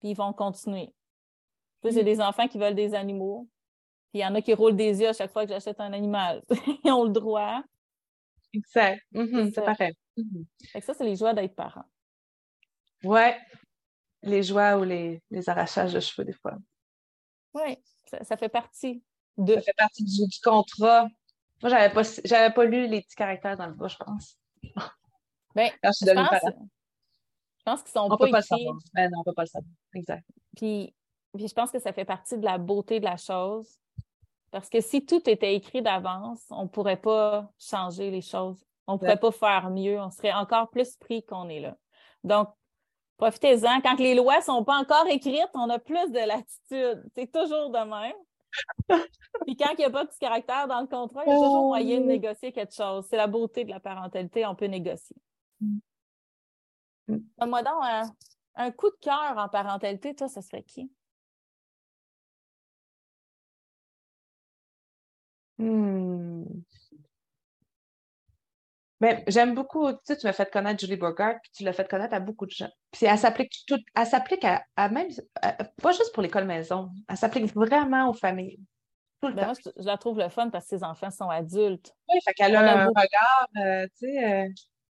puis 0.00 0.10
ils 0.10 0.16
vont 0.16 0.32
continuer. 0.32 0.94
J'ai 1.84 1.90
mm-hmm. 1.90 2.04
des 2.04 2.20
enfants 2.20 2.48
qui 2.48 2.58
veulent 2.58 2.74
des 2.74 2.94
animaux, 2.94 3.48
puis 4.10 4.20
il 4.20 4.22
y 4.22 4.26
en 4.26 4.34
a 4.34 4.40
qui 4.40 4.54
roulent 4.54 4.76
des 4.76 5.00
yeux 5.00 5.08
à 5.08 5.12
chaque 5.12 5.32
fois 5.32 5.44
que 5.44 5.52
j'achète 5.52 5.80
un 5.80 5.92
animal. 5.92 6.42
ils 6.84 6.90
ont 6.90 7.04
le 7.04 7.10
droit. 7.10 7.62
Exact. 8.54 9.02
Mhm, 9.12 9.52
c'est 9.52 9.64
pareil. 9.64 9.94
Mhm. 10.16 10.46
ça, 10.80 10.94
c'est 10.94 11.04
les 11.04 11.16
joies 11.16 11.34
d'être 11.34 11.54
parent. 11.54 11.84
Ouais. 13.04 13.38
Les 14.22 14.42
joies 14.42 14.78
ou 14.78 14.84
les, 14.84 15.22
les 15.30 15.48
arrachages 15.48 15.92
de 15.92 16.00
cheveux, 16.00 16.24
des 16.24 16.32
fois. 16.32 16.56
Oui, 17.54 17.76
ça, 18.22 18.36
fait 18.36 18.48
partie 18.48 19.02
de. 19.36 19.54
Ça 19.54 19.60
fait 19.60 19.74
partie 19.76 20.04
du, 20.04 20.40
contrat. 20.42 21.08
Moi, 21.62 21.70
j'avais 21.70 21.92
pas, 21.92 22.02
j'avais 22.24 22.54
pas 22.54 22.64
lu 22.64 22.86
les 22.86 23.02
petits 23.02 23.16
caractères 23.16 23.56
dans 23.56 23.66
le 23.66 23.74
bas, 23.74 23.88
je 23.88 23.96
pense. 23.96 24.38
Ben, 25.54 25.70
je, 25.82 25.88
pense, 25.88 25.98
je 26.00 27.62
pense 27.64 27.82
qu'ils 27.82 27.90
sont 27.92 28.00
on 28.00 28.08
pas 28.10 28.16
peut 28.16 28.30
pas 28.30 28.38
le 28.38 28.44
savoir. 28.44 28.76
Ben 28.94 29.10
non, 29.10 29.20
on 29.20 29.24
peut 29.24 29.32
pas 29.32 29.42
le 29.42 29.48
savoir. 29.48 29.72
Exact. 29.94 30.24
Puis, 30.56 30.94
puis 31.34 31.48
je 31.48 31.54
pense 31.54 31.70
que 31.70 31.80
ça 31.80 31.92
fait 31.92 32.04
partie 32.04 32.38
de 32.38 32.44
la 32.44 32.58
beauté 32.58 33.00
de 33.00 33.04
la 33.04 33.16
chose. 33.16 33.78
Parce 34.50 34.68
que 34.68 34.80
si 34.80 35.04
tout 35.04 35.28
était 35.28 35.54
écrit 35.54 35.82
d'avance, 35.82 36.44
on 36.50 36.62
ne 36.62 36.68
pourrait 36.68 37.00
pas 37.00 37.50
changer 37.58 38.10
les 38.10 38.22
choses. 38.22 38.64
On 38.86 38.94
ne 38.94 38.98
pourrait 38.98 39.18
pas 39.18 39.32
faire 39.32 39.70
mieux. 39.70 40.00
On 40.00 40.10
serait 40.10 40.32
encore 40.32 40.70
plus 40.70 40.96
pris 40.96 41.24
qu'on 41.24 41.48
est 41.48 41.60
là. 41.60 41.76
Donc, 42.24 42.48
profitez-en. 43.18 43.80
Quand 43.82 43.98
les 43.98 44.14
lois 44.14 44.38
ne 44.38 44.42
sont 44.42 44.64
pas 44.64 44.76
encore 44.78 45.06
écrites, 45.08 45.50
on 45.54 45.68
a 45.68 45.78
plus 45.78 46.10
de 46.10 46.26
latitude. 46.26 47.04
C'est 47.14 47.30
toujours 47.30 47.70
de 47.70 47.78
même. 47.78 48.16
Puis 49.46 49.56
quand 49.56 49.70
il 49.72 49.78
n'y 49.78 49.84
a 49.84 49.90
pas 49.90 50.04
de 50.04 50.08
petit 50.08 50.18
caractère 50.18 50.66
dans 50.68 50.80
le 50.80 50.86
contrat, 50.86 51.22
il 51.24 51.30
y 51.30 51.32
a 51.32 51.34
toujours 51.34 51.64
oh, 51.64 51.68
moyen 51.68 52.00
de 52.00 52.06
négocier 52.06 52.52
quelque 52.52 52.74
chose. 52.74 53.06
C'est 53.08 53.16
la 53.16 53.26
beauté 53.26 53.64
de 53.64 53.70
la 53.70 53.80
parentalité, 53.80 54.46
on 54.46 54.54
peut 54.54 54.66
négocier. 54.66 55.16
Mm. 55.60 55.78
Donne-moi 57.38 57.62
donc 57.62 57.82
un, 57.82 58.02
un, 58.56 58.70
coup 58.70 58.90
de 58.90 58.96
cœur 59.00 59.36
en 59.36 59.48
parentalité, 59.48 60.14
toi, 60.14 60.28
ce 60.28 60.40
serait 60.40 60.62
qui? 60.62 60.90
Hmm. 65.58 66.44
Ben, 69.00 69.22
j'aime 69.28 69.54
beaucoup, 69.54 69.92
tu 69.92 69.98
sais, 70.04 70.16
tu 70.16 70.26
m'as 70.26 70.32
fait 70.32 70.50
connaître 70.50 70.80
Julie 70.80 70.96
Bogart, 70.96 71.36
puis 71.40 71.52
tu 71.52 71.62
l'as 71.62 71.72
fait 71.72 71.88
connaître 71.88 72.14
à 72.14 72.20
beaucoup 72.20 72.46
de 72.46 72.50
gens. 72.50 72.70
Puis 72.90 73.06
elle 73.06 73.18
s'applique 73.18 73.52
tout, 73.66 73.78
elle 73.94 74.06
s'applique 74.06 74.44
à, 74.44 74.88
même, 74.88 75.08
pas 75.80 75.92
juste 75.92 76.12
pour 76.12 76.22
l'école 76.22 76.46
maison, 76.46 76.90
elle 77.08 77.16
s'applique 77.16 77.54
vraiment 77.54 78.10
aux 78.10 78.14
familles. 78.14 78.58
Ben, 79.22 79.34
moi, 79.34 79.52
je, 79.54 79.84
la 79.84 79.98
trouve 79.98 80.18
le 80.18 80.28
fun 80.28 80.50
parce 80.50 80.64
que 80.68 80.76
ses 80.76 80.84
enfants 80.84 81.10
sont 81.10 81.28
adultes. 81.28 81.92
Oui, 82.08 82.20
fait 82.24 82.34
qu'elle 82.34 82.56
a, 82.56 82.84
un 82.84 82.86
regard, 82.86 83.48
euh, 83.56 83.86
tu 83.98 84.06
sais. 84.06 84.24
Euh, 84.24 84.48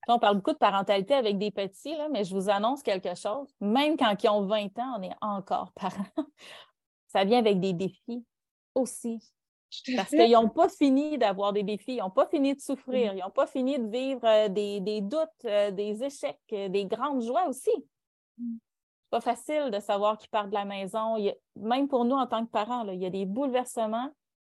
on 0.08 0.20
parle 0.20 0.36
beaucoup 0.36 0.54
de 0.54 0.58
parentalité 0.58 1.16
avec 1.16 1.38
des 1.38 1.52
petits, 1.52 1.96
là, 1.96 2.08
mais 2.12 2.24
je 2.24 2.36
vous 2.36 2.50
annonce 2.50 2.84
quelque 2.84 3.16
chose. 3.16 3.48
Même 3.60 3.98
quand 3.98 4.16
ils 4.24 4.30
ont 4.30 4.46
20 4.46 4.78
ans, 4.80 4.98
on 5.00 5.02
est 5.02 5.16
encore 5.22 5.72
parents. 5.74 6.06
Ça 7.08 7.24
vient 7.24 7.40
avec 7.40 7.60
des 7.60 7.74
défis 7.74 8.24
aussi. 8.76 9.20
Parce 9.96 10.10
qu'ils 10.10 10.32
n'ont 10.32 10.50
pas 10.50 10.70
fini 10.70 11.18
d'avoir 11.18 11.54
des 11.54 11.64
défis, 11.64 11.96
ils 11.96 12.00
n'ont 12.00 12.10
pas 12.10 12.28
fini 12.28 12.56
de 12.56 12.62
souffrir, 12.62 13.14
mm. 13.14 13.18
ils 13.18 13.22
n'ont 13.22 13.32
pas 13.32 13.48
fini 13.48 13.80
de 13.80 13.88
vivre 13.88 14.26
euh, 14.26 14.50
des, 14.50 15.02
doutes, 15.02 15.30
euh, 15.46 15.72
des 15.72 16.04
échecs, 16.04 16.40
euh, 16.54 16.70
des 16.70 16.86
grandes 16.86 17.22
joies 17.22 17.48
aussi. 17.48 17.72
Mm. 18.38 18.58
C'est 19.04 19.10
pas 19.10 19.22
facile 19.22 19.72
de 19.72 19.80
savoir 19.80 20.18
qui 20.18 20.28
part 20.28 20.48
de 20.48 20.54
la 20.54 20.66
maison. 20.66 21.16
même 21.56 21.88
pour 21.88 22.06
nous 22.06 22.16
en 22.16 22.28
tant 22.28 22.46
que 22.46 22.52
parents, 22.52 22.88
il 22.88 23.02
y 23.02 23.06
a 23.06 23.10
des 23.10 23.26
bouleversements. 23.26 24.12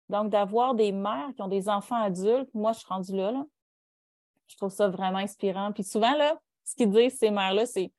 Donc, 0.08 0.30
d'avoir 0.30 0.74
des 0.74 0.90
mères 0.90 1.30
qui 1.36 1.42
ont 1.42 1.48
des 1.48 1.68
enfants 1.68 2.02
adultes, 2.02 2.48
moi, 2.54 2.72
je 2.72 2.78
suis 2.78 2.88
rendue 2.88 3.14
là, 3.14 3.30
là. 3.30 3.44
Je 4.46 4.56
trouve 4.56 4.70
ça 4.70 4.88
vraiment 4.88 5.18
inspirant. 5.18 5.70
Puis 5.72 5.84
souvent, 5.84 6.14
là, 6.16 6.40
ce 6.64 6.74
qu'ils 6.74 6.90
disent, 6.90 7.18
ces 7.18 7.30
mères-là, 7.30 7.66
c'est 7.66 7.92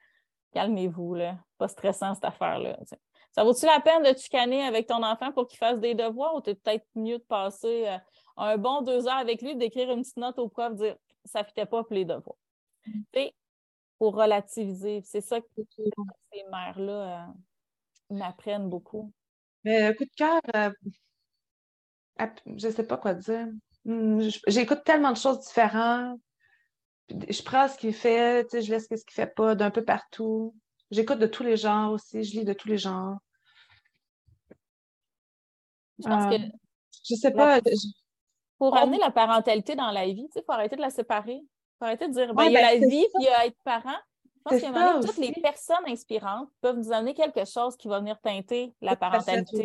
calmez-vous, 0.54 1.14
là. 1.14 1.38
Pas 1.60 1.68
stressant 1.68 2.16
cette 2.16 2.26
affaire-là. 2.26 2.80
Ça 3.32 3.44
vaut-tu 3.44 3.66
la 3.66 3.80
peine 3.80 4.04
de 4.04 4.18
chicaner 4.18 4.64
avec 4.64 4.88
ton 4.88 5.04
enfant 5.04 5.32
pour 5.32 5.48
qu'il 5.48 5.60
fasse 5.60 5.80
des 5.80 5.96
devoirs 5.96 6.36
ou 6.36 6.42
tu 6.42 6.56
peut-être 6.56 6.86
mieux 6.96 7.20
de 7.20 7.24
passer 7.24 7.88
euh, 7.88 7.98
un 8.38 8.58
bon 8.58 8.82
deux 8.82 9.08
heures 9.08 9.18
avec 9.18 9.42
lui, 9.42 9.56
d'écrire 9.56 9.92
une 9.92 10.02
petite 10.02 10.18
note 10.18 10.40
au 10.40 10.50
prof, 10.50 10.74
dire 10.76 10.96
ça 11.26 11.42
ne 11.42 11.46
fitait 11.46 11.66
pas 11.66 11.84
pour 11.84 11.94
les 11.94 12.06
devoirs. 12.06 12.38
Mm. 12.88 13.28
pour 13.98 14.16
relativiser. 14.16 15.02
C'est 15.04 15.22
ça 15.22 15.42
que 15.42 15.48
ces 15.76 16.44
mères-là 16.50 17.28
euh, 17.28 18.16
m'apprennent 18.16 18.70
beaucoup. 18.70 19.12
Mais 19.64 19.94
coup 19.96 20.06
de 20.06 20.10
cœur, 20.16 20.42
euh, 20.56 20.72
je 22.46 22.68
ne 22.68 22.72
sais 22.72 22.86
pas 22.86 22.98
quoi 22.98 23.14
dire. 23.14 23.48
Hmm, 23.86 24.22
j'écoute 24.48 24.84
tellement 24.84 25.12
de 25.12 25.18
choses 25.18 25.42
différentes. 25.42 26.20
Je 27.10 27.42
prends 27.42 27.68
ce 27.68 27.78
qu'il 27.78 27.94
fait, 27.94 28.48
je 28.52 28.72
laisse 28.72 28.84
ce 28.84 28.88
qu'il 28.88 29.22
ne 29.22 29.26
fait 29.26 29.34
pas 29.34 29.56
d'un 29.56 29.72
peu 29.72 29.84
partout. 29.84 30.56
J'écoute 30.92 31.20
de 31.20 31.28
tous 31.28 31.44
les 31.44 31.58
genres 31.58 31.92
aussi, 31.92 32.24
je 32.24 32.40
lis 32.40 32.46
de 32.46 32.54
tous 32.54 32.68
les 32.68 32.78
genres. 32.78 33.18
Je 36.00 36.08
pense 36.08 36.26
que. 36.26 36.42
Euh, 36.42 36.50
je 37.08 37.16
sais 37.16 37.32
pas. 37.32 37.60
Pour 38.58 38.76
amener 38.76 38.98
la 38.98 39.12
parentalité 39.12 39.76
dans 39.76 39.92
la 39.92 40.06
vie, 40.06 40.28
il 40.36 40.44
faut 40.46 40.52
arrêter 40.52 40.76
de 40.76 40.82
la 40.82 40.90
séparer. 40.90 41.36
Il 41.36 41.78
faut 41.80 41.86
arrêter 41.86 42.08
de 42.08 42.14
dire, 42.14 42.34
ben, 42.34 42.46
il 42.46 42.52
y 42.52 42.58
a 42.58 42.62
ben, 42.62 42.82
la 42.82 42.88
vie, 42.88 43.06
puis 43.14 43.24
il 43.24 43.26
y 43.26 43.28
a 43.30 43.46
être 43.46 43.58
parent. 43.64 43.98
Je 44.52 44.58
pense 44.60 44.62
que 44.62 45.08
toutes 45.08 45.18
les 45.18 45.32
personnes 45.34 45.86
inspirantes 45.88 46.50
peuvent 46.62 46.78
nous 46.78 46.92
amener 46.92 47.14
quelque 47.14 47.46
chose 47.46 47.78
qui 47.78 47.88
va 47.88 48.00
venir 48.00 48.20
teinter 48.20 48.74
la 48.82 48.96
parentalité. 48.96 49.64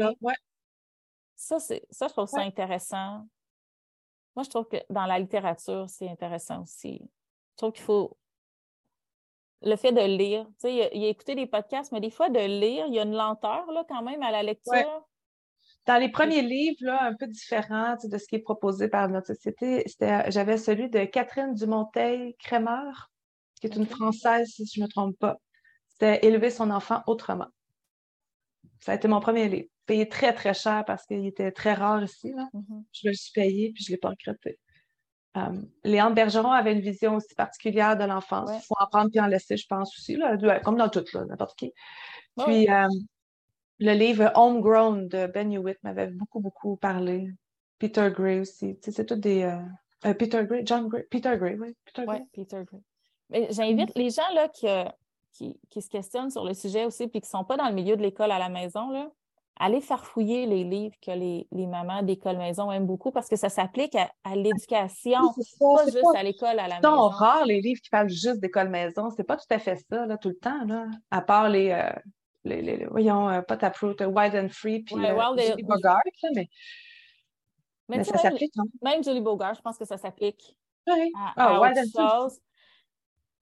Ça, 1.37 1.59
ça, 1.59 1.75
je 1.91 2.13
trouve 2.13 2.29
ça 2.29 2.41
intéressant. 2.41 3.27
Moi, 4.37 4.45
je 4.45 4.51
trouve 4.51 4.69
que 4.69 4.77
dans 4.91 5.07
la 5.07 5.19
littérature, 5.19 5.89
c'est 5.89 6.09
intéressant 6.09 6.63
aussi. 6.63 7.01
Je 7.53 7.57
trouve 7.57 7.73
qu'il 7.73 7.85
faut 7.85 8.17
le 9.65 9.77
fait 9.77 9.93
de 9.93 10.01
lire. 10.01 10.45
Tu 10.61 10.69
sais, 10.69 10.91
il, 10.93 11.05
a, 11.05 11.09
écouté 11.09 11.35
des 11.35 11.47
podcasts, 11.47 11.93
mais 11.93 12.01
des 12.01 12.11
fois, 12.11 12.29
de 12.31 12.39
lire, 12.39 12.87
il 12.87 12.95
y 12.95 12.99
a 12.99 13.03
une 13.03 13.15
lenteur 13.15 13.71
là, 13.73 13.85
quand 13.89 14.03
même 14.03 14.23
à 14.23 14.31
la 14.31 14.43
lecture. 14.43 15.07
Dans 15.87 15.99
les 15.99 16.09
premiers 16.09 16.43
livres, 16.43 16.79
là, 16.81 17.03
un 17.03 17.15
peu 17.15 17.27
différents 17.27 17.97
de 18.03 18.17
ce 18.17 18.27
qui 18.27 18.37
est 18.37 18.41
proposé 18.41 18.89
par 18.89 19.09
notre 19.09 19.27
société, 19.27 19.85
j'avais 20.29 20.57
celui 20.57 20.89
de 20.89 21.05
Catherine 21.05 21.55
Dumonteil-Crémer, 21.55 22.93
qui 23.61 23.67
est 23.67 23.77
une 23.77 23.87
Française, 23.87 24.49
si 24.49 24.67
je 24.67 24.81
ne 24.81 24.87
me 24.87 24.91
trompe 24.91 25.19
pas. 25.19 25.37
C'était 25.89 26.27
Élever 26.27 26.51
son 26.51 26.71
enfant 26.71 27.03
autrement. 27.07 27.49
Ça 28.81 28.93
a 28.93 28.95
été 28.95 29.09
mon 29.09 29.21
premier 29.21 29.49
livre. 29.49 29.69
Payé 29.87 30.09
très, 30.09 30.33
très 30.33 30.55
cher 30.55 30.85
parce 30.87 31.05
qu'il 31.05 31.27
était 31.27 31.53
très 31.53 31.75
rare 31.75 32.03
ici. 32.03 32.33
Là. 32.33 32.49
Mm-hmm. 32.55 32.85
Je 32.93 33.09
le 33.09 33.15
suis 33.15 33.33
payé 33.33 33.73
puis 33.73 33.85
je 33.85 33.93
ne 33.93 33.97
l'ai 33.97 33.99
pas 33.99 34.09
regretté. 34.09 34.59
Euh, 35.37 35.61
Léon 35.83 36.11
Bergeron 36.11 36.53
avait 36.53 36.73
une 36.73 36.81
vision 36.81 37.17
aussi 37.17 37.35
particulière 37.35 37.97
de 37.97 38.05
l'enfance. 38.05 38.51
Il 38.55 38.65
faut 38.65 38.77
en 38.79 38.87
prendre 38.87 39.11
puis 39.11 39.21
en 39.21 39.27
laisser, 39.27 39.57
je 39.57 39.67
pense 39.67 39.97
aussi, 39.99 40.19
comme 40.63 40.77
dans 40.77 40.89
tout, 40.89 41.05
n'importe 41.15 41.59
qui. 41.59 41.73
Puis 42.39 42.69
euh, 42.71 42.87
le 43.81 43.93
livre 43.93 44.31
Homegrown 44.35 45.09
de 45.09 45.27
Ben 45.27 45.53
Hewitt 45.53 45.79
m'avait 45.83 46.09
beaucoup, 46.09 46.41
beaucoup 46.41 46.77
parlé. 46.77 47.29
Peter 47.79 48.11
Gray 48.13 48.41
aussi. 48.41 48.79
c'est 48.81 49.05
tout 49.05 49.17
des. 49.17 49.43
Euh, 49.43 50.15
Peter 50.15 50.45
Gray, 50.45 50.63
John 50.65 50.89
Gray, 50.89 51.03
Peter 51.11 51.37
Gray, 51.37 51.57
oui. 51.59 51.75
Peter 51.85 52.07
Gray. 52.07 52.23
Peter 52.33 52.63
Gray. 52.65 52.83
Mais 53.31 53.49
j'invite 53.51 53.97
les 53.97 54.11
gens 54.11 54.29
là, 54.35 54.49
qui, 54.49 54.67
qui, 55.71 55.83
se 55.83 55.89
questionnent 55.89 56.31
sur 56.31 56.45
le 56.45 56.55
sujet 56.55 56.85
aussi 56.85 57.09
puis 57.09 57.21
qui 57.21 57.27
ne 57.27 57.39
sont 57.39 57.45
pas 57.45 57.57
dans 57.57 57.69
le 57.69 57.75
milieu 57.75 57.97
de 57.97 58.03
l'école 58.03 58.31
à 58.31 58.39
la 58.39 58.49
maison, 58.49 58.91
là, 58.91 59.11
allez 59.57 59.81
faire 59.81 60.05
fouiller 60.05 60.47
les 60.47 60.65
livres 60.65 60.95
que 61.01 61.11
les, 61.11 61.47
mamans 61.53 62.03
d'école 62.03 62.37
maison 62.37 62.71
aiment 62.73 62.87
beaucoup 62.87 63.11
parce 63.11 63.29
que 63.29 63.37
ça 63.37 63.49
s'applique 63.49 63.95
à, 63.95 64.37
l'éducation, 64.37 65.21
pas 65.61 65.85
juste 65.87 66.17
à 66.17 66.23
l'école 66.23 66.59
à 66.59 66.69
la 66.69 66.81
maison. 66.81 67.11
C'est 67.11 67.17
rare 67.17 67.47
les 67.47 67.61
livres 67.61 67.81
qui 67.81 67.91
parlent 67.91 68.09
juste 68.09 68.41
d'école 68.41 68.69
maison. 68.69 69.11
C'est 69.17 69.25
pas 69.25 69.37
tout 69.37 69.47
à 69.51 69.59
fait 69.59 69.77
ça 69.89 70.07
là, 70.07 70.19
tout 70.19 70.31
le 70.31 70.39
temps, 70.39 70.65
là. 70.65 70.87
à 71.11 71.21
part 71.23 71.49
les, 71.49 71.71
euh, 71.71 71.93
les, 72.45 72.87
voyons, 72.87 73.29
euh, 73.29 73.43
pas 73.43 73.57
Taproot, 73.57 74.01
euh, 74.01 74.07
Wild 74.07 74.35
and 74.35 74.49
Free, 74.51 74.83
puis 74.83 74.97
Julie 74.97 75.63
Bogart, 75.63 76.03
mais, 76.35 76.49
mais, 77.89 78.05
ça 78.05 78.19
s'applique. 78.19 78.53
Hein. 78.59 78.65
Même 78.83 79.05
Julie 79.05 79.21
Bogart, 79.21 79.55
je 79.55 79.63
pense 79.63 79.79
que 79.79 79.85
ça 79.85 79.97
s'applique 79.97 80.57
oui. 80.87 81.13
à, 81.37 81.73
chose. 81.97 82.41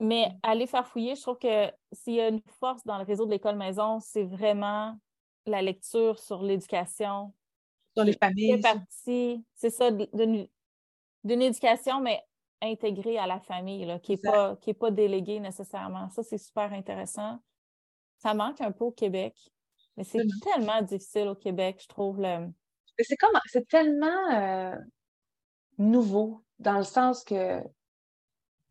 Mais 0.00 0.28
aller 0.42 0.66
faire 0.66 0.86
fouiller, 0.86 1.14
je 1.14 1.22
trouve 1.22 1.38
que 1.38 1.70
s'il 1.92 2.14
y 2.14 2.20
a 2.20 2.28
une 2.28 2.40
force 2.58 2.84
dans 2.84 2.98
le 2.98 3.04
réseau 3.04 3.24
de 3.24 3.30
l'école 3.30 3.56
maison, 3.56 4.00
c'est 4.00 4.24
vraiment 4.24 4.96
la 5.46 5.62
lecture 5.62 6.18
sur 6.18 6.42
l'éducation. 6.42 7.32
Sur 7.96 8.04
les 8.04 8.14
familles. 8.14 8.60
C'est 9.54 9.70
ça, 9.70 9.90
d'une 9.90 11.42
éducation, 11.42 12.00
mais 12.00 12.22
intégrée 12.62 13.18
à 13.18 13.26
la 13.26 13.40
famille, 13.40 13.84
là, 13.84 13.98
qui 13.98 14.12
n'est 14.12 14.18
pas, 14.18 14.56
pas 14.56 14.90
déléguée 14.90 15.40
nécessairement. 15.40 16.08
Ça, 16.10 16.22
c'est 16.22 16.38
super 16.38 16.72
intéressant. 16.72 17.38
Ça 18.18 18.34
manque 18.34 18.60
un 18.60 18.70
peu 18.70 18.84
au 18.84 18.92
Québec, 18.92 19.34
mais 19.96 20.04
c'est 20.04 20.22
tellement 20.42 20.80
difficile 20.82 21.28
au 21.28 21.34
Québec, 21.34 21.80
je 21.82 21.88
trouve. 21.88 22.20
Le... 22.20 22.48
C'est 22.98 23.16
comme 23.16 23.36
c'est 23.46 23.66
tellement 23.66 24.30
euh, 24.32 24.76
nouveau, 25.78 26.44
dans 26.60 26.78
le 26.78 26.84
sens 26.84 27.24
que 27.24 27.60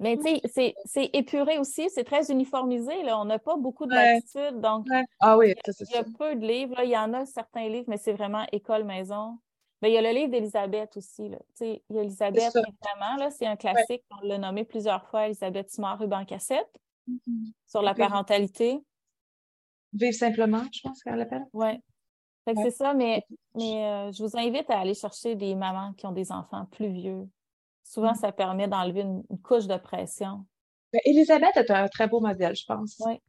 mais 0.02 0.18
tu 0.18 0.40
sais, 0.50 0.74
c'est 0.84 1.10
épuré 1.14 1.60
aussi, 1.60 1.90
c'est 1.92 2.04
très 2.04 2.32
uniformisé. 2.32 3.04
Là. 3.04 3.20
On 3.20 3.26
n'a 3.26 3.38
pas 3.38 3.56
beaucoup 3.56 3.86
de 3.86 3.94
latitude. 3.94 4.60
Donc, 4.60 4.88
ah 5.20 5.38
oui, 5.38 5.54
il 5.68 5.94
y 5.94 5.96
a 5.96 6.04
peu 6.04 6.36
de 6.36 6.46
livres. 6.46 6.82
Il 6.84 6.90
y 6.90 6.98
en 6.98 7.14
a 7.14 7.26
certains 7.28 7.70
livres, 7.70 7.86
mais 7.88 7.98
c'est 7.98 8.14
vraiment 8.14 8.46
école-maison. 8.52 9.38
Mais 9.82 9.92
il 9.92 9.94
y 9.94 9.98
a 9.98 10.02
le 10.02 10.10
livre 10.10 10.32
d'Elisabeth 10.32 10.98
aussi. 10.98 11.30
Là. 11.30 11.38
Il 11.62 11.80
y 11.92 12.00
a 12.00 12.02
Elisabeth, 12.02 12.52
vraiment, 12.52 13.30
c'est 13.30 13.46
un 13.46 13.56
classique. 13.56 14.04
On 14.12 14.28
l'a 14.28 14.40
nommé 14.40 14.64
plusieurs 14.64 15.08
fois, 15.08 15.28
Elisabeth 15.28 15.70
Simard 15.70 16.00
Ruban 16.00 16.26
Cassette, 16.26 16.70
mm-hmm. 17.08 17.52
sur 17.68 17.82
la 17.84 17.94
parentalité. 17.94 18.84
Vive 19.94 20.14
simplement, 20.14 20.64
je 20.74 20.82
pense 20.82 21.04
qu'elle 21.04 21.16
l'appelle. 21.16 21.46
Oui. 21.54 21.80
C'est 22.48 22.72
ça, 22.72 22.96
mais, 22.96 23.24
mais 23.54 23.86
euh, 23.86 24.12
je 24.12 24.24
vous 24.24 24.36
invite 24.36 24.68
à 24.72 24.80
aller 24.80 24.96
chercher 24.96 25.36
des 25.36 25.54
mamans 25.54 25.94
qui 25.94 26.08
ont 26.08 26.12
des 26.12 26.32
enfants 26.32 26.66
plus 26.72 26.90
vieux, 26.90 27.30
souvent, 27.84 28.12
Mm. 28.12 28.16
ça 28.16 28.32
permet 28.32 28.68
d'enlever 28.68 29.02
une, 29.02 29.24
une 29.30 29.42
couche 29.42 29.68
de 29.68 29.78
pression. 29.78 30.46
Ben, 30.94 31.02
Elisabeth 31.06 31.56
est 31.56 31.72
un 31.72 31.88
très 31.88 32.08
beau 32.08 32.20
modèle, 32.20 32.56
je 32.56 32.66
pense. 32.66 33.02
Oui. 33.06 33.20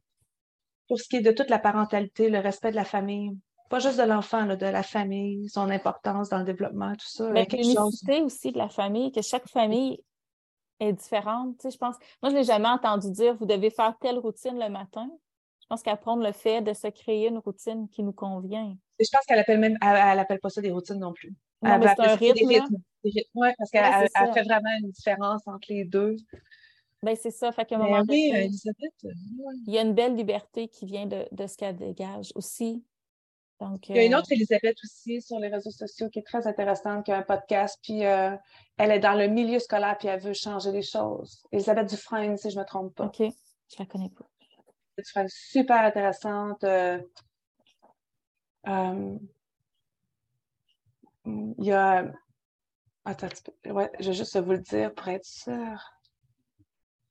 Pour 0.87 0.99
ce 0.99 1.07
qui 1.07 1.17
est 1.17 1.21
de 1.21 1.31
toute 1.31 1.49
la 1.49 1.59
parentalité, 1.59 2.29
le 2.29 2.39
respect 2.39 2.71
de 2.71 2.75
la 2.75 2.83
famille. 2.85 3.31
Pas 3.69 3.79
juste 3.79 3.97
de 3.97 4.03
l'enfant, 4.03 4.45
de 4.45 4.65
la 4.65 4.83
famille, 4.83 5.49
son 5.49 5.69
importance 5.69 6.29
dans 6.29 6.37
le 6.39 6.43
développement, 6.43 6.91
tout 6.93 7.07
ça. 7.07 7.29
Mais 7.31 7.47
euh, 7.51 7.57
l'unicité 7.57 8.21
aussi 8.21 8.51
de 8.51 8.57
la 8.57 8.69
famille, 8.69 9.11
que 9.11 9.21
chaque 9.21 9.47
famille 9.47 10.03
est 10.79 10.93
différente. 10.93 11.57
Tu 11.57 11.63
sais, 11.63 11.71
je 11.71 11.77
pense, 11.77 11.95
moi, 12.21 12.29
je 12.29 12.35
ne 12.35 12.39
l'ai 12.41 12.43
jamais 12.43 12.67
entendu 12.67 13.09
dire 13.11 13.35
vous 13.35 13.45
devez 13.45 13.69
faire 13.69 13.95
telle 13.99 14.19
routine 14.19 14.59
le 14.59 14.69
matin. 14.69 15.09
Je 15.61 15.65
pense 15.69 15.81
qu'apprendre 15.81 16.21
le 16.21 16.33
fait 16.33 16.61
de 16.61 16.73
se 16.73 16.87
créer 16.87 17.29
une 17.29 17.37
routine 17.37 17.87
qui 17.89 18.03
nous 18.03 18.11
convient. 18.11 18.75
Et 18.99 19.05
je 19.05 19.09
pense 19.11 19.25
qu'elle 19.25 19.39
appelle 19.39 19.59
même, 19.59 19.77
elle, 19.81 19.97
elle 19.97 20.19
appelle 20.19 20.39
pas 20.39 20.49
ça 20.49 20.61
des 20.61 20.71
routines 20.71 20.99
non 20.99 21.13
plus. 21.13 21.33
Non, 21.63 21.79
mais 21.79 21.87
c'est 21.95 22.01
un 22.01 22.15
rythme. 22.15 22.47
rythmes. 22.47 22.77
Parce 23.57 23.71
qu'elle 23.71 23.83
Ouais, 23.83 24.33
fait 24.33 24.43
vraiment 24.43 24.69
une 24.81 24.91
différence 24.91 25.47
entre 25.47 25.67
les 25.69 25.85
deux. 25.85 26.15
Ben, 27.01 27.15
c'est 27.15 27.31
ça. 27.31 27.51
Fait 27.51 27.65
qu'à 27.65 27.75
un 27.75 27.79
Mais 27.79 27.85
moment 27.85 28.05
oui, 28.07 28.29
donné, 28.31 28.45
Elisabeth, 28.45 28.93
euh, 29.05 29.09
il 29.67 29.73
y 29.73 29.77
a 29.77 29.81
une 29.81 29.93
belle 29.93 30.15
liberté 30.15 30.69
qui 30.69 30.85
vient 30.85 31.05
de, 31.05 31.27
de 31.31 31.47
ce 31.47 31.57
qu'elle 31.57 31.75
dégage 31.75 32.31
aussi. 32.35 32.83
Donc, 33.59 33.89
Il 33.89 33.95
y 33.95 33.99
a 33.99 34.05
une 34.05 34.13
euh, 34.13 34.19
autre 34.19 34.31
Elisabeth 34.31 34.77
aussi 34.83 35.21
sur 35.21 35.37
les 35.39 35.49
réseaux 35.49 35.69
sociaux 35.71 36.09
qui 36.09 36.19
est 36.19 36.23
très 36.23 36.47
intéressante, 36.47 37.05
qui 37.05 37.11
a 37.11 37.17
un 37.17 37.21
podcast, 37.23 37.77
puis 37.83 38.05
euh, 38.05 38.35
elle 38.77 38.91
est 38.91 38.99
dans 38.99 39.13
le 39.13 39.27
milieu 39.27 39.59
scolaire, 39.59 39.97
puis 39.97 40.07
elle 40.07 40.19
veut 40.21 40.33
changer 40.33 40.71
les 40.71 40.81
choses. 40.81 41.43
Elisabeth 41.51 41.89
Dufresne, 41.89 42.37
si 42.37 42.49
je 42.49 42.55
ne 42.55 42.61
me 42.61 42.65
trompe 42.65 42.95
pas. 42.95 43.05
OK, 43.05 43.19
je 43.19 43.75
la 43.79 43.85
connais 43.85 44.09
pas. 44.09 44.25
Dufresne, 44.97 45.27
super 45.29 45.81
intéressante. 45.81 46.63
euh, 46.63 46.99
euh, 48.67 49.17
il 51.25 51.65
y 51.65 51.71
a... 51.71 52.11
Attends. 53.05 53.27
Ouais, 53.65 53.91
je 53.99 54.07
vais 54.07 54.13
juste 54.13 54.37
vous 54.39 54.51
le 54.51 54.59
dire 54.59 54.93
pour 54.93 55.07
être 55.09 55.25
sûre. 55.25 55.83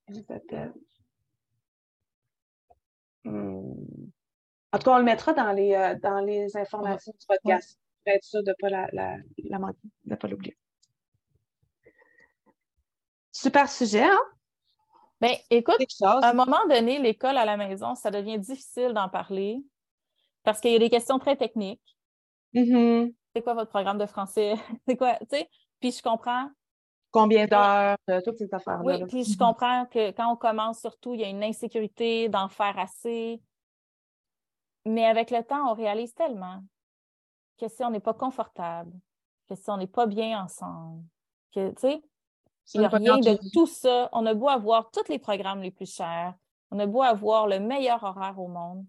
Elisabeth. 0.09 0.73
Hmm. 3.25 3.75
En 4.73 4.79
tout 4.79 4.85
cas, 4.85 4.95
on 4.95 4.99
le 4.99 5.05
mettra 5.05 5.33
dans 5.35 5.53
les, 5.53 5.75
euh, 5.75 5.99
dans 6.03 6.21
les 6.21 6.57
informations 6.57 7.13
du 7.13 7.27
podcast 7.27 7.79
pour 8.05 8.15
être 8.15 8.25
sûr 8.25 8.43
de 8.43 8.49
ne 8.49 8.55
pas 8.59 8.69
la, 8.71 8.89
la, 8.93 9.17
la 9.45 9.59
manquer, 9.59 9.79
de 10.05 10.15
pas 10.15 10.29
l'oublier. 10.29 10.57
Super 13.31 13.69
sujet, 13.69 14.05
hein? 14.05 14.21
Ben, 15.21 15.37
écoute, 15.51 15.77
à 16.03 16.31
un 16.31 16.33
moment 16.33 16.67
donné, 16.69 16.99
l'école 16.99 17.37
à 17.37 17.45
la 17.45 17.57
maison, 17.57 17.95
ça 17.95 18.11
devient 18.11 18.39
difficile 18.39 18.93
d'en 18.93 19.09
parler 19.09 19.63
parce 20.43 20.61
qu'il 20.61 20.73
y 20.73 20.77
a 20.77 20.81
des 20.81 20.91
questions 20.91 21.19
très 21.19 21.37
techniques. 21.37 21.97
Mhm. 22.55 23.13
C'est 23.35 23.43
quoi 23.43 23.55
votre 23.55 23.71
programme 23.71 23.99
de 23.99 24.07
français? 24.07 24.55
C'est 24.87 24.97
quoi, 24.97 25.15
tu 25.21 25.27
sais? 25.31 25.49
Puis 25.81 25.93
je 25.93 26.03
comprends, 26.03 26.49
Combien 27.13 27.47
d'heures, 27.47 27.99
euh, 28.09 28.23
toutes 28.25 28.39
ces 28.39 28.53
affaires-là. 28.55 28.97
oui, 28.97 29.07
puis 29.07 29.25
je 29.25 29.37
comprends 29.37 29.85
que 29.85 30.13
quand 30.13 30.33
on 30.33 30.37
commence, 30.37 30.81
surtout, 30.81 31.13
il 31.13 31.21
y 31.21 31.25
a 31.25 31.29
une 31.29 31.45
insécurité 31.45 32.31
d'en 32.31 32.49
faire 32.49 32.79
assez. 32.79 33.43
Mais 34.87 35.05
avec 35.05 35.31
le 35.31 35.45
temps, 35.45 35.71
on 35.71 35.75
réalise 35.75 36.15
tellement 36.15 36.65
que 37.61 37.69
si 37.69 37.85
on 37.85 37.91
n'est 37.91 38.01
pas 38.01 38.15
confortable, 38.15 38.93
que 39.47 39.55
si 39.55 39.69
on 39.69 39.77
n'est 39.77 39.87
pas 39.87 40.07
bien 40.07 40.43
ensemble, 40.43 41.05
que, 41.55 41.69
tu 41.73 41.81
sais, 41.81 42.03
Il 42.73 42.81
n'y 42.81 42.87
a 42.87 42.89
rien 42.89 43.19
de 43.19 43.39
tout 43.53 43.67
ça. 43.67 44.09
On 44.13 44.25
a 44.25 44.33
beau 44.33 44.49
avoir 44.49 44.91
tous 44.91 45.09
les 45.11 45.19
programmes 45.19 45.61
les 45.61 45.71
plus 45.71 45.95
chers, 45.95 46.35
on 46.71 46.79
a 46.79 46.87
beau 46.87 47.03
avoir 47.03 47.47
le 47.47 47.61
meilleur 47.61 48.03
horaire 48.03 48.39
au 48.39 48.49
monde, 48.49 48.87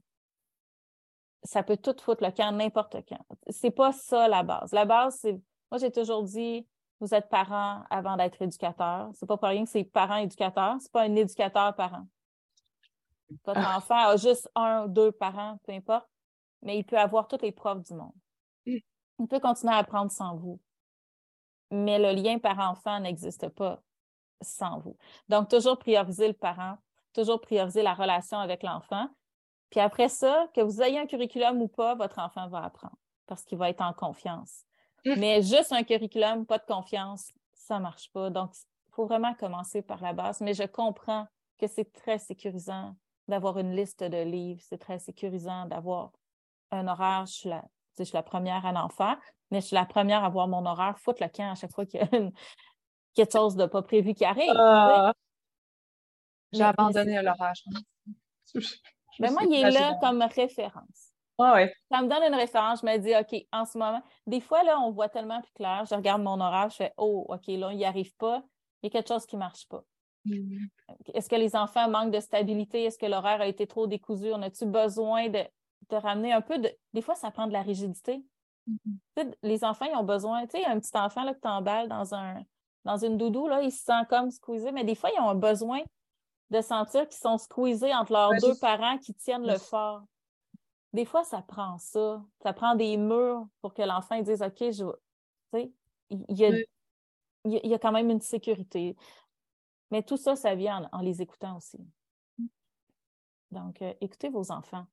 ça 1.44 1.64
peut 1.64 1.78
tout 1.78 1.96
foutre 2.00 2.24
le 2.24 2.32
camp 2.32 2.52
n'importe 2.52 2.98
quand. 3.08 3.24
C'est 3.50 3.72
pas 3.72 3.92
ça 3.92 4.28
la 4.28 4.44
base. 4.44 4.72
La 4.72 4.86
base, 4.86 5.18
c'est. 5.22 5.34
Moi, 5.72 5.80
j'ai 5.80 5.92
toujours 5.92 6.24
dit, 6.24 6.68
vous 7.00 7.14
êtes 7.14 7.30
parent 7.30 7.84
avant 7.90 8.16
d'être 8.16 8.42
éducateur. 8.42 9.10
C'est 9.14 9.26
pas 9.26 9.38
pour 9.38 9.48
rien 9.50 9.64
que 9.66 9.70
c'est 9.70 9.84
parent-éducateur. 9.84 10.78
C'est 10.80 10.92
pas 10.92 11.02
un 11.04 11.16
éducateur-parent. 11.16 12.08
Votre 13.46 13.62
Ah. 13.64 13.78
enfant 13.78 13.96
a 13.96 14.16
juste 14.18 14.50
un, 14.56 14.88
deux 14.88 15.12
parents, 15.12 15.58
peu 15.66 15.72
importe, 15.72 16.08
mais 16.62 16.78
il 16.78 16.84
peut 16.84 16.98
avoir 17.00 17.28
tous 17.28 17.42
les 17.42 17.52
profs 17.52 17.82
du 17.82 17.94
monde. 17.94 18.14
Mm. 18.66 18.78
Il 19.20 19.28
peut 19.28 19.40
continuer 19.40 19.74
à 19.74 19.78
apprendre 19.78 20.12
sans 20.12 20.36
vous. 20.36 20.62
Mais 21.72 21.98
le 21.98 22.22
lien 22.22 22.38
parent-enfant 22.38 23.00
n'existe 23.00 23.50
pas 23.50 23.82
sans 24.42 24.80
vous. 24.80 24.96
Donc, 25.30 25.50
toujours 25.50 25.80
prioriser 25.80 26.28
le 26.28 26.34
parent, 26.34 26.78
toujours 27.14 27.42
prioriser 27.42 27.82
la 27.82 27.96
relation 27.96 28.38
avec 28.38 28.62
l'enfant. 28.62 29.08
Puis 29.74 29.80
après 29.80 30.08
ça, 30.08 30.48
que 30.54 30.62
vous 30.62 30.84
ayez 30.84 31.00
un 31.00 31.08
curriculum 31.08 31.60
ou 31.60 31.68
pas, 31.68 31.96
votre 31.96 32.20
enfant 32.20 32.48
va 32.48 32.64
apprendre 32.64 32.96
parce 33.26 33.44
qu'il 33.44 33.58
va 33.58 33.72
être 33.72 33.82
en 33.82 33.92
confiance. 33.92 34.66
Mm. 35.04 35.16
Mais 35.18 35.42
juste 35.42 35.72
un 35.72 35.82
curriculum, 35.82 36.46
pas 36.46 36.60
de 36.60 36.66
confiance, 36.66 37.32
ça 37.56 37.80
ne 37.80 37.82
marche 37.82 38.12
pas. 38.12 38.30
Donc, 38.30 38.52
il 38.54 38.94
faut 38.94 39.08
vraiment 39.08 39.34
commencer 39.34 39.82
par 39.82 40.00
la 40.04 40.14
base. 40.14 40.42
Mais 40.42 40.54
je 40.54 40.62
comprends 40.62 41.26
que 41.58 41.66
c'est 41.66 41.92
très 41.92 42.20
sécurisant 42.20 42.96
d'avoir 43.28 43.58
une 43.58 43.76
liste 43.76 44.04
de 44.04 44.22
livres. 44.22 44.62
C'est 44.64 44.78
très 44.78 45.00
sécurisant 45.00 45.66
d'avoir 45.66 46.12
un 46.70 46.88
horaire. 46.88 47.26
Je 47.26 47.34
suis 47.34 47.50
la, 47.50 47.66
je 47.98 48.04
suis 48.04 48.14
la 48.14 48.22
première 48.22 48.64
à 48.68 48.74
en 48.74 48.90
faire, 48.90 49.18
mais 49.50 49.60
je 49.60 49.66
suis 49.66 49.76
la 49.76 49.88
première 49.88 50.24
à 50.24 50.28
avoir 50.28 50.48
mon 50.48 50.68
horaire, 50.68 51.00
foutre 51.00 51.24
le 51.24 51.30
camp 51.30 51.52
à 51.52 51.56
chaque 51.56 51.74
fois 51.74 51.88
qu'il 51.88 52.00
y 52.00 52.04
a 52.04 52.16
une- 52.16 52.32
quelque 53.16 53.32
chose 53.32 53.56
de 53.56 53.66
pas 53.66 53.82
prévu 53.82 54.14
qui 54.14 54.24
arrive. 54.24 54.54
Ah, 54.56 55.16
J'ai 56.52 56.62
abandonné 56.62 57.20
l'orage. 57.24 57.64
Mais 59.20 59.30
moi, 59.32 59.44
il 59.46 59.54
est 59.54 59.72
là 59.72 59.98
comme 60.02 60.22
référence. 60.22 61.14
Ah 61.40 61.54
ouais. 61.54 61.74
Ça 61.92 62.02
me 62.02 62.08
donne 62.08 62.24
une 62.24 62.36
référence. 62.36 62.82
Je 62.82 62.86
me 62.86 62.98
dis, 62.98 63.16
OK, 63.16 63.46
en 63.52 63.66
ce 63.66 63.78
moment, 63.78 64.02
des 64.28 64.40
fois, 64.40 64.64
là, 64.64 64.80
on 64.80 64.92
voit 64.92 65.10
tellement 65.10 65.42
plus 65.42 65.52
clair. 65.54 65.84
Je 65.90 65.96
regarde 65.96 66.22
mon 66.22 66.40
horaire, 66.40 66.70
je 66.70 66.76
fais, 66.76 66.94
oh, 66.98 67.26
OK, 67.28 67.48
là, 67.48 67.72
il 67.72 67.78
n'y 67.78 67.86
arrive 67.86 68.16
pas. 68.18 68.44
Il 68.82 68.88
y 68.88 68.88
a 68.88 68.90
quelque 68.92 69.08
chose 69.08 69.26
qui 69.26 69.36
ne 69.36 69.40
marche 69.40 69.68
pas. 69.68 69.84
Mm. 70.26 70.66
Est-ce 71.14 71.30
que 71.30 71.36
les 71.36 71.56
enfants 71.56 71.90
manquent 71.90 72.14
de 72.14 72.20
stabilité? 72.20 72.84
Est-ce 72.84 72.98
que 72.98 73.06
l'horaire 73.06 73.42
a 73.42 73.48
été 73.48 73.66
trop 73.68 73.88
décousu? 73.88 74.32
On 74.32 74.42
a-tu 74.42 74.66
besoin 74.66 75.30
de, 75.30 75.44
de 75.90 75.96
ramener 75.96 76.34
un 76.34 76.42
peu 76.42 76.60
de. 76.60 76.72
Des 76.94 77.02
fois, 77.02 77.16
ça 77.16 77.32
prend 77.32 77.48
de 77.48 77.54
la 77.54 77.62
rigidité. 77.62 78.24
Mhm. 78.68 78.98
Sais, 79.18 79.32
les 79.42 79.64
enfants, 79.64 79.88
ils 79.92 79.98
ont 79.98 80.04
besoin. 80.04 80.46
Tu 80.46 80.60
sais, 80.60 80.66
un 80.66 80.80
petit 80.80 80.96
enfant 80.96 81.24
là, 81.24 81.34
que 81.34 81.42
tu 81.42 81.48
emballes 81.48 81.90
dans, 81.90 82.14
un, 82.14 82.42
dans 82.86 82.98
une 82.98 83.18
doudou, 83.18 83.48
là, 83.48 83.62
il 83.62 83.72
se 83.72 83.84
sent 83.84 84.06
comme 84.10 84.30
squeezé, 84.30 84.72
mais 84.72 84.84
des 84.84 84.96
fois, 84.96 85.10
ils 85.16 85.20
ont 85.20 85.30
un 85.30 85.36
besoin 85.36 85.82
de 86.54 86.62
sentir 86.62 87.08
qu'ils 87.10 87.18
sont 87.20 87.38
squeezés 87.38 87.94
entre 87.94 88.14
leurs 88.14 88.30
Ouais, 88.30 88.40
deux 88.40 88.56
parents 88.60 88.98
qui 89.00 89.14
tiennent 89.14 89.46
le 89.46 89.58
fort. 89.58 90.04
Des 90.94 91.04
fois, 91.06 91.24
ça 91.24 91.42
prend 91.42 91.78
ça. 91.80 92.24
Ça 92.44 92.54
prend 92.54 92.76
des 92.76 92.96
murs 92.98 93.48
pour 93.62 93.74
que 93.74 93.82
l'enfant 93.82 94.22
dise 94.22 94.42
OK, 94.42 94.60
je 94.60 94.86
Tu 94.86 95.60
sais, 95.60 95.72
il 96.12 96.24
il 96.30 96.38
y, 96.38 96.46
a, 96.46 96.50
Oui. 96.50 96.64
il 97.46 97.52
y 97.54 97.58
a- 97.58 97.62
il 97.64 97.70
y 97.72 97.74
a 97.74 97.80
quand 97.80 97.92
même 97.92 98.10
une 98.12 98.22
sécurité. 98.22 98.96
Mais 99.92 100.04
tout 100.04 100.18
ça, 100.18 100.36
ça 100.36 100.54
vient 100.56 100.90
en, 100.92 101.00
en 101.00 101.02
les 101.02 101.22
écoutant 101.22 101.58
aussi. 101.58 101.80
Donc, 103.52 103.82
euh, 103.82 103.94
écoutez 104.02 104.30
vos 104.30 104.52
enfants. 104.52 104.86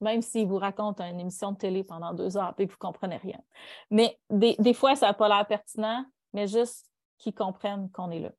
Même 0.00 0.22
s'ils 0.22 0.46
vous 0.48 0.58
racontent 0.58 1.04
une 1.04 1.20
émission 1.20 1.52
de 1.52 1.56
télé 1.58 1.84
pendant 1.84 2.12
deux 2.14 2.36
heures 2.36 2.54
et 2.58 2.66
que 2.66 2.70
vous 2.72 2.76
ne 2.76 2.80
comprenez 2.80 3.16
rien. 3.16 3.40
Mais 3.90 4.18
des, 4.30 4.56
des 4.58 4.74
fois, 4.74 4.96
ça 4.96 5.06
n'a 5.06 5.14
pas 5.14 5.28
l'air 5.28 5.46
pertinent, 5.46 6.04
mais 6.32 6.46
juste 6.48 6.90
qu'ils 7.18 7.34
comprennent 7.34 7.90
qu'on 7.92 8.10
est 8.10 8.20
là. 8.20 8.32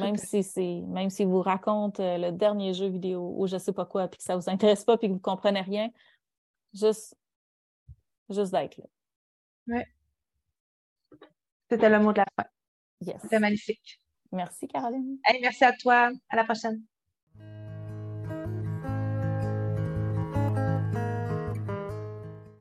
Même 0.00 0.16
si 0.16 0.42
c'est, 0.42 0.82
même 0.86 1.10
s'ils 1.10 1.26
vous 1.26 1.42
racontent 1.42 2.02
euh, 2.02 2.18
le 2.18 2.32
dernier 2.32 2.74
jeu 2.74 2.88
vidéo 2.88 3.34
ou 3.36 3.46
je 3.46 3.54
ne 3.54 3.58
sais 3.58 3.72
pas 3.72 3.84
quoi, 3.84 4.08
puis 4.08 4.18
que 4.18 4.24
ça 4.24 4.34
ne 4.34 4.40
vous 4.40 4.50
intéresse 4.50 4.84
pas, 4.84 4.96
puis 4.96 5.08
que 5.08 5.12
vous 5.12 5.18
ne 5.18 5.22
comprenez 5.22 5.60
rien, 5.60 5.90
juste, 6.74 7.16
juste 8.28 8.52
d'être 8.52 8.78
là. 8.78 9.84
C'était 11.70 11.88
le 11.88 12.00
mot 12.00 12.12
de 12.12 12.18
la 12.18 12.26
fin. 12.36 12.48
Yes. 13.00 13.22
C'était 13.22 13.38
magnifique. 13.38 14.00
Merci, 14.32 14.68
Caroline. 14.68 15.18
Allez, 15.24 15.40
merci 15.40 15.64
à 15.64 15.72
toi. 15.72 16.10
À 16.28 16.36
la 16.36 16.44
prochaine. 16.44 16.82